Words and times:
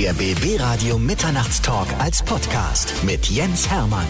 Der 0.00 0.12
BB 0.12 0.60
Radio 0.60 0.96
Mitternachtstalk 0.96 1.88
als 1.98 2.22
Podcast 2.22 2.94
mit 3.02 3.26
Jens 3.26 3.68
Hermann. 3.68 4.06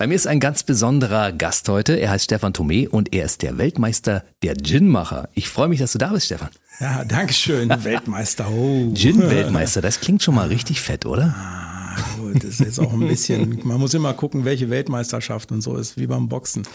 Bei 0.00 0.08
mir 0.08 0.14
ist 0.16 0.26
ein 0.26 0.40
ganz 0.40 0.64
besonderer 0.64 1.30
Gast 1.30 1.68
heute. 1.68 1.94
Er 1.94 2.10
heißt 2.10 2.24
Stefan 2.24 2.52
Thome 2.52 2.88
und 2.88 3.14
er 3.14 3.26
ist 3.26 3.42
der 3.42 3.56
Weltmeister 3.56 4.24
der 4.42 4.54
Ginmacher. 4.54 5.28
Ich 5.34 5.48
freue 5.48 5.68
mich, 5.68 5.78
dass 5.78 5.92
du 5.92 5.98
da 5.98 6.08
bist, 6.08 6.26
Stefan. 6.26 6.48
Ja, 6.80 7.04
danke 7.04 7.32
schön. 7.32 7.68
Weltmeister. 7.84 8.48
Oh. 8.50 8.92
Gin-Weltmeister, 8.92 9.80
das 9.80 10.00
klingt 10.00 10.24
schon 10.24 10.34
mal 10.34 10.48
richtig 10.48 10.80
fett, 10.80 11.06
oder? 11.06 11.32
Ah, 11.38 11.96
gut, 12.18 12.42
das 12.42 12.50
ist 12.50 12.58
jetzt 12.58 12.80
auch 12.80 12.92
ein 12.94 13.06
bisschen, 13.06 13.60
man 13.62 13.78
muss 13.78 13.94
immer 13.94 14.12
gucken, 14.12 14.44
welche 14.44 14.70
Weltmeisterschaft 14.70 15.52
und 15.52 15.60
so 15.60 15.76
ist, 15.76 15.98
wie 15.98 16.08
beim 16.08 16.28
Boxen. 16.28 16.66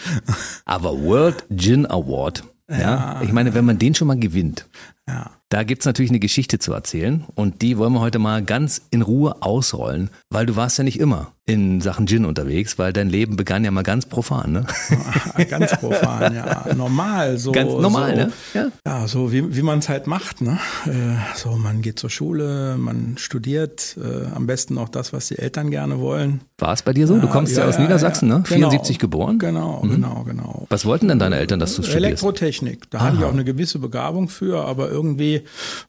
Aber 0.63 0.97
World 1.01 1.43
Gin 1.53 1.85
Award, 1.85 2.45
ja, 2.69 2.79
ja 2.79 3.21
ich 3.23 3.33
meine, 3.33 3.53
wenn 3.53 3.65
man 3.65 3.77
den 3.77 3.93
schon 3.93 4.07
mal 4.07 4.17
gewinnt, 4.17 4.65
ja. 5.05 5.31
Da 5.49 5.63
gibt's 5.63 5.87
natürlich 5.87 6.11
eine 6.11 6.19
Geschichte 6.19 6.59
zu 6.59 6.73
erzählen 6.73 7.25
und 7.33 7.63
die 7.63 7.79
wollen 7.79 7.93
wir 7.93 8.01
heute 8.01 8.19
mal 8.19 8.43
ganz 8.43 8.83
in 8.91 9.01
Ruhe 9.01 9.41
ausrollen, 9.41 10.11
weil 10.29 10.45
du 10.45 10.55
warst 10.55 10.77
ja 10.77 10.83
nicht 10.83 10.99
immer 10.99 11.33
in 11.49 11.81
Sachen 11.81 12.05
Gin 12.05 12.25
unterwegs, 12.25 12.77
weil 12.77 12.93
dein 12.93 13.09
Leben 13.09 13.35
begann 13.35 13.65
ja 13.65 13.71
mal 13.71 13.81
ganz 13.81 14.05
profan, 14.05 14.51
ne? 14.51 14.65
ganz 15.49 15.75
profan, 15.77 16.35
ja. 16.35 16.65
Normal, 16.75 17.37
so. 17.39 17.51
Ganz 17.51 17.71
normal, 17.71 18.11
so, 18.11 18.15
ne? 18.15 18.31
Ja, 18.53 18.67
ja 18.85 19.07
so 19.07 19.31
wie, 19.31 19.55
wie 19.55 19.63
man 19.63 19.79
es 19.79 19.89
halt 19.89 20.05
macht, 20.05 20.41
ne? 20.41 20.59
Äh, 20.85 20.89
so, 21.35 21.51
man 21.51 21.81
geht 21.81 21.97
zur 21.97 22.11
Schule, 22.11 22.77
man 22.77 23.15
studiert, 23.17 23.97
äh, 23.97 24.27
am 24.35 24.45
besten 24.45 24.77
auch 24.77 24.89
das, 24.89 25.11
was 25.11 25.27
die 25.27 25.39
Eltern 25.39 25.71
gerne 25.71 25.99
wollen. 25.99 26.41
War 26.59 26.73
es 26.73 26.83
bei 26.83 26.93
dir 26.93 27.07
so? 27.07 27.17
Du 27.17 27.27
kommst 27.27 27.55
ja, 27.57 27.63
ja 27.63 27.69
aus 27.69 27.75
ja, 27.75 27.81
Niedersachsen, 27.81 28.27
ne? 28.27 28.43
74 28.45 28.99
genau, 28.99 29.01
geboren? 29.01 29.39
Genau, 29.39 29.81
mhm. 29.83 29.89
genau, 29.89 30.23
genau. 30.23 30.67
Was 30.69 30.85
wollten 30.85 31.07
denn 31.07 31.17
deine 31.17 31.37
Eltern, 31.37 31.59
dass 31.59 31.75
du 31.75 31.81
studierst? 31.81 32.05
Elektrotechnik. 32.05 32.91
Da 32.91 32.99
Aha. 32.99 33.05
hatte 33.07 33.17
ich 33.17 33.23
auch 33.23 33.33
eine 33.33 33.43
gewisse 33.43 33.79
Begabung 33.79 34.29
für, 34.29 34.65
aber 34.65 34.89
irgendwie 34.89 35.43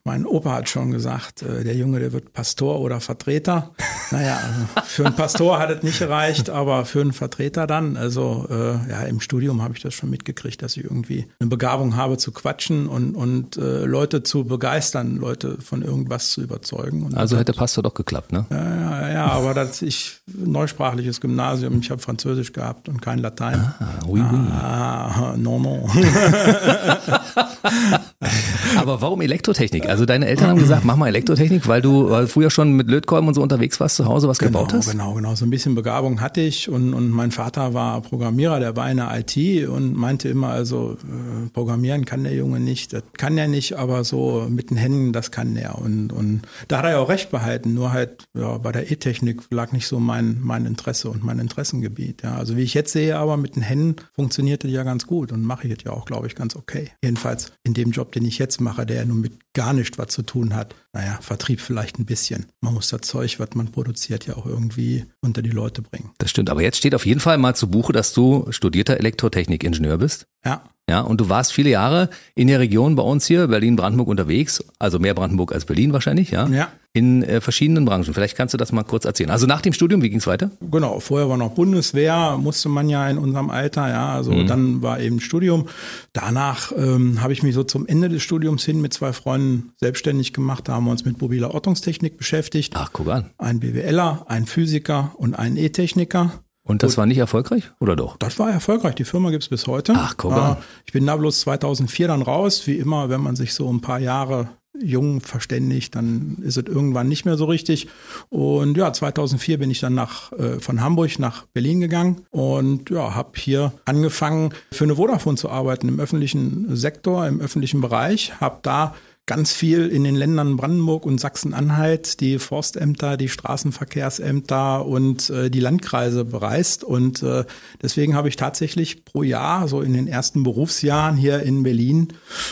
mein 0.05 0.25
Opa 0.25 0.55
hat 0.55 0.69
schon 0.71 0.91
gesagt, 0.91 1.43
äh, 1.43 1.65
der 1.65 1.77
Junge, 1.77 2.01
der 2.01 2.13
wird 2.13 2.33
Pastor 2.33 2.81
oder 2.81 3.01
Vertreter. 3.01 3.73
Naja, 4.11 4.39
also 4.43 4.87
für 4.87 5.07
einen 5.07 5.15
Pastor 5.15 5.50
hat 5.59 5.71
es 5.71 5.83
nicht 5.83 5.99
gereicht, 5.99 6.51
aber 6.51 6.85
für 6.85 7.01
einen 7.01 7.13
Vertreter 7.13 7.67
dann. 7.67 7.97
Also 7.97 8.47
äh, 8.51 8.91
ja, 8.91 9.03
im 9.03 9.21
Studium 9.21 9.63
habe 9.63 9.75
ich 9.75 9.83
das 9.83 9.95
schon 9.95 10.11
mitgekriegt, 10.11 10.63
dass 10.63 10.77
ich 10.77 10.85
irgendwie 10.85 11.27
eine 11.41 11.49
Begabung 11.49 11.97
habe 11.97 12.17
zu 12.17 12.33
quatschen 12.33 12.89
und, 12.89 13.15
und 13.15 13.57
äh, 13.57 13.85
Leute 13.85 14.23
zu 14.23 14.45
begeistern, 14.45 15.17
Leute 15.17 15.59
von 15.61 15.83
irgendwas 15.83 16.33
zu 16.33 16.43
überzeugen. 16.43 17.05
Und 17.05 17.17
also 17.17 17.37
hätte 17.37 17.53
Pastor 17.53 17.83
doch 17.83 17.95
geklappt, 17.95 18.33
ne? 18.33 18.47
Ja, 18.51 19.03
ja, 19.03 19.13
ja 19.13 19.27
aber 19.27 19.55
das, 19.55 19.83
ich, 19.83 20.21
neusprachliches 20.27 21.21
Gymnasium, 21.21 21.81
ich 21.81 21.91
habe 21.91 22.01
Französisch 22.01 22.53
gehabt 22.53 22.89
und 22.89 23.03
kein 23.03 23.19
Latein. 23.19 23.75
Ah, 23.79 23.87
oui, 24.07 24.21
oui. 24.21 24.39
Ah, 24.53 25.35
non, 25.37 25.63
non. 25.63 25.91
aber 28.77 29.01
warum 29.01 29.23
Elektrotechnik? 29.23 29.89
Also 29.89 30.05
deine 30.05 30.27
Eltern 30.27 30.51
haben 30.51 30.59
gesagt, 30.59 30.85
mach 30.85 30.97
mal 30.97 31.09
Elektrotechnik, 31.09 31.67
weil 31.67 31.81
du 31.81 32.11
weil 32.11 32.27
früher 32.27 32.51
schon 32.51 32.73
mit 32.73 32.89
Lötkolben 32.89 33.29
und 33.29 33.35
so 33.35 33.43
unterwegs 33.43 33.81
warst, 33.81 33.97
zu 33.97 34.05
Hause 34.05 34.29
was 34.29 34.39
genau, 34.39 34.61
gebaut 34.61 34.75
hast? 34.75 34.91
Genau, 34.91 35.15
genau. 35.15 35.35
So 35.35 35.47
ein 35.47 35.51
bisschen 35.51 35.75
Begabung 35.75 36.21
hatte 36.21 36.43
ich 36.43 36.69
und, 36.69 36.93
und 36.93 37.11
mein 37.11 37.31
Vater 37.31 37.73
war 37.73 38.03
Programmierer, 38.03 38.61
der 38.61 38.77
war 38.77 38.91
in 38.91 38.99
der 38.99 39.11
IT 39.19 39.69
und 39.69 39.97
meinte 39.97 40.29
immer, 40.29 40.49
also 40.49 40.99
äh, 41.03 41.49
Programmieren 41.51 42.05
kann 42.05 42.25
der 42.25 42.35
Junge 42.35 42.61
nicht. 42.61 42.93
Das 42.93 43.03
kann 43.17 43.39
er 43.39 43.49
nicht, 43.49 43.79
aber 43.79 44.05
so 44.05 44.47
mit 44.51 44.69
den 44.71 44.77
Händen, 44.77 45.15
das 45.15 45.31
kann 45.31 45.57
er. 45.57 45.79
Und, 45.79 46.13
und 46.13 46.43
da 46.69 46.79
hat 46.79 46.85
er 46.85 46.91
ja 46.93 46.99
auch 46.99 47.09
recht 47.09 47.31
behalten, 47.31 47.73
nur 47.73 47.93
halt 47.93 48.25
ja, 48.35 48.59
bei 48.59 48.71
der 48.71 48.91
E-Technik 48.91 49.43
lag 49.51 49.73
nicht 49.73 49.87
so 49.87 49.99
mein, 49.99 50.41
mein 50.43 50.67
Interesse 50.67 51.09
und 51.09 51.25
mein 51.25 51.39
Interessengebiet. 51.39 52.23
Ja. 52.23 52.35
Also 52.35 52.59
wie 52.59 52.63
ich 52.63 52.75
jetzt 52.75 52.93
sehe, 52.93 53.17
aber 53.17 53.39
mit 53.39 53.57
den 53.57 53.63
Händen 53.63 53.97
funktioniert 54.15 54.63
das 54.65 54.71
ja 54.71 54.83
ganz 54.83 55.07
gut 55.07 55.33
und 55.33 55.43
mache 55.43 55.65
ich 55.65 55.71
jetzt 55.71 55.85
ja 55.85 55.93
auch, 55.93 56.05
glaube 56.05 56.27
ich, 56.27 56.35
ganz 56.35 56.55
okay. 56.55 56.91
Jedenfalls 57.03 57.53
in 57.65 57.73
dem 57.73 57.93
Job, 57.93 58.10
den 58.15 58.25
ich 58.25 58.39
jetzt 58.39 58.61
mache, 58.61 58.87
der 58.87 58.97
ja 58.97 59.05
nun 59.05 59.21
mit 59.21 59.53
gar 59.53 59.73
nicht 59.73 59.99
was 59.99 60.09
zu 60.09 60.23
tun 60.23 60.55
hat. 60.55 60.75
Naja, 60.93 61.19
Vertrieb 61.21 61.61
vielleicht 61.61 61.99
ein 61.99 62.07
bisschen. 62.07 62.47
Man 62.61 62.75
muss 62.75 62.89
das 62.89 63.03
Zeug, 63.03 63.39
was 63.39 63.51
man 63.55 63.73
produziert, 63.73 64.27
ja 64.27 64.37
auch 64.37 64.47
irgendwie 64.47 65.07
unter 65.21 65.43
die 65.43 65.51
Leute 65.51 65.83
bringen. 65.83 66.11
Das 66.19 66.31
stimmt. 66.31 66.51
Aber 66.51 66.63
jetzt 66.63 66.79
steht 66.79 66.95
auf 66.95 67.07
jeden 67.07 67.21
Fall 67.21 67.39
mal 67.39 67.55
zu 67.55 67.69
Buche, 67.69 67.93
dass 67.93 68.13
du 68.13 68.47
studierter 68.51 68.97
Elektrotechnikingenieur 68.97 69.99
bist. 69.99 70.27
Ja. 70.45 70.65
Ja, 70.91 71.03
und 71.03 71.21
du 71.21 71.29
warst 71.29 71.53
viele 71.53 71.71
Jahre 71.71 72.11
in 72.35 72.49
der 72.49 72.59
Region 72.59 72.97
bei 72.97 73.05
uns 73.05 73.25
hier, 73.25 73.47
Berlin-Brandenburg 73.47 74.09
unterwegs, 74.09 74.65
also 74.81 74.99
mehr 74.99 75.15
Brandenburg 75.15 75.53
als 75.53 75.65
Berlin 75.65 75.93
wahrscheinlich, 75.93 76.33
ja? 76.33 76.49
Ja. 76.49 76.67
In 76.93 77.23
äh, 77.23 77.41
verschiedenen 77.41 77.85
Branchen. 77.85 78.13
Vielleicht 78.13 78.37
kannst 78.37 78.55
du 78.55 78.59
das 78.59 78.73
mal 78.73 78.83
kurz 78.83 79.05
erzählen. 79.05 79.31
Also 79.31 79.47
nach 79.47 79.61
dem 79.61 79.73
Studium, 79.73 80.03
wie 80.03 80.11
ging 80.11 80.19
es 80.19 80.27
weiter? 80.27 80.51
Genau, 80.61 80.99
vorher 80.99 81.29
war 81.29 81.37
noch 81.37 81.53
Bundeswehr, 81.53 82.37
musste 82.39 82.69
man 82.69 82.89
ja 82.89 83.09
in 83.09 83.19
unserem 83.19 83.51
Alter, 83.51 83.89
ja, 83.89 84.09
also 84.13 84.33
mhm. 84.33 84.49
dann 84.49 84.83
war 84.83 84.99
eben 84.99 85.21
Studium. 85.21 85.69
Danach 86.13 86.73
ähm, 86.77 87.23
habe 87.23 87.33
ich 87.33 87.45
mich 87.45 87.55
so 87.55 87.63
zum 87.63 87.87
Ende 87.87 88.09
des 88.09 88.25
Studiums 88.25 88.65
hin 88.65 88.81
mit 88.81 88.93
zwei 88.93 89.13
Freunden 89.13 89.71
selbstständig 89.77 90.33
gemacht. 90.33 90.67
Da 90.67 90.73
haben 90.73 90.87
wir 90.87 90.91
uns 90.91 91.05
mit 91.05 91.21
mobiler 91.21 91.55
Ortungstechnik 91.55 92.17
beschäftigt. 92.17 92.73
Ach, 92.75 92.91
guck 92.93 93.07
an. 93.11 93.31
Ein 93.39 93.61
BWLer, 93.61 94.25
ein 94.27 94.47
Physiker 94.47 95.13
und 95.19 95.37
ein 95.37 95.57
E-Techniker. 95.57 96.33
Und 96.63 96.83
das 96.83 96.97
war 96.99 97.07
nicht 97.07 97.19
erfolgreich 97.19 97.71
oder 97.81 97.97
doch? 97.97 98.17
Das 98.19 98.39
war 98.39 98.51
erfolgreich. 98.51 98.95
Die 98.95 99.05
Firma 99.05 99.31
gibt 99.31 99.43
es 99.43 99.49
bis 99.49 99.67
heute. 99.67 99.95
Ach, 99.97 100.15
guck 100.17 100.33
mal. 100.33 100.59
Ich 100.85 100.93
bin 100.93 101.07
da 101.07 101.17
bloß 101.17 101.41
2004 101.41 102.09
dann 102.09 102.23
raus. 102.23 102.67
Wie 102.67 102.77
immer, 102.77 103.09
wenn 103.09 103.21
man 103.21 103.35
sich 103.35 103.55
so 103.55 103.73
ein 103.73 103.81
paar 103.81 103.99
Jahre 103.99 104.51
jung 104.83 105.21
verständigt, 105.21 105.95
dann 105.95 106.39
ist 106.43 106.57
es 106.57 106.65
irgendwann 106.65 107.09
nicht 107.09 107.25
mehr 107.25 107.37
so 107.37 107.45
richtig. 107.47 107.89
Und 108.29 108.77
ja, 108.77 108.93
2004 108.93 109.59
bin 109.59 109.71
ich 109.71 109.81
dann 109.81 109.95
nach, 109.95 110.33
äh, 110.33 110.61
von 110.61 110.81
Hamburg 110.81 111.19
nach 111.19 111.47
Berlin 111.47 111.81
gegangen 111.81 112.23
und 112.31 112.91
ja, 112.91 113.15
habe 113.15 113.33
hier 113.35 113.73
angefangen, 113.85 114.55
für 114.71 114.85
eine 114.85 114.97
Vodafone 114.97 115.37
zu 115.37 115.51
arbeiten 115.51 115.89
im 115.89 116.01
öffentlichen 116.01 116.75
Sektor, 116.77 117.27
im 117.27 117.41
öffentlichen 117.41 117.81
Bereich. 117.81 118.41
Habe 118.41 118.59
da 118.63 118.95
ganz 119.31 119.53
viel 119.53 119.87
in 119.87 120.03
den 120.03 120.17
Ländern 120.17 120.57
Brandenburg 120.57 121.07
und 121.07 121.21
Sachsen-Anhalt, 121.21 122.19
die 122.19 122.41
Forstämter, 122.41 123.17
die 123.17 123.29
Straßenverkehrsämter 123.29 124.85
und 124.85 125.31
äh, 125.31 125.51
die 125.51 125.61
Landkreise 125.61 126.25
bereist. 126.25 126.83
Und 126.83 127.23
äh, 127.23 127.45
deswegen 127.81 128.17
habe 128.17 128.29
ich 128.29 128.35
tatsächlich 128.35 129.05
pro 129.05 129.23
Jahr, 129.23 129.69
so 129.69 129.83
in 129.83 129.93
den 129.93 130.09
ersten 130.09 130.43
Berufsjahren 130.43 131.17
hier 131.17 131.45
in 131.45 131.63
Berlin, 131.63 132.09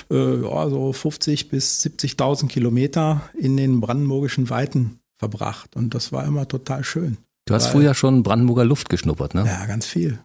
äh, 0.08 0.40
ja, 0.40 0.70
so 0.70 0.92
50 0.92 1.48
bis 1.48 1.82
70.000 1.82 2.46
Kilometer 2.46 3.22
in 3.36 3.56
den 3.56 3.80
brandenburgischen 3.80 4.48
Weiten 4.48 5.00
verbracht. 5.16 5.74
Und 5.74 5.96
das 5.96 6.12
war 6.12 6.24
immer 6.24 6.46
total 6.46 6.84
schön. 6.84 7.18
Du 7.46 7.54
hast 7.54 7.66
früher 7.66 7.94
schon 7.94 8.22
Brandenburger 8.22 8.64
Luft 8.64 8.88
geschnuppert, 8.88 9.34
ne? 9.34 9.44
Ja, 9.46 9.66
ganz 9.66 9.84
viel 9.84 10.20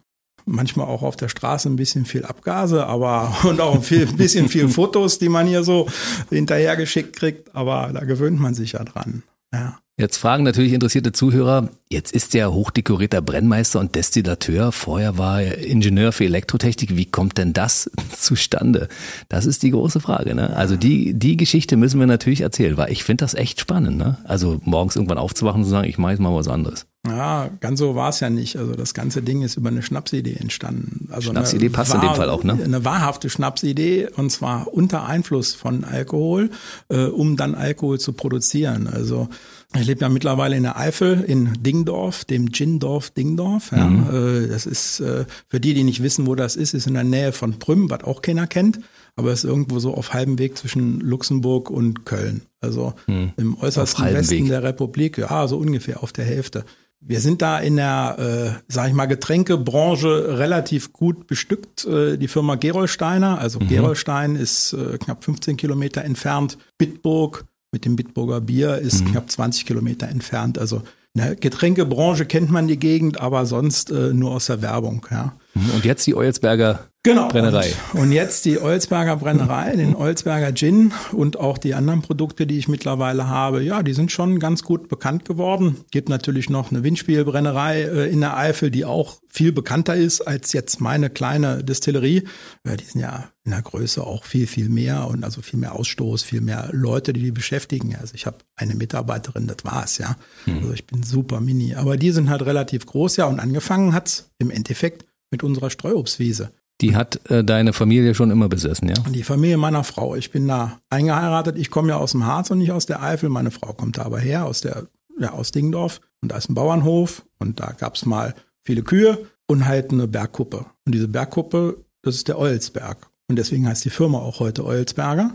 manchmal 0.45 0.87
auch 0.87 1.03
auf 1.03 1.15
der 1.15 1.29
Straße 1.29 1.69
ein 1.69 1.75
bisschen 1.75 2.05
viel 2.05 2.25
Abgase, 2.25 2.85
aber 2.85 3.35
und 3.43 3.61
auch 3.61 3.83
viel, 3.83 4.07
ein 4.07 4.17
bisschen 4.17 4.49
viel 4.49 4.69
Fotos, 4.69 5.19
die 5.19 5.29
man 5.29 5.47
hier 5.47 5.63
so 5.63 5.87
hinterhergeschickt 6.29 7.15
kriegt, 7.15 7.55
aber 7.55 7.91
da 7.93 8.03
gewöhnt 8.05 8.39
man 8.39 8.53
sich 8.53 8.73
ja 8.73 8.83
dran. 8.83 9.23
Ja. 9.53 9.77
Jetzt 9.95 10.17
fragen 10.17 10.43
natürlich 10.43 10.73
interessierte 10.73 11.11
Zuhörer, 11.11 11.69
jetzt 11.87 12.13
ist 12.13 12.33
der 12.33 12.51
hochdekorierter 12.51 13.21
Brennmeister 13.21 13.79
und 13.79 13.93
Destillateur, 13.93 14.71
vorher 14.71 15.19
war 15.19 15.43
er 15.43 15.59
Ingenieur 15.59 16.11
für 16.11 16.25
Elektrotechnik, 16.25 16.97
wie 16.97 17.05
kommt 17.05 17.37
denn 17.37 17.53
das 17.53 17.91
zustande? 18.17 18.87
Das 19.29 19.45
ist 19.45 19.61
die 19.61 19.69
große 19.69 19.99
Frage. 19.99 20.33
Ne? 20.33 20.55
Also 20.55 20.77
die, 20.77 21.13
die 21.13 21.37
Geschichte 21.37 21.77
müssen 21.77 21.99
wir 21.99 22.07
natürlich 22.07 22.41
erzählen, 22.41 22.75
weil 22.75 22.91
ich 22.91 23.03
finde 23.03 23.23
das 23.23 23.35
echt 23.35 23.59
spannend. 23.59 23.97
Ne? 23.97 24.17
Also 24.23 24.59
morgens 24.63 24.95
irgendwann 24.95 25.19
aufzuwachen 25.19 25.61
und 25.61 25.65
zu 25.65 25.69
sagen, 25.69 25.87
ich 25.87 25.99
mache 25.99 26.13
jetzt 26.13 26.21
mal 26.21 26.33
was 26.33 26.47
anderes. 26.47 26.87
Ja, 27.05 27.49
ganz 27.59 27.79
so 27.79 27.95
war 27.95 28.09
es 28.09 28.21
ja 28.21 28.29
nicht. 28.29 28.55
Also 28.55 28.75
das 28.75 28.93
ganze 28.93 29.21
Ding 29.21 29.41
ist 29.41 29.57
über 29.57 29.67
eine 29.67 29.81
Schnapsidee 29.81 30.35
entstanden. 30.35 31.09
Also 31.11 31.31
Schnapsidee 31.31 31.67
passt 31.67 31.93
wahr, 31.93 32.01
in 32.01 32.09
dem 32.09 32.15
Fall 32.15 32.29
auch, 32.29 32.45
ne? 32.45 32.57
Eine 32.63 32.85
wahrhafte 32.85 33.29
Schnapsidee 33.29 34.07
und 34.15 34.31
zwar 34.31 34.73
unter 34.73 35.05
Einfluss 35.05 35.53
von 35.53 35.83
Alkohol, 35.83 36.49
äh, 36.87 37.05
um 37.05 37.35
dann 37.35 37.55
Alkohol 37.55 37.99
zu 37.99 38.13
produzieren. 38.13 38.87
Also 38.87 39.27
ich 39.75 39.85
lebe 39.85 39.99
ja 39.99 40.07
mittlerweile 40.07 40.55
in 40.55 40.63
der 40.63 40.77
Eifel, 40.77 41.21
in 41.21 41.61
Dingdorf, 41.61 42.23
dem 42.23 42.51
Gindorf 42.51 43.09
Dingdorf. 43.09 43.71
Ja. 43.73 43.85
Mhm. 43.85 44.45
Äh, 44.45 44.47
das 44.47 44.65
ist, 44.65 45.01
äh, 45.01 45.25
für 45.49 45.59
die, 45.59 45.73
die 45.73 45.83
nicht 45.83 46.01
wissen, 46.01 46.25
wo 46.25 46.35
das 46.35 46.55
ist, 46.55 46.73
ist 46.73 46.87
in 46.87 46.93
der 46.93 47.03
Nähe 47.03 47.33
von 47.33 47.59
Prüm, 47.59 47.89
was 47.89 48.05
auch 48.05 48.21
keiner 48.21 48.47
kennt. 48.47 48.79
Aber 49.17 49.31
es 49.31 49.43
ist 49.43 49.49
irgendwo 49.49 49.79
so 49.79 49.93
auf 49.93 50.13
halbem 50.13 50.39
Weg 50.39 50.57
zwischen 50.57 51.01
Luxemburg 51.01 51.69
und 51.69 52.05
Köln. 52.05 52.43
Also 52.61 52.93
mhm. 53.07 53.33
im 53.35 53.57
äußersten 53.59 54.05
Westen 54.05 54.31
Weg. 54.31 54.47
der 54.47 54.63
Republik, 54.63 55.17
ja, 55.17 55.47
so 55.47 55.57
ungefähr 55.57 56.01
auf 56.01 56.13
der 56.13 56.25
Hälfte. 56.25 56.63
Wir 57.05 57.19
sind 57.19 57.41
da 57.41 57.59
in 57.59 57.75
der, 57.75 58.55
äh, 58.57 58.63
sag 58.67 58.87
ich 58.87 58.93
mal, 58.93 59.07
Getränkebranche 59.07 60.37
relativ 60.37 60.93
gut 60.93 61.27
bestückt. 61.27 61.85
Äh, 61.85 62.17
die 62.17 62.29
Firma 62.29 62.55
Gerolsteiner, 62.55 63.39
also 63.39 63.59
mhm. 63.59 63.67
Gerolstein 63.67 64.35
ist 64.35 64.73
äh, 64.73 64.97
knapp 64.97 65.23
15 65.23 65.57
Kilometer 65.57 66.03
entfernt. 66.03 66.57
Bitburg 66.77 67.45
mit 67.73 67.85
dem 67.85 67.95
Bitburger 67.95 68.39
Bier 68.39 68.77
ist 68.77 69.01
mhm. 69.01 69.11
knapp 69.11 69.29
20 69.29 69.65
Kilometer 69.65 70.07
entfernt. 70.07 70.57
Also 70.57 70.77
in 71.13 71.21
der 71.23 71.35
Getränkebranche 71.35 72.25
kennt 72.25 72.51
man 72.51 72.67
die 72.67 72.79
Gegend, 72.79 73.19
aber 73.19 73.45
sonst 73.45 73.91
äh, 73.91 74.13
nur 74.13 74.31
aus 74.31 74.45
der 74.45 74.61
Werbung. 74.61 75.05
Ja. 75.11 75.33
Und 75.55 75.85
jetzt 75.85 76.05
die 76.07 76.15
Eulsberger 76.15 76.87
Genau. 77.05 77.27
Brennerei. 77.27 77.73
Und, 77.91 77.99
und 77.99 78.11
jetzt 78.13 78.45
die 78.45 78.61
Olsberger 78.61 79.17
Brennerei, 79.17 79.75
den 79.75 79.93
Olsberger 79.93 80.53
Gin 80.53 80.93
und 81.11 81.37
auch 81.37 81.57
die 81.57 81.73
anderen 81.73 82.01
Produkte, 82.01 82.47
die 82.47 82.57
ich 82.57 82.69
mittlerweile 82.69 83.27
habe. 83.27 83.61
Ja, 83.61 83.83
die 83.83 83.91
sind 83.91 84.09
schon 84.13 84.39
ganz 84.39 84.63
gut 84.63 84.87
bekannt 84.87 85.25
geworden. 85.25 85.75
Gibt 85.91 86.07
natürlich 86.07 86.49
noch 86.49 86.71
eine 86.71 86.81
Windspielbrennerei 86.83 87.81
äh, 87.81 88.09
in 88.09 88.21
der 88.21 88.37
Eifel, 88.37 88.71
die 88.71 88.85
auch 88.85 89.17
viel 89.27 89.51
bekannter 89.51 89.95
ist 89.95 90.21
als 90.21 90.53
jetzt 90.53 90.79
meine 90.79 91.09
kleine 91.09 91.61
Distillerie. 91.61 92.23
Ja, 92.65 92.77
die 92.77 92.85
sind 92.85 93.01
ja 93.01 93.25
in 93.43 93.51
der 93.51 93.61
Größe 93.61 94.01
auch 94.01 94.23
viel, 94.23 94.47
viel 94.47 94.69
mehr 94.69 95.07
und 95.07 95.25
also 95.25 95.41
viel 95.41 95.59
mehr 95.59 95.75
Ausstoß, 95.75 96.23
viel 96.23 96.39
mehr 96.39 96.69
Leute, 96.71 97.11
die 97.11 97.21
die 97.21 97.31
beschäftigen. 97.31 97.97
Also 97.99 98.15
ich 98.15 98.25
habe 98.25 98.37
eine 98.55 98.75
Mitarbeiterin, 98.75 99.47
das 99.47 99.57
war's, 99.63 99.97
ja. 99.97 100.15
Also 100.47 100.71
ich 100.71 100.87
bin 100.87 101.03
super 101.03 101.41
mini. 101.41 101.75
Aber 101.75 101.97
die 101.97 102.11
sind 102.11 102.29
halt 102.29 102.43
relativ 102.45 102.85
groß, 102.85 103.17
ja. 103.17 103.25
Und 103.25 103.41
angefangen 103.41 103.93
hat's 103.93 104.31
im 104.37 104.51
Endeffekt 104.51 105.03
mit 105.33 105.41
unserer 105.43 105.71
Streuobstwiese. 105.71 106.51
Die 106.79 106.95
hat 106.95 107.19
äh, 107.31 107.43
deine 107.43 107.73
Familie 107.73 108.13
schon 108.13 108.29
immer 108.29 108.47
besessen, 108.49 108.87
ja? 108.87 108.95
Die 109.09 109.23
Familie 109.23 109.57
meiner 109.57 109.83
Frau. 109.83 110.15
Ich 110.15 110.29
bin 110.29 110.47
da 110.47 110.79
eingeheiratet. 110.91 111.57
Ich 111.57 111.71
komme 111.71 111.89
ja 111.89 111.97
aus 111.97 112.11
dem 112.11 112.27
Harz 112.27 112.51
und 112.51 112.59
nicht 112.59 112.71
aus 112.71 112.85
der 112.85 113.01
Eifel. 113.01 113.29
Meine 113.29 113.49
Frau 113.49 113.73
kommt 113.73 113.97
da 113.97 114.03
aber 114.03 114.19
her, 114.19 114.45
aus 114.45 114.61
der, 114.61 114.87
ja, 115.19 115.31
aus 115.31 115.51
Dingendorf. 115.51 116.01
Und 116.21 116.31
da 116.31 116.37
ist 116.37 116.49
ein 116.49 116.53
Bauernhof 116.53 117.25
und 117.39 117.59
da 117.59 117.71
gab's 117.71 118.05
mal 118.05 118.35
viele 118.63 118.83
Kühe 118.83 119.25
und 119.47 119.65
halt 119.65 119.91
eine 119.91 120.07
Bergkuppe. 120.07 120.67
Und 120.85 120.93
diese 120.93 121.07
Bergkuppe, 121.07 121.77
das 122.03 122.15
ist 122.15 122.27
der 122.27 122.37
Eulsberg. 122.37 123.09
Und 123.27 123.37
deswegen 123.37 123.67
heißt 123.67 123.83
die 123.85 123.89
Firma 123.89 124.19
auch 124.19 124.39
heute 124.39 124.63
Eulsberger. 124.63 125.31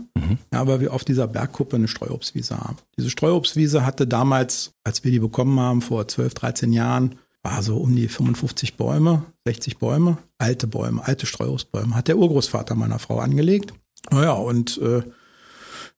Ja, 0.53 0.65
weil 0.65 0.79
wir 0.79 0.93
auf 0.93 1.03
dieser 1.03 1.27
Bergkuppe 1.27 1.75
eine 1.75 1.89
Streuobstwiese 1.89 2.57
haben. 2.57 2.77
Diese 2.97 3.09
Streuobstwiese 3.09 3.85
hatte 3.85 4.07
damals, 4.07 4.71
als 4.85 5.03
wir 5.03 5.11
die 5.11 5.19
bekommen 5.19 5.59
haben, 5.59 5.81
vor 5.81 6.07
12, 6.07 6.33
13 6.35 6.71
Jahren, 6.71 7.15
war 7.49 7.63
so 7.63 7.77
um 7.77 7.95
die 7.95 8.07
55 8.07 8.77
Bäume, 8.77 9.23
60 9.45 9.77
Bäume, 9.77 10.17
alte 10.37 10.67
Bäume, 10.67 11.05
alte 11.05 11.25
Streuobstbäume. 11.25 11.95
Hat 11.95 12.07
der 12.07 12.17
Urgroßvater 12.17 12.75
meiner 12.75 12.99
Frau 12.99 13.19
angelegt. 13.19 13.73
Naja, 14.11 14.33
und 14.33 14.77
äh, 14.77 15.01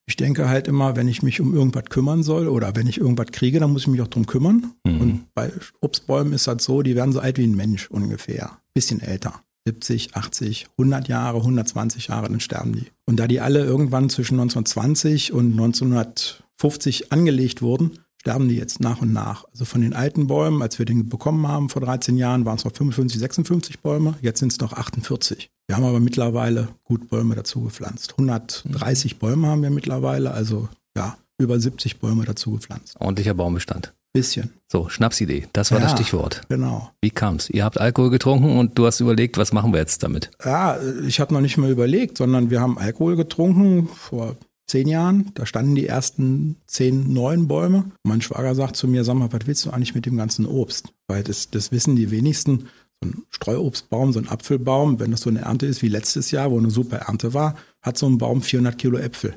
ich 0.06 0.15
denke 0.15 0.48
halt 0.48 0.68
immer, 0.68 0.95
wenn 0.95 1.07
ich 1.07 1.24
mich 1.24 1.42
um 1.42 1.53
irgendwas 1.53 1.86
kümmern 1.86 2.24
soll 2.24 2.48
oder 2.48 2.75
wenn 2.75 2.88
ich 2.88 2.98
irgendwas 2.98 3.31
kriege, 3.31 3.59
dann 3.59 3.71
muss 3.71 3.83
ich 3.83 3.88
mich 3.88 4.01
auch 4.01 4.07
drum 4.07 4.25
kümmern. 4.25 4.74
Und 4.83 5.33
bei 5.33 5.51
Obstbäumen 5.81 6.33
ist 6.33 6.48
das 6.48 6.63
so, 6.63 6.81
die 6.81 6.95
werden 6.95 7.12
so 7.12 7.19
alt 7.19 7.38
wie 7.38 7.45
ein 7.45 7.56
Mensch 7.56 7.89
ungefähr. 7.92 8.57
Bisschen 8.74 9.01
älter. 9.01 9.42
70, 9.65 10.15
80, 10.15 10.68
100 10.77 11.07
Jahre, 11.07 11.38
120 11.38 12.07
Jahre, 12.07 12.30
dann 12.30 12.39
sterben 12.39 12.74
die. 12.74 12.88
Und 13.06 13.18
da 13.18 13.27
die 13.27 13.42
alle 13.42 13.63
irgendwann 13.63 14.09
zwischen 14.09 14.39
1920 14.39 15.33
und 15.33 15.51
1950 15.51 17.12
angelegt 17.12 17.62
wurden, 17.62 18.00
sterben 18.22 18.48
die 18.48 18.56
jetzt 18.56 18.80
nach 18.80 19.02
und 19.02 19.12
nach. 19.12 19.46
Also 19.52 19.66
von 19.66 19.82
den 19.82 19.94
alten 19.94 20.28
Bäumen, 20.28 20.62
als 20.62 20.78
wir 20.78 20.86
den 20.86 21.10
bekommen 21.10 21.48
haben 21.48 21.70
vor 21.70 21.82
13 21.82 22.18
Jahren, 22.18 22.46
waren 22.46 22.56
es 22.56 22.66
noch 22.66 22.72
55, 22.72 23.20
56 23.20 23.80
Bäume. 23.80 24.14
Jetzt 24.22 24.40
sind 24.42 24.52
es 24.52 24.60
noch 24.60 24.74
48. 24.74 25.50
Wir 25.66 25.76
haben 25.76 25.86
aber 25.86 26.00
mittlerweile 26.00 26.68
gut 26.84 27.10
Bäume 27.10 27.34
dazu 27.34 27.62
gepflanzt. 27.62 28.12
130 28.12 29.18
Bäume 29.18 29.48
haben 29.48 29.64
wir 29.64 29.72
mittlerweile, 29.72 30.32
also 30.32 30.70
ja, 30.96 31.18
über 31.40 31.60
70 31.60 32.00
Bäume 32.00 32.24
dazu 32.26 32.52
gepflanzt. 32.52 32.96
Ordentlicher 33.00 33.34
Baumbestand. 33.34 33.92
Bisschen. 34.14 34.52
So, 34.72 34.88
Schnapsidee, 34.88 35.48
das 35.54 35.72
war 35.72 35.80
das 35.80 35.94
Ja. 35.94 35.98
Stichwort. 35.98 36.42
Genau. 36.48 36.92
Wie 37.02 37.10
kam's? 37.10 37.50
Ihr 37.50 37.64
habt 37.64 37.80
Alkohol 37.80 38.12
getrunken 38.12 38.60
und 38.60 38.78
du 38.78 38.86
hast 38.86 39.00
überlegt, 39.00 39.38
was 39.40 39.52
machen 39.52 39.74
wir 39.74 39.80
jetzt 39.80 40.04
damit? 40.04 40.30
Ja, 40.46 40.78
ich 41.08 41.20
habe 41.20 41.34
noch 41.34 41.42
nicht 41.42 41.58
mal 41.58 41.72
überlegt, 41.72 42.20
sondern 42.20 42.52
wir 42.52 42.62
haben 42.62 42.78
Alkohol 42.78 43.16
getrunken 43.16 43.88
vor 43.88 44.36
zehn 44.72 44.88
Jahren. 44.88 45.32
Da 45.36 45.46
standen 45.46 45.76
die 45.76 45.86
ersten 45.88 46.58
zehn 46.66 47.14
neuen 47.14 47.48
Bäume. 47.48 47.92
Mein 48.04 48.22
Schwager 48.22 48.56
sagt 48.56 48.76
zu 48.76 48.88
mir, 48.88 49.04
sag 49.04 49.16
mal, 49.16 49.32
was 49.32 49.46
willst 49.46 49.66
du 49.66 49.70
eigentlich 49.70 49.96
mit 49.96 50.06
dem 50.06 50.18
ganzen 50.18 50.46
Obst? 50.46 50.94
Weil 51.08 51.24
das, 51.24 51.50
das 51.52 51.72
wissen 51.72 51.96
die 51.96 52.10
wenigsten. 52.12 52.68
So 53.04 53.10
ein 53.10 53.24
Streuobstbaum, 53.30 54.14
so 54.14 54.20
ein 54.20 54.28
Apfelbaum, 54.30 55.00
wenn 55.00 55.12
das 55.12 55.22
so 55.22 55.30
eine 55.30 55.42
Ernte 55.42 55.66
ist 55.66 55.82
wie 55.82 55.88
letztes 55.90 56.32
Jahr, 56.32 56.52
wo 56.52 56.58
eine 56.58 56.70
super 56.72 56.98
Ernte 56.98 57.34
war, 57.34 57.56
hat 57.82 57.98
so 57.98 58.08
ein 58.08 58.18
Baum 58.18 58.42
400 58.42 58.78
Kilo 58.78 58.98
Äpfel. 58.98 59.36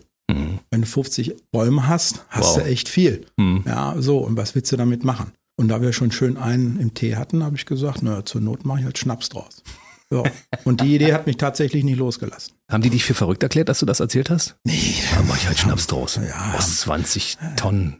Wenn 0.70 0.80
du 0.80 0.86
50 0.86 1.34
Bäume 1.52 1.86
hast, 1.86 2.24
hast 2.28 2.56
Wow. 2.56 2.62
du 2.62 2.64
echt 2.70 2.88
viel. 2.88 3.26
Ja, 3.66 3.94
so. 3.98 4.18
Und 4.18 4.36
was 4.36 4.54
willst 4.54 4.72
du 4.72 4.76
damit 4.76 5.04
machen? 5.04 5.32
Und 5.56 5.68
da 5.68 5.80
wir 5.82 5.92
schon 5.92 6.10
schön 6.12 6.36
einen 6.36 6.78
im 6.80 6.94
Tee 6.94 7.14
hatten, 7.16 7.44
habe 7.44 7.56
ich 7.56 7.66
gesagt, 7.66 8.02
naja, 8.02 8.24
zur 8.24 8.40
Not 8.40 8.64
mache 8.64 8.80
ich 8.80 8.84
halt 8.84 8.98
Schnaps 8.98 9.28
draus. 9.28 9.62
Ja. 10.10 10.22
Und 10.64 10.80
die 10.80 10.94
Idee 10.94 11.12
hat 11.12 11.26
mich 11.26 11.36
tatsächlich 11.36 11.82
nicht 11.84 11.98
losgelassen. 11.98 12.54
Haben 12.70 12.82
die 12.82 12.90
dich 12.90 13.04
für 13.04 13.14
verrückt 13.14 13.42
erklärt, 13.42 13.68
dass 13.68 13.80
du 13.80 13.86
das 13.86 14.00
erzählt 14.00 14.30
hast? 14.30 14.56
Nee. 14.64 14.94
Da 15.14 15.22
mach 15.22 15.36
ich 15.36 15.46
halt 15.46 15.58
Schnaps 15.58 15.86
draus. 15.86 16.16
Ja. 16.16 16.54
Aus 16.56 16.80
20 16.80 17.38
Tonnen 17.56 17.98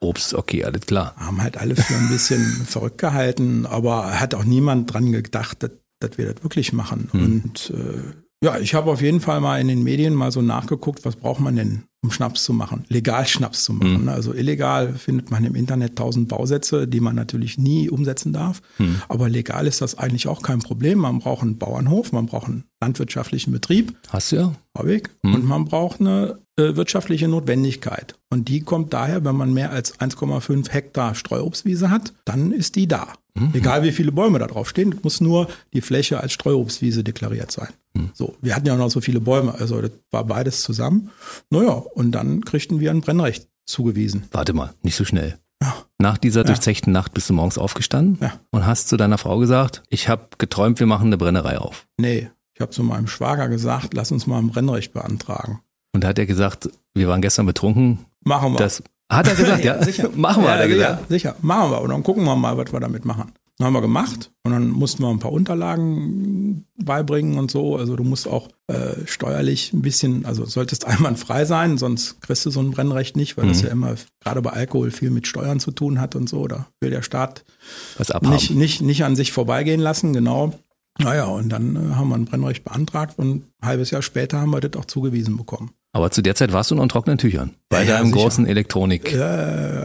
Obst, 0.00 0.34
okay, 0.34 0.64
alles 0.64 0.82
klar. 0.82 1.14
Haben 1.16 1.42
halt 1.42 1.56
alle 1.58 1.74
für 1.76 1.94
ein 1.94 2.08
bisschen 2.08 2.40
verrückt 2.66 2.98
gehalten, 2.98 3.66
aber 3.66 4.20
hat 4.20 4.34
auch 4.34 4.44
niemand 4.44 4.92
dran 4.92 5.12
gedacht, 5.12 5.62
dass, 5.62 5.72
dass 6.00 6.18
wir 6.18 6.32
das 6.32 6.42
wirklich 6.42 6.72
machen. 6.72 7.08
Und 7.12 7.70
äh, 7.70 8.14
ja, 8.42 8.58
ich 8.58 8.74
habe 8.74 8.90
auf 8.90 9.02
jeden 9.02 9.20
Fall 9.20 9.40
mal 9.40 9.60
in 9.60 9.68
den 9.68 9.82
Medien 9.82 10.14
mal 10.14 10.30
so 10.30 10.42
nachgeguckt, 10.42 11.04
was 11.04 11.16
braucht 11.16 11.40
man 11.40 11.56
denn, 11.56 11.84
um 12.02 12.12
Schnaps 12.12 12.44
zu 12.44 12.52
machen, 12.52 12.84
legal 12.88 13.26
Schnaps 13.26 13.64
zu 13.64 13.72
machen. 13.72 14.04
ne? 14.04 14.12
Also 14.12 14.32
illegal 14.32 14.94
findet 14.94 15.30
man 15.32 15.44
im 15.44 15.56
Internet 15.56 15.96
tausend 15.96 16.28
Bausätze, 16.28 16.86
die 16.86 17.00
man 17.00 17.16
natürlich 17.16 17.58
nie 17.58 17.90
umsetzen 17.90 18.32
darf. 18.32 18.62
Aber 19.08 19.28
legal 19.28 19.66
ist 19.66 19.80
das 19.80 19.98
eigentlich 19.98 20.28
auch 20.28 20.42
kein 20.42 20.60
Problem. 20.60 20.98
Man 20.98 21.18
braucht 21.18 21.42
einen 21.42 21.58
Bauernhof, 21.58 22.12
man 22.12 22.26
braucht 22.26 22.46
einen 22.46 22.64
landwirtschaftlichen 22.80 23.52
Betrieb. 23.52 23.96
Hast 24.08 24.30
du 24.30 24.36
ja? 24.36 24.52
Habe 24.76 24.94
ich. 24.94 25.08
Und 25.24 25.44
man 25.44 25.64
braucht 25.64 26.00
eine 26.00 26.38
äh, 26.56 26.76
wirtschaftliche 26.76 27.26
Notwendigkeit. 27.26 28.14
Und 28.30 28.48
die 28.48 28.60
kommt 28.60 28.92
daher, 28.92 29.24
wenn 29.24 29.34
man 29.36 29.52
mehr 29.52 29.72
als 29.72 29.98
1,5 29.98 30.70
Hektar 30.70 31.16
Streuobstwiese 31.16 31.90
hat, 31.90 32.12
dann 32.24 32.52
ist 32.52 32.76
die 32.76 32.86
da. 32.86 33.14
Egal 33.52 33.82
wie 33.82 33.92
viele 33.92 34.12
Bäume 34.12 34.38
da 34.38 34.46
drauf 34.46 34.68
stehen, 34.68 34.94
muss 35.02 35.20
nur 35.20 35.48
die 35.72 35.80
Fläche 35.80 36.20
als 36.20 36.32
Streuobstwiese 36.32 37.04
deklariert 37.04 37.50
sein. 37.52 37.68
So, 38.14 38.36
wir 38.40 38.54
hatten 38.54 38.66
ja 38.66 38.74
auch 38.74 38.78
noch 38.78 38.90
so 38.90 39.00
viele 39.00 39.20
Bäume, 39.20 39.54
also 39.54 39.80
das 39.82 39.90
war 40.10 40.24
beides 40.24 40.62
zusammen. 40.62 41.10
Naja, 41.50 41.72
und 41.72 42.12
dann 42.12 42.44
kriegten 42.44 42.78
wir 42.80 42.90
ein 42.90 43.00
Brennrecht 43.00 43.48
zugewiesen. 43.66 44.24
Warte 44.30 44.52
mal, 44.52 44.72
nicht 44.82 44.96
so 44.96 45.04
schnell. 45.04 45.36
Ja. 45.60 45.74
Nach 45.98 46.16
dieser 46.18 46.44
durchzechten 46.44 46.92
Nacht 46.92 47.12
bist 47.14 47.28
du 47.28 47.34
morgens 47.34 47.58
aufgestanden 47.58 48.18
Ja. 48.20 48.34
und 48.52 48.64
hast 48.66 48.88
zu 48.88 48.96
deiner 48.96 49.18
Frau 49.18 49.38
gesagt, 49.38 49.82
ich 49.88 50.08
habe 50.08 50.28
geträumt, 50.38 50.78
wir 50.78 50.86
machen 50.86 51.08
eine 51.08 51.18
Brennerei 51.18 51.58
auf. 51.58 51.88
Nee, 51.98 52.30
ich 52.54 52.60
habe 52.60 52.70
zu 52.70 52.84
meinem 52.84 53.08
Schwager 53.08 53.48
gesagt, 53.48 53.94
lass 53.94 54.12
uns 54.12 54.26
mal 54.28 54.38
ein 54.38 54.48
Brennrecht 54.48 54.92
beantragen. 54.92 55.60
Und 55.92 56.04
da 56.04 56.08
hat 56.08 56.18
er 56.20 56.26
gesagt, 56.26 56.68
wir 56.94 57.08
waren 57.08 57.20
gestern 57.22 57.46
betrunken. 57.46 57.98
Machen 58.24 58.52
wir. 58.52 58.58
Das 58.58 58.82
hat 59.10 59.26
er 59.28 59.34
gesagt, 59.34 59.64
ja, 59.64 59.78
Machen 60.16 60.42
wir, 60.42 60.48
ja, 60.50 60.54
hat 60.54 60.60
er 60.60 60.66
sicher, 60.68 60.76
gesagt. 60.76 61.08
sicher, 61.08 61.36
machen 61.42 61.70
wir. 61.70 61.80
Und 61.80 61.90
dann 61.90 62.02
gucken 62.02 62.24
wir 62.24 62.36
mal, 62.36 62.56
was 62.56 62.72
wir 62.72 62.80
damit 62.80 63.04
machen. 63.04 63.32
Dann 63.58 63.66
haben 63.66 63.74
wir 63.74 63.80
gemacht 63.80 64.30
und 64.44 64.52
dann 64.52 64.68
mussten 64.68 65.02
wir 65.02 65.08
ein 65.08 65.18
paar 65.18 65.32
Unterlagen 65.32 66.64
beibringen 66.76 67.38
und 67.38 67.50
so. 67.50 67.76
Also 67.76 67.96
du 67.96 68.04
musst 68.04 68.28
auch 68.28 68.48
äh, 68.68 68.94
steuerlich 69.06 69.72
ein 69.72 69.82
bisschen, 69.82 70.24
also 70.26 70.44
solltest 70.44 70.86
einwandfrei 70.86 71.44
sein, 71.44 71.76
sonst 71.76 72.20
kriegst 72.20 72.46
du 72.46 72.50
so 72.50 72.60
ein 72.60 72.70
Brennrecht 72.70 73.16
nicht, 73.16 73.36
weil 73.36 73.46
Mhm. 73.46 73.48
das 73.48 73.62
ja 73.62 73.70
immer 73.70 73.94
gerade 74.20 74.42
bei 74.42 74.50
Alkohol 74.50 74.92
viel 74.92 75.10
mit 75.10 75.26
Steuern 75.26 75.58
zu 75.58 75.72
tun 75.72 76.00
hat 76.00 76.14
und 76.14 76.28
so. 76.28 76.46
Da 76.46 76.68
will 76.80 76.90
der 76.90 77.02
Staat 77.02 77.44
Was 77.96 78.12
abhaben. 78.12 78.32
nicht, 78.34 78.50
nicht, 78.52 78.80
nicht 78.82 79.02
an 79.04 79.16
sich 79.16 79.32
vorbeigehen 79.32 79.80
lassen, 79.80 80.12
genau. 80.12 80.52
Naja, 81.00 81.24
und 81.26 81.48
dann 81.48 81.74
äh, 81.76 81.94
haben 81.94 82.10
wir 82.10 82.14
ein 82.16 82.26
Brennrecht 82.26 82.62
beantragt 82.64 83.18
und 83.18 83.28
ein 83.60 83.66
halbes 83.66 83.90
Jahr 83.90 84.02
später 84.02 84.40
haben 84.40 84.50
wir 84.50 84.60
das 84.60 84.80
auch 84.80 84.84
zugewiesen 84.84 85.36
bekommen. 85.36 85.70
Aber 85.92 86.10
zu 86.10 86.22
der 86.22 86.34
Zeit 86.34 86.52
warst 86.52 86.70
du 86.70 86.74
noch 86.74 86.82
in 86.82 86.88
trockenen 86.88 87.18
Tüchern. 87.18 87.54
Bei 87.70 87.82
Ja, 87.82 87.88
ja, 87.90 87.96
deinem 87.96 88.06
sicher. 88.08 88.16
großen 88.18 88.46
Elektronik, 88.46 89.12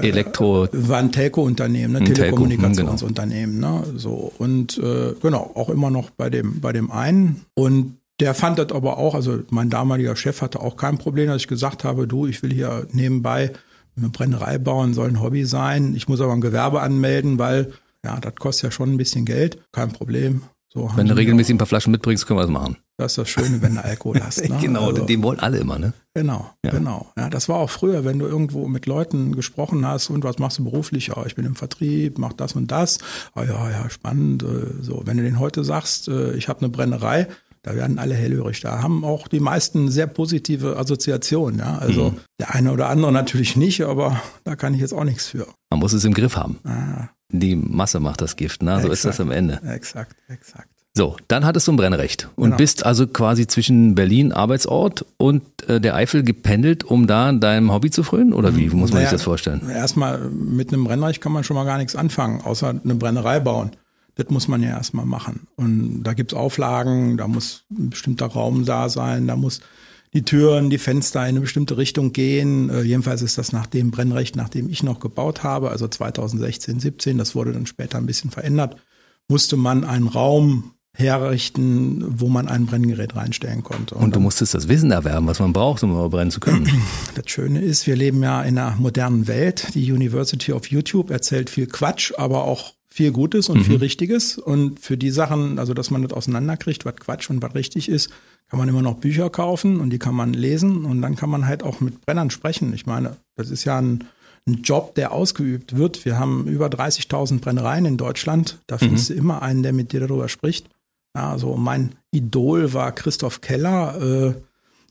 Elektro, 0.02 0.68
war 0.72 1.00
ein 1.00 1.12
Telco-Unternehmen, 1.12 1.96
Ein 1.96 2.06
Telco, 2.06 2.22
Telekommunikationsunternehmen. 2.22 3.60
Ne? 3.60 3.84
So 3.96 4.32
und 4.38 4.78
äh, 4.78 5.14
genau 5.22 5.52
auch 5.56 5.70
immer 5.70 5.90
noch 5.90 6.10
bei 6.10 6.30
dem 6.30 6.60
bei 6.60 6.74
dem 6.74 6.92
einen 6.92 7.46
und 7.56 7.98
der 8.20 8.34
fand 8.36 8.60
das 8.60 8.72
aber 8.72 8.98
auch, 9.00 9.16
also 9.16 9.40
mein 9.50 9.70
damaliger 9.70 10.16
Chef 10.16 10.42
hatte 10.42 10.60
auch 10.62 10.78
kein 10.78 10.98
Problem, 11.00 11.28
dass 11.28 11.42
ich 11.42 11.48
gesagt 11.48 11.84
habe, 11.84 12.06
du, 12.08 12.28
ich 12.28 12.44
will 12.44 12.54
hier 12.54 12.86
nebenbei 12.92 13.52
eine 13.98 14.10
Brennerei 14.10 14.60
bauen, 14.60 14.94
soll 14.94 15.10
ein 15.10 15.22
Hobby 15.22 15.46
sein. 15.46 15.96
Ich 15.96 16.08
muss 16.08 16.22
aber 16.22 16.32
ein 16.34 16.42
Gewerbe 16.42 16.82
anmelden, 16.82 17.40
weil 17.40 17.74
ja, 18.06 18.20
das 18.20 18.36
kostet 18.36 18.66
ja 18.66 18.72
schon 18.72 18.94
ein 18.94 18.98
bisschen 18.98 19.26
Geld. 19.26 19.58
Kein 19.72 19.92
Problem. 19.92 20.44
So 20.74 20.90
wenn 20.96 21.08
du 21.08 21.16
regelmäßig 21.16 21.54
ein 21.54 21.58
paar 21.60 21.68
Flaschen 21.68 21.92
mitbringst, 21.92 22.26
können 22.26 22.40
wir 22.40 22.44
das 22.44 22.52
machen. 22.52 22.76
auch- 22.76 22.98
Das 22.98 23.12
ist 23.14 23.18
das 23.20 23.30
Schöne, 23.30 23.62
wenn 23.62 23.76
du 23.76 23.84
Alkohol 23.84 24.20
hast. 24.24 24.38
Ne? 24.50 24.58
genau, 24.60 24.88
Also- 24.88 25.06
den 25.06 25.22
wollen 25.22 25.40
alle 25.40 25.58
immer, 25.60 25.78
ne? 25.78 25.94
Genau, 26.16 26.50
Ja. 26.66 26.72
genau. 26.72 27.12
Ja, 27.18 27.30
das 27.30 27.48
war 27.50 27.58
auch 27.58 27.70
früher, 27.70 28.04
wenn 28.06 28.18
du 28.20 28.26
irgendwo 28.26 28.68
mit 28.68 28.86
Leuten 28.88 29.36
gesprochen 29.36 29.86
hast 29.86 30.10
und 30.10 30.24
was 30.24 30.40
machst 30.40 30.58
du 30.60 30.64
beruflich? 30.64 31.08
Ja, 31.08 31.24
ich 31.26 31.36
bin 31.36 31.46
im 31.46 31.56
Vertrieb, 31.56 32.18
mach 32.18 32.34
das 32.34 32.54
und 32.54 32.72
das. 32.72 32.98
Ah, 33.36 33.44
ja, 33.44 33.70
ja, 33.70 33.90
spannend. 33.90 34.44
äh, 34.44 34.82
So, 34.84 35.04
wenn 35.06 35.18
du 35.18 35.24
den 35.24 35.40
heute 35.40 35.64
sagst, 35.64 36.08
äh, 36.08 36.34
ich 36.34 36.48
habe 36.50 36.60
eine 36.62 36.70
Brennerei, 36.70 37.28
da 37.62 37.76
werden 37.76 37.98
alle 38.00 38.14
hellhörig. 38.16 38.60
Da 38.62 38.82
haben 38.82 39.06
auch 39.06 39.28
die 39.28 39.40
meisten 39.40 39.90
sehr 39.90 40.08
positive 40.08 40.78
Assoziationen. 40.78 41.60
Ja, 41.60 41.78
also 41.78 42.12
Mhm. 42.12 42.18
der 42.40 42.54
eine 42.56 42.72
oder 42.74 42.90
andere 42.90 43.12
natürlich 43.12 43.56
nicht, 43.56 43.82
aber 43.82 44.22
da 44.44 44.56
kann 44.56 44.74
ich 44.74 44.82
jetzt 44.82 44.94
auch 44.94 45.04
nichts 45.06 45.28
für. 45.28 45.48
Man 45.72 45.80
muss 45.80 45.94
es 45.94 46.04
im 46.04 46.14
Griff 46.14 46.36
haben. 46.36 46.60
Ah, 46.66 47.08
Die 47.34 47.56
Masse 47.56 48.00
macht 48.00 48.22
das 48.22 48.36
Gift, 48.38 48.62
ne? 48.64 48.80
So 48.82 48.88
ist 48.88 49.00
Exakt. 49.06 49.06
das 49.16 49.20
am 49.20 49.32
Ende. 49.32 49.60
exakt, 49.68 50.16
exakt. 50.30 50.70
So, 50.96 51.18
dann 51.28 51.44
hattest 51.44 51.68
du 51.68 51.72
ein 51.72 51.76
Brennrecht 51.76 52.30
und 52.36 52.44
Genau. 52.46 52.58
bist 52.58 52.86
also 52.86 53.08
quasi 53.08 53.48
zwischen 53.48 53.96
Berlin, 53.96 54.32
Arbeitsort 54.32 55.04
und 55.18 55.42
äh, 55.68 55.82
der 55.82 55.96
Eifel 55.96 56.22
gependelt, 56.24 56.84
um 56.84 57.08
da 57.08 57.32
deinem 57.32 57.72
Hobby 57.74 57.90
zu 57.90 58.04
frönen? 58.04 58.32
Oder 58.32 58.56
wie 58.56 58.66
muss 58.68 58.92
man 58.92 59.00
sich 59.00 59.06
Naja, 59.06 59.12
das 59.12 59.24
vorstellen? 59.24 59.68
Erstmal 59.68 60.20
mit 60.30 60.72
einem 60.72 60.84
Brennrecht 60.84 61.20
kann 61.20 61.32
man 61.32 61.44
schon 61.44 61.56
mal 61.56 61.66
gar 61.66 61.80
nichts 61.80 61.96
anfangen, 61.96 62.42
außer 62.42 62.70
eine 62.84 62.94
Brennerei 62.96 63.40
bauen. 63.40 63.72
Das 64.16 64.30
muss 64.30 64.48
man 64.48 64.62
ja 64.62 64.70
erstmal 64.70 65.08
machen. 65.08 65.48
Und 65.56 66.04
da 66.04 66.14
gibt's 66.14 66.36
Auflagen, 66.36 67.18
da 67.18 67.28
muss 67.28 67.64
ein 67.72 67.90
bestimmter 67.90 68.28
Raum 68.28 68.64
da 68.64 68.88
sein, 68.88 69.26
da 69.26 69.36
muss 69.36 69.62
die 70.14 70.24
Türen, 70.24 70.70
die 70.70 70.78
Fenster 70.78 71.22
in 71.22 71.30
eine 71.30 71.42
bestimmte 71.42 71.78
Richtung 71.78 72.14
gehen. 72.14 72.70
Äh, 72.70 72.82
jedenfalls 72.84 73.22
ist 73.22 73.38
das 73.38 73.52
nach 73.52 73.66
dem 73.66 73.92
Brennrecht, 73.92 74.36
nachdem 74.36 74.70
ich 74.70 74.84
noch 74.84 75.00
gebaut 75.00 75.44
habe, 75.44 75.72
also 75.72 75.88
2016, 75.88 76.80
17, 76.80 77.18
das 77.18 77.36
wurde 77.36 77.52
dann 77.52 77.66
später 77.66 77.98
ein 77.98 78.06
bisschen 78.06 78.32
verändert, 78.32 78.78
musste 79.28 79.58
man 79.58 79.84
einen 79.84 80.08
Raum 80.08 80.74
herrichten, 80.96 82.06
wo 82.08 82.28
man 82.28 82.48
ein 82.48 82.68
Brenngerät 82.68 83.16
reinstellen 83.16 83.64
konnte. 83.64 83.96
Und, 83.96 84.04
und 84.04 84.16
du 84.16 84.20
musstest 84.20 84.54
das 84.54 84.68
Wissen 84.68 84.92
erwerben, 84.92 85.26
was 85.26 85.40
man 85.40 85.52
braucht, 85.52 85.82
um 85.82 86.10
brennen 86.12 86.30
zu 86.30 86.40
können. 86.40 86.68
Das 87.16 87.30
Schöne 87.30 87.62
ist, 87.62 87.88
wir 87.88 87.96
leben 87.96 88.22
ja 88.22 88.44
in 88.44 88.58
einer 88.58 88.76
modernen 88.76 89.28
Welt. 89.28 89.74
Die 89.74 89.92
University 89.92 90.52
of 90.52 90.68
YouTube 90.68 91.10
erzählt 91.10 91.50
viel 91.50 91.68
Quatsch, 91.68 92.12
aber 92.18 92.44
auch 92.44 92.74
viel 92.88 93.12
Gutes 93.12 93.50
und 93.50 93.60
mhm. 93.60 93.64
viel 93.64 93.78
Richtiges. 93.78 94.38
Und 94.38 94.80
für 94.80 94.98
die 94.98 95.10
Sachen, 95.10 95.58
also 95.58 95.74
dass 95.74 95.90
man 95.90 96.04
das 96.04 96.14
auseinanderkriegt, 96.14 96.86
was 96.86 96.96
Quatsch 96.98 97.30
und 97.32 97.42
was 97.42 97.56
richtig 97.56 97.90
ist, 97.90 98.12
kann 98.54 98.60
man 98.60 98.70
immer 98.70 98.84
noch 98.84 98.98
Bücher 98.98 99.32
kaufen 99.32 99.80
und 99.80 99.90
die 99.90 99.98
kann 99.98 100.14
man 100.14 100.32
lesen 100.32 100.86
und 100.86 101.02
dann 101.02 101.16
kann 101.16 101.32
man 101.32 101.48
halt 101.48 101.64
auch 101.64 101.80
mit 101.80 102.06
Brennern 102.06 102.30
sprechen. 102.30 102.72
Ich 102.76 102.86
meine, 102.86 103.18
das 103.36 103.50
ist 103.50 103.64
ja 103.64 103.80
ein, 103.80 104.04
ein 104.48 104.62
Job, 104.62 104.94
der 104.94 105.12
ausgeübt 105.12 105.76
wird. 105.76 106.06
Wir 106.06 106.20
haben 106.20 106.46
über 106.46 106.68
30.000 106.68 107.40
Brennereien 107.40 107.86
in 107.86 107.98
Deutschland. 107.98 108.60
Da 108.68 108.78
findest 108.78 109.10
mhm. 109.10 109.14
du 109.16 109.20
immer 109.20 109.42
einen, 109.42 109.64
der 109.64 109.74
mit 109.74 109.92
dir 109.92 110.02
darüber 110.02 110.30
spricht. 110.30 110.70
Ja, 111.16 111.32
also 111.32 111.56
mein 111.56 111.96
Idol 112.12 112.76
war 112.76 112.92
Christoph 112.92 113.42
Keller, 113.42 114.00
äh, 114.00 114.34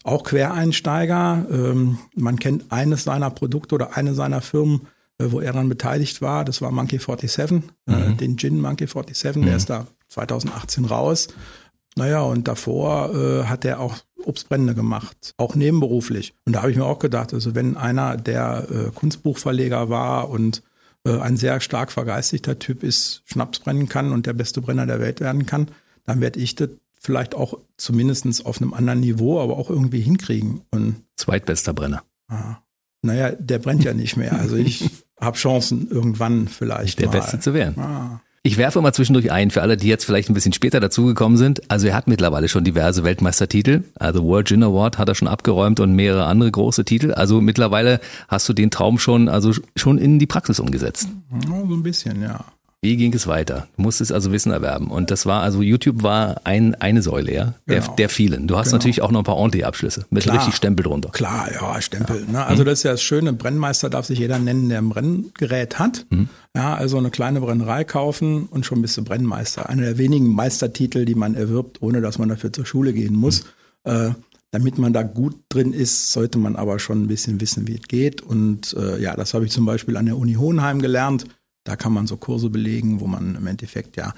auch 0.02 0.24
Quereinsteiger. 0.24 1.46
Ähm, 1.48 1.98
man 2.16 2.40
kennt 2.40 2.72
eines 2.72 3.04
seiner 3.04 3.30
Produkte 3.30 3.76
oder 3.76 3.96
eine 3.96 4.14
seiner 4.14 4.40
Firmen, 4.40 4.88
äh, 5.18 5.26
wo 5.28 5.38
er 5.38 5.52
dann 5.52 5.68
beteiligt 5.68 6.20
war. 6.20 6.44
Das 6.44 6.62
war 6.62 6.72
Monkey 6.72 6.98
47, 6.98 7.62
äh, 7.86 7.92
mhm. 7.92 7.94
äh, 7.94 8.14
den 8.16 8.36
Gin 8.36 8.60
Monkey 8.60 8.88
47. 8.88 9.36
Mhm. 9.36 9.46
Der 9.46 9.56
ist 9.56 9.70
da 9.70 9.86
2018 10.08 10.84
raus. 10.84 11.28
Naja, 11.96 12.22
und 12.22 12.48
davor 12.48 13.14
äh, 13.14 13.44
hat 13.44 13.64
er 13.64 13.80
auch 13.80 13.98
Obstbrände 14.24 14.74
gemacht, 14.74 15.34
auch 15.36 15.54
nebenberuflich. 15.54 16.34
Und 16.46 16.54
da 16.54 16.62
habe 16.62 16.70
ich 16.70 16.76
mir 16.76 16.84
auch 16.84 16.98
gedacht, 16.98 17.34
also 17.34 17.54
wenn 17.54 17.76
einer, 17.76 18.16
der 18.16 18.66
äh, 18.70 18.90
Kunstbuchverleger 18.94 19.88
war 19.90 20.30
und 20.30 20.62
äh, 21.04 21.18
ein 21.18 21.36
sehr 21.36 21.60
stark 21.60 21.92
vergeistigter 21.92 22.58
Typ 22.58 22.82
ist, 22.82 23.22
Schnaps 23.26 23.58
brennen 23.58 23.88
kann 23.88 24.12
und 24.12 24.26
der 24.26 24.32
beste 24.32 24.62
Brenner 24.62 24.86
der 24.86 25.00
Welt 25.00 25.20
werden 25.20 25.46
kann, 25.46 25.68
dann 26.04 26.20
werde 26.20 26.40
ich 26.40 26.54
das 26.54 26.70
vielleicht 26.98 27.34
auch 27.34 27.58
zumindest 27.76 28.46
auf 28.46 28.62
einem 28.62 28.74
anderen 28.74 29.00
Niveau, 29.00 29.40
aber 29.40 29.58
auch 29.58 29.68
irgendwie 29.68 30.00
hinkriegen. 30.00 30.62
Und 30.70 31.02
Zweitbester 31.16 31.74
Brenner. 31.74 32.04
Ah, 32.28 32.58
naja, 33.02 33.32
der 33.32 33.58
brennt 33.58 33.84
ja 33.84 33.92
nicht 33.92 34.16
mehr. 34.16 34.38
Also 34.38 34.56
ich 34.56 34.88
habe 35.20 35.36
Chancen 35.36 35.88
irgendwann 35.90 36.48
vielleicht. 36.48 37.00
Der 37.00 37.08
mal. 37.08 37.12
Beste 37.12 37.40
zu 37.40 37.54
werden. 37.54 37.78
Ah. 37.82 38.22
Ich 38.44 38.56
werfe 38.56 38.80
mal 38.80 38.92
zwischendurch 38.92 39.30
ein, 39.30 39.52
für 39.52 39.62
alle, 39.62 39.76
die 39.76 39.86
jetzt 39.86 40.04
vielleicht 40.04 40.28
ein 40.28 40.34
bisschen 40.34 40.52
später 40.52 40.80
dazugekommen 40.80 41.38
sind. 41.38 41.70
Also 41.70 41.86
er 41.86 41.94
hat 41.94 42.08
mittlerweile 42.08 42.48
schon 42.48 42.64
diverse 42.64 43.04
Weltmeistertitel. 43.04 43.84
Also 43.94 44.24
World 44.24 44.48
Gin 44.48 44.64
Award 44.64 44.98
hat 44.98 45.08
er 45.08 45.14
schon 45.14 45.28
abgeräumt 45.28 45.78
und 45.78 45.94
mehrere 45.94 46.24
andere 46.24 46.50
große 46.50 46.84
Titel. 46.84 47.12
Also 47.12 47.40
mittlerweile 47.40 48.00
hast 48.26 48.48
du 48.48 48.52
den 48.52 48.72
Traum 48.72 48.98
schon, 48.98 49.28
also 49.28 49.52
schon 49.76 49.96
in 49.96 50.18
die 50.18 50.26
Praxis 50.26 50.58
umgesetzt. 50.58 51.08
So 51.46 51.54
ein 51.54 51.84
bisschen, 51.84 52.20
ja. 52.20 52.44
Wie 52.84 52.96
ging 52.96 53.14
es 53.14 53.28
weiter? 53.28 53.68
Du 53.76 53.82
musstest 53.82 54.10
also 54.10 54.32
Wissen 54.32 54.50
erwerben. 54.50 54.90
Und 54.90 55.12
das 55.12 55.24
war, 55.24 55.40
also 55.42 55.62
YouTube 55.62 56.02
war 56.02 56.40
ein, 56.42 56.74
eine 56.74 57.00
Säule, 57.00 57.32
ja, 57.32 57.54
der, 57.68 57.80
genau. 57.80 57.94
der 57.94 58.08
vielen. 58.08 58.48
Du 58.48 58.56
hast 58.56 58.66
genau. 58.66 58.78
natürlich 58.78 59.02
auch 59.02 59.12
noch 59.12 59.20
ein 59.20 59.24
paar 59.24 59.36
ordentliche 59.36 59.68
Abschlüsse 59.68 60.04
mit 60.10 60.24
Klar. 60.24 60.38
richtig 60.38 60.56
Stempel 60.56 60.82
drunter. 60.82 61.10
Klar, 61.10 61.48
ja, 61.52 61.80
Stempel. 61.80 62.24
Ja. 62.26 62.32
Ne? 62.32 62.44
Also 62.44 62.64
das 62.64 62.80
ist 62.80 62.82
ja 62.82 62.90
das 62.90 63.02
Schöne, 63.02 63.34
Brennmeister 63.34 63.88
darf 63.88 64.06
sich 64.06 64.18
jeder 64.18 64.40
nennen, 64.40 64.68
der 64.68 64.78
ein 64.78 64.88
Brenngerät 64.88 65.78
hat. 65.78 66.06
Mhm. 66.10 66.28
Ja, 66.56 66.74
also 66.74 66.98
eine 66.98 67.10
kleine 67.10 67.40
Brennerei 67.40 67.84
kaufen 67.84 68.46
und 68.46 68.66
schon 68.66 68.82
bist 68.82 68.96
du 68.96 69.04
Brennmeister. 69.04 69.68
Einer 69.68 69.82
der 69.82 69.98
wenigen 69.98 70.34
Meistertitel, 70.34 71.04
die 71.04 71.14
man 71.14 71.36
erwirbt, 71.36 71.82
ohne 71.82 72.00
dass 72.00 72.18
man 72.18 72.30
dafür 72.30 72.52
zur 72.52 72.66
Schule 72.66 72.92
gehen 72.92 73.14
muss. 73.14 73.44
Mhm. 73.84 73.92
Äh, 73.92 74.10
damit 74.50 74.78
man 74.78 74.92
da 74.92 75.04
gut 75.04 75.36
drin 75.50 75.72
ist, 75.72 76.10
sollte 76.10 76.38
man 76.38 76.56
aber 76.56 76.80
schon 76.80 77.04
ein 77.04 77.06
bisschen 77.06 77.40
wissen, 77.40 77.68
wie 77.68 77.76
es 77.76 77.86
geht. 77.86 78.22
Und 78.22 78.74
äh, 78.76 79.00
ja, 79.00 79.14
das 79.14 79.34
habe 79.34 79.44
ich 79.44 79.52
zum 79.52 79.66
Beispiel 79.66 79.96
an 79.96 80.06
der 80.06 80.18
Uni 80.18 80.34
Hohenheim 80.34 80.82
gelernt 80.82 81.26
da 81.64 81.76
kann 81.76 81.92
man 81.92 82.06
so 82.06 82.16
Kurse 82.16 82.50
belegen, 82.50 83.00
wo 83.00 83.06
man 83.06 83.34
im 83.34 83.46
Endeffekt 83.46 83.96
ja 83.96 84.14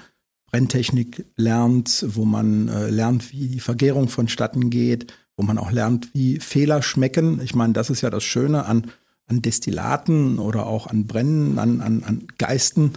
Brenntechnik 0.47 1.25
lernt, 1.35 2.05
wo 2.07 2.25
man 2.25 2.69
äh, 2.69 2.89
lernt, 2.89 3.31
wie 3.31 3.47
die 3.47 3.59
Vergärung 3.59 4.07
vonstatten 4.07 4.69
geht, 4.69 5.13
wo 5.35 5.43
man 5.43 5.57
auch 5.57 5.71
lernt, 5.71 6.13
wie 6.13 6.39
Fehler 6.39 6.81
schmecken. 6.81 7.41
Ich 7.41 7.55
meine, 7.55 7.73
das 7.73 7.89
ist 7.89 8.01
ja 8.01 8.09
das 8.09 8.23
Schöne 8.23 8.65
an, 8.65 8.91
an 9.27 9.41
Destillaten 9.41 10.39
oder 10.39 10.65
auch 10.65 10.87
an 10.87 11.07
Brennen, 11.07 11.59
an, 11.59 11.81
an, 11.81 12.03
an 12.03 12.27
Geisten. 12.37 12.93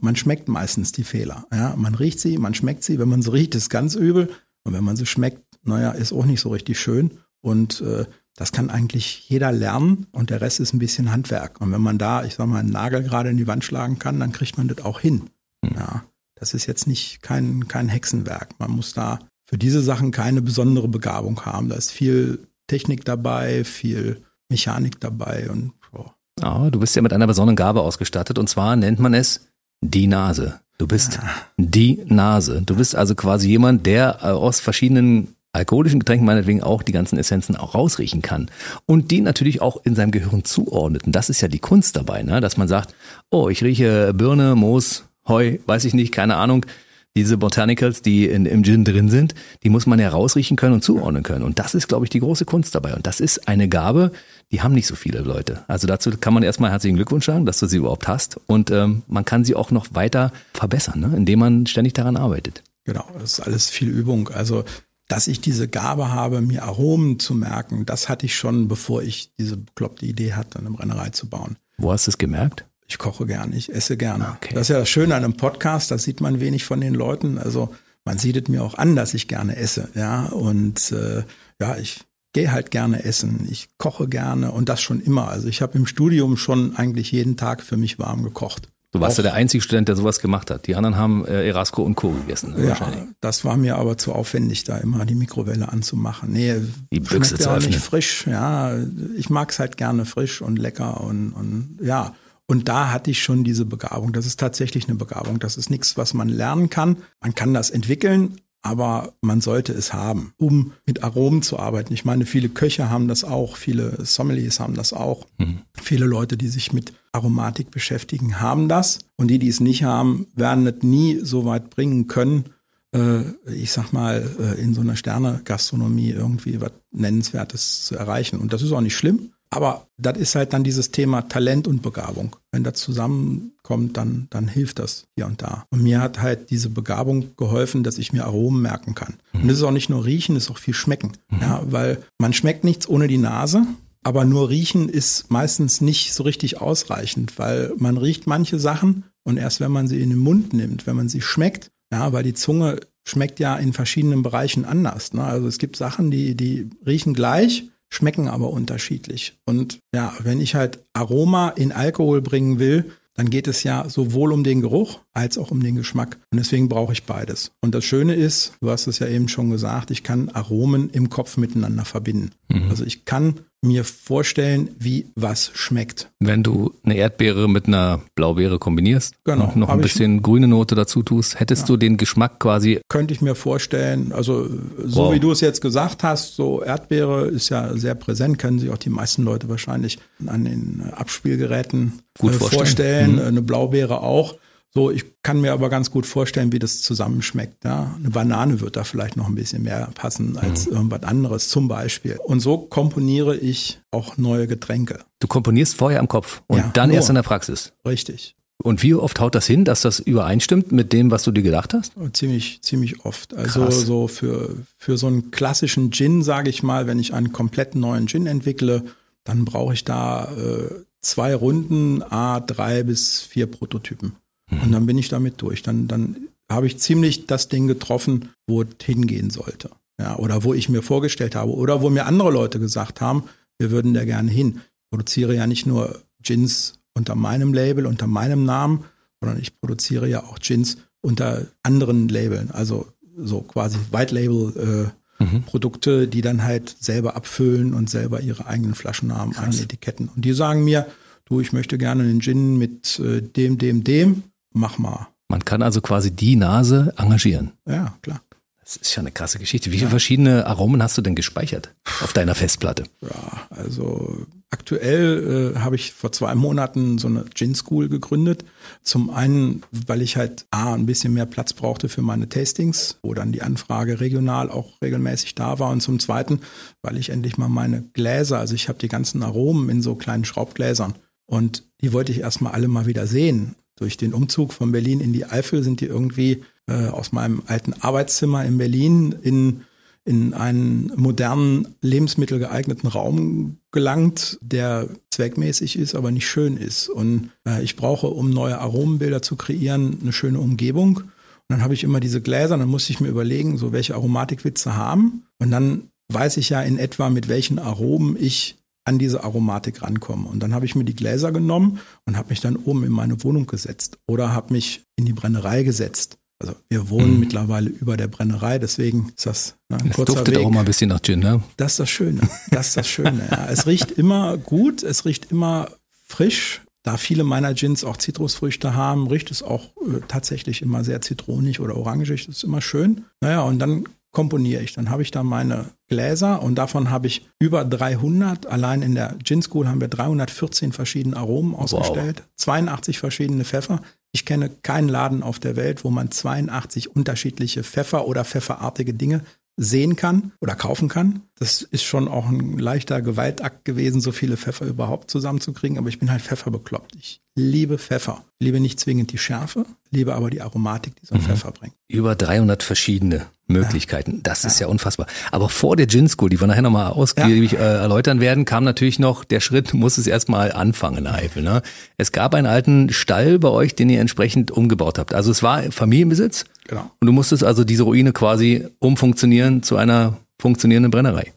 Man 0.00 0.16
schmeckt 0.16 0.48
meistens 0.48 0.92
die 0.92 1.04
Fehler. 1.04 1.46
Ja? 1.52 1.74
Man 1.76 1.94
riecht 1.94 2.20
sie, 2.20 2.38
man 2.38 2.54
schmeckt 2.54 2.82
sie. 2.82 2.98
Wenn 2.98 3.08
man 3.08 3.22
sie 3.22 3.32
riecht, 3.32 3.54
ist 3.54 3.68
ganz 3.68 3.94
übel. 3.94 4.30
Und 4.64 4.72
wenn 4.72 4.84
man 4.84 4.96
sie 4.96 5.06
schmeckt, 5.06 5.42
naja, 5.64 5.90
ist 5.90 6.12
auch 6.12 6.24
nicht 6.24 6.40
so 6.40 6.48
richtig 6.50 6.80
schön. 6.80 7.18
Und 7.40 7.80
äh, 7.82 8.06
das 8.36 8.52
kann 8.52 8.70
eigentlich 8.70 9.28
jeder 9.28 9.52
lernen 9.52 10.06
und 10.12 10.30
der 10.30 10.40
Rest 10.40 10.60
ist 10.60 10.72
ein 10.72 10.78
bisschen 10.78 11.12
Handwerk. 11.12 11.60
Und 11.60 11.72
wenn 11.72 11.82
man 11.82 11.98
da, 11.98 12.24
ich 12.24 12.34
sag 12.34 12.46
mal, 12.46 12.60
einen 12.60 12.70
Nagel 12.70 13.02
gerade 13.02 13.30
in 13.30 13.36
die 13.36 13.46
Wand 13.46 13.64
schlagen 13.64 13.98
kann, 13.98 14.18
dann 14.18 14.32
kriegt 14.32 14.56
man 14.56 14.68
das 14.68 14.84
auch 14.84 15.00
hin. 15.00 15.30
Hm. 15.64 15.76
Ja, 15.76 16.04
das 16.34 16.54
ist 16.54 16.66
jetzt 16.66 16.86
nicht 16.86 17.22
kein, 17.22 17.68
kein 17.68 17.88
Hexenwerk. 17.88 18.58
Man 18.58 18.70
muss 18.70 18.94
da 18.94 19.18
für 19.44 19.58
diese 19.58 19.82
Sachen 19.82 20.10
keine 20.12 20.40
besondere 20.40 20.88
Begabung 20.88 21.44
haben. 21.44 21.68
Da 21.68 21.76
ist 21.76 21.90
viel 21.90 22.48
Technik 22.68 23.04
dabei, 23.04 23.64
viel 23.64 24.22
Mechanik 24.48 24.98
dabei 25.00 25.50
und 25.50 25.72
oh. 25.92 26.06
oh, 26.42 26.70
du 26.70 26.80
bist 26.80 26.96
ja 26.96 27.02
mit 27.02 27.12
einer 27.12 27.26
besonderen 27.26 27.56
Gabe 27.56 27.82
ausgestattet 27.82 28.38
und 28.38 28.48
zwar 28.48 28.76
nennt 28.76 28.98
man 28.98 29.14
es 29.14 29.48
die 29.82 30.06
Nase. 30.06 30.60
Du 30.78 30.86
bist 30.86 31.16
ja. 31.16 31.30
die 31.58 32.02
Nase. 32.06 32.62
Du 32.62 32.76
bist 32.76 32.96
also 32.96 33.14
quasi 33.14 33.48
jemand, 33.48 33.86
der 33.86 34.18
äh, 34.22 34.26
aus 34.28 34.60
verschiedenen 34.60 35.34
alkoholischen 35.52 36.00
Getränken 36.00 36.26
meinetwegen 36.26 36.62
auch 36.62 36.82
die 36.82 36.92
ganzen 36.92 37.18
Essenzen 37.18 37.56
auch 37.56 37.74
rausriechen 37.74 38.22
kann 38.22 38.50
und 38.86 39.10
die 39.10 39.20
natürlich 39.20 39.60
auch 39.60 39.84
in 39.84 39.94
seinem 39.94 40.10
Gehirn 40.10 40.44
zuordnet. 40.44 41.04
Und 41.04 41.12
das 41.12 41.28
ist 41.28 41.40
ja 41.40 41.48
die 41.48 41.58
Kunst 41.58 41.96
dabei, 41.96 42.22
ne? 42.22 42.40
dass 42.40 42.56
man 42.56 42.68
sagt, 42.68 42.94
oh, 43.30 43.48
ich 43.48 43.62
rieche 43.62 44.14
Birne, 44.14 44.54
Moos, 44.54 45.04
Heu, 45.26 45.58
weiß 45.66 45.84
ich 45.84 45.94
nicht, 45.94 46.12
keine 46.12 46.36
Ahnung. 46.36 46.66
Diese 47.14 47.36
Botanicals, 47.36 48.00
die 48.00 48.26
in, 48.26 48.46
im 48.46 48.64
Gin 48.64 48.84
drin 48.84 49.10
sind, 49.10 49.34
die 49.62 49.68
muss 49.68 49.86
man 49.86 49.98
ja 49.98 50.08
rausriechen 50.08 50.56
können 50.56 50.72
und 50.72 50.82
zuordnen 50.82 51.22
können. 51.22 51.44
Und 51.44 51.58
das 51.58 51.74
ist, 51.74 51.86
glaube 51.86 52.06
ich, 52.06 52.10
die 52.10 52.20
große 52.20 52.46
Kunst 52.46 52.74
dabei. 52.74 52.94
Und 52.94 53.06
das 53.06 53.20
ist 53.20 53.46
eine 53.48 53.68
Gabe, 53.68 54.12
die 54.50 54.62
haben 54.62 54.72
nicht 54.72 54.86
so 54.86 54.94
viele 54.94 55.20
Leute. 55.20 55.62
Also 55.68 55.86
dazu 55.86 56.10
kann 56.18 56.32
man 56.32 56.42
erstmal 56.42 56.70
herzlichen 56.70 56.96
Glückwunsch 56.96 57.26
sagen, 57.26 57.44
dass 57.44 57.58
du 57.58 57.66
sie 57.66 57.76
überhaupt 57.76 58.08
hast. 58.08 58.40
Und 58.46 58.70
ähm, 58.70 59.02
man 59.08 59.26
kann 59.26 59.44
sie 59.44 59.54
auch 59.54 59.70
noch 59.70 59.88
weiter 59.92 60.32
verbessern, 60.54 61.00
ne? 61.00 61.12
indem 61.14 61.40
man 61.40 61.66
ständig 61.66 61.92
daran 61.92 62.16
arbeitet. 62.16 62.62
Genau, 62.84 63.04
das 63.20 63.34
ist 63.34 63.40
alles 63.40 63.68
viel 63.68 63.90
Übung. 63.90 64.30
Also 64.30 64.64
dass 65.08 65.26
ich 65.26 65.40
diese 65.40 65.68
Gabe 65.68 66.12
habe, 66.12 66.40
mir 66.40 66.64
Aromen 66.64 67.18
zu 67.18 67.34
merken, 67.34 67.84
das 67.86 68.08
hatte 68.08 68.26
ich 68.26 68.34
schon, 68.36 68.68
bevor 68.68 69.02
ich 69.02 69.34
diese 69.36 69.56
bekloppte 69.56 70.06
Idee 70.06 70.32
hatte, 70.34 70.58
eine 70.58 70.70
Brennerei 70.70 71.10
zu 71.10 71.28
bauen. 71.28 71.58
Wo 71.78 71.92
hast 71.92 72.06
du 72.06 72.10
es 72.10 72.18
gemerkt? 72.18 72.64
Ich 72.86 72.98
koche 72.98 73.26
gerne, 73.26 73.56
ich 73.56 73.72
esse 73.72 73.96
gerne. 73.96 74.36
Okay. 74.36 74.54
Das 74.54 74.62
ist 74.62 74.68
ja 74.68 74.78
das 74.78 74.88
Schöne 74.88 75.14
an 75.14 75.24
einem 75.24 75.36
Podcast, 75.36 75.90
da 75.90 75.98
sieht 75.98 76.20
man 76.20 76.40
wenig 76.40 76.64
von 76.64 76.80
den 76.80 76.94
Leuten. 76.94 77.38
Also 77.38 77.74
man 78.04 78.18
sieht 78.18 78.36
es 78.36 78.48
mir 78.48 78.62
auch 78.62 78.74
an, 78.74 78.96
dass 78.96 79.14
ich 79.14 79.28
gerne 79.28 79.56
esse, 79.56 79.88
ja. 79.94 80.26
Und 80.26 80.92
äh, 80.92 81.24
ja, 81.60 81.76
ich 81.76 82.00
gehe 82.32 82.52
halt 82.52 82.70
gerne 82.70 83.04
essen, 83.04 83.46
ich 83.50 83.68
koche 83.78 84.08
gerne 84.08 84.52
und 84.52 84.68
das 84.68 84.82
schon 84.82 85.00
immer. 85.00 85.28
Also 85.28 85.48
ich 85.48 85.62
habe 85.62 85.78
im 85.78 85.86
Studium 85.86 86.36
schon 86.36 86.76
eigentlich 86.76 87.12
jeden 87.12 87.36
Tag 87.36 87.62
für 87.62 87.76
mich 87.76 87.98
warm 87.98 88.22
gekocht. 88.22 88.68
Du 88.92 89.00
warst 89.00 89.16
ja 89.16 89.22
der 89.22 89.32
einzige 89.32 89.62
Student, 89.62 89.88
der 89.88 89.96
sowas 89.96 90.20
gemacht 90.20 90.50
hat. 90.50 90.66
Die 90.66 90.76
anderen 90.76 90.96
haben 90.96 91.24
äh, 91.24 91.48
Erasco 91.48 91.82
und 91.82 91.94
Co. 91.94 92.10
gegessen. 92.10 92.52
Ne, 92.54 92.68
ja, 92.68 92.76
das 93.22 93.42
war 93.42 93.56
mir 93.56 93.76
aber 93.76 93.96
zu 93.96 94.12
aufwendig, 94.12 94.64
da 94.64 94.76
immer 94.76 95.06
die 95.06 95.14
Mikrowelle 95.14 95.72
anzumachen. 95.72 96.30
Nee, 96.30 96.56
die 96.92 97.00
Büchse 97.00 97.38
zu 97.38 97.50
öffnen. 97.50 97.70
nicht 97.70 97.82
frisch. 97.82 98.26
Ja, 98.26 98.76
ich 99.16 99.30
mag 99.30 99.50
es 99.50 99.58
halt 99.58 99.78
gerne 99.78 100.04
frisch 100.04 100.42
und 100.42 100.58
lecker 100.58 101.00
und, 101.00 101.32
und 101.32 101.78
ja. 101.82 102.14
Und 102.46 102.68
da 102.68 102.90
hatte 102.90 103.10
ich 103.10 103.22
schon 103.22 103.44
diese 103.44 103.64
Begabung. 103.64 104.12
Das 104.12 104.26
ist 104.26 104.38
tatsächlich 104.38 104.86
eine 104.86 104.96
Begabung. 104.96 105.38
Das 105.38 105.56
ist 105.56 105.70
nichts, 105.70 105.96
was 105.96 106.12
man 106.12 106.28
lernen 106.28 106.68
kann. 106.68 106.98
Man 107.22 107.34
kann 107.34 107.54
das 107.54 107.70
entwickeln, 107.70 108.36
aber 108.62 109.12
man 109.20 109.40
sollte 109.40 109.72
es 109.72 109.92
haben, 109.92 110.32
um 110.38 110.72
mit 110.86 111.02
Aromen 111.02 111.42
zu 111.42 111.58
arbeiten. 111.58 111.92
Ich 111.92 112.04
meine, 112.04 112.26
viele 112.26 112.48
Köche 112.48 112.88
haben 112.88 113.08
das 113.08 113.24
auch, 113.24 113.56
viele 113.56 114.04
Sommeliers 114.04 114.60
haben 114.60 114.74
das 114.74 114.92
auch. 114.92 115.26
Mhm. 115.38 115.58
Viele 115.74 116.06
Leute, 116.06 116.36
die 116.36 116.48
sich 116.48 116.72
mit 116.72 116.92
Aromatik 117.10 117.72
beschäftigen, 117.72 118.40
haben 118.40 118.68
das. 118.68 119.00
Und 119.16 119.28
die, 119.28 119.40
die 119.40 119.48
es 119.48 119.60
nicht 119.60 119.82
haben, 119.82 120.28
werden 120.34 120.66
es 120.66 120.82
nie 120.82 121.18
so 121.22 121.44
weit 121.44 121.70
bringen 121.70 122.06
können, 122.06 122.46
äh, 122.94 123.22
ich 123.52 123.72
sag 123.72 123.92
mal, 123.92 124.30
äh, 124.38 124.60
in 124.60 124.74
so 124.74 124.80
einer 124.80 124.96
Sterne-Gastronomie 124.96 126.10
irgendwie 126.10 126.60
was 126.60 126.72
Nennenswertes 126.92 127.84
zu 127.84 127.96
erreichen. 127.96 128.38
Und 128.38 128.52
das 128.52 128.62
ist 128.62 128.72
auch 128.72 128.80
nicht 128.80 128.96
schlimm. 128.96 129.32
Aber 129.52 129.86
das 129.98 130.16
ist 130.16 130.34
halt 130.34 130.54
dann 130.54 130.64
dieses 130.64 130.92
Thema 130.92 131.28
Talent 131.28 131.68
und 131.68 131.82
Begabung. 131.82 132.36
Wenn 132.52 132.64
das 132.64 132.74
zusammenkommt, 132.74 133.98
dann, 133.98 134.26
dann 134.30 134.48
hilft 134.48 134.78
das 134.78 135.04
hier 135.14 135.26
und 135.26 135.42
da. 135.42 135.66
Und 135.70 135.82
mir 135.82 136.00
hat 136.00 136.22
halt 136.22 136.50
diese 136.50 136.70
Begabung 136.70 137.36
geholfen, 137.36 137.82
dass 137.82 137.98
ich 137.98 138.14
mir 138.14 138.24
Aromen 138.24 138.62
merken 138.62 138.94
kann. 138.94 139.16
Und 139.34 139.50
es 139.50 139.58
ist 139.58 139.62
auch 139.62 139.70
nicht 139.70 139.90
nur 139.90 140.06
riechen, 140.06 140.36
es 140.36 140.44
ist 140.44 140.50
auch 140.50 140.58
viel 140.58 140.72
schmecken. 140.72 141.12
Mhm. 141.28 141.40
Ja, 141.42 141.62
weil 141.66 142.02
man 142.18 142.32
schmeckt 142.32 142.64
nichts 142.64 142.88
ohne 142.88 143.08
die 143.08 143.18
Nase. 143.18 143.66
Aber 144.02 144.24
nur 144.24 144.48
riechen 144.48 144.88
ist 144.88 145.30
meistens 145.30 145.82
nicht 145.82 146.14
so 146.14 146.22
richtig 146.22 146.60
ausreichend, 146.60 147.38
weil 147.38 147.72
man 147.76 147.98
riecht 147.98 148.26
manche 148.26 148.58
Sachen 148.58 149.04
Und 149.24 149.36
erst 149.36 149.60
wenn 149.60 149.70
man 149.70 149.86
sie 149.86 150.00
in 150.00 150.10
den 150.10 150.18
Mund 150.18 150.52
nimmt, 150.52 150.86
wenn 150.86 150.96
man 150.96 151.08
sie 151.08 151.20
schmeckt, 151.20 151.70
ja, 151.92 152.12
weil 152.12 152.24
die 152.24 152.34
Zunge 152.34 152.80
schmeckt 153.04 153.38
ja 153.38 153.56
in 153.56 153.72
verschiedenen 153.72 154.22
Bereichen 154.22 154.64
anders. 154.64 155.12
Ne? 155.12 155.22
Also 155.22 155.46
es 155.46 155.58
gibt 155.58 155.76
Sachen, 155.76 156.10
die, 156.10 156.34
die 156.34 156.70
riechen 156.86 157.14
gleich, 157.14 157.64
schmecken 157.92 158.28
aber 158.28 158.50
unterschiedlich. 158.50 159.38
Und 159.44 159.78
ja, 159.94 160.14
wenn 160.22 160.40
ich 160.40 160.54
halt 160.54 160.84
Aroma 160.94 161.50
in 161.50 161.72
Alkohol 161.72 162.22
bringen 162.22 162.58
will, 162.58 162.92
dann 163.14 163.28
geht 163.28 163.46
es 163.46 163.62
ja 163.62 163.88
sowohl 163.88 164.32
um 164.32 164.42
den 164.42 164.62
Geruch 164.62 165.00
als 165.12 165.36
auch 165.36 165.50
um 165.50 165.62
den 165.62 165.74
Geschmack. 165.74 166.18
Und 166.30 166.38
deswegen 166.38 166.70
brauche 166.70 166.94
ich 166.94 167.04
beides. 167.04 167.52
Und 167.60 167.74
das 167.74 167.84
Schöne 167.84 168.14
ist, 168.14 168.54
du 168.60 168.70
hast 168.70 168.86
es 168.86 168.98
ja 168.98 169.06
eben 169.06 169.28
schon 169.28 169.50
gesagt, 169.50 169.90
ich 169.90 170.02
kann 170.02 170.30
Aromen 170.30 170.88
im 170.90 171.10
Kopf 171.10 171.36
miteinander 171.36 171.84
verbinden. 171.84 172.30
Mhm. 172.48 172.70
Also 172.70 172.84
ich 172.84 173.04
kann 173.04 173.40
mir 173.64 173.84
vorstellen, 173.84 174.70
wie 174.78 175.06
was 175.14 175.52
schmeckt. 175.54 176.10
Wenn 176.18 176.42
du 176.42 176.74
eine 176.82 176.96
Erdbeere 176.96 177.48
mit 177.48 177.68
einer 177.68 178.00
Blaubeere 178.16 178.58
kombinierst 178.58 179.14
genau, 179.24 179.44
und 179.44 179.56
noch 179.56 179.68
ein 179.68 179.80
bisschen 179.80 180.16
ich, 180.16 180.22
grüne 180.22 180.48
Note 180.48 180.74
dazu 180.74 181.02
tust, 181.04 181.38
hättest 181.38 181.62
ja. 181.62 181.66
du 181.68 181.76
den 181.76 181.96
Geschmack 181.96 182.40
quasi. 182.40 182.80
Könnte 182.88 183.14
ich 183.14 183.20
mir 183.20 183.36
vorstellen, 183.36 184.12
also 184.12 184.48
so 184.84 185.04
wow. 185.04 185.14
wie 185.14 185.20
du 185.20 185.30
es 185.30 185.40
jetzt 185.40 185.60
gesagt 185.60 186.02
hast, 186.02 186.34
so 186.34 186.60
Erdbeere 186.62 187.26
ist 187.26 187.50
ja 187.50 187.76
sehr 187.76 187.94
präsent, 187.94 188.38
können 188.38 188.58
sich 188.58 188.70
auch 188.70 188.78
die 188.78 188.90
meisten 188.90 189.22
Leute 189.22 189.48
wahrscheinlich 189.48 189.98
an 190.26 190.44
den 190.44 190.82
Abspielgeräten 190.92 192.00
Gut 192.18 192.32
äh, 192.32 192.34
vorstellen. 192.34 192.58
vorstellen. 192.58 193.12
Mhm. 193.12 193.20
Eine 193.20 193.42
Blaubeere 193.42 194.00
auch. 194.00 194.34
So, 194.74 194.90
ich 194.90 195.04
kann 195.22 195.42
mir 195.42 195.52
aber 195.52 195.68
ganz 195.68 195.90
gut 195.90 196.06
vorstellen, 196.06 196.50
wie 196.50 196.58
das 196.58 196.80
zusammenschmeckt. 196.80 197.64
Ja? 197.64 197.94
Eine 197.98 198.08
Banane 198.08 198.60
wird 198.60 198.76
da 198.76 198.84
vielleicht 198.84 199.18
noch 199.18 199.28
ein 199.28 199.34
bisschen 199.34 199.62
mehr 199.64 199.90
passen 199.94 200.38
als 200.38 200.66
mhm. 200.66 200.72
irgendwas 200.72 201.02
anderes 201.02 201.48
zum 201.50 201.68
Beispiel. 201.68 202.18
Und 202.24 202.40
so 202.40 202.56
komponiere 202.56 203.36
ich 203.36 203.80
auch 203.90 204.16
neue 204.16 204.46
Getränke. 204.46 205.00
Du 205.20 205.26
komponierst 205.28 205.74
vorher 205.76 206.00
im 206.00 206.08
Kopf 206.08 206.42
und 206.46 206.58
ja, 206.58 206.70
dann 206.72 206.88
nur. 206.88 206.96
erst 206.96 207.10
in 207.10 207.16
der 207.16 207.22
Praxis. 207.22 207.74
Richtig. 207.86 208.34
Und 208.62 208.82
wie 208.82 208.94
oft 208.94 209.20
haut 209.20 209.34
das 209.34 209.46
hin, 209.46 209.64
dass 209.64 209.82
das 209.82 209.98
übereinstimmt 209.98 210.72
mit 210.72 210.92
dem, 210.92 211.10
was 211.10 211.24
du 211.24 211.32
dir 211.32 211.42
gedacht 211.42 211.74
hast? 211.74 211.92
Ziemlich, 212.12 212.62
ziemlich 212.62 213.04
oft. 213.04 213.34
Also 213.34 213.64
Krass. 213.64 213.80
so 213.80 214.08
für, 214.08 214.56
für 214.76 214.96
so 214.96 215.08
einen 215.08 215.32
klassischen 215.32 215.90
Gin, 215.90 216.22
sage 216.22 216.48
ich 216.48 216.62
mal, 216.62 216.86
wenn 216.86 216.98
ich 216.98 217.12
einen 217.12 217.32
komplett 217.32 217.74
neuen 217.74 218.06
Gin 218.06 218.26
entwickle, 218.26 218.84
dann 219.24 219.44
brauche 219.44 219.74
ich 219.74 219.84
da 219.84 220.30
äh, 220.32 220.70
zwei 221.00 221.34
Runden, 221.34 222.02
a 222.02 222.40
drei 222.40 222.84
bis 222.84 223.20
vier 223.20 223.46
Prototypen. 223.46 224.14
Und 224.60 224.72
dann 224.72 224.86
bin 224.86 224.98
ich 224.98 225.08
damit 225.08 225.40
durch. 225.40 225.62
Dann, 225.62 225.88
dann 225.88 226.28
habe 226.50 226.66
ich 226.66 226.78
ziemlich 226.78 227.26
das 227.26 227.48
Ding 227.48 227.66
getroffen, 227.66 228.30
wo 228.46 228.62
es 228.62 228.68
hingehen 228.82 229.30
sollte. 229.30 229.70
Ja, 229.98 230.16
oder 230.16 230.44
wo 230.44 230.54
ich 230.54 230.68
mir 230.68 230.82
vorgestellt 230.82 231.34
habe. 231.34 231.52
Oder 231.52 231.80
wo 231.82 231.90
mir 231.90 232.06
andere 232.06 232.30
Leute 232.30 232.58
gesagt 232.58 233.00
haben, 233.00 233.24
wir 233.58 233.70
würden 233.70 233.94
da 233.94 234.04
gerne 234.04 234.30
hin. 234.30 234.60
Ich 234.60 234.90
produziere 234.90 235.34
ja 235.34 235.46
nicht 235.46 235.66
nur 235.66 236.02
Gins 236.22 236.74
unter 236.94 237.14
meinem 237.14 237.54
Label, 237.54 237.86
unter 237.86 238.06
meinem 238.06 238.44
Namen, 238.44 238.84
sondern 239.20 239.40
ich 239.40 239.58
produziere 239.60 240.08
ja 240.08 240.24
auch 240.24 240.38
Gins 240.38 240.78
unter 241.00 241.46
anderen 241.62 242.08
Labeln. 242.08 242.50
Also 242.50 242.86
so 243.16 243.40
quasi 243.40 243.78
White 243.90 244.14
Label 244.14 244.92
äh, 245.20 245.24
mhm. 245.24 245.42
Produkte, 245.44 246.08
die 246.08 246.20
dann 246.22 246.42
halt 246.42 246.74
selber 246.80 247.16
abfüllen 247.16 247.74
und 247.74 247.90
selber 247.90 248.20
ihre 248.20 248.46
eigenen 248.46 248.74
Flaschennamen, 248.74 249.34
Krass. 249.34 249.44
eigene 249.44 249.62
Etiketten. 249.62 250.08
Und 250.14 250.24
die 250.24 250.32
sagen 250.32 250.64
mir, 250.64 250.86
du, 251.26 251.40
ich 251.40 251.52
möchte 251.52 251.78
gerne 251.78 252.02
einen 252.02 252.20
Gin 252.20 252.58
mit 252.58 252.98
äh, 252.98 253.22
dem, 253.22 253.58
dem, 253.58 253.84
dem 253.84 254.22
mach 254.52 254.78
mal. 254.78 255.08
Man 255.28 255.44
kann 255.44 255.62
also 255.62 255.80
quasi 255.80 256.10
die 256.10 256.36
Nase 256.36 256.92
engagieren. 256.98 257.52
Ja, 257.66 257.96
klar. 258.02 258.20
Das 258.62 258.76
ist 258.76 258.94
ja 258.94 259.00
eine 259.00 259.10
krasse 259.10 259.38
Geschichte. 259.38 259.70
Wie 259.72 259.76
viele 259.76 259.86
ja. 259.86 259.90
verschiedene 259.90 260.46
Aromen 260.46 260.82
hast 260.82 260.96
du 260.96 261.02
denn 261.02 261.16
gespeichert 261.16 261.74
auf 262.00 262.12
deiner 262.12 262.34
Festplatte? 262.34 262.84
Ja, 263.00 263.46
also 263.50 264.26
aktuell 264.50 265.54
äh, 265.56 265.58
habe 265.58 265.74
ich 265.74 265.92
vor 265.92 266.12
zwei 266.12 266.34
Monaten 266.34 266.98
so 266.98 267.08
eine 267.08 267.24
Gin 267.34 267.54
School 267.56 267.88
gegründet. 267.88 268.44
Zum 268.82 269.10
einen, 269.10 269.62
weil 269.72 270.00
ich 270.00 270.16
halt 270.16 270.46
A, 270.52 270.74
ein 270.74 270.86
bisschen 270.86 271.12
mehr 271.12 271.26
Platz 271.26 271.52
brauchte 271.52 271.88
für 271.88 272.02
meine 272.02 272.28
Tastings, 272.28 272.98
wo 273.02 273.14
dann 273.14 273.32
die 273.32 273.42
Anfrage 273.42 274.00
regional 274.00 274.48
auch 274.48 274.80
regelmäßig 274.80 275.34
da 275.34 275.58
war. 275.58 275.70
Und 275.70 275.80
zum 275.80 275.98
zweiten, 275.98 276.40
weil 276.82 276.96
ich 276.96 277.10
endlich 277.10 277.36
mal 277.36 277.48
meine 277.48 277.82
Gläser, 277.94 278.38
also 278.38 278.54
ich 278.54 278.68
habe 278.68 278.78
die 278.78 278.88
ganzen 278.88 279.24
Aromen 279.24 279.68
in 279.70 279.82
so 279.82 279.96
kleinen 279.96 280.24
Schraubgläsern. 280.24 280.94
Und 281.26 281.64
die 281.80 281.92
wollte 281.92 282.12
ich 282.12 282.20
erstmal 282.20 282.52
alle 282.52 282.68
mal 282.68 282.86
wieder 282.86 283.06
sehen 283.06 283.56
durch 283.82 283.96
den 283.96 284.14
Umzug 284.14 284.52
von 284.52 284.70
Berlin 284.70 285.00
in 285.00 285.12
die 285.12 285.26
Eifel 285.26 285.64
sind 285.64 285.80
die 285.80 285.86
irgendwie 285.86 286.44
äh, 286.68 286.86
aus 286.86 287.10
meinem 287.10 287.42
alten 287.46 287.74
Arbeitszimmer 287.80 288.44
in 288.44 288.56
Berlin 288.56 289.12
in, 289.22 289.62
in 290.04 290.34
einen 290.34 290.92
modernen, 290.94 291.74
lebensmittelgeeigneten 291.80 292.88
Raum 292.88 293.58
gelangt, 293.72 294.38
der 294.40 294.88
zweckmäßig 295.10 295.76
ist, 295.76 295.96
aber 295.96 296.12
nicht 296.12 296.28
schön 296.28 296.56
ist. 296.56 296.88
Und 296.88 297.30
äh, 297.44 297.62
ich 297.64 297.74
brauche, 297.74 298.06
um 298.06 298.30
neue 298.30 298.58
Aromenbilder 298.58 299.20
zu 299.20 299.34
kreieren, 299.34 299.98
eine 300.00 300.12
schöne 300.12 300.38
Umgebung. 300.38 300.98
Und 300.98 301.08
dann 301.48 301.62
habe 301.62 301.74
ich 301.74 301.82
immer 301.82 301.98
diese 301.98 302.22
Gläser, 302.22 302.56
dann 302.56 302.68
musste 302.68 302.92
ich 302.92 303.00
mir 303.00 303.08
überlegen, 303.08 303.58
so 303.58 303.72
welche 303.72 303.96
Aromatikwitze 303.96 304.76
haben. 304.76 305.26
Und 305.40 305.50
dann 305.50 305.88
weiß 306.08 306.36
ich 306.36 306.50
ja 306.50 306.62
in 306.62 306.78
etwa, 306.78 307.10
mit 307.10 307.28
welchen 307.28 307.58
Aromen 307.58 308.16
ich 308.18 308.61
an 308.84 308.98
diese 308.98 309.24
Aromatik 309.24 309.82
rankommen. 309.82 310.26
Und 310.26 310.40
dann 310.40 310.54
habe 310.54 310.66
ich 310.66 310.74
mir 310.74 310.84
die 310.84 310.94
Gläser 310.94 311.32
genommen 311.32 311.80
und 312.04 312.16
habe 312.16 312.30
mich 312.30 312.40
dann 312.40 312.56
oben 312.56 312.84
in 312.84 312.92
meine 312.92 313.22
Wohnung 313.22 313.46
gesetzt 313.46 313.98
oder 314.06 314.32
habe 314.32 314.52
mich 314.52 314.84
in 314.96 315.04
die 315.04 315.12
Brennerei 315.12 315.62
gesetzt. 315.62 316.18
Also 316.42 316.56
wir 316.68 316.90
wohnen 316.90 317.14
mhm. 317.14 317.20
mittlerweile 317.20 317.70
über 317.70 317.96
der 317.96 318.08
Brennerei, 318.08 318.58
deswegen 318.58 319.12
ist 319.16 319.26
das 319.26 319.54
ne, 319.68 319.78
ein 319.78 319.90
es 319.90 319.94
kurzer 319.94 320.14
duftet 320.14 320.36
Weg. 320.36 320.44
auch 320.44 320.50
mal 320.50 320.60
ein 320.60 320.66
bisschen 320.66 320.88
nach 320.88 321.00
Gin, 321.00 321.20
ne? 321.20 321.40
Das 321.56 321.72
ist 321.72 321.80
das 321.80 321.90
Schöne. 321.90 322.20
Das 322.50 322.68
ist 322.68 322.76
das 322.76 322.88
Schöne. 322.88 323.28
ja. 323.30 323.48
Es 323.48 323.66
riecht 323.66 323.92
immer 323.92 324.36
gut, 324.38 324.82
es 324.82 325.04
riecht 325.04 325.30
immer 325.30 325.68
frisch. 326.04 326.62
Da 326.82 326.96
viele 326.96 327.22
meiner 327.22 327.54
Gins 327.54 327.84
auch 327.84 327.96
Zitrusfrüchte 327.96 328.74
haben, 328.74 329.06
riecht 329.06 329.30
es 329.30 329.44
auch 329.44 329.66
äh, 329.86 330.00
tatsächlich 330.08 330.62
immer 330.62 330.82
sehr 330.82 331.00
zitronig 331.00 331.60
oder 331.60 331.76
orangig. 331.76 332.08
Das 332.08 332.26
ist 332.26 332.42
immer 332.42 332.60
schön. 332.60 333.04
Naja, 333.20 333.42
und 333.42 333.60
dann 333.60 333.84
komponiere 334.12 334.62
ich. 334.62 334.74
Dann 334.74 334.90
habe 334.90 335.02
ich 335.02 335.10
da 335.10 335.22
meine 335.22 335.70
Gläser 335.88 336.42
und 336.42 336.54
davon 336.56 336.90
habe 336.90 337.06
ich 337.06 337.26
über 337.38 337.64
300. 337.64 338.46
Allein 338.46 338.82
in 338.82 338.94
der 338.94 339.16
Gin 339.24 339.42
School 339.42 339.66
haben 339.66 339.80
wir 339.80 339.88
314 339.88 340.72
verschiedene 340.72 341.16
Aromen 341.16 341.54
ausgestellt, 341.54 342.20
wow. 342.20 342.26
82 342.36 342.98
verschiedene 342.98 343.44
Pfeffer. 343.44 343.80
Ich 344.12 344.26
kenne 344.26 344.50
keinen 344.50 344.88
Laden 344.88 345.22
auf 345.22 345.38
der 345.38 345.56
Welt, 345.56 345.84
wo 345.84 345.90
man 345.90 346.10
82 346.10 346.94
unterschiedliche 346.94 347.64
Pfeffer 347.64 348.06
oder 348.06 348.24
pfefferartige 348.24 348.92
Dinge 348.92 349.22
sehen 349.56 349.96
kann 349.96 350.32
oder 350.40 350.54
kaufen 350.54 350.88
kann. 350.88 351.22
Das 351.38 351.62
ist 351.62 351.84
schon 351.84 352.08
auch 352.08 352.26
ein 352.26 352.58
leichter 352.58 353.02
Gewaltakt 353.02 353.64
gewesen, 353.64 354.00
so 354.00 354.12
viele 354.12 354.36
Pfeffer 354.36 354.66
überhaupt 354.66 355.10
zusammenzukriegen. 355.10 355.78
Aber 355.78 355.88
ich 355.88 355.98
bin 355.98 356.10
halt 356.10 356.22
Pfeffer 356.22 356.50
bekloppt. 356.50 356.94
Ich 356.96 357.20
liebe 357.34 357.78
Pfeffer. 357.78 358.24
Liebe 358.40 358.60
nicht 358.60 358.80
zwingend 358.80 359.12
die 359.12 359.18
Schärfe, 359.18 359.64
liebe 359.90 360.14
aber 360.14 360.28
die 360.28 360.42
Aromatik, 360.42 360.96
die 360.96 361.06
so 361.06 361.14
ein 361.14 361.20
mhm. 361.20 361.26
Pfeffer 361.26 361.52
bringt. 361.52 361.74
Über 361.88 362.16
300 362.16 362.62
verschiedene 362.62 363.26
Möglichkeiten. 363.46 364.14
Ja. 364.16 364.20
Das 364.24 364.44
ist 364.44 364.58
ja. 364.58 364.66
ja 364.66 364.70
unfassbar. 364.70 365.06
Aber 365.30 365.48
vor 365.48 365.76
der 365.76 365.86
Gin 365.86 366.08
School, 366.08 366.30
die 366.30 366.40
wir 366.40 366.46
nachher 366.46 366.62
nochmal 366.62 366.90
ausgiebig 366.92 367.52
ja. 367.52 367.60
äh, 367.60 367.78
erläutern 367.78 368.20
werden, 368.20 368.44
kam 368.44 368.64
natürlich 368.64 368.98
noch 368.98 369.24
der 369.24 369.40
Schritt, 369.40 369.74
muss 369.74 369.98
es 369.98 370.06
erstmal 370.06 370.52
anfangen 370.52 371.06
Eifel. 371.06 371.42
Ne? 371.42 371.62
Es 371.96 372.12
gab 372.12 372.34
einen 372.34 372.46
alten 372.46 372.92
Stall 372.92 373.38
bei 373.38 373.48
euch, 373.48 373.74
den 373.74 373.88
ihr 373.90 374.00
entsprechend 374.00 374.50
umgebaut 374.50 374.98
habt. 374.98 375.14
Also 375.14 375.30
es 375.30 375.42
war 375.42 375.62
Familienbesitz. 375.70 376.44
Genau. 376.66 376.90
Und 377.00 377.06
du 377.06 377.12
musstest 377.12 377.44
also 377.44 377.64
diese 377.64 377.84
Ruine 377.84 378.12
quasi 378.12 378.66
umfunktionieren 378.78 379.62
zu 379.62 379.76
einer 379.76 380.16
funktionierenden 380.40 380.90
Brennerei. 380.90 381.32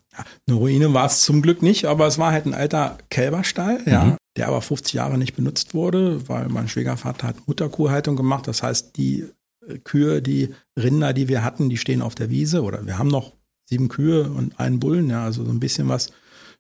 Eine 0.47 0.57
Ruine 0.57 0.93
war 0.93 1.05
es 1.05 1.21
zum 1.21 1.41
Glück 1.41 1.61
nicht, 1.61 1.85
aber 1.85 2.07
es 2.07 2.17
war 2.17 2.31
halt 2.31 2.45
ein 2.45 2.53
alter 2.53 2.97
Kälberstall, 3.09 3.79
mhm. 3.85 3.91
ja, 3.91 4.17
der 4.37 4.47
aber 4.47 4.61
50 4.61 4.93
Jahre 4.93 5.17
nicht 5.17 5.35
benutzt 5.35 5.73
wurde, 5.73 6.27
weil 6.27 6.49
mein 6.49 6.67
Schwiegervater 6.67 7.27
hat 7.27 7.47
Mutterkuhhaltung 7.47 8.15
gemacht. 8.15 8.47
Das 8.47 8.63
heißt, 8.63 8.97
die 8.97 9.25
äh, 9.67 9.77
Kühe, 9.79 10.21
die 10.21 10.53
Rinder, 10.77 11.13
die 11.13 11.27
wir 11.27 11.43
hatten, 11.43 11.69
die 11.69 11.77
stehen 11.77 12.01
auf 12.01 12.15
der 12.15 12.29
Wiese 12.29 12.63
oder 12.63 12.85
wir 12.85 12.97
haben 12.97 13.09
noch 13.09 13.33
sieben 13.65 13.87
Kühe 13.87 14.29
und 14.29 14.59
einen 14.59 14.79
Bullen, 14.79 15.09
ja, 15.09 15.23
also 15.23 15.43
so 15.43 15.51
ein 15.51 15.59
bisschen 15.59 15.89
was 15.89 16.11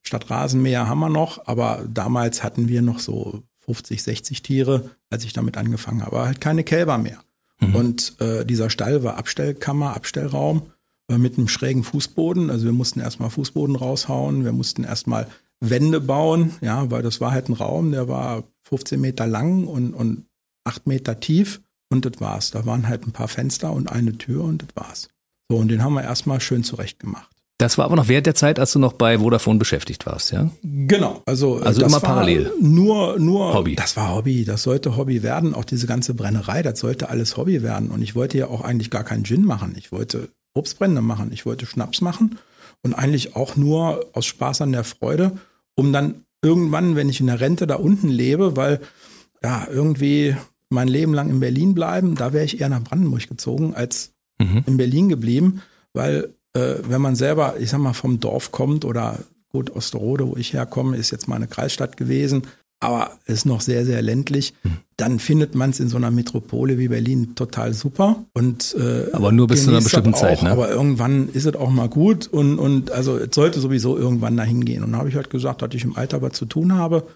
statt 0.01 0.29
Rasenmäher 0.29 0.87
haben 0.87 0.99
wir 0.99 1.09
noch, 1.09 1.47
aber 1.47 1.85
damals 1.91 2.43
hatten 2.43 2.67
wir 2.67 2.81
noch 2.81 2.99
so 2.99 3.43
50, 3.65 4.03
60 4.03 4.41
Tiere, 4.43 4.91
als 5.09 5.25
ich 5.25 5.33
damit 5.33 5.57
angefangen 5.57 6.01
habe, 6.01 6.17
aber 6.17 6.25
halt 6.27 6.41
keine 6.41 6.63
Kälber 6.63 6.97
mehr. 6.97 7.19
Mhm. 7.59 7.75
Und 7.75 8.21
äh, 8.21 8.45
dieser 8.45 8.69
Stall 8.69 9.03
war 9.03 9.17
Abstellkammer, 9.17 9.95
Abstellraum 9.95 10.71
mit 11.09 11.37
einem 11.37 11.47
schrägen 11.47 11.83
Fußboden. 11.83 12.49
Also 12.49 12.65
wir 12.65 12.71
mussten 12.71 12.99
erstmal 12.99 13.29
Fußboden 13.29 13.75
raushauen, 13.75 14.43
wir 14.43 14.51
mussten 14.51 14.83
erstmal 14.83 15.27
Wände 15.59 16.01
bauen, 16.01 16.53
ja, 16.61 16.91
weil 16.91 17.01
das 17.01 17.21
war 17.21 17.31
halt 17.31 17.49
ein 17.49 17.53
Raum, 17.53 17.91
der 17.91 18.07
war 18.07 18.43
15 18.63 18.99
Meter 18.99 19.27
lang 19.27 19.67
und, 19.67 19.93
und 19.93 20.25
8 20.65 20.87
Meter 20.87 21.19
tief 21.19 21.61
und 21.89 22.05
das 22.05 22.19
war's. 22.19 22.51
Da 22.51 22.65
waren 22.65 22.87
halt 22.87 23.07
ein 23.07 23.11
paar 23.11 23.27
Fenster 23.27 23.71
und 23.71 23.91
eine 23.91 24.17
Tür 24.17 24.43
und 24.43 24.63
das 24.63 24.69
war's. 24.75 25.09
So, 25.49 25.57
und 25.57 25.69
den 25.69 25.83
haben 25.83 25.93
wir 25.93 26.03
erstmal 26.03 26.41
schön 26.41 26.63
zurecht 26.63 26.99
gemacht. 26.99 27.29
Das 27.57 27.77
war 27.77 27.85
aber 27.85 27.95
noch 27.95 28.09
während 28.09 28.27
der 28.27 28.35
Zeit, 28.35 28.59
als 28.59 28.73
du 28.73 28.79
noch 28.79 28.93
bei 28.93 29.19
Vodafone 29.19 29.59
beschäftigt 29.59 30.05
warst, 30.05 30.33
ja? 30.33 30.49
Genau. 30.61 31.21
Also, 31.25 31.57
also 31.57 31.85
immer 31.85 32.01
parallel. 32.01 32.51
Nur, 32.59 33.17
nur 33.17 33.53
Hobby. 33.53 33.75
Das 33.75 33.95
war 33.95 34.13
Hobby. 34.13 34.43
Das 34.43 34.63
sollte 34.63 34.97
Hobby 34.97 35.23
werden. 35.23 35.53
Auch 35.53 35.63
diese 35.63 35.87
ganze 35.87 36.15
Brennerei, 36.15 36.63
das 36.63 36.79
sollte 36.79 37.07
alles 37.07 37.37
Hobby 37.37 37.63
werden. 37.63 37.91
Und 37.91 38.01
ich 38.01 38.13
wollte 38.13 38.37
ja 38.37 38.47
auch 38.47 38.59
eigentlich 38.59 38.91
gar 38.91 39.05
keinen 39.05 39.23
Gin 39.23 39.45
machen. 39.45 39.73
Ich 39.77 39.93
wollte 39.93 40.29
Obstbrände 40.55 41.01
machen. 41.01 41.31
Ich 41.31 41.45
wollte 41.45 41.65
Schnaps 41.65 42.01
machen. 42.01 42.39
Und 42.81 42.93
eigentlich 42.93 43.35
auch 43.35 43.55
nur 43.55 44.05
aus 44.13 44.25
Spaß 44.25 44.61
an 44.61 44.71
der 44.71 44.83
Freude, 44.83 45.37
um 45.75 45.91
dann 45.91 46.25
irgendwann, 46.43 46.95
wenn 46.95 47.09
ich 47.09 47.19
in 47.19 47.27
der 47.27 47.39
Rente 47.39 47.67
da 47.67 47.75
unten 47.75 48.09
lebe, 48.09 48.55
weil 48.55 48.79
ja, 49.43 49.67
irgendwie 49.69 50.35
mein 50.69 50.87
Leben 50.87 51.13
lang 51.13 51.29
in 51.29 51.39
Berlin 51.39 51.73
bleiben, 51.73 52.15
da 52.15 52.33
wäre 52.33 52.45
ich 52.45 52.59
eher 52.59 52.69
nach 52.69 52.83
Brandenburg 52.83 53.27
gezogen 53.27 53.73
als 53.73 54.11
mhm. 54.39 54.63
in 54.65 54.77
Berlin 54.77 55.09
geblieben, 55.09 55.61
weil 55.93 56.33
äh, 56.53 56.75
wenn 56.83 57.01
man 57.01 57.15
selber, 57.15 57.55
ich 57.59 57.69
sag 57.69 57.79
mal, 57.79 57.93
vom 57.93 58.19
Dorf 58.19 58.51
kommt 58.51 58.85
oder 58.85 59.19
gut, 59.49 59.75
Osterode, 59.75 60.27
wo 60.27 60.35
ich 60.35 60.53
herkomme, 60.53 60.97
ist 60.97 61.11
jetzt 61.11 61.27
mal 61.27 61.35
eine 61.35 61.47
Kreisstadt 61.47 61.97
gewesen, 61.97 62.43
aber 62.85 63.11
ist 63.25 63.45
noch 63.45 63.61
sehr, 63.61 63.85
sehr 63.85 64.01
ländlich, 64.01 64.53
dann 64.97 65.19
findet 65.19 65.55
man 65.55 65.71
es 65.71 65.79
in 65.79 65.89
so 65.89 65.97
einer 65.97 66.11
Metropole 66.11 66.77
wie 66.79 66.87
Berlin 66.87 67.35
total 67.35 67.73
super. 67.73 68.23
Und, 68.33 68.75
äh, 68.79 69.11
aber 69.11 69.31
nur 69.31 69.47
bis 69.47 69.63
zu 69.63 69.69
einer 69.69 69.81
bestimmten 69.81 70.13
auch, 70.13 70.19
Zeit, 70.19 70.43
ne? 70.43 70.51
Aber 70.51 70.69
irgendwann 70.69 71.29
ist 71.29 71.45
es 71.45 71.55
auch 71.55 71.69
mal 71.69 71.89
gut 71.89 72.27
und, 72.27 72.59
und 72.59 72.91
also 72.91 73.17
es 73.17 73.33
sollte 73.33 73.59
sowieso 73.59 73.97
irgendwann 73.97 74.37
dahin 74.37 74.63
gehen. 74.65 74.83
Und 74.83 74.91
dann 74.91 74.99
habe 74.99 75.09
ich 75.09 75.15
halt 75.15 75.29
gesagt, 75.29 75.61
dass 75.61 75.73
ich 75.73 75.83
im 75.83 75.95
Alter 75.95 76.21
was 76.21 76.33
zu 76.33 76.45
tun 76.45 76.73
habe, 76.73 77.07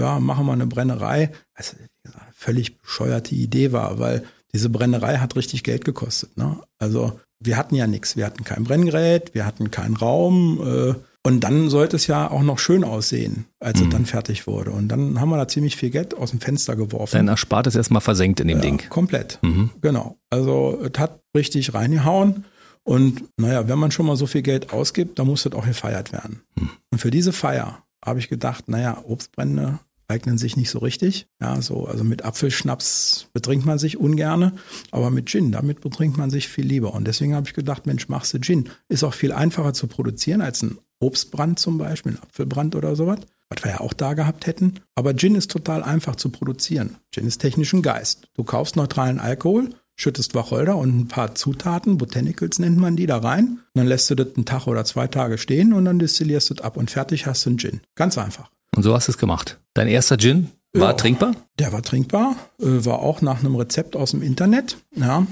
ja, 0.00 0.20
machen 0.20 0.46
wir 0.46 0.52
eine 0.52 0.66
Brennerei. 0.66 1.32
Also, 1.54 1.76
wie 1.76 2.08
gesagt, 2.08 2.24
völlig 2.34 2.78
bescheuerte 2.78 3.34
Idee 3.34 3.72
war, 3.72 3.98
weil 3.98 4.24
diese 4.54 4.70
Brennerei 4.70 5.18
hat 5.18 5.36
richtig 5.36 5.64
Geld 5.64 5.84
gekostet. 5.84 6.36
Ne? 6.36 6.58
Also 6.78 7.20
wir 7.40 7.56
hatten 7.56 7.74
ja 7.74 7.86
nichts. 7.86 8.16
Wir 8.16 8.26
hatten 8.26 8.44
kein 8.44 8.64
Brenngerät, 8.64 9.34
wir 9.34 9.44
hatten 9.44 9.70
keinen 9.70 9.96
Raum. 9.96 10.60
Äh, 10.64 10.94
und 11.24 11.40
dann 11.40 11.68
sollte 11.68 11.96
es 11.96 12.06
ja 12.06 12.30
auch 12.30 12.42
noch 12.42 12.58
schön 12.58 12.84
aussehen, 12.84 13.46
als 13.60 13.80
mhm. 13.80 13.86
es 13.86 13.92
dann 13.92 14.06
fertig 14.06 14.46
wurde. 14.46 14.70
Und 14.70 14.88
dann 14.88 15.20
haben 15.20 15.30
wir 15.30 15.36
da 15.36 15.48
ziemlich 15.48 15.76
viel 15.76 15.90
Geld 15.90 16.16
aus 16.16 16.30
dem 16.30 16.40
Fenster 16.40 16.76
geworfen. 16.76 17.16
Dein 17.16 17.28
Erspartes 17.28 17.74
erstmal 17.74 18.00
versenkt 18.00 18.40
in 18.40 18.48
dem 18.48 18.58
ja, 18.58 18.62
Ding. 18.62 18.88
Komplett. 18.88 19.38
Mhm. 19.42 19.70
Genau. 19.80 20.16
Also 20.30 20.80
es 20.82 20.98
hat 20.98 21.20
richtig 21.36 21.74
reingehauen. 21.74 22.44
Und 22.84 23.24
naja, 23.36 23.68
wenn 23.68 23.78
man 23.78 23.90
schon 23.90 24.06
mal 24.06 24.16
so 24.16 24.26
viel 24.26 24.42
Geld 24.42 24.72
ausgibt, 24.72 25.18
dann 25.18 25.26
muss 25.26 25.42
das 25.42 25.52
auch 25.52 25.66
gefeiert 25.66 26.12
werden. 26.12 26.40
Mhm. 26.58 26.70
Und 26.92 26.98
für 26.98 27.10
diese 27.10 27.32
Feier 27.32 27.82
habe 28.02 28.20
ich 28.20 28.28
gedacht, 28.28 28.68
naja, 28.68 29.02
Obstbrände 29.06 29.80
eignen 30.08 30.38
sich 30.38 30.56
nicht 30.56 30.70
so 30.70 30.78
richtig. 30.78 31.28
Ja, 31.40 31.60
so, 31.60 31.86
also 31.86 32.02
mit 32.02 32.24
Apfelschnaps 32.24 33.28
betrinkt 33.34 33.66
man 33.66 33.78
sich 33.78 33.98
ungerne, 33.98 34.54
aber 34.90 35.10
mit 35.10 35.28
Gin, 35.28 35.52
damit 35.52 35.82
betrinkt 35.82 36.16
man 36.16 36.30
sich 36.30 36.48
viel 36.48 36.64
lieber. 36.64 36.94
Und 36.94 37.06
deswegen 37.06 37.34
habe 37.34 37.46
ich 37.46 37.52
gedacht, 37.52 37.86
Mensch, 37.86 38.08
machst 38.08 38.32
du 38.32 38.40
Gin. 38.40 38.70
Ist 38.88 39.04
auch 39.04 39.12
viel 39.12 39.32
einfacher 39.32 39.74
zu 39.74 39.86
produzieren 39.86 40.40
als 40.40 40.62
ein 40.62 40.78
Obstbrand 41.00 41.58
zum 41.58 41.78
Beispiel, 41.78 42.12
ein 42.12 42.22
Apfelbrand 42.22 42.74
oder 42.74 42.96
sowas, 42.96 43.20
was 43.48 43.64
wir 43.64 43.72
ja 43.72 43.80
auch 43.80 43.92
da 43.92 44.14
gehabt 44.14 44.46
hätten. 44.46 44.80
Aber 44.94 45.14
Gin 45.16 45.34
ist 45.34 45.50
total 45.50 45.82
einfach 45.82 46.16
zu 46.16 46.30
produzieren. 46.30 46.96
Gin 47.12 47.26
ist 47.26 47.38
technisch 47.38 47.72
ein 47.72 47.82
Geist. 47.82 48.28
Du 48.34 48.44
kaufst 48.44 48.76
neutralen 48.76 49.20
Alkohol, 49.20 49.70
schüttest 49.96 50.34
Wacholder 50.34 50.76
und 50.76 50.98
ein 50.98 51.08
paar 51.08 51.34
Zutaten, 51.34 51.98
Botanicals 51.98 52.58
nennt 52.58 52.78
man 52.78 52.96
die, 52.96 53.06
da 53.06 53.18
rein. 53.18 53.48
Und 53.48 53.60
dann 53.74 53.86
lässt 53.86 54.10
du 54.10 54.14
das 54.14 54.34
einen 54.36 54.44
Tag 54.44 54.66
oder 54.66 54.84
zwei 54.84 55.06
Tage 55.06 55.38
stehen 55.38 55.72
und 55.72 55.84
dann 55.84 55.98
destillierst 55.98 56.50
du 56.50 56.54
es 56.54 56.60
ab 56.60 56.76
und 56.76 56.90
fertig 56.90 57.26
hast 57.26 57.44
du 57.44 57.50
einen 57.50 57.58
Gin. 57.58 57.80
Ganz 57.94 58.18
einfach. 58.18 58.50
Und 58.76 58.82
so 58.82 58.94
hast 58.94 59.08
du 59.08 59.12
es 59.12 59.18
gemacht. 59.18 59.58
Dein 59.74 59.88
erster 59.88 60.16
Gin 60.18 60.50
war 60.72 60.90
ja, 60.90 60.92
trinkbar? 60.94 61.34
Der 61.58 61.72
war 61.72 61.82
trinkbar, 61.82 62.36
äh, 62.60 62.84
war 62.84 63.00
auch 63.00 63.22
nach 63.22 63.40
einem 63.40 63.56
Rezept 63.56 63.96
aus 63.96 64.12
dem 64.12 64.22
Internet. 64.22 64.76
Ja, 64.94 65.26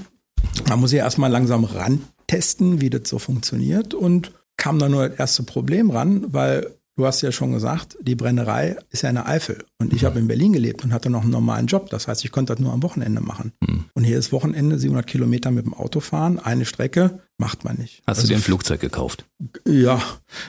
da 0.65 0.75
muss 0.75 0.91
ich 0.91 0.99
erstmal 0.99 1.31
langsam 1.31 1.63
rantesten, 1.63 2.81
wie 2.81 2.89
das 2.89 3.07
so 3.09 3.19
funktioniert 3.19 3.93
und 3.93 4.31
kam 4.57 4.79
dann 4.79 4.91
nur 4.91 5.07
das 5.09 5.19
erste 5.19 5.43
Problem 5.43 5.91
ran, 5.91 6.25
weil 6.33 6.77
Du 6.97 7.05
hast 7.05 7.21
ja 7.21 7.31
schon 7.31 7.51
gesagt, 7.51 7.95
die 8.01 8.15
Brennerei 8.15 8.75
ist 8.89 9.03
ja 9.03 9.09
in 9.09 9.15
der 9.15 9.29
Eifel. 9.29 9.63
Und 9.77 9.93
ich 9.93 10.01
mhm. 10.01 10.05
habe 10.07 10.19
in 10.19 10.27
Berlin 10.27 10.53
gelebt 10.53 10.83
und 10.83 10.93
hatte 10.93 11.11
noch 11.11 11.21
einen 11.21 11.29
normalen 11.29 11.67
Job. 11.67 11.91
Das 11.91 12.07
heißt, 12.07 12.25
ich 12.25 12.31
konnte 12.31 12.53
das 12.53 12.59
nur 12.59 12.73
am 12.73 12.81
Wochenende 12.81 13.21
machen. 13.21 13.53
Mhm. 13.61 13.85
Und 13.93 14.03
hier 14.03 14.17
ist 14.17 14.31
Wochenende 14.31 14.79
700 14.79 15.05
Kilometer 15.05 15.51
mit 15.51 15.65
dem 15.65 15.75
Auto 15.75 15.99
fahren. 15.99 16.39
Eine 16.39 16.65
Strecke 16.65 17.19
macht 17.37 17.63
man 17.63 17.77
nicht. 17.77 18.01
Hast 18.07 18.17
also, 18.17 18.21
du 18.23 18.27
dir 18.29 18.37
ein 18.37 18.41
Flugzeug 18.41 18.81
gekauft? 18.81 19.25
Ja, 19.67 20.01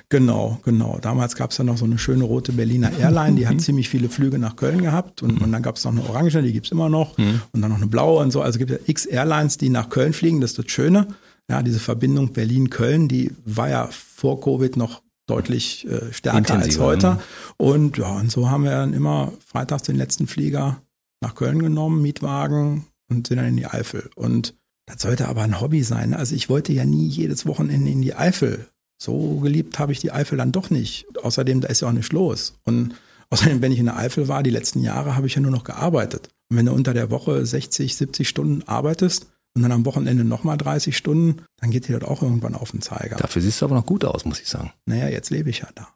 genau, 0.09 0.59
genau. 0.65 0.99
Damals 1.03 1.37
gab 1.37 1.51
es 1.51 1.59
ja 1.59 1.65
noch 1.65 1.77
so 1.77 1.85
eine 1.85 1.99
schöne 1.99 2.25
rote 2.25 2.53
Berliner 2.53 2.99
Airline. 2.99 3.37
Die 3.37 3.47
hat 3.47 3.57
mhm. 3.57 3.61
ziemlich 3.61 3.91
viele 3.91 4.09
Flüge 4.09 4.39
nach 4.39 4.57
Köln 4.57 4.81
gehabt. 4.81 5.23
Und, 5.23 5.43
und 5.43 5.53
dann 5.53 5.63
gab 5.63 5.77
es 5.77 5.85
noch 5.85 5.93
eine 5.93 6.09
orange, 6.09 6.41
die 6.41 6.55
gibt 6.55 6.65
es 6.65 6.73
immer 6.73 6.89
noch. 6.89 7.19
Mhm. 7.19 7.43
Und 7.53 7.61
dann 7.61 7.71
noch 7.71 7.77
eine 7.77 7.89
blaue 7.89 8.23
und 8.23 8.31
so. 8.31 8.41
Also 8.41 8.59
gibt 8.59 8.71
es 8.71 8.79
ja 8.79 8.85
x 8.87 9.05
Airlines, 9.05 9.59
die 9.59 9.69
nach 9.69 9.91
Köln 9.91 10.15
fliegen. 10.15 10.41
Das 10.41 10.53
ist 10.53 10.59
das 10.59 10.71
Schöne. 10.71 11.09
Ja, 11.51 11.63
diese 11.63 11.81
Verbindung 11.81 12.33
Berlin-Köln, 12.33 13.09
die 13.09 13.31
war 13.45 13.69
ja 13.69 13.89
vor 13.91 14.41
Covid 14.41 14.77
noch 14.77 15.03
deutlich 15.27 15.87
äh, 15.87 16.13
stärker 16.13 16.39
Intensiver, 16.39 16.89
als 16.89 17.05
heute. 17.05 17.21
Und 17.57 17.97
ja, 17.99 18.17
und 18.17 18.31
so 18.31 18.51
haben 18.51 18.65
wir 18.65 18.71
dann 18.73 18.93
immer 18.93 19.33
freitags 19.47 19.83
den 19.85 19.97
letzten 19.97 20.27
Flieger 20.27 20.83
nach 21.21 21.35
Köln 21.35 21.61
genommen, 21.61 22.03
Mietwagen 22.03 22.87
und 23.09 23.27
sind 23.27 23.39
dann 23.39 23.47
in 23.47 23.57
die 23.57 23.67
Eifel. 23.67 24.11
Und 24.15 24.55
das 24.87 25.03
sollte 25.03 25.29
aber 25.29 25.43
ein 25.43 25.61
Hobby 25.61 25.83
sein. 25.83 26.15
Also 26.15 26.35
ich 26.35 26.49
wollte 26.49 26.73
ja 26.73 26.85
nie 26.85 27.07
jedes 27.07 27.47
Wochenende 27.47 27.91
in 27.91 28.03
die 28.03 28.15
Eifel. 28.15 28.69
So 29.01 29.37
geliebt 29.37 29.79
habe 29.79 29.93
ich 29.93 30.01
die 30.01 30.13
Eifel 30.13 30.39
dann 30.39 30.53
doch 30.53 30.71
nicht. 30.71 31.07
Außerdem, 31.23 31.61
da 31.61 31.69
ist 31.69 31.83
ja 31.83 31.89
auch 31.89 31.93
nicht 31.93 32.13
los. 32.13 32.59
Und 32.65 32.95
außerdem, 33.31 33.63
wenn 33.63 33.73
ich 33.73 33.79
in 33.79 33.87
der 33.87 33.97
Eifel 33.97 34.29
war, 34.29 34.43
die 34.43 34.51
letzten 34.51 34.81
Jahre 34.81 35.15
habe 35.15 35.27
ich 35.27 35.35
ja 35.35 35.41
nur 35.41 35.51
noch 35.51 35.65
gearbeitet. 35.65 36.31
Und 36.51 36.57
wenn 36.57 36.67
du 36.67 36.73
unter 36.73 36.95
der 36.95 37.11
Woche 37.11 37.45
60, 37.45 37.97
70 37.97 38.29
Stunden 38.29 38.63
arbeitest, 38.67 39.27
und 39.55 39.63
dann 39.63 39.73
am 39.73 39.85
Wochenende 39.87 40.25
nochmal 40.25 40.57
30 40.57 40.97
Stunden, 40.97 41.43
dann 41.61 41.71
geht 41.71 41.89
dir 41.89 41.99
das 41.99 42.09
auch 42.09 42.23
irgendwann 42.23 42.55
auf 42.55 42.71
den 42.71 42.81
Zeiger. 42.81 43.17
Dafür 43.17 43.43
siehst 43.43 43.61
du 43.61 43.67
aber 43.67 43.75
noch 43.75 43.87
gut 43.87 44.05
aus, 44.05 44.25
muss 44.25 44.41
ich 44.41 44.49
sagen. 44.49 44.73
Naja, 44.87 45.09
jetzt 45.09 45.31
lebe 45.31 45.51
ich 45.51 45.61
ja 45.61 45.69
da. 45.75 45.89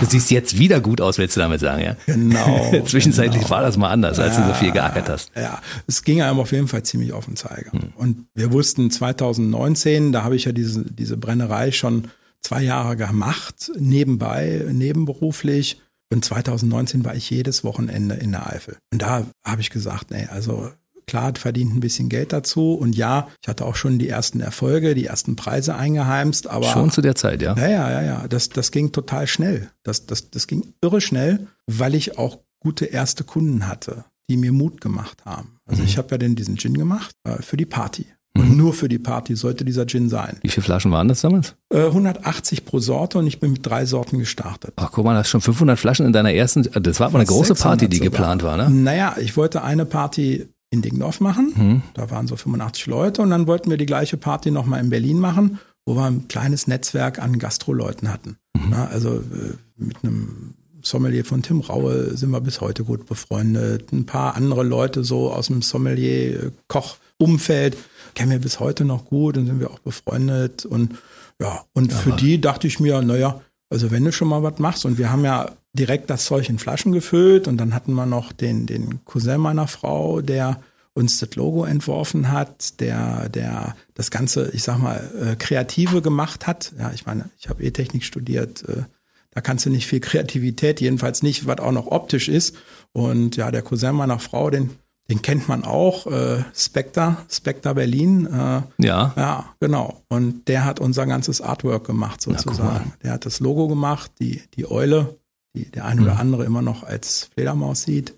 du 0.00 0.06
siehst 0.06 0.30
jetzt 0.30 0.58
wieder 0.58 0.80
gut 0.80 1.00
aus, 1.00 1.18
willst 1.18 1.36
du 1.36 1.40
damit 1.40 1.60
sagen, 1.60 1.84
ja? 1.84 1.96
Genau. 2.06 2.82
Zwischenzeitlich 2.86 3.42
genau. 3.42 3.50
war 3.50 3.62
das 3.62 3.76
mal 3.76 3.90
anders, 3.90 4.18
als 4.18 4.36
ja, 4.36 4.42
du 4.42 4.48
so 4.48 4.54
viel 4.54 4.72
geackert 4.72 5.08
hast. 5.08 5.30
Ja, 5.36 5.60
es 5.86 6.02
ging 6.02 6.22
einem 6.22 6.40
auf 6.40 6.52
jeden 6.52 6.68
Fall 6.68 6.82
ziemlich 6.82 7.12
auf 7.12 7.26
den 7.26 7.36
Zeiger. 7.36 7.72
Hm. 7.72 7.92
Und 7.94 8.26
wir 8.34 8.52
wussten 8.52 8.90
2019, 8.90 10.12
da 10.12 10.24
habe 10.24 10.36
ich 10.36 10.44
ja 10.44 10.52
diese, 10.52 10.84
diese 10.84 11.16
Brennerei 11.16 11.70
schon 11.70 12.08
zwei 12.40 12.62
Jahre 12.62 12.96
gemacht, 12.96 13.70
nebenbei, 13.78 14.66
nebenberuflich. 14.70 15.80
Und 16.12 16.24
2019 16.24 17.04
war 17.04 17.14
ich 17.14 17.30
jedes 17.30 17.64
Wochenende 17.64 18.14
in 18.16 18.32
der 18.32 18.52
Eifel. 18.52 18.76
Und 18.92 19.02
da 19.02 19.26
habe 19.44 19.60
ich 19.60 19.70
gesagt, 19.70 20.10
nee, 20.10 20.26
also 20.30 20.70
Klar, 21.06 21.32
verdient 21.36 21.74
ein 21.74 21.80
bisschen 21.80 22.08
Geld 22.08 22.32
dazu. 22.32 22.74
Und 22.74 22.96
ja, 22.96 23.28
ich 23.42 23.48
hatte 23.48 23.64
auch 23.64 23.76
schon 23.76 23.98
die 23.98 24.08
ersten 24.08 24.40
Erfolge, 24.40 24.94
die 24.94 25.06
ersten 25.06 25.36
Preise 25.36 25.74
eingeheimst. 25.74 26.48
Aber 26.48 26.66
schon 26.66 26.90
zu 26.90 27.02
der 27.02 27.14
Zeit, 27.14 27.42
ja. 27.42 27.56
Ja, 27.56 27.68
ja, 27.68 27.90
ja, 27.90 28.02
ja. 28.02 28.28
Das, 28.28 28.48
das 28.48 28.70
ging 28.70 28.92
total 28.92 29.26
schnell. 29.26 29.70
Das, 29.82 30.06
das, 30.06 30.30
das 30.30 30.46
ging 30.46 30.74
irre 30.80 31.00
schnell, 31.00 31.46
weil 31.66 31.94
ich 31.94 32.18
auch 32.18 32.38
gute 32.60 32.86
erste 32.86 33.24
Kunden 33.24 33.68
hatte, 33.68 34.04
die 34.28 34.36
mir 34.36 34.52
Mut 34.52 34.80
gemacht 34.80 35.24
haben. 35.24 35.60
Also 35.66 35.82
mhm. 35.82 35.88
ich 35.88 35.98
habe 35.98 36.08
ja 36.12 36.18
dann 36.18 36.34
diesen 36.34 36.56
Gin 36.56 36.76
gemacht 36.76 37.14
äh, 37.24 37.42
für 37.42 37.56
die 37.56 37.66
Party. 37.66 38.06
Und 38.36 38.50
mhm. 38.50 38.56
nur 38.56 38.74
für 38.74 38.88
die 38.88 38.98
Party 38.98 39.36
sollte 39.36 39.64
dieser 39.64 39.86
Gin 39.86 40.08
sein. 40.08 40.38
Wie 40.42 40.48
viele 40.48 40.64
Flaschen 40.64 40.90
waren 40.90 41.06
das 41.06 41.20
damals? 41.20 41.54
Äh, 41.72 41.86
180 41.86 42.64
pro 42.64 42.80
Sorte 42.80 43.18
und 43.18 43.28
ich 43.28 43.38
bin 43.38 43.52
mit 43.52 43.64
drei 43.64 43.86
Sorten 43.86 44.18
gestartet. 44.18 44.72
Ach 44.74 44.90
guck 44.90 45.04
mal, 45.04 45.16
hast 45.16 45.28
schon 45.28 45.40
500 45.40 45.78
Flaschen 45.78 46.04
in 46.04 46.12
deiner 46.12 46.32
ersten, 46.32 46.68
das 46.82 46.98
war 46.98 47.08
aber 47.08 47.18
eine 47.18 47.26
große 47.26 47.54
Party, 47.54 47.88
die 47.88 47.98
sogar. 47.98 48.10
geplant 48.10 48.42
war, 48.42 48.56
ne? 48.56 48.68
Naja, 48.70 49.14
ich 49.20 49.36
wollte 49.36 49.62
eine 49.62 49.86
Party 49.86 50.48
in 50.74 50.82
Dingdorf 50.82 51.20
machen. 51.20 51.54
Mhm. 51.56 51.80
Da 51.94 52.10
waren 52.10 52.26
so 52.26 52.36
85 52.36 52.84
Leute 52.86 53.22
und 53.22 53.30
dann 53.30 53.46
wollten 53.46 53.70
wir 53.70 53.78
die 53.78 53.86
gleiche 53.86 54.18
Party 54.18 54.50
nochmal 54.50 54.80
in 54.80 54.90
Berlin 54.90 55.18
machen, 55.18 55.58
wo 55.86 55.96
wir 55.96 56.04
ein 56.04 56.28
kleines 56.28 56.66
Netzwerk 56.66 57.18
an 57.18 57.38
Gastroleuten 57.38 58.12
hatten. 58.12 58.36
Mhm. 58.54 58.66
Na, 58.70 58.88
also 58.88 59.16
äh, 59.16 59.54
mit 59.76 59.96
einem 60.02 60.52
Sommelier 60.82 61.24
von 61.24 61.42
Tim 61.42 61.60
Raue 61.60 62.14
sind 62.16 62.30
wir 62.30 62.40
bis 62.40 62.60
heute 62.60 62.84
gut 62.84 63.06
befreundet. 63.06 63.92
Ein 63.92 64.06
paar 64.06 64.36
andere 64.36 64.62
Leute 64.62 65.02
so 65.02 65.32
aus 65.32 65.46
dem 65.46 65.62
Sommelier-Koch-Umfeld 65.62 67.76
kennen 68.14 68.30
wir 68.30 68.38
bis 68.38 68.60
heute 68.60 68.84
noch 68.84 69.06
gut 69.06 69.38
und 69.38 69.46
sind 69.46 69.60
wir 69.60 69.70
auch 69.70 69.80
befreundet. 69.80 70.66
Und 70.66 70.96
ja, 71.40 71.64
und 71.72 71.90
ja, 71.90 71.98
für 71.98 72.12
die 72.12 72.40
dachte 72.40 72.66
ich 72.66 72.80
mir, 72.80 73.02
naja, 73.02 73.40
also 73.74 73.90
wenn 73.90 74.04
du 74.04 74.12
schon 74.12 74.28
mal 74.28 74.42
was 74.42 74.58
machst 74.58 74.86
und 74.86 74.96
wir 74.96 75.10
haben 75.10 75.24
ja 75.24 75.50
direkt 75.74 76.08
das 76.08 76.24
Zeug 76.24 76.48
in 76.48 76.58
Flaschen 76.58 76.92
gefüllt 76.92 77.48
und 77.48 77.58
dann 77.58 77.74
hatten 77.74 77.92
wir 77.92 78.06
noch 78.06 78.32
den, 78.32 78.66
den 78.66 79.04
Cousin 79.04 79.40
meiner 79.40 79.66
Frau, 79.66 80.20
der 80.22 80.60
uns 80.94 81.18
das 81.18 81.34
Logo 81.34 81.64
entworfen 81.64 82.30
hat, 82.30 82.80
der, 82.80 83.28
der 83.28 83.76
das 83.94 84.10
Ganze, 84.10 84.50
ich 84.52 84.62
sag 84.62 84.78
mal, 84.78 85.10
äh, 85.20 85.36
Kreative 85.36 86.02
gemacht 86.02 86.46
hat. 86.46 86.72
Ja, 86.78 86.92
ich 86.94 87.04
meine, 87.04 87.30
ich 87.36 87.48
habe 87.48 87.64
E-Technik 87.64 88.04
studiert, 88.04 88.66
äh, 88.68 88.84
da 89.32 89.40
kannst 89.40 89.66
du 89.66 89.70
nicht 89.70 89.88
viel 89.88 89.98
Kreativität, 89.98 90.80
jedenfalls 90.80 91.24
nicht, 91.24 91.46
was 91.48 91.58
auch 91.58 91.72
noch 91.72 91.88
optisch 91.88 92.28
ist. 92.28 92.56
Und 92.92 93.34
ja, 93.34 93.50
der 93.50 93.62
Cousin 93.62 93.96
meiner 93.96 94.20
Frau, 94.20 94.48
den, 94.50 94.70
den 95.10 95.22
kennt 95.22 95.48
man 95.48 95.64
auch, 95.64 96.06
äh, 96.06 96.44
Spectre, 96.54 97.18
Spectre 97.30 97.74
Berlin. 97.74 98.26
Äh, 98.26 98.62
ja. 98.78 99.12
Ja, 99.16 99.44
genau. 99.60 100.02
Und 100.08 100.48
der 100.48 100.64
hat 100.64 100.80
unser 100.80 101.06
ganzes 101.06 101.40
Artwork 101.40 101.86
gemacht, 101.86 102.22
sozusagen. 102.22 102.94
Der 103.02 103.12
hat 103.12 103.26
das 103.26 103.40
Logo 103.40 103.68
gemacht, 103.68 104.12
die, 104.18 104.42
die 104.56 104.70
Eule 104.70 105.18
die 105.54 105.70
der 105.70 105.84
eine 105.84 106.02
oder 106.02 106.14
mhm. 106.14 106.20
andere 106.20 106.44
immer 106.44 106.62
noch 106.62 106.82
als 106.82 107.30
Fledermaus 107.34 107.82
sieht. 107.82 108.14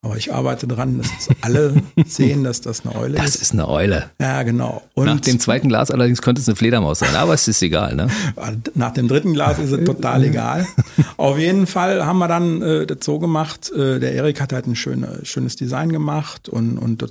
Aber 0.00 0.16
ich 0.16 0.32
arbeite 0.32 0.68
dran, 0.68 0.98
dass 0.98 1.28
alle 1.40 1.74
sehen, 2.06 2.44
dass 2.44 2.60
das 2.60 2.86
eine 2.86 2.94
Eule 2.94 3.16
das 3.16 3.26
ist. 3.26 3.34
Das 3.34 3.42
ist 3.42 3.52
eine 3.52 3.68
Eule. 3.68 4.10
Ja, 4.20 4.44
genau. 4.44 4.82
Und 4.94 5.06
Nach 5.06 5.18
dem 5.18 5.40
zweiten 5.40 5.68
Glas 5.68 5.90
allerdings 5.90 6.22
könnte 6.22 6.40
es 6.40 6.48
eine 6.48 6.54
Fledermaus 6.54 7.00
sein, 7.00 7.16
aber 7.16 7.34
es 7.34 7.48
ist 7.48 7.60
egal, 7.62 7.96
ne? 7.96 8.08
Nach 8.74 8.92
dem 8.92 9.08
dritten 9.08 9.34
Glas 9.34 9.58
ist 9.58 9.72
es 9.72 9.84
total 9.84 10.22
egal. 10.24 10.66
Auf 11.16 11.36
jeden 11.38 11.66
Fall 11.66 12.06
haben 12.06 12.18
wir 12.18 12.28
dann 12.28 12.62
äh, 12.62 12.86
das 12.86 12.98
so 13.02 13.18
gemacht, 13.18 13.72
äh, 13.72 13.98
der 13.98 14.12
Erik 14.12 14.40
hat 14.40 14.52
halt 14.52 14.68
ein 14.68 14.76
schöne, 14.76 15.20
schönes 15.24 15.56
Design 15.56 15.90
gemacht 15.90 16.48
und, 16.48 16.78
und 16.78 17.04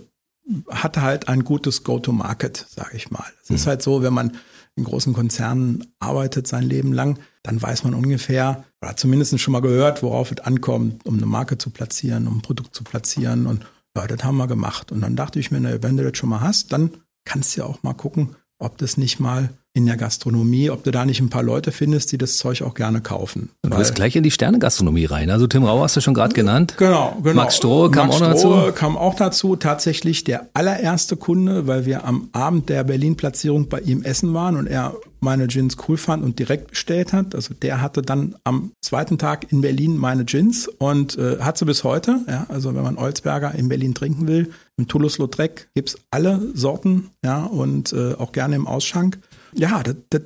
hatte 0.70 1.02
halt 1.02 1.28
ein 1.28 1.44
gutes 1.44 1.84
Go-to-Market, 1.84 2.68
sage 2.70 2.96
ich 2.96 3.12
mal. 3.12 3.26
Es 3.44 3.50
mhm. 3.50 3.56
ist 3.58 3.68
halt 3.68 3.82
so, 3.82 4.02
wenn 4.02 4.14
man 4.14 4.32
in 4.78 4.84
großen 4.84 5.14
Konzernen 5.14 5.86
arbeitet 6.00 6.48
sein 6.48 6.64
Leben 6.64 6.94
lang, 6.94 7.20
dann 7.44 7.62
weiß 7.62 7.84
man 7.84 7.94
ungefähr 7.94 8.64
oder 8.82 8.96
zumindest 8.96 9.40
schon 9.40 9.52
mal 9.52 9.62
gehört, 9.62 10.04
worauf 10.04 10.32
es 10.32 10.40
ankommt, 10.40 11.06
um 11.06 11.18
eine 11.18 11.26
Marke 11.26 11.58
zu 11.58 11.72
platzieren, 11.72 12.28
um 12.28 12.38
ein 12.38 12.42
Produkt 12.42 12.76
zu 12.76 12.84
platzieren. 12.84 13.48
Und 13.48 13.66
Ja, 13.98 14.06
das 14.06 14.24
haben 14.24 14.38
wir 14.38 14.48
gemacht. 14.48 14.92
Und 14.92 15.02
dann 15.02 15.16
dachte 15.16 15.40
ich 15.40 15.50
mir, 15.50 15.60
na, 15.60 15.82
wenn 15.82 15.98
du 15.98 16.04
das 16.04 16.18
schon 16.18 16.30
mal 16.30 16.42
hast, 16.42 16.72
dann 16.72 16.92
kannst 17.26 17.56
du 17.56 17.62
ja 17.62 17.68
auch 17.68 17.82
mal 17.82 17.94
gucken, 17.94 18.36
ob 18.60 18.78
das 18.78 18.98
nicht 18.98 19.20
mal 19.20 19.50
in 19.78 19.86
der 19.86 19.96
Gastronomie, 19.96 20.72
ob 20.72 20.84
du 20.84 20.92
da 20.92 21.06
nicht 21.06 21.22
ein 21.22 21.30
paar 21.30 21.44
Leute 21.44 21.72
findest, 21.72 22.12
die 22.12 22.18
das 22.18 22.38
Zeug 22.38 22.64
auch 22.64 22.74
gerne 22.74 23.00
kaufen. 23.00 23.52
Und 23.62 23.74
du 23.74 23.78
bist 23.78 23.94
gleich 23.94 24.16
in 24.16 24.24
die 24.24 24.32
Sterne-Gastronomie 24.32 25.06
rein. 25.06 25.30
Also 25.30 25.46
Tim 25.46 25.64
Rau 25.64 25.82
hast 25.82 25.96
du 25.96 26.02
schon 26.02 26.16
gerade 26.16 26.34
genannt. 26.34 26.74
Genau, 26.78 27.16
genau. 27.22 27.36
Max 27.36 27.58
Strohe 27.58 27.92
kam 27.92 28.08
Max 28.08 28.20
auch 28.22 28.28
noch 28.28 28.38
Strohe 28.38 28.62
dazu. 28.68 28.74
kam 28.74 28.98
auch 28.98 29.14
dazu. 29.14 29.56
Tatsächlich 29.56 30.24
der 30.24 30.48
allererste 30.56 31.16
Kunde, 31.16 31.68
weil 31.68 31.86
wir 31.86 32.06
am 32.06 32.30
Abend 32.34 32.70
der 32.70 32.84
Berlin-Platzierung 32.84 33.70
bei 33.70 33.80
ihm 33.82 34.02
essen 34.02 34.34
waren 34.34 34.58
und 34.58 34.66
er 34.66 34.96
meine 35.20 35.48
Gins 35.48 35.78
cool 35.88 35.98
fand 35.98 36.24
und 36.24 36.40
direkt 36.40 36.72
bestellt 36.72 37.14
hat. 37.14 37.36
Also 37.36 37.54
der 37.54 37.82
hatte 37.82 38.02
dann 38.02 38.36
am 38.44 38.72
zweiten 38.82 39.20
Tag 39.20 39.52
in 39.52 39.62
Berlin 39.62 39.98
meine 39.98 40.26
Gins 40.26 40.68
und 40.68 41.18
äh, 41.18 41.38
hat 41.40 41.58
sie 41.60 41.66
bis 41.66 41.84
heute. 41.84 42.22
Ja, 42.28 42.48
also 42.50 42.74
wenn 42.74 42.84
man 42.84 42.98
Olsberger 42.98 43.54
in 43.54 43.70
Berlin 43.70 43.94
trinken 43.94 44.28
will, 44.28 44.52
im 44.78 44.88
Toulouse-Lautrec 44.88 45.70
gibt's 45.76 45.98
alle 46.12 46.42
Sorten, 46.54 47.10
ja, 47.24 47.44
und 47.44 47.94
äh, 47.94 48.14
auch 48.14 48.32
gerne 48.32 48.56
im 48.56 48.68
Ausschank. 48.68 49.20
Ja, 49.58 49.84
das, 49.84 49.96
das, 50.10 50.22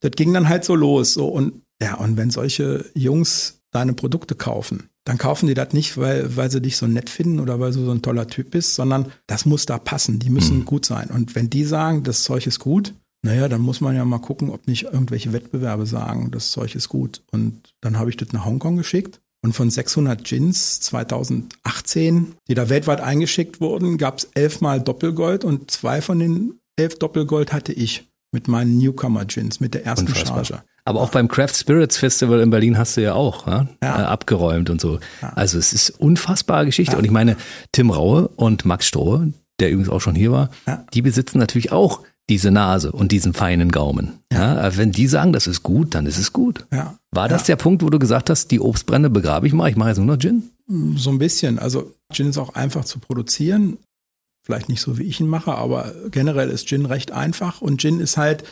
das 0.00 0.10
ging 0.12 0.32
dann 0.34 0.48
halt 0.48 0.64
so 0.64 0.74
los. 0.74 1.14
So 1.14 1.28
und 1.28 1.62
ja, 1.80 1.94
und 1.94 2.16
wenn 2.16 2.30
solche 2.30 2.84
Jungs 2.94 3.62
deine 3.70 3.92
Produkte 3.94 4.34
kaufen, 4.34 4.88
dann 5.04 5.18
kaufen 5.18 5.46
die 5.48 5.54
das 5.54 5.72
nicht, 5.72 5.96
weil, 5.98 6.36
weil 6.36 6.50
sie 6.50 6.60
dich 6.60 6.76
so 6.76 6.86
nett 6.86 7.10
finden 7.10 7.40
oder 7.40 7.58
weil 7.58 7.72
du 7.72 7.84
so 7.84 7.90
ein 7.90 8.02
toller 8.02 8.28
Typ 8.28 8.50
bist, 8.52 8.74
sondern 8.74 9.10
das 9.26 9.46
muss 9.46 9.66
da 9.66 9.78
passen. 9.78 10.18
Die 10.20 10.30
müssen 10.30 10.58
Mhm. 10.60 10.64
gut 10.64 10.86
sein. 10.86 11.08
Und 11.10 11.34
wenn 11.34 11.50
die 11.50 11.64
sagen, 11.64 12.02
das 12.04 12.22
Zeug 12.22 12.46
ist 12.46 12.58
gut, 12.60 12.94
naja, 13.24 13.48
dann 13.48 13.60
muss 13.60 13.80
man 13.80 13.96
ja 13.96 14.04
mal 14.04 14.18
gucken, 14.18 14.50
ob 14.50 14.66
nicht 14.68 14.84
irgendwelche 14.84 15.32
Wettbewerbe 15.32 15.86
sagen, 15.86 16.30
das 16.30 16.50
Zeug 16.52 16.74
ist 16.74 16.88
gut. 16.88 17.22
Und 17.32 17.72
dann 17.80 17.98
habe 17.98 18.10
ich 18.10 18.16
das 18.16 18.32
nach 18.32 18.44
Hongkong 18.44 18.76
geschickt. 18.76 19.20
Und 19.44 19.54
von 19.54 19.70
600 19.70 20.22
Gins 20.22 20.78
2018, 20.80 22.34
die 22.48 22.54
da 22.54 22.68
weltweit 22.68 23.00
eingeschickt 23.00 23.60
wurden, 23.60 23.98
gab 23.98 24.18
es 24.18 24.28
elfmal 24.34 24.80
Doppelgold 24.80 25.44
und 25.44 25.70
zwei 25.70 26.00
von 26.00 26.18
den 26.18 26.60
elf 26.76 26.98
Doppelgold 26.98 27.52
hatte 27.52 27.72
ich 27.72 28.08
mit 28.32 28.48
meinen 28.48 28.78
Newcomer-Gins, 28.78 29.60
mit 29.60 29.74
der 29.74 29.84
ersten 29.86 30.06
Unfassbar. 30.08 30.44
Charge. 30.44 30.62
Aber 30.84 31.00
auch 31.00 31.10
beim 31.10 31.28
Craft 31.28 31.54
Spirits 31.54 31.96
Festival 31.98 32.40
in 32.40 32.50
Berlin 32.50 32.76
hast 32.76 32.96
du 32.96 33.02
ja 33.02 33.14
auch 33.14 33.46
ja, 33.46 33.68
Ja. 33.82 34.00
Äh, 34.00 34.04
abgeräumt 34.04 34.68
und 34.68 34.80
so. 34.80 34.98
Also 35.20 35.58
es 35.58 35.72
ist 35.72 35.90
unfassbare 35.90 36.66
Geschichte. 36.66 36.96
Und 36.96 37.04
ich 37.04 37.10
meine, 37.12 37.36
Tim 37.70 37.90
Raue 37.90 38.26
und 38.28 38.64
Max 38.64 38.86
Strohe, 38.86 39.32
der 39.60 39.70
übrigens 39.70 39.90
auch 39.90 40.00
schon 40.00 40.16
hier 40.16 40.32
war, 40.32 40.50
Ja. 40.66 40.84
die 40.92 41.02
besitzen 41.02 41.38
natürlich 41.38 41.70
auch 41.70 42.00
diese 42.28 42.50
Nase 42.50 42.90
und 42.92 43.12
diesen 43.12 43.32
feinen 43.34 43.70
Gaumen. 43.70 44.20
Ja. 44.32 44.76
wenn 44.76 44.90
die 44.92 45.06
sagen, 45.06 45.32
das 45.32 45.46
ist 45.46 45.62
gut, 45.62 45.94
dann 45.94 46.06
ist 46.06 46.18
es 46.18 46.32
gut. 46.32 46.66
Ja. 46.72 46.96
War 47.10 47.28
das 47.28 47.44
der 47.44 47.56
Punkt, 47.56 47.82
wo 47.82 47.90
du 47.90 47.98
gesagt 47.98 48.30
hast, 48.30 48.50
die 48.50 48.58
Obstbrände 48.60 49.10
begrabe 49.10 49.46
ich 49.46 49.52
mal, 49.52 49.68
ich 49.68 49.76
mache 49.76 49.90
jetzt 49.90 49.98
nur 49.98 50.06
noch 50.06 50.18
Gin? 50.18 50.50
So 50.96 51.10
ein 51.10 51.18
bisschen. 51.18 51.58
Also 51.58 51.92
Gin 52.12 52.28
ist 52.30 52.38
auch 52.38 52.54
einfach 52.54 52.84
zu 52.84 52.98
produzieren. 52.98 53.76
Vielleicht 54.42 54.68
nicht 54.68 54.80
so, 54.80 54.98
wie 54.98 55.04
ich 55.04 55.20
ihn 55.20 55.28
mache, 55.28 55.54
aber 55.54 55.94
generell 56.10 56.50
ist 56.50 56.66
Gin 56.66 56.86
recht 56.86 57.12
einfach. 57.12 57.62
Und 57.62 57.80
Gin 57.80 58.00
ist 58.00 58.16
halt, 58.16 58.44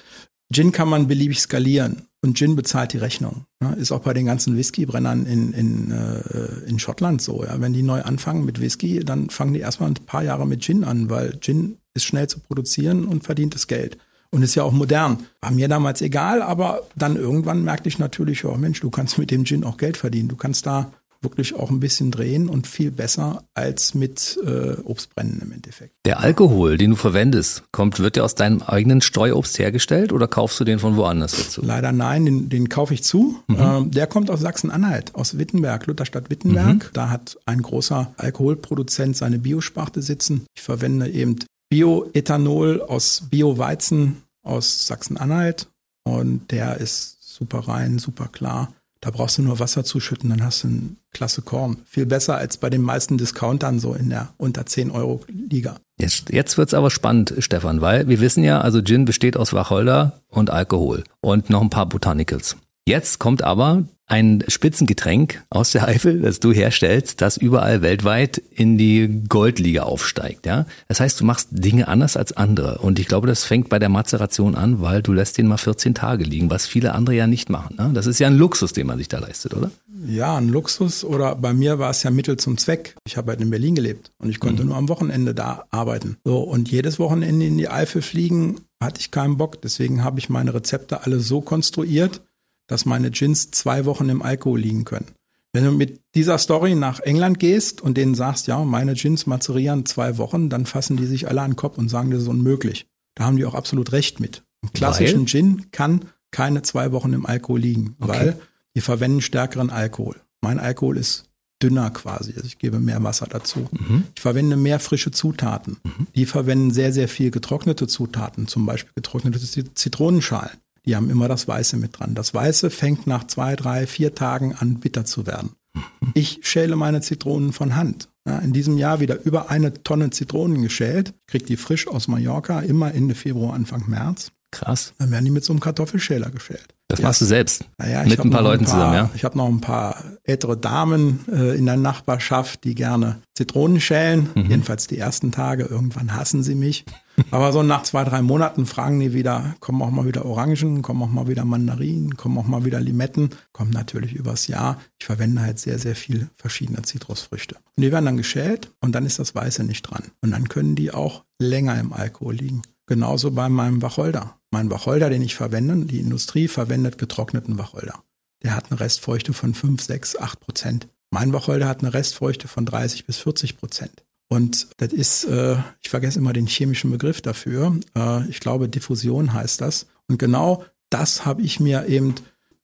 Gin 0.52 0.72
kann 0.72 0.88
man 0.88 1.08
beliebig 1.08 1.40
skalieren. 1.40 2.06
Und 2.22 2.36
Gin 2.36 2.54
bezahlt 2.54 2.92
die 2.92 2.98
Rechnung. 2.98 3.46
Ne? 3.60 3.74
Ist 3.76 3.92
auch 3.92 4.00
bei 4.00 4.12
den 4.12 4.26
ganzen 4.26 4.56
Whiskybrennern 4.56 5.26
in, 5.26 5.52
in, 5.52 5.90
äh, 5.90 6.68
in 6.68 6.78
Schottland 6.78 7.22
so. 7.22 7.44
Ja? 7.44 7.60
Wenn 7.60 7.72
die 7.72 7.82
neu 7.82 8.02
anfangen 8.02 8.44
mit 8.44 8.60
Whisky, 8.60 9.00
dann 9.00 9.30
fangen 9.30 9.54
die 9.54 9.60
erstmal 9.60 9.90
ein 9.90 9.94
paar 9.94 10.22
Jahre 10.22 10.46
mit 10.46 10.62
Gin 10.62 10.84
an, 10.84 11.08
weil 11.08 11.38
Gin 11.40 11.78
ist 11.94 12.04
schnell 12.04 12.28
zu 12.28 12.40
produzieren 12.40 13.06
und 13.06 13.24
verdient 13.24 13.54
das 13.54 13.66
Geld. 13.66 13.96
Und 14.30 14.42
ist 14.42 14.54
ja 14.54 14.62
auch 14.62 14.72
modern. 14.72 15.26
War 15.40 15.50
mir 15.50 15.66
damals 15.66 16.02
egal, 16.02 16.40
aber 16.42 16.82
dann 16.94 17.16
irgendwann 17.16 17.64
merkte 17.64 17.88
ich 17.88 17.98
natürlich, 17.98 18.44
oh 18.44 18.56
Mensch, 18.56 18.80
du 18.80 18.90
kannst 18.90 19.18
mit 19.18 19.30
dem 19.30 19.44
Gin 19.44 19.64
auch 19.64 19.76
Geld 19.76 19.96
verdienen. 19.96 20.28
Du 20.28 20.36
kannst 20.36 20.66
da 20.66 20.92
wirklich 21.22 21.54
auch 21.54 21.70
ein 21.70 21.80
bisschen 21.80 22.10
drehen 22.10 22.48
und 22.48 22.66
viel 22.66 22.90
besser 22.90 23.44
als 23.54 23.94
mit 23.94 24.38
äh, 24.44 24.80
Obstbrennen 24.82 25.40
im 25.42 25.52
Endeffekt. 25.52 25.94
Der 26.06 26.20
Alkohol, 26.20 26.78
den 26.78 26.90
du 26.90 26.96
verwendest, 26.96 27.64
kommt, 27.72 27.98
wird 27.98 28.16
der 28.16 28.24
aus 28.24 28.34
deinem 28.34 28.62
eigenen 28.62 29.00
Streuobst 29.00 29.58
hergestellt 29.58 30.12
oder 30.12 30.26
kaufst 30.28 30.58
du 30.60 30.64
den 30.64 30.78
von 30.78 30.96
woanders 30.96 31.32
dazu? 31.32 31.62
Leider 31.62 31.92
nein, 31.92 32.24
den, 32.24 32.48
den 32.48 32.68
kaufe 32.68 32.94
ich 32.94 33.02
zu. 33.02 33.36
Ähm, 33.48 33.90
der 33.90 34.06
kommt 34.06 34.30
aus 34.30 34.40
Sachsen-Anhalt, 34.40 35.14
aus 35.14 35.38
Wittenberg, 35.38 35.86
Lutherstadt 35.86 36.30
Wittenberg. 36.30 36.90
Da 36.94 37.10
hat 37.10 37.38
ein 37.46 37.62
großer 37.62 38.12
Alkoholproduzent 38.16 39.16
seine 39.16 39.38
Biosparte 39.38 40.02
sitzen. 40.02 40.46
Ich 40.54 40.62
verwende 40.62 41.08
eben 41.08 41.36
Bioethanol 41.68 42.82
aus 42.82 43.24
Bio-Weizen 43.30 44.22
aus 44.42 44.86
Sachsen-Anhalt 44.86 45.68
und 46.04 46.50
der 46.50 46.78
ist 46.78 47.18
super 47.20 47.60
rein, 47.60 47.98
super 47.98 48.28
klar. 48.28 48.72
Da 49.02 49.10
brauchst 49.10 49.38
du 49.38 49.42
nur 49.42 49.58
Wasser 49.58 49.82
zuschütten, 49.82 50.28
dann 50.28 50.44
hast 50.44 50.64
du 50.64 50.68
ein 50.68 50.96
klasse 51.12 51.40
Korn. 51.40 51.78
Viel 51.86 52.04
besser 52.04 52.36
als 52.36 52.58
bei 52.58 52.68
den 52.68 52.82
meisten 52.82 53.16
Discountern 53.16 53.78
so 53.78 53.94
in 53.94 54.10
der 54.10 54.34
unter 54.36 54.66
10 54.66 54.90
Euro 54.90 55.22
Liga. 55.26 55.76
Jetzt, 55.98 56.30
jetzt 56.30 56.58
wird's 56.58 56.74
aber 56.74 56.90
spannend, 56.90 57.34
Stefan, 57.38 57.80
weil 57.80 58.08
wir 58.08 58.20
wissen 58.20 58.44
ja, 58.44 58.60
also 58.60 58.82
Gin 58.82 59.06
besteht 59.06 59.36
aus 59.36 59.52
Wacholder 59.54 60.20
und 60.28 60.50
Alkohol 60.50 61.04
und 61.20 61.48
noch 61.48 61.62
ein 61.62 61.70
paar 61.70 61.86
Botanicals. 61.86 62.56
Jetzt 62.90 63.20
kommt 63.20 63.44
aber 63.44 63.84
ein 64.06 64.42
Spitzengetränk 64.48 65.44
aus 65.48 65.70
der 65.70 65.86
Eifel, 65.86 66.22
das 66.22 66.40
du 66.40 66.50
herstellst, 66.50 67.20
das 67.20 67.36
überall 67.36 67.82
weltweit 67.82 68.38
in 68.38 68.78
die 68.78 69.22
Goldliga 69.28 69.84
aufsteigt. 69.84 70.44
Ja, 70.44 70.66
das 70.88 70.98
heißt, 70.98 71.20
du 71.20 71.24
machst 71.24 71.50
Dinge 71.52 71.86
anders 71.86 72.16
als 72.16 72.32
andere 72.32 72.78
und 72.78 72.98
ich 72.98 73.06
glaube, 73.06 73.28
das 73.28 73.44
fängt 73.44 73.68
bei 73.68 73.78
der 73.78 73.90
Mazeration 73.90 74.56
an, 74.56 74.80
weil 74.80 75.02
du 75.02 75.12
lässt 75.12 75.38
den 75.38 75.46
mal 75.46 75.56
14 75.56 75.94
Tage 75.94 76.24
liegen, 76.24 76.50
was 76.50 76.66
viele 76.66 76.92
andere 76.92 77.14
ja 77.14 77.28
nicht 77.28 77.48
machen. 77.48 77.76
Ne? 77.78 77.92
Das 77.94 78.06
ist 78.06 78.18
ja 78.18 78.26
ein 78.26 78.36
Luxus, 78.36 78.72
den 78.72 78.88
man 78.88 78.98
sich 78.98 79.06
da 79.06 79.20
leistet, 79.20 79.54
oder? 79.54 79.70
Ja, 80.04 80.36
ein 80.36 80.48
Luxus 80.48 81.04
oder 81.04 81.36
bei 81.36 81.52
mir 81.52 81.78
war 81.78 81.90
es 81.90 82.02
ja 82.02 82.10
Mittel 82.10 82.38
zum 82.38 82.58
Zweck. 82.58 82.96
Ich 83.06 83.16
habe 83.16 83.30
halt 83.30 83.40
in 83.40 83.50
Berlin 83.50 83.76
gelebt 83.76 84.10
und 84.18 84.30
ich 84.30 84.40
konnte 84.40 84.64
nur 84.64 84.76
am 84.76 84.88
Wochenende 84.88 85.32
da 85.32 85.66
arbeiten. 85.70 86.16
So 86.24 86.40
und 86.40 86.68
jedes 86.68 86.98
Wochenende 86.98 87.46
in 87.46 87.56
die 87.56 87.68
Eifel 87.68 88.02
fliegen 88.02 88.56
hatte 88.82 89.00
ich 89.00 89.10
keinen 89.10 89.36
Bock. 89.36 89.62
Deswegen 89.62 90.02
habe 90.02 90.18
ich 90.18 90.28
meine 90.28 90.54
Rezepte 90.54 91.04
alle 91.04 91.20
so 91.20 91.40
konstruiert, 91.40 92.22
dass 92.70 92.86
meine 92.86 93.10
Gins 93.10 93.50
zwei 93.50 93.84
Wochen 93.84 94.08
im 94.08 94.22
Alkohol 94.22 94.60
liegen 94.60 94.84
können. 94.84 95.06
Wenn 95.52 95.64
du 95.64 95.72
mit 95.72 96.00
dieser 96.14 96.38
Story 96.38 96.76
nach 96.76 97.00
England 97.00 97.40
gehst 97.40 97.80
und 97.80 97.96
denen 97.98 98.14
sagst, 98.14 98.46
ja, 98.46 98.62
meine 98.64 98.94
Gins 98.94 99.26
mazerieren 99.26 99.84
zwei 99.84 100.16
Wochen, 100.18 100.48
dann 100.48 100.64
fassen 100.64 100.96
die 100.96 101.06
sich 101.06 101.26
alle 101.28 101.42
an 101.42 101.50
den 101.52 101.56
Kopf 101.56 101.76
und 101.76 101.88
sagen, 101.88 102.12
das 102.12 102.22
ist 102.22 102.28
unmöglich. 102.28 102.86
Da 103.16 103.24
haben 103.24 103.36
die 103.36 103.44
auch 103.44 103.54
absolut 103.56 103.90
recht 103.90 104.20
mit. 104.20 104.44
Im 104.62 104.72
klassischen 104.72 105.20
Weil? 105.20 105.26
Gin 105.26 105.66
kann 105.72 106.04
keine 106.30 106.62
zwei 106.62 106.92
Wochen 106.92 107.12
im 107.12 107.26
Alkohol 107.26 107.58
liegen, 107.60 107.96
Okay. 107.98 108.08
weil 108.12 108.40
die 108.76 108.80
verwenden 108.80 109.20
stärkeren 109.20 109.70
Alkohol. 109.70 110.14
Mein 110.40 110.60
Alkohol 110.60 110.96
ist 110.96 111.24
dünner 111.60 111.90
quasi, 111.90 112.32
also 112.34 112.46
ich 112.46 112.58
gebe 112.58 112.78
mehr 112.78 113.02
Wasser 113.02 113.26
dazu. 113.26 113.68
Ich 114.14 114.20
verwende 114.22 114.56
mehr 114.56 114.78
frische 114.78 115.10
Zutaten. 115.10 115.78
Die 116.14 116.24
verwenden 116.26 116.70
sehr, 116.70 116.92
sehr 116.92 117.08
viel 117.08 117.32
getrocknete 117.32 117.88
Zutaten, 117.88 118.46
zum 118.46 118.64
Beispiel 118.64 118.92
getrocknete 118.94 119.38
Zit- 119.40 119.76
Zitronenschalen. 119.76 120.56
Die 120.86 120.96
haben 120.96 121.10
immer 121.10 121.28
das 121.28 121.46
Weiße 121.46 121.76
mit 121.76 121.98
dran. 121.98 122.14
Das 122.14 122.32
Weiße 122.34 122.70
fängt 122.70 123.06
nach 123.06 123.24
zwei, 123.26 123.56
drei, 123.56 123.86
vier 123.86 124.14
Tagen 124.14 124.54
an, 124.54 124.80
bitter 124.80 125.04
zu 125.04 125.26
werden. 125.26 125.50
Ich 126.14 126.40
schäle 126.42 126.74
meine 126.76 127.00
Zitronen 127.02 127.52
von 127.52 127.76
Hand. 127.76 128.08
Ja, 128.26 128.38
in 128.38 128.52
diesem 128.52 128.76
Jahr 128.78 128.98
wieder 129.00 129.22
über 129.24 129.50
eine 129.50 129.82
Tonne 129.82 130.10
Zitronen 130.10 130.60
geschält. 130.62 131.14
Ich 131.26 131.26
krieg 131.32 131.46
die 131.46 131.56
frisch 131.56 131.86
aus 131.86 132.08
Mallorca, 132.08 132.60
immer 132.60 132.92
Ende 132.94 133.14
Februar, 133.14 133.54
Anfang 133.54 133.84
März. 133.88 134.32
Krass. 134.50 134.94
Dann 134.98 135.10
werden 135.12 135.24
die 135.26 135.30
mit 135.30 135.44
so 135.44 135.52
einem 135.52 135.60
Kartoffelschäler 135.60 136.30
geschält. 136.30 136.74
Das 136.88 136.98
Ja. 136.98 137.06
machst 137.06 137.20
du 137.20 137.24
selbst. 137.26 137.64
Naja, 137.78 138.02
ich 138.02 138.10
mit 138.10 138.18
ein 138.20 138.30
paar 138.30 138.42
Leuten 138.42 138.64
paar, 138.64 138.74
zusammen, 138.74 138.94
ja? 138.94 139.10
Ich 139.14 139.22
habe 139.24 139.38
noch 139.38 139.46
ein 139.46 139.60
paar 139.60 140.02
ältere 140.24 140.56
Damen 140.56 141.20
äh, 141.30 141.56
in 141.56 141.66
der 141.66 141.76
Nachbarschaft, 141.76 142.64
die 142.64 142.74
gerne 142.74 143.20
Zitronen 143.36 143.80
schälen. 143.80 144.30
Mhm. 144.34 144.50
Jedenfalls 144.50 144.88
die 144.88 144.98
ersten 144.98 145.30
Tage. 145.30 145.64
Irgendwann 145.64 146.16
hassen 146.16 146.42
sie 146.42 146.56
mich. 146.56 146.84
Aber 147.30 147.52
so 147.52 147.62
nach 147.62 147.82
zwei, 147.82 148.04
drei 148.04 148.22
Monaten 148.22 148.66
fragen 148.66 149.00
die 149.00 149.12
wieder, 149.12 149.54
kommen 149.60 149.82
auch 149.82 149.90
mal 149.90 150.06
wieder 150.06 150.24
Orangen, 150.24 150.82
kommen 150.82 151.02
auch 151.02 151.10
mal 151.10 151.28
wieder 151.28 151.44
Mandarinen, 151.44 152.16
kommen 152.16 152.38
auch 152.38 152.46
mal 152.46 152.64
wieder 152.64 152.80
Limetten. 152.80 153.30
Kommt 153.52 153.72
natürlich 153.72 154.14
übers 154.14 154.46
Jahr. 154.46 154.80
Ich 154.98 155.06
verwende 155.06 155.42
halt 155.42 155.58
sehr, 155.58 155.78
sehr 155.78 155.96
viel 155.96 156.28
verschiedene 156.34 156.82
Zitrusfrüchte. 156.82 157.56
Und 157.76 157.82
die 157.82 157.92
werden 157.92 158.06
dann 158.06 158.16
geschält 158.16 158.72
und 158.80 158.94
dann 158.94 159.06
ist 159.06 159.18
das 159.18 159.34
Weiße 159.34 159.64
nicht 159.64 159.82
dran. 159.82 160.04
Und 160.20 160.32
dann 160.32 160.48
können 160.48 160.74
die 160.74 160.92
auch 160.92 161.24
länger 161.40 161.78
im 161.78 161.92
Alkohol 161.92 162.34
liegen. 162.34 162.62
Genauso 162.86 163.30
bei 163.30 163.48
meinem 163.48 163.82
Wacholder. 163.82 164.36
Mein 164.50 164.70
Wacholder, 164.70 165.10
den 165.10 165.22
ich 165.22 165.36
verwende, 165.36 165.86
die 165.86 166.00
Industrie 166.00 166.48
verwendet 166.48 166.98
getrockneten 166.98 167.56
Wacholder. 167.56 168.02
Der 168.42 168.56
hat 168.56 168.70
eine 168.70 168.80
Restfeuchte 168.80 169.32
von 169.32 169.54
5, 169.54 169.82
6, 169.82 170.16
8 170.16 170.40
Prozent. 170.40 170.88
Mein 171.12 171.32
Wacholder 171.32 171.68
hat 171.68 171.80
eine 171.80 171.94
Restfeuchte 171.94 172.48
von 172.48 172.66
30 172.66 173.06
bis 173.06 173.18
40 173.18 173.58
Prozent. 173.58 174.04
Und 174.32 174.68
das 174.76 174.92
ist, 174.92 175.24
äh, 175.24 175.56
ich 175.82 175.90
vergesse 175.90 176.20
immer 176.20 176.32
den 176.32 176.46
chemischen 176.46 176.90
Begriff 176.90 177.20
dafür. 177.20 177.76
Äh, 177.96 178.28
ich 178.28 178.40
glaube, 178.40 178.68
Diffusion 178.68 179.32
heißt 179.32 179.60
das. 179.60 179.86
Und 180.08 180.18
genau 180.18 180.64
das 180.88 181.26
habe 181.26 181.42
ich 181.42 181.58
mir 181.58 181.86
eben 181.88 182.14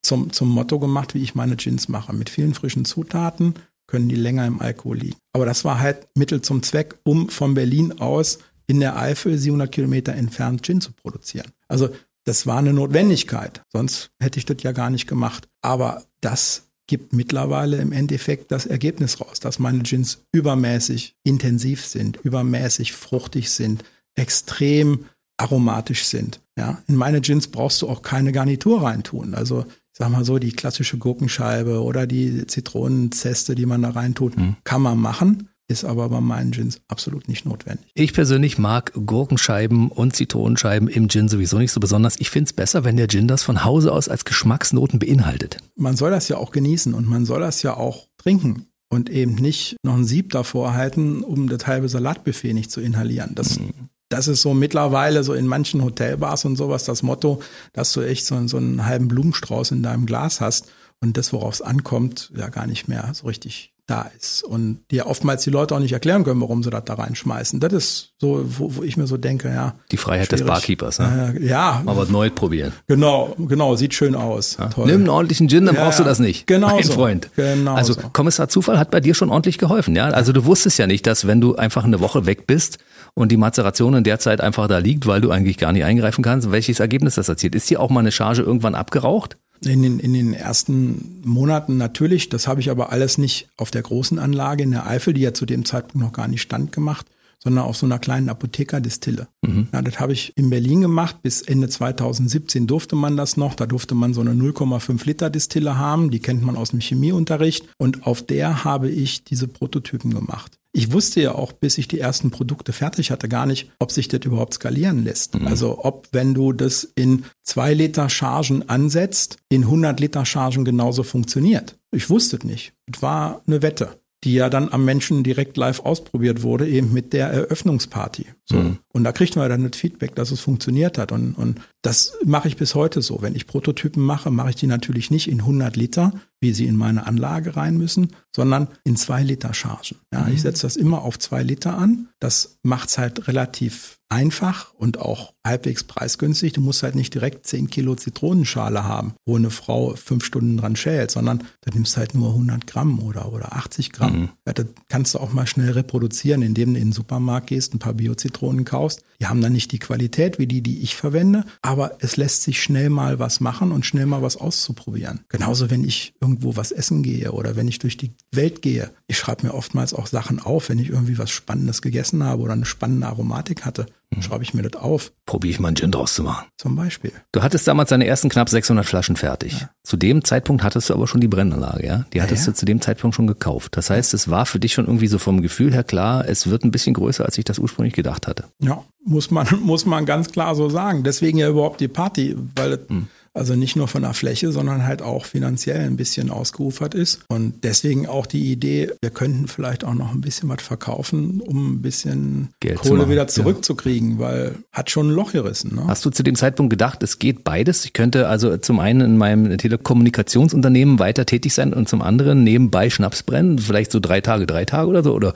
zum, 0.00 0.32
zum 0.32 0.48
Motto 0.48 0.78
gemacht, 0.78 1.14
wie 1.14 1.22
ich 1.22 1.34
meine 1.34 1.56
Gins 1.56 1.88
mache. 1.88 2.12
Mit 2.12 2.30
vielen 2.30 2.54
frischen 2.54 2.84
Zutaten 2.84 3.54
können 3.88 4.08
die 4.08 4.16
länger 4.16 4.46
im 4.46 4.60
Alkohol 4.60 4.98
liegen. 4.98 5.16
Aber 5.32 5.44
das 5.44 5.64
war 5.64 5.80
halt 5.80 6.08
Mittel 6.14 6.40
zum 6.40 6.62
Zweck, 6.62 6.98
um 7.02 7.28
von 7.28 7.54
Berlin 7.54 7.98
aus 7.98 8.38
in 8.68 8.80
der 8.80 8.96
Eifel 8.96 9.36
700 9.36 9.70
Kilometer 9.70 10.12
entfernt 10.12 10.64
Gin 10.64 10.80
zu 10.80 10.92
produzieren. 10.92 11.50
Also 11.68 11.90
das 12.24 12.46
war 12.46 12.58
eine 12.58 12.72
Notwendigkeit. 12.72 13.62
Sonst 13.72 14.10
hätte 14.20 14.38
ich 14.38 14.46
das 14.46 14.56
ja 14.62 14.72
gar 14.72 14.90
nicht 14.90 15.06
gemacht. 15.06 15.48
Aber 15.62 16.04
das 16.20 16.65
gibt 16.86 17.12
mittlerweile 17.12 17.78
im 17.78 17.92
Endeffekt 17.92 18.52
das 18.52 18.66
Ergebnis 18.66 19.20
raus, 19.20 19.40
dass 19.40 19.58
meine 19.58 19.82
Gins 19.82 20.22
übermäßig 20.32 21.16
intensiv 21.24 21.84
sind, 21.84 22.18
übermäßig 22.22 22.92
fruchtig 22.92 23.50
sind, 23.50 23.84
extrem 24.14 25.06
aromatisch 25.36 26.04
sind. 26.04 26.40
Ja, 26.58 26.82
in 26.86 26.96
meine 26.96 27.20
Gins 27.20 27.48
brauchst 27.48 27.82
du 27.82 27.88
auch 27.88 28.02
keine 28.02 28.32
Garnitur 28.32 28.82
reintun. 28.82 29.34
Also 29.34 29.66
ich 29.68 29.98
sag 29.98 30.10
mal 30.10 30.24
so, 30.24 30.38
die 30.38 30.52
klassische 30.52 30.98
Gurkenscheibe 30.98 31.82
oder 31.82 32.06
die 32.06 32.46
Zitronenzeste, 32.46 33.54
die 33.54 33.66
man 33.66 33.82
da 33.82 33.90
reintut, 33.90 34.36
mhm. 34.36 34.56
kann 34.64 34.82
man 34.82 34.98
machen 34.98 35.48
ist 35.68 35.84
aber 35.84 36.08
bei 36.08 36.20
meinen 36.20 36.52
Gins 36.52 36.80
absolut 36.88 37.28
nicht 37.28 37.44
notwendig. 37.44 37.86
Ich 37.94 38.12
persönlich 38.12 38.58
mag 38.58 38.92
Gurkenscheiben 38.94 39.88
und 39.88 40.14
Zitronenscheiben 40.14 40.88
im 40.88 41.08
Gin 41.08 41.28
sowieso 41.28 41.58
nicht 41.58 41.72
so 41.72 41.80
besonders. 41.80 42.16
Ich 42.20 42.30
finde 42.30 42.48
es 42.48 42.52
besser, 42.52 42.84
wenn 42.84 42.96
der 42.96 43.08
Gin 43.08 43.26
das 43.28 43.42
von 43.42 43.64
Hause 43.64 43.92
aus 43.92 44.08
als 44.08 44.24
Geschmacksnoten 44.24 44.98
beinhaltet. 44.98 45.58
Man 45.74 45.96
soll 45.96 46.10
das 46.10 46.28
ja 46.28 46.36
auch 46.36 46.52
genießen 46.52 46.94
und 46.94 47.08
man 47.08 47.24
soll 47.24 47.40
das 47.40 47.62
ja 47.62 47.76
auch 47.76 48.06
trinken 48.16 48.66
und 48.88 49.10
eben 49.10 49.34
nicht 49.34 49.76
noch 49.82 49.94
ein 49.94 50.04
Sieb 50.04 50.30
davor 50.30 50.74
halten, 50.74 51.22
um 51.22 51.48
das 51.48 51.66
halbe 51.66 51.88
Salatbuffet 51.88 52.54
nicht 52.54 52.70
zu 52.70 52.80
inhalieren. 52.80 53.32
Das, 53.34 53.58
mhm. 53.58 53.72
das 54.08 54.28
ist 54.28 54.42
so 54.42 54.54
mittlerweile 54.54 55.24
so 55.24 55.34
in 55.34 55.46
manchen 55.46 55.82
Hotelbars 55.82 56.44
und 56.44 56.56
sowas 56.56 56.84
das 56.84 57.02
Motto, 57.02 57.40
dass 57.72 57.92
du 57.92 58.02
echt 58.02 58.24
so, 58.24 58.46
so 58.46 58.56
einen 58.56 58.86
halben 58.86 59.08
Blumenstrauß 59.08 59.72
in 59.72 59.82
deinem 59.82 60.06
Glas 60.06 60.40
hast 60.40 60.66
und 61.00 61.16
das, 61.16 61.32
worauf 61.32 61.54
es 61.54 61.62
ankommt, 61.62 62.32
ja 62.36 62.48
gar 62.48 62.66
nicht 62.66 62.86
mehr 62.88 63.10
so 63.12 63.26
richtig 63.26 63.75
da 63.86 64.10
ist 64.18 64.42
und 64.42 64.80
dir 64.90 65.06
oftmals 65.06 65.44
die 65.44 65.50
Leute 65.50 65.74
auch 65.74 65.78
nicht 65.78 65.92
erklären 65.92 66.24
können, 66.24 66.40
warum 66.40 66.62
sie 66.64 66.70
das 66.70 66.84
da 66.84 66.94
reinschmeißen. 66.94 67.60
Das 67.60 67.72
ist 67.72 68.14
so, 68.20 68.44
wo, 68.44 68.76
wo 68.76 68.82
ich 68.82 68.96
mir 68.96 69.06
so 69.06 69.16
denke, 69.16 69.48
ja. 69.48 69.76
Die 69.92 69.96
Freiheit 69.96 70.26
schwierig. 70.26 70.44
des 70.44 70.46
Barkeepers, 70.46 70.98
ne? 70.98 71.36
Äh, 71.38 71.46
ja. 71.46 71.82
Mal 71.84 71.96
was 71.96 72.08
Neues 72.08 72.32
probieren. 72.34 72.72
Genau, 72.88 73.34
genau, 73.38 73.76
sieht 73.76 73.94
schön 73.94 74.16
aus. 74.16 74.56
Ja. 74.58 74.70
Nimm 74.84 74.88
einen 74.88 75.08
ordentlichen 75.08 75.48
Gin, 75.48 75.66
dann 75.66 75.76
ja, 75.76 75.84
brauchst 75.84 76.00
du 76.00 76.04
das 76.04 76.18
nicht. 76.18 76.48
Genau. 76.48 76.74
Mein 76.74 76.82
so. 76.82 76.94
Freund. 76.94 77.30
Genau. 77.36 77.74
Also 77.74 77.92
so. 77.92 78.00
Kommissar 78.12 78.48
Zufall 78.48 78.78
hat 78.78 78.90
bei 78.90 79.00
dir 79.00 79.14
schon 79.14 79.30
ordentlich 79.30 79.58
geholfen, 79.58 79.94
ja. 79.94 80.06
Also 80.06 80.32
du 80.32 80.44
wusstest 80.44 80.78
ja 80.78 80.88
nicht, 80.88 81.06
dass 81.06 81.26
wenn 81.28 81.40
du 81.40 81.54
einfach 81.54 81.84
eine 81.84 82.00
Woche 82.00 82.26
weg 82.26 82.48
bist 82.48 82.78
und 83.14 83.30
die 83.30 83.36
Mazeration 83.36 83.94
in 83.94 84.04
der 84.04 84.18
Zeit 84.18 84.40
einfach 84.40 84.66
da 84.66 84.78
liegt, 84.78 85.06
weil 85.06 85.20
du 85.20 85.30
eigentlich 85.30 85.58
gar 85.58 85.72
nicht 85.72 85.84
eingreifen 85.84 86.22
kannst, 86.22 86.50
welches 86.50 86.80
Ergebnis 86.80 87.14
das 87.14 87.28
erzielt. 87.28 87.54
Ist 87.54 87.70
dir 87.70 87.80
auch 87.80 87.90
mal 87.90 88.00
eine 88.00 88.12
Charge 88.12 88.42
irgendwann 88.42 88.74
abgeraucht? 88.74 89.36
In 89.64 89.82
den, 89.82 89.98
in 89.98 90.12
den 90.12 90.34
ersten 90.34 91.22
Monaten 91.24 91.76
natürlich. 91.76 92.28
Das 92.28 92.46
habe 92.46 92.60
ich 92.60 92.70
aber 92.70 92.92
alles 92.92 93.18
nicht 93.18 93.48
auf 93.56 93.70
der 93.70 93.82
großen 93.82 94.18
Anlage 94.18 94.62
in 94.62 94.70
der 94.70 94.86
Eifel, 94.86 95.14
die 95.14 95.22
ja 95.22 95.34
zu 95.34 95.46
dem 95.46 95.64
Zeitpunkt 95.64 96.04
noch 96.04 96.12
gar 96.12 96.28
nicht 96.28 96.42
stand 96.42 96.72
gemacht, 96.72 97.06
sondern 97.42 97.64
auf 97.64 97.76
so 97.76 97.86
einer 97.86 97.98
kleinen 97.98 98.28
Apothekerdistille. 98.28 99.28
Mhm. 99.42 99.68
Ja, 99.72 99.82
das 99.82 100.00
habe 100.00 100.12
ich 100.12 100.32
in 100.36 100.50
Berlin 100.50 100.80
gemacht. 100.80 101.22
Bis 101.22 101.42
Ende 101.42 101.68
2017 101.68 102.66
durfte 102.66 102.96
man 102.96 103.16
das 103.16 103.36
noch. 103.36 103.54
Da 103.54 103.66
durfte 103.66 103.94
man 103.94 104.14
so 104.14 104.20
eine 104.20 104.32
0,5 104.32 105.06
Liter 105.06 105.30
Distille 105.30 105.78
haben. 105.78 106.10
Die 106.10 106.20
kennt 106.20 106.42
man 106.42 106.56
aus 106.56 106.70
dem 106.70 106.80
Chemieunterricht. 106.80 107.66
Und 107.78 108.06
auf 108.06 108.22
der 108.22 108.64
habe 108.64 108.90
ich 108.90 109.24
diese 109.24 109.48
Prototypen 109.48 110.12
gemacht. 110.12 110.55
Ich 110.76 110.92
wusste 110.92 111.22
ja 111.22 111.34
auch, 111.34 111.52
bis 111.52 111.78
ich 111.78 111.88
die 111.88 112.00
ersten 112.00 112.30
Produkte 112.30 112.74
fertig 112.74 113.10
hatte, 113.10 113.30
gar 113.30 113.46
nicht, 113.46 113.70
ob 113.78 113.90
sich 113.90 114.08
das 114.08 114.20
überhaupt 114.26 114.52
skalieren 114.52 115.04
lässt. 115.04 115.34
Mhm. 115.34 115.46
Also 115.46 115.82
ob, 115.82 116.06
wenn 116.12 116.34
du 116.34 116.52
das 116.52 116.84
in 116.84 117.24
zwei 117.42 117.72
Liter 117.72 118.10
Chargen 118.10 118.68
ansetzt, 118.68 119.38
in 119.48 119.62
100 119.62 119.98
Liter 120.00 120.26
Chargen 120.26 120.66
genauso 120.66 121.02
funktioniert. 121.02 121.78
Ich 121.92 122.10
wusste 122.10 122.36
es 122.36 122.44
nicht. 122.44 122.74
Es 122.92 123.00
war 123.00 123.40
eine 123.46 123.62
Wette 123.62 123.96
die 124.24 124.34
ja 124.34 124.48
dann 124.48 124.72
am 124.72 124.84
Menschen 124.84 125.22
direkt 125.22 125.56
live 125.56 125.80
ausprobiert 125.80 126.42
wurde, 126.42 126.66
eben 126.68 126.92
mit 126.92 127.12
der 127.12 127.28
Eröffnungsparty. 127.28 128.26
So. 128.44 128.56
Mhm. 128.56 128.78
Und 128.92 129.04
da 129.04 129.12
kriegt 129.12 129.36
man 129.36 129.48
dann 129.48 129.70
das 129.70 129.78
Feedback, 129.78 130.16
dass 130.16 130.32
es 130.32 130.40
funktioniert 130.40 130.98
hat. 130.98 131.12
Und, 131.12 131.34
und 131.34 131.60
das 131.86 132.14
mache 132.24 132.48
ich 132.48 132.56
bis 132.56 132.74
heute 132.74 133.00
so. 133.00 133.22
Wenn 133.22 133.36
ich 133.36 133.46
Prototypen 133.46 134.02
mache, 134.02 134.32
mache 134.32 134.50
ich 134.50 134.56
die 134.56 134.66
natürlich 134.66 135.12
nicht 135.12 135.28
in 135.28 135.38
100 135.38 135.76
Liter, 135.76 136.12
wie 136.40 136.52
sie 136.52 136.66
in 136.66 136.76
meine 136.76 137.06
Anlage 137.06 137.56
rein 137.56 137.78
müssen, 137.78 138.12
sondern 138.34 138.68
in 138.82 138.96
zwei 138.96 139.22
Liter 139.22 139.54
Chargen. 139.54 139.98
Ja, 140.12 140.24
mhm. 140.24 140.34
Ich 140.34 140.42
setze 140.42 140.62
das 140.62 140.76
immer 140.76 141.02
auf 141.02 141.18
zwei 141.18 141.44
Liter 141.44 141.78
an. 141.78 142.08
Das 142.18 142.58
macht 142.62 142.88
es 142.88 142.98
halt 142.98 143.28
relativ 143.28 143.98
einfach 144.08 144.72
und 144.74 144.98
auch 144.98 145.34
halbwegs 145.44 145.84
preisgünstig. 145.84 146.52
Du 146.52 146.60
musst 146.60 146.82
halt 146.82 146.94
nicht 146.94 147.12
direkt 147.12 147.46
10 147.46 147.70
Kilo 147.70 147.96
Zitronenschale 147.96 148.84
haben, 148.84 149.14
wo 149.24 149.36
eine 149.36 149.50
Frau 149.50 149.94
fünf 149.96 150.24
Stunden 150.24 150.56
dran 150.56 150.76
schält, 150.76 151.10
sondern 151.10 151.42
du 151.62 151.70
nimmst 151.72 151.96
halt 151.96 152.14
nur 152.14 152.30
100 152.30 152.66
Gramm 152.66 153.00
oder, 153.00 153.32
oder 153.32 153.56
80 153.56 153.92
Gramm. 153.92 154.20
Mhm. 154.20 154.28
Ja, 154.46 154.52
das 154.52 154.66
kannst 154.88 155.14
du 155.14 155.18
auch 155.18 155.32
mal 155.32 155.46
schnell 155.46 155.70
reproduzieren, 155.70 156.42
indem 156.42 156.74
du 156.74 156.80
in 156.80 156.88
den 156.88 156.92
Supermarkt 156.92 157.48
gehst, 157.48 157.74
ein 157.74 157.80
paar 157.80 157.94
Bio-Zitronen 157.94 158.64
kaufst. 158.64 159.02
Die 159.20 159.26
haben 159.26 159.40
dann 159.40 159.52
nicht 159.52 159.72
die 159.72 159.78
Qualität 159.78 160.38
wie 160.38 160.46
die, 160.46 160.62
die 160.62 160.82
ich 160.82 160.94
verwende, 160.94 161.44
aber 161.62 161.75
es 161.98 162.16
lässt 162.16 162.42
sich 162.42 162.62
schnell 162.62 162.90
mal 162.90 163.18
was 163.18 163.40
machen 163.40 163.72
und 163.72 163.86
schnell 163.86 164.06
mal 164.06 164.22
was 164.22 164.36
auszuprobieren. 164.36 165.20
Genauso, 165.28 165.70
wenn 165.70 165.84
ich 165.84 166.14
irgendwo 166.20 166.56
was 166.56 166.72
essen 166.72 167.02
gehe 167.02 167.32
oder 167.32 167.56
wenn 167.56 167.68
ich 167.68 167.78
durch 167.78 167.96
die 167.96 168.12
Welt 168.32 168.62
gehe. 168.62 168.90
Ich 169.06 169.18
schreibe 169.18 169.46
mir 169.46 169.54
oftmals 169.54 169.94
auch 169.94 170.06
Sachen 170.06 170.40
auf, 170.40 170.68
wenn 170.68 170.78
ich 170.78 170.90
irgendwie 170.90 171.18
was 171.18 171.30
Spannendes 171.30 171.82
gegessen 171.82 172.22
habe 172.22 172.42
oder 172.42 172.52
eine 172.52 172.64
spannende 172.64 173.06
Aromatik 173.06 173.64
hatte. 173.64 173.86
Dann 174.10 174.22
schreibe 174.22 174.44
ich 174.44 174.54
mir 174.54 174.62
das 174.62 174.80
auf. 174.80 175.12
Probiere 175.26 175.50
ich 175.50 175.60
mal 175.60 175.68
einen 175.68 175.76
Gin 175.76 175.90
draus 175.90 176.14
zu 176.14 176.22
machen. 176.22 176.46
Zum 176.56 176.76
Beispiel. 176.76 177.12
Du 177.32 177.42
hattest 177.42 177.66
damals 177.66 177.90
deine 177.90 178.06
ersten 178.06 178.28
knapp 178.28 178.48
600 178.48 178.86
Flaschen 178.86 179.16
fertig. 179.16 179.60
Ja. 179.60 179.70
Zu 179.82 179.96
dem 179.96 180.24
Zeitpunkt 180.24 180.62
hattest 180.62 180.90
du 180.90 180.94
aber 180.94 181.08
schon 181.08 181.20
die 181.20 181.28
Brennanlage, 181.28 181.86
ja? 181.86 182.06
Die 182.12 182.22
hattest 182.22 182.42
ja, 182.42 182.50
ja. 182.50 182.52
du 182.52 182.58
zu 182.58 182.66
dem 182.66 182.80
Zeitpunkt 182.80 183.16
schon 183.16 183.26
gekauft. 183.26 183.76
Das 183.76 183.90
heißt, 183.90 184.14
es 184.14 184.30
war 184.30 184.46
für 184.46 184.60
dich 184.60 184.74
schon 184.74 184.86
irgendwie 184.86 185.08
so 185.08 185.18
vom 185.18 185.42
Gefühl 185.42 185.74
her 185.74 185.84
klar, 185.84 186.26
es 186.26 186.48
wird 186.48 186.64
ein 186.64 186.70
bisschen 186.70 186.94
größer, 186.94 187.24
als 187.24 187.36
ich 187.36 187.44
das 187.44 187.58
ursprünglich 187.58 187.94
gedacht 187.94 188.26
hatte. 188.26 188.44
Ja, 188.60 188.84
muss 189.04 189.30
man, 189.30 189.48
muss 189.62 189.86
man 189.86 190.06
ganz 190.06 190.30
klar 190.30 190.54
so 190.54 190.68
sagen. 190.68 191.02
Deswegen 191.02 191.38
ja 191.38 191.48
überhaupt 191.48 191.80
die 191.80 191.88
Party, 191.88 192.36
weil 192.54 192.78
hm 192.88 193.08
also 193.36 193.54
nicht 193.54 193.76
nur 193.76 193.86
von 193.86 194.02
der 194.02 194.14
Fläche, 194.14 194.50
sondern 194.50 194.86
halt 194.86 195.02
auch 195.02 195.24
finanziell 195.24 195.80
ein 195.80 195.96
bisschen 195.96 196.30
ausgeufert 196.30 196.94
ist. 196.94 197.20
Und 197.28 197.64
deswegen 197.64 198.06
auch 198.06 198.26
die 198.26 198.50
Idee, 198.50 198.90
wir 199.02 199.10
könnten 199.10 199.46
vielleicht 199.46 199.84
auch 199.84 199.94
noch 199.94 200.12
ein 200.12 200.20
bisschen 200.20 200.48
was 200.48 200.62
verkaufen, 200.62 201.40
um 201.40 201.74
ein 201.74 201.82
bisschen 201.82 202.48
Geld 202.60 202.78
Kohle 202.78 203.04
zu 203.04 203.10
wieder 203.10 203.28
zurückzukriegen, 203.28 204.12
ja. 204.12 204.18
weil 204.18 204.54
hat 204.72 204.90
schon 204.90 205.10
ein 205.10 205.14
Loch 205.14 205.32
gerissen. 205.32 205.74
Ne? 205.76 205.84
Hast 205.86 206.04
du 206.04 206.10
zu 206.10 206.22
dem 206.22 206.34
Zeitpunkt 206.34 206.70
gedacht, 206.70 207.02
es 207.02 207.18
geht 207.18 207.44
beides? 207.44 207.84
Ich 207.84 207.92
könnte 207.92 208.28
also 208.28 208.56
zum 208.56 208.80
einen 208.80 209.02
in 209.02 209.18
meinem 209.18 209.56
Telekommunikationsunternehmen 209.56 210.98
weiter 210.98 211.26
tätig 211.26 211.52
sein 211.54 211.72
und 211.72 211.88
zum 211.88 212.02
anderen 212.02 212.42
nebenbei 212.42 212.90
Schnaps 212.90 213.22
brennen, 213.22 213.58
vielleicht 213.58 213.92
so 213.92 214.00
drei 214.00 214.20
Tage, 214.20 214.46
drei 214.46 214.64
Tage 214.64 214.88
oder 214.88 215.02
so? 215.02 215.14
Oder 215.14 215.34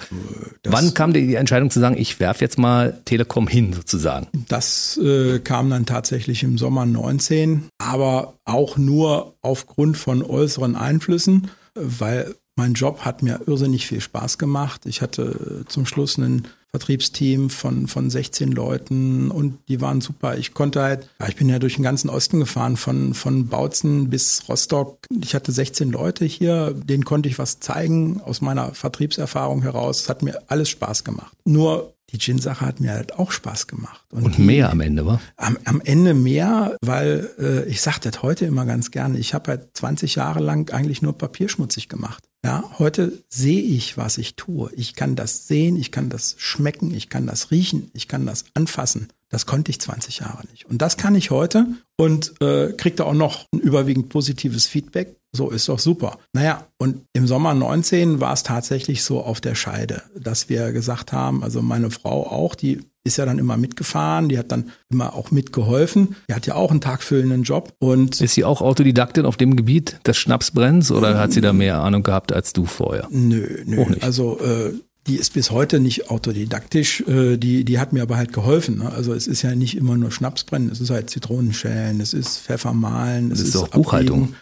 das, 0.63 0.73
wann 0.73 0.95
kam 0.95 1.13
die 1.13 1.35
Entscheidung 1.35 1.71
zu 1.71 1.81
sagen, 1.81 1.97
ich 1.99 2.19
werfe 2.19 2.45
jetzt 2.45 2.59
mal 2.59 2.99
Telekom 3.05 3.47
hin 3.47 3.73
sozusagen? 3.73 4.27
Das 4.49 4.99
äh, 5.03 5.41
kam 5.41 5.71
dann 5.71 5.87
tatsächlich 5.87 6.43
im 6.43 6.57
Sommer 6.57 6.87
19 6.87 7.65
aber 7.91 8.35
auch 8.45 8.77
nur 8.77 9.35
aufgrund 9.43 9.97
von 9.97 10.23
äußeren 10.23 10.77
Einflüssen, 10.77 11.51
weil 11.75 12.37
mein 12.55 12.75
Job 12.75 13.01
hat 13.01 13.23
mir 13.23 13.41
irrsinnig 13.47 13.87
viel 13.87 14.01
Spaß 14.01 14.39
gemacht. 14.39 14.87
Ich 14.87 15.03
hatte 15.03 15.65
zum 15.67 15.87
Schluss 15.87 16.17
ein 16.19 16.47
Vertriebsteam 16.71 17.51
von, 17.51 17.89
von 17.89 18.11
16 18.11 18.53
Leuten 18.53 19.33
und 19.33 19.59
die 19.67 19.81
waren 19.81 20.01
super. 20.01 20.39
Ich 20.39 20.55
konnte 20.55 20.83
halt, 20.83 21.11
ich 21.27 21.35
bin 21.35 21.49
ja 21.49 21.59
durch 21.59 21.75
den 21.75 21.83
ganzen 21.83 22.11
Osten 22.11 22.39
gefahren, 22.39 22.77
von, 22.77 23.13
von 23.15 23.49
Bautzen 23.49 24.09
bis 24.09 24.49
Rostock. 24.49 24.99
Ich 25.21 25.35
hatte 25.35 25.51
16 25.51 25.91
Leute 25.91 26.25
hier, 26.25 26.73
denen 26.73 27.05
konnte 27.05 27.29
ich 27.29 27.41
was 27.41 27.59
zeigen 27.59 28.21
aus 28.21 28.41
meiner 28.41 28.73
Vertriebserfahrung 28.73 29.63
heraus. 29.63 30.03
Es 30.03 30.09
hat 30.09 30.23
mir 30.23 30.43
alles 30.47 30.69
Spaß 30.69 31.03
gemacht. 31.03 31.37
Nur 31.45 31.95
die 32.13 32.19
Gin-Sache 32.19 32.65
hat 32.65 32.81
mir 32.81 32.93
halt 32.93 33.19
auch 33.19 33.33
Spaß 33.33 33.67
gemacht. 33.67 34.05
Und, 34.11 34.25
und 34.25 34.39
mehr 34.39 34.67
die, 34.67 34.73
am 34.73 34.81
Ende, 34.81 35.07
war? 35.07 35.21
Am, 35.37 35.59
am 35.65 35.81
Ende 35.81 36.15
mehr, 36.15 36.77
weil 36.83 37.31
äh, 37.39 37.65
ich 37.69 37.81
sage 37.81 38.01
das 38.03 38.23
heute 38.23 38.47
immer 38.47 38.67
ganz 38.67 38.91
gerne, 38.91 39.19
ich 39.19 39.35
habe 39.35 39.51
halt 39.53 39.69
20 39.75 40.17
Jahre 40.17 40.41
lang 40.41 40.71
eigentlich 40.73 41.03
nur 41.03 41.17
papierschmutzig 41.17 41.89
gemacht. 41.89 42.25
Ja, 42.45 42.65
heute 42.79 43.13
sehe 43.29 43.61
ich, 43.61 43.99
was 43.99 44.17
ich 44.17 44.35
tue. 44.35 44.71
Ich 44.75 44.95
kann 44.95 45.15
das 45.15 45.47
sehen, 45.47 45.77
ich 45.77 45.93
kann 45.93 46.09
das 46.09 46.37
schmecken, 46.39 46.93
ich 46.95 47.11
kann 47.11 47.27
das 47.27 47.51
riechen, 47.51 47.91
ich 47.93 48.09
kann 48.09 48.25
das 48.25 48.47
anfassen. 48.55 49.09
Das 49.29 49.47
konnte 49.47 49.71
ich 49.71 49.81
20 49.81 50.21
Jahre 50.21 50.45
nicht. 50.51 50.65
Und 50.67 50.83
das 50.83 50.97
kann 50.97 51.15
ich 51.15 51.31
heute 51.31 51.67
und 51.97 52.35
äh, 52.41 52.73
kriege 52.73 52.97
da 52.97 53.05
auch 53.05 53.15
noch 53.15 53.47
ein 53.53 53.61
überwiegend 53.61 54.09
positives 54.09 54.67
Feedback. 54.67 55.17
So 55.33 55.51
ist 55.51 55.69
doch 55.69 55.79
super. 55.79 56.19
Naja, 56.33 56.67
und 56.79 57.03
im 57.13 57.27
Sommer 57.27 57.55
19 57.55 58.21
war 58.21 58.33
es 58.33 58.43
tatsächlich 58.43 59.05
so 59.05 59.23
auf 59.23 59.41
der 59.41 59.55
Scheide, 59.55 60.03
dass 60.19 60.49
wir 60.49 60.73
gesagt 60.73 61.13
haben, 61.13 61.45
also 61.45 61.63
meine 61.63 61.91
Frau 61.91 62.27
auch, 62.27 62.55
die 62.55 62.81
ist 63.05 63.17
ja 63.17 63.25
dann 63.25 63.39
immer 63.39 63.57
mitgefahren, 63.57 64.29
die 64.29 64.39
hat 64.39 64.53
dann 64.53 64.71
immer 64.91 65.15
auch 65.15 65.31
mitgeholfen. 65.31 66.17
Die 66.29 66.35
hat 66.35 66.47
ja 66.47 66.55
auch 66.55 66.71
einen 66.71 66.81
tagfüllenden 66.81 67.45
Job. 67.45 67.73
Und 67.79 68.21
ist 68.21 68.35
sie 68.35 68.45
auch 68.45 68.61
Autodidaktin 68.61 69.25
auf 69.25 69.37
dem 69.37 69.57
Gebiet 69.57 69.99
des 70.07 70.19
Schnapsbrenns 70.19 70.91
oder 70.91 71.19
hat 71.19 71.33
sie 71.33 71.41
da 71.41 71.53
mehr 71.53 71.81
Ahnung 71.81 72.03
gehabt 72.03 72.33
als 72.33 72.53
du 72.53 72.67
vorher? 72.67 73.09
Nö, 73.11 73.63
nö. 73.65 73.87
Also 74.01 74.39
äh, 74.41 74.75
die 75.07 75.17
ist 75.17 75.33
bis 75.33 75.51
heute 75.51 75.81
nicht 75.81 76.11
autodidaktisch, 76.11 77.01
äh, 77.09 77.39
die, 77.39 77.65
die 77.65 77.79
hat 77.79 77.93
mir 77.93 78.03
aber 78.03 78.17
halt 78.17 78.33
geholfen. 78.33 78.79
Ne? 78.79 78.93
Also 78.93 79.15
es 79.15 79.27
ist 79.27 79.43
ja 79.43 79.55
nicht 79.55 79.77
immer 79.77 79.97
nur 79.97 80.11
Schnapsbrennen, 80.11 80.71
es 80.71 80.81
ist 80.81 80.91
halt 80.91 81.09
Zitronenschälen, 81.09 82.01
es 82.01 82.13
ist 82.13 82.39
Pfeffermahlen, 82.39 83.33
es 83.33 83.41
ist, 83.41 83.49
ist 83.49 83.57
auch 83.57 83.69
Buchhaltung. 83.69 84.35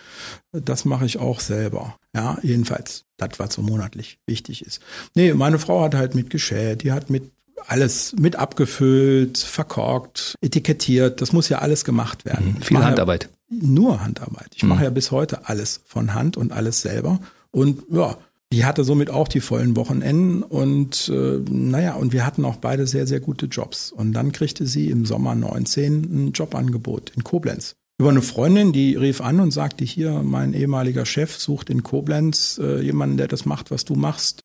Das 0.52 0.84
mache 0.84 1.04
ich 1.04 1.18
auch 1.18 1.40
selber. 1.40 1.96
Ja, 2.14 2.38
jedenfalls, 2.42 3.04
das, 3.16 3.38
was 3.38 3.54
so 3.54 3.62
monatlich 3.62 4.18
wichtig 4.26 4.64
ist. 4.64 4.80
Nee, 5.14 5.34
meine 5.34 5.58
Frau 5.58 5.82
hat 5.82 5.94
halt 5.94 6.14
mitgeschält, 6.14 6.82
die 6.82 6.92
hat 6.92 7.10
mit 7.10 7.30
alles 7.66 8.14
mit 8.18 8.36
abgefüllt, 8.36 9.38
verkorkt, 9.38 10.36
etikettiert. 10.40 11.20
Das 11.20 11.32
muss 11.32 11.48
ja 11.48 11.58
alles 11.58 11.84
gemacht 11.84 12.24
werden. 12.24 12.54
Mhm, 12.54 12.62
viel 12.62 12.78
Handarbeit. 12.78 13.28
nur 13.50 14.02
Handarbeit. 14.02 14.48
Ich 14.54 14.62
mache 14.62 14.84
ja 14.84 14.90
bis 14.90 15.10
heute 15.10 15.48
alles 15.48 15.80
von 15.84 16.14
Hand 16.14 16.36
und 16.36 16.52
alles 16.52 16.80
selber. 16.80 17.20
Und 17.50 17.82
ja, 17.90 18.16
die 18.52 18.64
hatte 18.64 18.84
somit 18.84 19.10
auch 19.10 19.28
die 19.28 19.40
vollen 19.40 19.76
Wochenenden 19.76 20.42
und 20.42 21.10
äh, 21.12 21.40
naja, 21.50 21.94
und 21.94 22.12
wir 22.12 22.24
hatten 22.24 22.44
auch 22.46 22.56
beide 22.56 22.86
sehr, 22.86 23.06
sehr 23.06 23.20
gute 23.20 23.46
Jobs. 23.46 23.92
Und 23.92 24.14
dann 24.14 24.32
kriegte 24.32 24.66
sie 24.66 24.88
im 24.88 25.04
Sommer 25.04 25.34
19 25.34 26.28
ein 26.28 26.32
Jobangebot 26.32 27.12
in 27.14 27.24
Koblenz. 27.24 27.76
Über 28.00 28.10
eine 28.10 28.22
Freundin, 28.22 28.72
die 28.72 28.94
rief 28.94 29.20
an 29.20 29.40
und 29.40 29.50
sagte, 29.50 29.84
hier, 29.84 30.22
mein 30.22 30.54
ehemaliger 30.54 31.04
Chef 31.04 31.36
sucht 31.36 31.68
in 31.68 31.82
Koblenz 31.82 32.60
äh, 32.62 32.80
jemanden, 32.80 33.16
der 33.16 33.26
das 33.26 33.44
macht, 33.44 33.72
was 33.72 33.84
du 33.84 33.94
machst. 33.94 34.40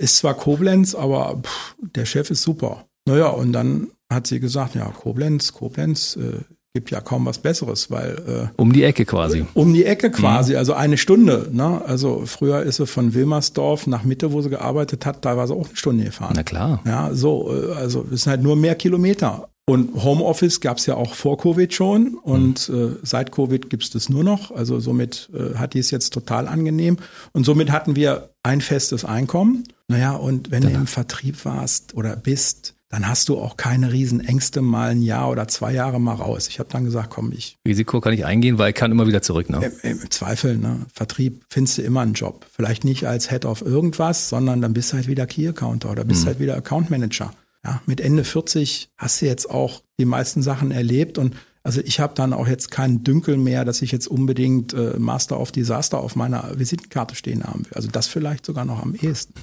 Ist 0.00 0.18
zwar 0.18 0.34
Koblenz, 0.34 0.94
aber 0.94 1.40
pff, 1.42 1.74
der 1.80 2.06
Chef 2.06 2.30
ist 2.30 2.42
super. 2.42 2.84
Naja, 3.06 3.28
und 3.28 3.52
dann 3.52 3.88
hat 4.12 4.28
sie 4.28 4.38
gesagt, 4.38 4.76
ja, 4.76 4.84
Koblenz, 4.84 5.52
Koblenz, 5.52 6.16
äh, 6.16 6.40
gibt 6.74 6.90
ja 6.90 7.00
kaum 7.00 7.26
was 7.26 7.38
Besseres, 7.38 7.90
weil 7.90 8.50
äh, 8.56 8.60
um 8.60 8.72
die 8.72 8.82
Ecke 8.82 9.04
quasi. 9.04 9.44
Um 9.52 9.74
die 9.74 9.84
Ecke 9.84 10.10
quasi, 10.10 10.52
mhm. 10.52 10.58
also 10.58 10.72
eine 10.72 10.96
Stunde. 10.96 11.48
Ne? 11.52 11.82
Also 11.84 12.22
früher 12.24 12.62
ist 12.62 12.76
sie 12.76 12.86
von 12.86 13.12
Wilmersdorf 13.12 13.86
nach 13.86 14.04
Mitte, 14.04 14.32
wo 14.32 14.40
sie 14.40 14.48
gearbeitet 14.48 15.04
hat, 15.04 15.24
da 15.24 15.36
war 15.36 15.46
sie 15.46 15.54
auch 15.54 15.66
eine 15.66 15.76
Stunde 15.76 16.04
gefahren. 16.04 16.32
Na 16.34 16.42
klar. 16.42 16.80
Ja, 16.86 17.12
so, 17.12 17.52
äh, 17.52 17.74
also 17.74 18.06
es 18.10 18.22
sind 18.22 18.30
halt 18.30 18.42
nur 18.42 18.56
mehr 18.56 18.74
Kilometer. 18.74 19.48
Und 19.64 19.94
Homeoffice 20.02 20.60
gab 20.60 20.78
es 20.78 20.86
ja 20.86 20.96
auch 20.96 21.14
vor 21.14 21.38
Covid 21.38 21.72
schon 21.72 22.14
und 22.14 22.68
mhm. 22.68 22.94
äh, 22.94 22.96
seit 23.02 23.30
Covid 23.30 23.70
gibt 23.70 23.84
es 23.84 23.90
das 23.90 24.08
nur 24.08 24.24
noch. 24.24 24.50
Also 24.50 24.80
somit 24.80 25.30
äh, 25.32 25.56
hat 25.56 25.74
die 25.74 25.78
es 25.78 25.92
jetzt 25.92 26.12
total 26.12 26.48
angenehm. 26.48 26.96
Und 27.32 27.44
somit 27.44 27.70
hatten 27.70 27.94
wir 27.94 28.30
ein 28.42 28.60
festes 28.60 29.04
Einkommen. 29.04 29.64
Naja, 29.86 30.16
und 30.16 30.50
wenn 30.50 30.62
Danach. 30.62 30.74
du 30.74 30.80
im 30.80 30.86
Vertrieb 30.88 31.44
warst 31.44 31.94
oder 31.94 32.16
bist, 32.16 32.74
dann 32.92 33.08
hast 33.08 33.30
du 33.30 33.38
auch 33.38 33.56
keine 33.56 33.92
Riesenängste, 33.92 34.60
mal 34.60 34.90
ein 34.90 35.00
Jahr 35.00 35.30
oder 35.30 35.48
zwei 35.48 35.72
Jahre 35.72 35.98
mal 35.98 36.14
raus. 36.14 36.48
Ich 36.48 36.58
habe 36.58 36.68
dann 36.70 36.84
gesagt, 36.84 37.08
komm, 37.08 37.32
ich. 37.32 37.56
Risiko 37.66 38.00
kann 38.02 38.12
ich 38.12 38.26
eingehen, 38.26 38.58
weil 38.58 38.70
ich 38.70 38.74
kann 38.74 38.90
immer 38.90 39.06
wieder 39.06 39.22
zurück, 39.22 39.48
ne? 39.48 39.72
Im, 39.82 40.00
im 40.02 40.10
Zweifel, 40.10 40.58
ne? 40.58 40.84
Vertrieb 40.92 41.44
findest 41.48 41.78
du 41.78 41.82
immer 41.82 42.02
einen 42.02 42.12
Job. 42.12 42.46
Vielleicht 42.52 42.84
nicht 42.84 43.06
als 43.06 43.30
Head 43.30 43.46
of 43.46 43.62
irgendwas, 43.62 44.28
sondern 44.28 44.60
dann 44.60 44.74
bist 44.74 44.92
du 44.92 44.96
halt 44.96 45.06
wieder 45.06 45.26
Key 45.26 45.48
Accounter 45.48 45.90
oder 45.90 46.04
bist 46.04 46.24
mhm. 46.24 46.26
halt 46.26 46.40
wieder 46.40 46.56
Account 46.56 46.90
Manager. 46.90 47.32
Ja, 47.64 47.80
mit 47.86 48.00
Ende 48.00 48.24
40 48.24 48.90
hast 48.96 49.22
du 49.22 49.26
jetzt 49.26 49.48
auch 49.48 49.82
die 50.00 50.04
meisten 50.04 50.42
Sachen 50.42 50.72
erlebt 50.72 51.18
und 51.18 51.36
also 51.64 51.80
ich 51.80 52.00
habe 52.00 52.14
dann 52.14 52.32
auch 52.32 52.48
jetzt 52.48 52.72
keinen 52.72 53.04
Dünkel 53.04 53.36
mehr, 53.36 53.64
dass 53.64 53.82
ich 53.82 53.92
jetzt 53.92 54.08
unbedingt 54.08 54.74
äh, 54.74 54.98
Master 54.98 55.38
of 55.38 55.52
Disaster 55.52 55.98
auf 55.98 56.16
meiner 56.16 56.58
Visitenkarte 56.58 57.14
stehen 57.14 57.44
haben 57.44 57.64
will. 57.66 57.74
Also 57.74 57.88
das 57.88 58.08
vielleicht 58.08 58.44
sogar 58.46 58.64
noch 58.64 58.82
am 58.82 58.96
ehesten. 58.96 59.34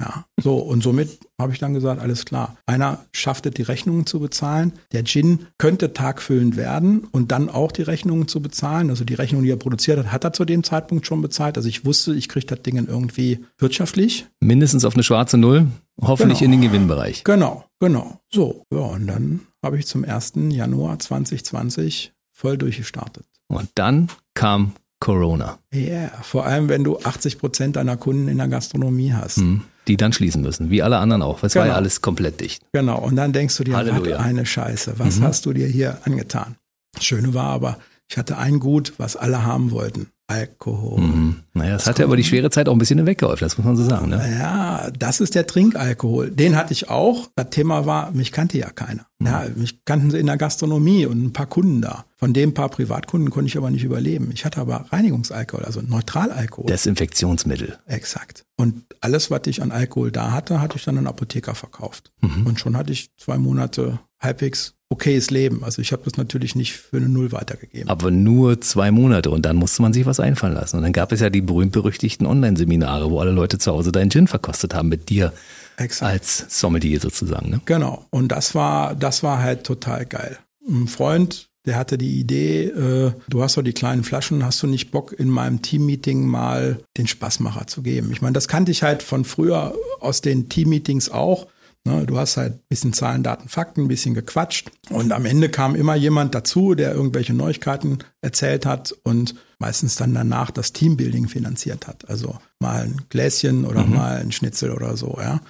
Ja, 0.00 0.26
so 0.40 0.56
und 0.56 0.82
somit 0.82 1.20
habe 1.40 1.52
ich 1.52 1.58
dann 1.58 1.74
gesagt, 1.74 2.00
alles 2.00 2.24
klar. 2.24 2.56
Einer 2.66 3.04
schaffte 3.12 3.50
die 3.50 3.62
Rechnungen 3.62 4.06
zu 4.06 4.20
bezahlen. 4.20 4.72
Der 4.92 5.04
Gin 5.04 5.46
könnte 5.58 5.92
tagfüllend 5.92 6.56
werden 6.56 7.06
und 7.10 7.32
dann 7.32 7.48
auch 7.48 7.72
die 7.72 7.82
Rechnungen 7.82 8.28
zu 8.28 8.42
bezahlen. 8.42 8.90
Also 8.90 9.04
die 9.04 9.14
Rechnung, 9.14 9.42
die 9.42 9.50
er 9.50 9.56
produziert 9.56 9.98
hat, 9.98 10.12
hat 10.12 10.24
er 10.24 10.32
zu 10.32 10.44
dem 10.44 10.64
Zeitpunkt 10.64 11.06
schon 11.06 11.22
bezahlt. 11.22 11.56
Also 11.56 11.68
ich 11.68 11.84
wusste, 11.84 12.14
ich 12.14 12.28
kriege 12.28 12.46
das 12.46 12.62
Ding 12.62 12.76
irgendwie 12.76 13.44
wirtschaftlich. 13.58 14.26
Mindestens 14.40 14.84
auf 14.84 14.94
eine 14.94 15.02
schwarze 15.02 15.38
Null, 15.38 15.68
hoffentlich 16.00 16.40
genau. 16.40 16.54
in 16.54 16.60
den 16.60 16.70
Gewinnbereich. 16.70 17.24
Genau, 17.24 17.64
genau. 17.80 18.20
So, 18.30 18.64
ja, 18.72 18.80
und 18.80 19.06
dann 19.06 19.40
habe 19.62 19.78
ich 19.78 19.86
zum 19.86 20.04
1. 20.04 20.32
Januar 20.50 20.98
2020 20.98 22.12
voll 22.32 22.58
durchgestartet. 22.58 23.24
Und 23.48 23.68
dann 23.74 24.08
kam 24.34 24.72
Corona. 25.02 25.58
Ja, 25.74 25.80
yeah, 25.80 26.10
vor 26.22 26.46
allem 26.46 26.68
wenn 26.68 26.84
du 26.84 26.96
80 26.96 27.38
Prozent 27.38 27.74
deiner 27.74 27.96
Kunden 27.96 28.28
in 28.28 28.38
der 28.38 28.46
Gastronomie 28.46 29.12
hast. 29.12 29.38
Hm, 29.38 29.62
die 29.88 29.96
dann 29.96 30.12
schließen 30.12 30.42
müssen, 30.42 30.70
wie 30.70 30.80
alle 30.80 30.98
anderen 30.98 31.22
auch. 31.22 31.42
Es 31.42 31.54
genau. 31.54 31.62
war 31.62 31.66
ja 31.66 31.72
genau. 31.72 31.78
alles 31.78 32.00
komplett 32.02 32.40
dicht. 32.40 32.62
Genau, 32.72 33.00
und 33.00 33.16
dann 33.16 33.32
denkst 33.32 33.56
du 33.56 33.64
dir, 33.64 33.74
Halleluja. 33.76 34.18
was 34.18 34.24
eine 34.24 34.46
Scheiße, 34.46 34.94
was 34.98 35.18
mhm. 35.18 35.24
hast 35.24 35.44
du 35.44 35.52
dir 35.52 35.66
hier 35.66 35.98
angetan? 36.04 36.54
Das 36.94 37.04
Schöne 37.04 37.34
war 37.34 37.46
aber, 37.46 37.78
ich 38.12 38.18
hatte 38.18 38.36
ein 38.36 38.60
Gut, 38.60 38.92
was 38.98 39.16
alle 39.16 39.46
haben 39.46 39.70
wollten. 39.70 40.08
Alkohol. 40.26 41.00
Mhm. 41.00 41.36
Naja, 41.54 41.72
das, 41.72 41.84
das 41.84 41.88
hat 41.88 41.98
ja 41.98 42.04
aber 42.04 42.16
die 42.16 42.24
schwere 42.24 42.50
Zeit 42.50 42.68
auch 42.68 42.72
ein 42.72 42.78
bisschen 42.78 42.98
hinweggeholfen, 42.98 43.42
das 43.42 43.56
muss 43.56 43.64
man 43.64 43.74
so 43.74 43.84
sagen. 43.84 44.10
Ne? 44.10 44.36
Ja, 44.38 44.90
das 44.90 45.20
ist 45.20 45.34
der 45.34 45.46
Trinkalkohol. 45.46 46.30
Den 46.30 46.54
hatte 46.54 46.74
ich 46.74 46.90
auch. 46.90 47.28
Das 47.36 47.48
Thema 47.48 47.86
war, 47.86 48.10
mich 48.12 48.30
kannte 48.30 48.58
ja 48.58 48.68
keiner. 48.68 49.06
Mhm. 49.18 49.26
Ja, 49.26 49.46
mich 49.56 49.84
kannten 49.86 50.10
sie 50.10 50.18
in 50.18 50.26
der 50.26 50.36
Gastronomie 50.36 51.06
und 51.06 51.24
ein 51.24 51.32
paar 51.32 51.46
Kunden 51.46 51.80
da. 51.80 52.04
Von 52.16 52.34
dem 52.34 52.52
paar 52.52 52.68
Privatkunden 52.68 53.30
konnte 53.30 53.48
ich 53.48 53.56
aber 53.56 53.70
nicht 53.70 53.84
überleben. 53.84 54.30
Ich 54.34 54.44
hatte 54.44 54.60
aber 54.60 54.84
Reinigungsalkohol, 54.90 55.64
also 55.64 55.80
Neutralalkohol. 55.80 56.66
Desinfektionsmittel. 56.66 57.78
Exakt. 57.86 58.44
Und 58.58 58.84
alles, 59.00 59.30
was 59.30 59.42
ich 59.46 59.62
an 59.62 59.72
Alkohol 59.72 60.12
da 60.12 60.32
hatte, 60.32 60.60
hatte 60.60 60.76
ich 60.76 60.84
dann 60.84 60.98
an 60.98 61.06
Apotheker 61.06 61.54
verkauft. 61.54 62.12
Mhm. 62.20 62.46
Und 62.46 62.60
schon 62.60 62.76
hatte 62.76 62.92
ich 62.92 63.10
zwei 63.16 63.38
Monate 63.38 64.00
halbwegs 64.20 64.74
okayes 64.92 65.30
Leben. 65.30 65.64
Also 65.64 65.82
ich 65.82 65.92
habe 65.92 66.02
das 66.04 66.16
natürlich 66.16 66.54
nicht 66.54 66.74
für 66.74 66.98
eine 66.98 67.08
Null 67.08 67.32
weitergegeben. 67.32 67.88
Aber 67.88 68.10
nur 68.10 68.60
zwei 68.60 68.90
Monate 68.90 69.30
und 69.30 69.44
dann 69.44 69.56
musste 69.56 69.82
man 69.82 69.92
sich 69.92 70.06
was 70.06 70.20
einfallen 70.20 70.54
lassen. 70.54 70.76
Und 70.76 70.82
dann 70.82 70.92
gab 70.92 71.12
es 71.12 71.20
ja 71.20 71.30
die 71.30 71.40
berühmt-berüchtigten 71.40 72.26
Online-Seminare, 72.26 73.10
wo 73.10 73.18
alle 73.18 73.32
Leute 73.32 73.58
zu 73.58 73.72
Hause 73.72 73.90
deinen 73.90 74.10
Gin 74.10 74.28
verkostet 74.28 74.74
haben 74.74 74.88
mit 74.88 75.08
dir 75.08 75.32
Exakt. 75.76 76.12
als 76.12 76.60
Sommelier 76.60 77.00
sozusagen. 77.00 77.50
Ne? 77.50 77.60
Genau. 77.64 78.06
Und 78.10 78.28
das 78.28 78.54
war, 78.54 78.94
das 78.94 79.22
war 79.22 79.42
halt 79.42 79.64
total 79.64 80.06
geil. 80.06 80.38
Ein 80.68 80.86
Freund, 80.86 81.48
der 81.64 81.76
hatte 81.76 81.96
die 81.96 82.18
Idee, 82.18 82.64
äh, 82.64 83.12
du 83.28 83.42
hast 83.42 83.56
doch 83.56 83.62
die 83.62 83.72
kleinen 83.72 84.04
Flaschen, 84.04 84.44
hast 84.44 84.62
du 84.62 84.66
nicht 84.66 84.90
Bock, 84.90 85.12
in 85.18 85.28
meinem 85.28 85.62
Teammeeting 85.62 86.26
mal 86.26 86.78
den 86.96 87.06
Spaßmacher 87.06 87.66
zu 87.66 87.82
geben? 87.82 88.10
Ich 88.12 88.20
meine, 88.20 88.34
das 88.34 88.48
kannte 88.48 88.72
ich 88.72 88.82
halt 88.82 89.02
von 89.02 89.24
früher 89.24 89.74
aus 90.00 90.20
den 90.20 90.48
Teammeetings 90.48 91.10
auch. 91.10 91.46
Ne, 91.84 92.06
du 92.06 92.16
hast 92.16 92.36
halt 92.36 92.54
ein 92.54 92.68
bisschen 92.68 92.92
Zahlen, 92.92 93.24
Daten, 93.24 93.48
Fakten, 93.48 93.82
ein 93.82 93.88
bisschen 93.88 94.14
gequatscht. 94.14 94.70
Und 94.90 95.10
am 95.10 95.24
Ende 95.24 95.48
kam 95.48 95.74
immer 95.74 95.96
jemand 95.96 96.32
dazu, 96.32 96.74
der 96.74 96.94
irgendwelche 96.94 97.34
Neuigkeiten 97.34 97.98
erzählt 98.20 98.66
hat 98.66 98.94
und 99.02 99.34
meistens 99.58 99.96
dann 99.96 100.14
danach 100.14 100.52
das 100.52 100.72
Teambuilding 100.72 101.26
finanziert 101.26 101.88
hat. 101.88 102.08
Also 102.08 102.38
mal 102.60 102.82
ein 102.82 103.02
Gläschen 103.08 103.64
oder 103.64 103.84
mhm. 103.84 103.94
mal 103.94 104.18
ein 104.18 104.30
Schnitzel 104.30 104.70
oder 104.70 104.96
so, 104.96 105.18
ja. 105.20 105.40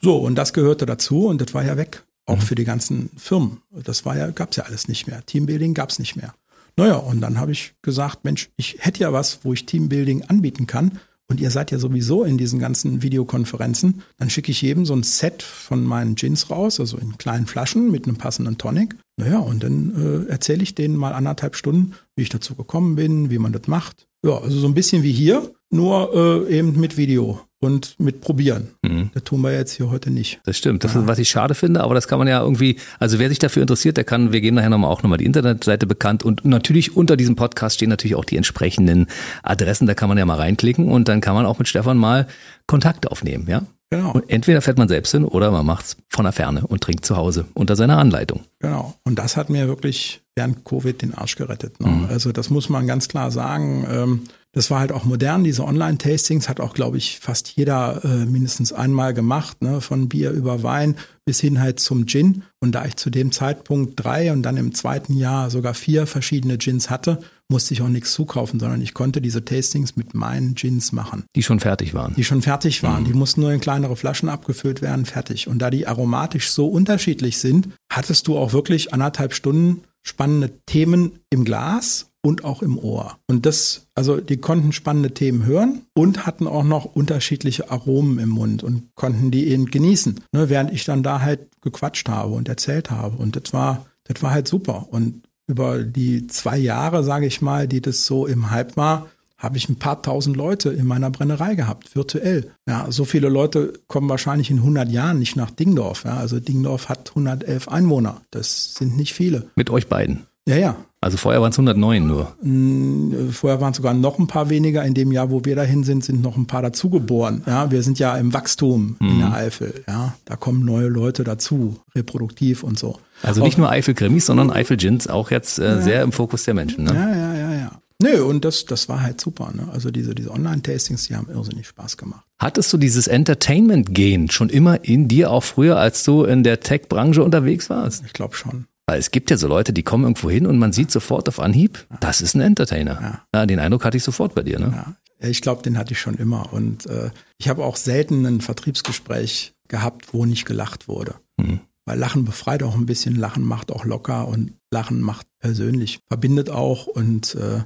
So, 0.00 0.18
und 0.18 0.36
das 0.36 0.52
gehörte 0.52 0.86
dazu 0.86 1.26
und 1.26 1.40
das 1.40 1.54
war 1.54 1.64
ja 1.64 1.76
weg. 1.76 2.04
Auch 2.24 2.36
mhm. 2.36 2.42
für 2.42 2.54
die 2.54 2.64
ganzen 2.64 3.10
Firmen. 3.16 3.60
Das 3.72 4.04
war 4.04 4.16
ja, 4.16 4.30
gab's 4.30 4.56
ja 4.56 4.64
alles 4.64 4.86
nicht 4.86 5.08
mehr. 5.08 5.26
Teambuilding 5.26 5.74
gab's 5.74 5.98
nicht 5.98 6.14
mehr. 6.14 6.34
Naja, 6.76 6.96
und 6.96 7.20
dann 7.20 7.40
habe 7.40 7.50
ich 7.50 7.74
gesagt, 7.82 8.24
Mensch, 8.24 8.50
ich 8.56 8.76
hätte 8.78 9.00
ja 9.00 9.12
was, 9.12 9.40
wo 9.42 9.52
ich 9.52 9.66
Teambuilding 9.66 10.22
anbieten 10.28 10.68
kann 10.68 11.00
und 11.30 11.40
ihr 11.40 11.50
seid 11.50 11.70
ja 11.70 11.78
sowieso 11.78 12.24
in 12.24 12.38
diesen 12.38 12.58
ganzen 12.58 13.02
Videokonferenzen, 13.02 14.02
dann 14.18 14.30
schicke 14.30 14.50
ich 14.50 14.60
jedem 14.62 14.84
so 14.84 14.94
ein 14.94 15.04
Set 15.04 15.44
von 15.44 15.84
meinen 15.84 16.16
Gins 16.16 16.50
raus, 16.50 16.80
also 16.80 16.98
in 16.98 17.18
kleinen 17.18 17.46
Flaschen 17.46 17.90
mit 17.92 18.06
einem 18.06 18.16
passenden 18.16 18.58
Tonic. 18.58 18.96
Naja, 19.16 19.38
und 19.38 19.62
dann 19.62 20.26
äh, 20.26 20.30
erzähle 20.30 20.64
ich 20.64 20.74
denen 20.74 20.96
mal 20.96 21.12
anderthalb 21.12 21.54
Stunden, 21.54 21.92
wie 22.16 22.22
ich 22.22 22.30
dazu 22.30 22.56
gekommen 22.56 22.96
bin, 22.96 23.30
wie 23.30 23.38
man 23.38 23.52
das 23.52 23.68
macht. 23.68 24.08
Ja, 24.26 24.38
also 24.38 24.58
so 24.58 24.66
ein 24.66 24.74
bisschen 24.74 25.04
wie 25.04 25.12
hier, 25.12 25.54
nur 25.70 26.46
äh, 26.48 26.58
eben 26.58 26.78
mit 26.78 26.96
Video 26.96 27.40
und 27.60 28.00
mit 28.00 28.20
probieren. 28.20 28.70
Mhm. 28.82 29.10
Das 29.12 29.24
tun 29.24 29.42
wir 29.42 29.52
jetzt 29.52 29.72
hier 29.72 29.90
heute 29.90 30.10
nicht. 30.10 30.40
Das 30.44 30.56
stimmt. 30.56 30.82
Das 30.82 30.94
ja. 30.94 31.00
ist, 31.00 31.06
was 31.06 31.18
ich 31.18 31.28
schade 31.28 31.54
finde, 31.54 31.82
aber 31.82 31.94
das 31.94 32.08
kann 32.08 32.18
man 32.18 32.26
ja 32.26 32.40
irgendwie, 32.40 32.76
also 32.98 33.18
wer 33.18 33.28
sich 33.28 33.38
dafür 33.38 33.62
interessiert, 33.62 33.96
der 33.96 34.04
kann, 34.04 34.32
wir 34.32 34.40
geben 34.40 34.56
nachher 34.56 34.70
nochmal 34.70 34.90
auch 34.90 35.02
nochmal 35.02 35.18
die 35.18 35.26
Internetseite 35.26 35.86
bekannt 35.86 36.22
und 36.24 36.44
natürlich 36.44 36.96
unter 36.96 37.16
diesem 37.16 37.36
Podcast 37.36 37.76
stehen 37.76 37.90
natürlich 37.90 38.14
auch 38.14 38.24
die 38.24 38.36
entsprechenden 38.36 39.06
Adressen, 39.42 39.86
da 39.86 39.94
kann 39.94 40.08
man 40.08 40.18
ja 40.18 40.24
mal 40.24 40.36
reinklicken 40.36 40.88
und 40.88 41.08
dann 41.08 41.20
kann 41.20 41.34
man 41.34 41.46
auch 41.46 41.58
mit 41.58 41.68
Stefan 41.68 41.98
mal 41.98 42.26
Kontakt 42.66 43.10
aufnehmen, 43.10 43.46
ja? 43.48 43.62
Genau. 43.92 44.12
Und 44.12 44.30
entweder 44.30 44.62
fährt 44.62 44.78
man 44.78 44.86
selbst 44.86 45.10
hin 45.10 45.24
oder 45.24 45.50
man 45.50 45.66
macht's 45.66 45.96
von 46.08 46.24
der 46.24 46.32
Ferne 46.32 46.64
und 46.64 46.80
trinkt 46.80 47.04
zu 47.04 47.16
Hause 47.16 47.46
unter 47.54 47.74
seiner 47.74 47.98
Anleitung. 47.98 48.44
Genau. 48.60 48.94
Und 49.02 49.18
das 49.18 49.36
hat 49.36 49.50
mir 49.50 49.66
wirklich 49.66 50.22
während 50.36 50.64
Covid 50.64 51.02
den 51.02 51.12
Arsch 51.12 51.34
gerettet. 51.34 51.80
Ne? 51.80 51.88
Mhm. 51.88 52.04
Also 52.08 52.30
das 52.30 52.50
muss 52.50 52.68
man 52.68 52.86
ganz 52.86 53.08
klar 53.08 53.32
sagen. 53.32 53.84
Ähm, 53.90 54.22
das 54.52 54.70
war 54.70 54.80
halt 54.80 54.90
auch 54.90 55.04
modern, 55.04 55.44
diese 55.44 55.64
Online-Tastings 55.64 56.48
hat 56.48 56.58
auch, 56.58 56.74
glaube 56.74 56.96
ich, 56.96 57.20
fast 57.20 57.50
jeder 57.50 58.04
äh, 58.04 58.26
mindestens 58.26 58.72
einmal 58.72 59.14
gemacht, 59.14 59.62
ne? 59.62 59.80
von 59.80 60.08
Bier 60.08 60.32
über 60.32 60.62
Wein 60.64 60.96
bis 61.24 61.38
hin 61.40 61.60
halt 61.60 61.78
zum 61.78 62.06
Gin. 62.06 62.42
Und 62.58 62.74
da 62.74 62.84
ich 62.84 62.96
zu 62.96 63.10
dem 63.10 63.30
Zeitpunkt 63.30 63.92
drei 64.02 64.32
und 64.32 64.42
dann 64.42 64.56
im 64.56 64.74
zweiten 64.74 65.16
Jahr 65.16 65.50
sogar 65.50 65.74
vier 65.74 66.08
verschiedene 66.08 66.58
Gins 66.58 66.90
hatte, 66.90 67.20
musste 67.48 67.74
ich 67.74 67.82
auch 67.82 67.88
nichts 67.88 68.12
zukaufen, 68.12 68.58
sondern 68.58 68.82
ich 68.82 68.94
konnte 68.94 69.20
diese 69.20 69.44
Tastings 69.44 69.94
mit 69.96 70.14
meinen 70.14 70.56
Gins 70.56 70.90
machen. 70.90 71.24
Die 71.36 71.44
schon 71.44 71.60
fertig 71.60 71.94
waren. 71.94 72.14
Die 72.16 72.24
schon 72.24 72.42
fertig 72.42 72.82
waren. 72.82 73.04
Mhm. 73.04 73.06
Die 73.06 73.14
mussten 73.14 73.42
nur 73.42 73.52
in 73.52 73.60
kleinere 73.60 73.94
Flaschen 73.94 74.28
abgefüllt 74.28 74.82
werden, 74.82 75.06
fertig. 75.06 75.46
Und 75.46 75.60
da 75.60 75.70
die 75.70 75.86
aromatisch 75.86 76.50
so 76.50 76.66
unterschiedlich 76.66 77.38
sind, 77.38 77.68
hattest 77.92 78.26
du 78.26 78.36
auch 78.36 78.52
wirklich 78.52 78.92
anderthalb 78.92 79.32
Stunden 79.34 79.82
spannende 80.02 80.50
Themen 80.66 81.20
im 81.30 81.44
Glas 81.44 82.10
und 82.22 82.44
auch 82.44 82.62
im 82.62 82.78
Ohr. 82.78 83.18
Und 83.26 83.46
das, 83.46 83.86
also 83.94 84.20
die 84.20 84.36
konnten 84.36 84.72
spannende 84.72 85.12
Themen 85.12 85.46
hören 85.46 85.82
und 85.94 86.26
hatten 86.26 86.46
auch 86.46 86.64
noch 86.64 86.84
unterschiedliche 86.84 87.70
Aromen 87.70 88.18
im 88.18 88.28
Mund 88.28 88.62
und 88.62 88.94
konnten 88.94 89.30
die 89.30 89.48
eben 89.48 89.66
genießen, 89.66 90.20
ne, 90.32 90.48
während 90.48 90.72
ich 90.72 90.84
dann 90.84 91.02
da 91.02 91.20
halt 91.20 91.48
gequatscht 91.62 92.08
habe 92.08 92.34
und 92.34 92.48
erzählt 92.48 92.90
habe. 92.90 93.16
Und 93.16 93.36
das 93.36 93.52
war, 93.52 93.86
das 94.04 94.22
war 94.22 94.32
halt 94.32 94.48
super. 94.48 94.88
Und 94.90 95.22
über 95.46 95.82
die 95.82 96.26
zwei 96.26 96.58
Jahre, 96.58 97.02
sage 97.02 97.26
ich 97.26 97.42
mal, 97.42 97.66
die 97.66 97.80
das 97.80 98.06
so 98.06 98.26
im 98.26 98.50
Hype 98.50 98.76
war, 98.76 99.08
habe 99.40 99.56
ich 99.56 99.68
ein 99.68 99.76
paar 99.76 100.02
tausend 100.02 100.36
Leute 100.36 100.70
in 100.70 100.86
meiner 100.86 101.10
Brennerei 101.10 101.54
gehabt, 101.54 101.96
virtuell. 101.96 102.52
Ja, 102.68 102.86
so 102.90 103.04
viele 103.04 103.28
Leute 103.28 103.72
kommen 103.88 104.08
wahrscheinlich 104.08 104.50
in 104.50 104.58
100 104.58 104.88
Jahren 104.90 105.18
nicht 105.18 105.34
nach 105.34 105.50
Dingdorf. 105.50 106.04
Ja, 106.04 106.18
also 106.18 106.38
Dingdorf 106.38 106.88
hat 106.88 107.08
111 107.08 107.68
Einwohner. 107.68 108.20
Das 108.30 108.74
sind 108.74 108.96
nicht 108.96 109.14
viele. 109.14 109.48
Mit 109.56 109.70
euch 109.70 109.88
beiden? 109.88 110.26
Ja, 110.46 110.56
ja. 110.56 110.76
Also 111.02 111.16
vorher 111.16 111.40
waren 111.40 111.50
es 111.50 111.58
109 111.58 112.06
nur. 112.06 112.34
Mm, 112.42 113.30
Vorher 113.30 113.60
waren 113.62 113.70
es 113.70 113.78
sogar 113.78 113.94
noch 113.94 114.18
ein 114.18 114.26
paar 114.26 114.50
weniger. 114.50 114.84
In 114.84 114.92
dem 114.92 115.12
Jahr, 115.12 115.30
wo 115.30 115.44
wir 115.44 115.56
dahin 115.56 115.82
sind, 115.82 116.04
sind 116.04 116.20
noch 116.20 116.36
ein 116.36 116.46
paar 116.46 116.60
dazugeboren. 116.60 117.42
Ja, 117.46 117.70
wir 117.70 117.82
sind 117.82 117.98
ja 117.98 118.16
im 118.16 118.34
Wachstum 118.34 118.96
in 119.00 119.20
der 119.20 119.32
Eifel. 119.32 119.82
Ja, 119.88 120.14
da 120.26 120.36
kommen 120.36 120.62
neue 120.64 120.88
Leute 120.88 121.24
dazu, 121.24 121.80
reproduktiv 121.94 122.62
und 122.62 122.78
so. 122.78 122.98
Also 123.22 123.42
nicht 123.42 123.56
nur 123.56 123.70
Eifel-Krimis, 123.70 124.26
sondern 124.26 124.50
Eifel-Gins 124.50 125.06
auch 125.06 125.30
jetzt 125.30 125.58
äh, 125.58 125.80
sehr 125.80 126.02
im 126.02 126.12
Fokus 126.12 126.44
der 126.44 126.52
Menschen. 126.52 126.84
Ne? 126.84 126.94
Ja, 126.94 127.16
ja, 127.16 127.34
ja, 127.34 127.58
ja. 127.58 127.70
Nö, 128.02 128.22
und 128.22 128.44
das, 128.44 128.64
das 128.64 128.88
war 128.88 129.02
halt 129.02 129.20
super. 129.20 129.52
Ne? 129.54 129.68
Also 129.72 129.90
diese, 129.90 130.14
diese 130.14 130.30
Online-Tastings, 130.30 131.08
die 131.08 131.16
haben 131.16 131.28
irrsinnig 131.30 131.66
Spaß 131.66 131.96
gemacht. 131.96 132.24
Hattest 132.38 132.72
du 132.72 132.78
dieses 132.78 133.06
Entertainment-Gen 133.06 134.30
schon 134.30 134.48
immer 134.48 134.84
in 134.84 135.08
dir, 135.08 135.30
auch 135.30 135.44
früher, 135.44 135.76
als 135.76 136.04
du 136.04 136.24
in 136.24 136.42
der 136.42 136.60
Tech-Branche 136.60 137.22
unterwegs 137.22 137.68
warst? 137.68 138.02
Ich 138.06 138.12
glaube 138.12 138.34
schon. 138.34 138.66
Weil 138.86 138.98
es 138.98 139.10
gibt 139.10 139.30
ja 139.30 139.36
so 139.36 139.46
Leute, 139.46 139.72
die 139.72 139.82
kommen 139.82 140.04
irgendwo 140.04 140.30
hin 140.30 140.46
und 140.46 140.58
man 140.58 140.72
sieht 140.72 140.90
sofort 140.90 141.28
auf 141.28 141.38
Anhieb, 141.38 141.86
das 142.00 142.20
ist 142.20 142.34
ein 142.34 142.40
Entertainer. 142.40 143.22
Ja. 143.32 143.46
den 143.46 143.60
Eindruck 143.60 143.84
hatte 143.84 143.96
ich 143.96 144.02
sofort 144.02 144.34
bei 144.34 144.42
dir. 144.42 144.58
Ne? 144.58 144.72
Ja, 144.74 145.28
ich 145.28 145.42
glaube, 145.42 145.62
den 145.62 145.78
hatte 145.78 145.92
ich 145.92 146.00
schon 146.00 146.16
immer. 146.16 146.52
Und 146.52 146.86
äh, 146.86 147.10
ich 147.38 147.48
habe 147.48 147.64
auch 147.64 147.76
selten 147.76 148.24
ein 148.26 148.40
Vertriebsgespräch 148.40 149.54
gehabt, 149.68 150.12
wo 150.12 150.24
nicht 150.24 150.44
gelacht 150.44 150.88
wurde. 150.88 151.14
Mhm. 151.36 151.60
Weil 151.84 151.98
Lachen 151.98 152.24
befreit 152.24 152.62
auch 152.62 152.74
ein 152.74 152.86
bisschen, 152.86 153.16
Lachen 153.16 153.44
macht 153.44 153.70
auch 153.70 153.84
locker 153.84 154.26
und 154.26 154.54
Lachen 154.70 155.00
macht 155.00 155.26
persönlich, 155.38 156.00
verbindet 156.08 156.50
auch. 156.50 156.86
Und 156.86 157.34
äh, 157.34 157.60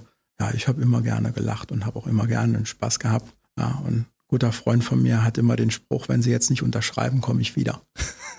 ja, 0.45 0.55
ich 0.55 0.69
habe 0.69 0.83
immer 0.83 1.03
gerne 1.03 1.33
gelacht 1.33 1.73
und 1.73 1.87
habe 1.87 1.99
auch 1.99 2.07
immer 2.07 2.27
gerne 2.27 2.57
einen 2.57 2.67
Spaß 2.67 2.99
gehabt. 2.99 3.33
Ja, 3.59 3.83
und 3.87 3.93
ein 3.93 4.07
guter 4.29 4.53
Freund 4.53 4.83
von 4.85 5.03
mir 5.03 5.23
hat 5.23 5.39
immer 5.39 5.57
den 5.57 5.71
Spruch, 5.71 6.09
wenn 6.09 6.23
Sie 6.23 6.31
jetzt 6.31 6.51
nicht 6.51 6.63
unterschreiben, 6.63 7.21
komme 7.21 7.41
ich 7.41 7.57
wieder. 7.57 7.81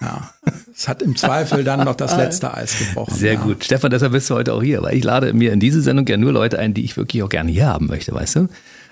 Ja, 0.02 0.30
es 0.76 0.88
hat 0.88 1.02
im 1.02 1.16
Zweifel 1.16 1.64
dann 1.64 1.86
noch 1.86 1.96
das 1.96 2.18
letzte 2.18 2.54
Eis 2.54 2.78
gebrochen. 2.78 3.16
Sehr 3.16 3.34
ja. 3.34 3.42
gut. 3.42 3.64
Stefan, 3.64 3.92
deshalb 3.92 4.12
bist 4.12 4.30
du 4.30 4.36
heute 4.36 4.54
auch 4.54 4.62
hier, 4.62 4.84
weil 4.84 4.96
ich 4.96 5.04
lade 5.04 5.34
mir 5.34 5.54
in 5.54 5.60
diese 5.60 5.82
Sendung 5.82 6.06
ja 6.08 6.18
nur 6.18 6.34
Leute 6.34 6.60
ein, 6.60 6.74
die 6.74 6.84
ich 6.84 6.98
wirklich 6.98 7.24
auch 7.24 7.30
gerne 7.30 7.52
hier 7.52 7.68
haben 7.68 7.88
möchte, 7.88 8.14
weißt 8.14 8.36
du? 8.36 8.48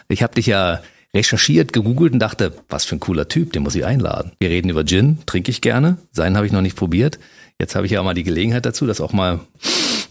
Ich 0.08 0.24
habe 0.24 0.36
dich 0.36 0.48
ja 0.48 0.82
recherchiert, 1.14 1.74
gegoogelt 1.74 2.14
und 2.14 2.20
dachte, 2.20 2.54
was 2.70 2.86
für 2.86 2.96
ein 2.96 3.00
cooler 3.00 3.28
Typ, 3.28 3.54
den 3.54 3.64
muss 3.64 3.76
ich 3.76 3.86
einladen. 3.86 4.32
Wir 4.40 4.50
reden 4.50 4.70
über 4.70 4.86
Gin, 4.86 5.20
trinke 5.26 5.52
ich 5.52 5.62
gerne, 5.62 5.98
seinen 6.12 6.38
habe 6.38 6.46
ich 6.46 6.52
noch 6.52 6.62
nicht 6.62 6.76
probiert. 6.76 7.20
Jetzt 7.60 7.76
habe 7.76 7.86
ich 7.86 7.92
ja 7.92 8.02
mal 8.02 8.14
die 8.14 8.24
Gelegenheit 8.24 8.66
dazu, 8.66 8.88
das 8.88 9.00
auch 9.00 9.14
mal, 9.14 9.42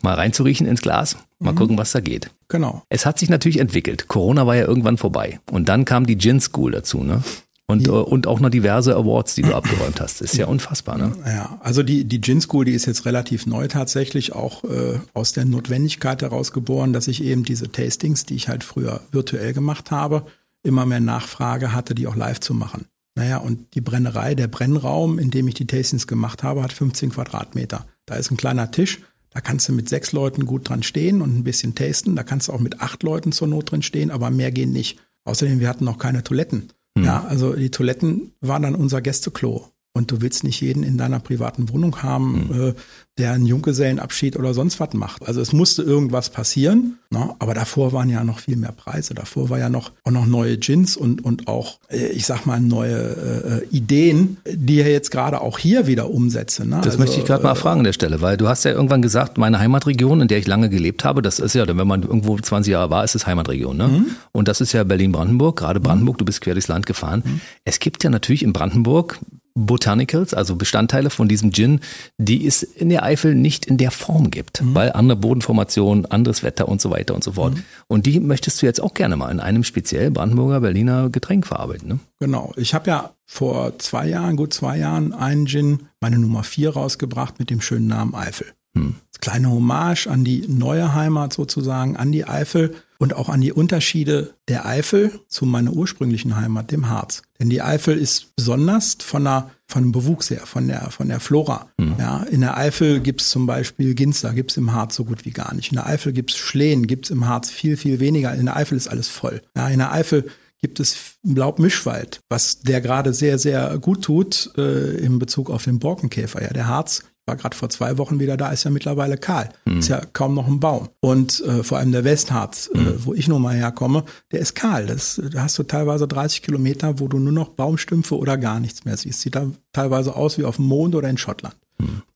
mal 0.02 0.14
reinzuriechen 0.14 0.66
ins 0.66 0.82
Glas. 0.82 1.16
Mal 1.38 1.54
gucken, 1.54 1.76
was 1.76 1.92
da 1.92 2.00
geht. 2.00 2.30
Genau. 2.48 2.82
Es 2.88 3.04
hat 3.04 3.18
sich 3.18 3.28
natürlich 3.28 3.58
entwickelt. 3.58 4.06
Corona 4.06 4.46
war 4.46 4.54
ja 4.54 4.66
irgendwann 4.66 4.96
vorbei. 4.96 5.40
Und 5.50 5.68
dann 5.68 5.84
kam 5.84 6.06
die 6.06 6.16
Gin 6.16 6.40
School 6.40 6.70
dazu, 6.70 7.02
ne? 7.02 7.22
Und, 7.66 7.88
äh, 7.88 7.90
und 7.90 8.26
auch 8.26 8.38
noch 8.38 8.50
diverse 8.50 8.94
Awards, 8.94 9.34
die 9.34 9.42
du 9.42 9.54
abgeräumt 9.54 10.00
hast. 10.00 10.20
Ist 10.20 10.36
ja 10.36 10.46
unfassbar, 10.46 10.98
ne? 10.98 11.12
Ja, 11.24 11.58
also 11.62 11.82
die, 11.82 12.04
die 12.04 12.20
Gin 12.20 12.40
School, 12.40 12.64
die 12.64 12.72
ist 12.72 12.86
jetzt 12.86 13.06
relativ 13.06 13.46
neu 13.46 13.66
tatsächlich, 13.66 14.34
auch 14.34 14.64
äh, 14.64 15.00
aus 15.14 15.32
der 15.32 15.46
Notwendigkeit 15.46 16.22
heraus 16.22 16.52
geboren, 16.52 16.92
dass 16.92 17.08
ich 17.08 17.24
eben 17.24 17.44
diese 17.44 17.72
Tastings, 17.72 18.26
die 18.26 18.34
ich 18.34 18.48
halt 18.48 18.62
früher 18.62 19.00
virtuell 19.10 19.52
gemacht 19.52 19.90
habe, 19.90 20.26
immer 20.62 20.86
mehr 20.86 21.00
Nachfrage 21.00 21.72
hatte, 21.72 21.94
die 21.94 22.06
auch 22.06 22.16
live 22.16 22.40
zu 22.40 22.54
machen. 22.54 22.86
Naja, 23.14 23.38
und 23.38 23.74
die 23.74 23.80
Brennerei, 23.80 24.34
der 24.34 24.48
Brennraum, 24.48 25.18
in 25.18 25.30
dem 25.30 25.48
ich 25.48 25.54
die 25.54 25.66
Tastings 25.66 26.06
gemacht 26.06 26.42
habe, 26.42 26.62
hat 26.62 26.72
15 26.72 27.10
Quadratmeter. 27.10 27.86
Da 28.06 28.14
ist 28.14 28.30
ein 28.30 28.36
kleiner 28.36 28.70
Tisch, 28.70 29.00
da 29.34 29.40
kannst 29.40 29.68
du 29.68 29.72
mit 29.72 29.88
sechs 29.88 30.12
Leuten 30.12 30.46
gut 30.46 30.68
dran 30.68 30.82
stehen 30.82 31.22
und 31.22 31.36
ein 31.36 31.44
bisschen 31.44 31.74
tasten. 31.74 32.16
Da 32.16 32.22
kannst 32.22 32.48
du 32.48 32.52
auch 32.52 32.60
mit 32.60 32.80
acht 32.80 33.02
Leuten 33.02 33.32
zur 33.32 33.48
Not 33.48 33.70
drin 33.70 33.82
stehen, 33.82 34.10
aber 34.10 34.30
mehr 34.30 34.52
gehen 34.52 34.72
nicht. 34.72 34.98
Außerdem, 35.24 35.60
wir 35.60 35.68
hatten 35.68 35.84
noch 35.84 35.98
keine 35.98 36.22
Toiletten. 36.22 36.72
Ja, 36.98 37.24
also 37.24 37.54
die 37.54 37.70
Toiletten 37.70 38.32
waren 38.40 38.62
dann 38.62 38.74
unser 38.74 39.00
Gästeklo. 39.00 39.71
Und 39.94 40.10
du 40.10 40.22
willst 40.22 40.42
nicht 40.42 40.60
jeden 40.62 40.82
in 40.82 40.96
deiner 40.96 41.20
privaten 41.20 41.68
Wohnung 41.68 42.02
haben, 42.02 42.50
äh, 42.52 42.74
der 43.18 43.32
einen 43.32 43.44
Junggesellenabschied 43.44 44.38
oder 44.38 44.54
sonst 44.54 44.80
was 44.80 44.94
macht. 44.94 45.26
Also 45.26 45.42
es 45.42 45.52
musste 45.52 45.82
irgendwas 45.82 46.30
passieren, 46.30 46.98
ne? 47.10 47.34
aber 47.40 47.52
davor 47.52 47.92
waren 47.92 48.08
ja 48.08 48.24
noch 48.24 48.38
viel 48.38 48.56
mehr 48.56 48.72
Preise. 48.72 49.12
Davor 49.12 49.50
war 49.50 49.58
ja 49.58 49.68
noch 49.68 49.92
auch 50.04 50.10
noch 50.10 50.24
neue 50.24 50.56
Gins 50.56 50.96
und 50.96 51.22
und 51.22 51.46
auch 51.46 51.78
äh, 51.90 52.06
ich 52.06 52.24
sag 52.24 52.46
mal 52.46 52.58
neue 52.58 53.62
äh, 53.70 53.76
Ideen, 53.76 54.38
die 54.50 54.76
ja 54.76 54.86
jetzt 54.86 55.10
gerade 55.10 55.42
auch 55.42 55.58
hier 55.58 55.86
wieder 55.86 56.08
umsetzen. 56.08 56.70
Ne? 56.70 56.76
Das 56.76 56.86
also, 56.86 56.98
möchte 57.00 57.18
ich 57.18 57.26
gerade 57.26 57.42
mal 57.42 57.54
fragen 57.54 57.80
an 57.80 57.84
der 57.84 57.92
Stelle, 57.92 58.22
weil 58.22 58.38
du 58.38 58.48
hast 58.48 58.64
ja 58.64 58.70
irgendwann 58.70 59.02
gesagt, 59.02 59.36
meine 59.36 59.58
Heimatregion, 59.58 60.22
in 60.22 60.28
der 60.28 60.38
ich 60.38 60.46
lange 60.46 60.70
gelebt 60.70 61.04
habe, 61.04 61.20
das 61.20 61.38
ist 61.38 61.54
ja, 61.54 61.68
wenn 61.68 61.86
man 61.86 62.02
irgendwo 62.02 62.38
20 62.38 62.72
Jahre 62.72 62.88
war, 62.88 63.04
ist 63.04 63.14
es 63.14 63.26
Heimatregion. 63.26 63.76
Ne? 63.76 64.06
Und 64.32 64.48
das 64.48 64.62
ist 64.62 64.72
ja 64.72 64.84
Berlin-Brandenburg, 64.84 65.58
gerade 65.58 65.80
Brandenburg, 65.80 66.16
du 66.16 66.24
bist 66.24 66.40
quer 66.40 66.54
durchs 66.54 66.68
Land 66.68 66.86
gefahren. 66.86 67.42
Es 67.64 67.78
gibt 67.78 68.04
ja 68.04 68.10
natürlich 68.10 68.42
in 68.42 68.54
Brandenburg 68.54 69.20
Botanicals, 69.54 70.34
also 70.34 70.56
Bestandteile 70.56 71.10
von 71.10 71.28
diesem 71.28 71.52
Gin, 71.52 71.80
die 72.18 72.46
es 72.46 72.62
in 72.62 72.88
der 72.88 73.02
Eifel 73.02 73.34
nicht 73.34 73.66
in 73.66 73.76
der 73.76 73.90
Form 73.90 74.30
gibt, 74.30 74.62
weil 74.64 74.92
andere 74.92 75.16
Bodenformationen, 75.16 76.06
anderes 76.06 76.42
Wetter 76.42 76.68
und 76.68 76.80
so 76.80 76.90
weiter 76.90 77.14
und 77.14 77.22
so 77.22 77.32
fort. 77.32 77.56
Und 77.88 78.06
die 78.06 78.20
möchtest 78.20 78.62
du 78.62 78.66
jetzt 78.66 78.80
auch 78.80 78.94
gerne 78.94 79.16
mal 79.16 79.30
in 79.30 79.40
einem 79.40 79.64
speziell 79.64 80.10
Brandenburger 80.10 80.60
Berliner 80.60 81.10
Getränk 81.10 81.46
verarbeiten. 81.46 81.88
Ne? 81.88 81.98
Genau. 82.20 82.52
Ich 82.56 82.74
habe 82.74 82.88
ja 82.90 83.10
vor 83.26 83.78
zwei 83.78 84.08
Jahren, 84.08 84.36
gut 84.36 84.54
zwei 84.54 84.78
Jahren, 84.78 85.12
einen 85.12 85.46
Gin, 85.46 85.88
meine 86.00 86.18
Nummer 86.18 86.44
vier, 86.44 86.70
rausgebracht 86.70 87.38
mit 87.38 87.50
dem 87.50 87.60
schönen 87.60 87.86
Namen 87.86 88.14
Eifel. 88.14 88.46
Das 88.74 89.20
kleine 89.20 89.50
Hommage 89.50 90.06
an 90.06 90.24
die 90.24 90.46
neue 90.48 90.94
Heimat 90.94 91.32
sozusagen, 91.32 91.96
an 91.96 92.10
die 92.12 92.24
Eifel 92.24 92.74
und 92.98 93.14
auch 93.14 93.28
an 93.28 93.40
die 93.40 93.52
Unterschiede 93.52 94.34
der 94.48 94.64
Eifel 94.64 95.20
zu 95.28 95.44
meiner 95.44 95.72
ursprünglichen 95.72 96.36
Heimat, 96.36 96.70
dem 96.70 96.88
Harz. 96.88 97.22
Denn 97.40 97.50
die 97.50 97.60
Eifel 97.60 97.98
ist 97.98 98.34
besonders 98.36 98.96
von 99.00 99.24
der 99.24 99.50
von 99.66 99.84
dem 99.84 99.92
Bewuchs 99.92 100.30
her, 100.30 100.42
von 100.44 100.68
der 100.68 100.90
von 100.90 101.08
der 101.08 101.18
Flora. 101.18 101.68
Ja, 101.98 102.22
in 102.24 102.42
der 102.42 102.56
Eifel 102.56 103.00
gibt's 103.00 103.30
zum 103.30 103.46
Beispiel 103.46 103.94
Ginster, 103.94 104.32
gibt's 104.34 104.56
im 104.56 104.72
Harz 104.72 104.94
so 104.94 105.04
gut 105.04 105.24
wie 105.24 105.30
gar 105.30 105.54
nicht. 105.54 105.72
In 105.72 105.76
der 105.76 105.86
Eifel 105.86 106.12
gibt's 106.12 106.36
Schlehen, 106.36 106.86
gibt's 106.86 107.10
im 107.10 107.26
Harz 107.26 107.50
viel 107.50 107.76
viel 107.76 107.98
weniger. 107.98 108.34
In 108.34 108.46
der 108.46 108.56
Eifel 108.56 108.76
ist 108.76 108.88
alles 108.88 109.08
voll. 109.08 109.42
Ja, 109.56 109.68
in 109.68 109.78
der 109.78 109.92
Eifel 109.92 110.26
gibt 110.60 110.78
es 110.78 111.16
einen 111.24 111.36
Laubmischwald, 111.36 112.20
was 112.28 112.60
der 112.60 112.80
gerade 112.80 113.12
sehr, 113.12 113.38
sehr 113.38 113.78
gut 113.78 114.02
tut 114.02 114.52
äh, 114.56 114.96
in 114.98 115.18
Bezug 115.18 115.50
auf 115.50 115.64
den 115.64 115.80
Borkenkäfer. 115.80 116.40
Ja, 116.40 116.52
der 116.52 116.68
Harz 116.68 117.02
war 117.26 117.36
gerade 117.36 117.56
vor 117.56 117.70
zwei 117.70 117.98
Wochen 117.98 118.18
wieder 118.20 118.36
da, 118.36 118.50
ist 118.50 118.64
ja 118.64 118.70
mittlerweile 118.70 119.16
kahl. 119.16 119.50
Ist 119.78 119.88
ja 119.88 120.02
kaum 120.12 120.34
noch 120.34 120.46
ein 120.48 120.60
Baum. 120.60 120.88
Und 121.00 121.40
äh, 121.44 121.62
vor 121.62 121.78
allem 121.78 121.92
der 121.92 122.04
Westharz, 122.04 122.70
äh, 122.74 122.78
wo 123.04 123.14
ich 123.14 123.28
nun 123.28 123.42
mal 123.42 123.54
herkomme, 123.54 124.04
der 124.32 124.40
ist 124.40 124.54
kahl. 124.54 124.86
Das, 124.86 125.20
da 125.30 125.42
hast 125.42 125.58
du 125.58 125.62
teilweise 125.62 126.08
30 126.08 126.42
Kilometer, 126.42 126.98
wo 126.98 127.08
du 127.08 127.18
nur 127.18 127.32
noch 127.32 127.50
Baumstümpfe 127.50 128.16
oder 128.16 128.36
gar 128.38 128.58
nichts 128.60 128.84
mehr 128.84 128.96
siehst. 128.96 129.20
Sieht 129.20 129.36
da 129.36 129.46
teilweise 129.72 130.16
aus 130.16 130.38
wie 130.38 130.44
auf 130.44 130.56
dem 130.56 130.66
Mond 130.66 130.94
oder 130.94 131.08
in 131.08 131.18
Schottland. 131.18 131.56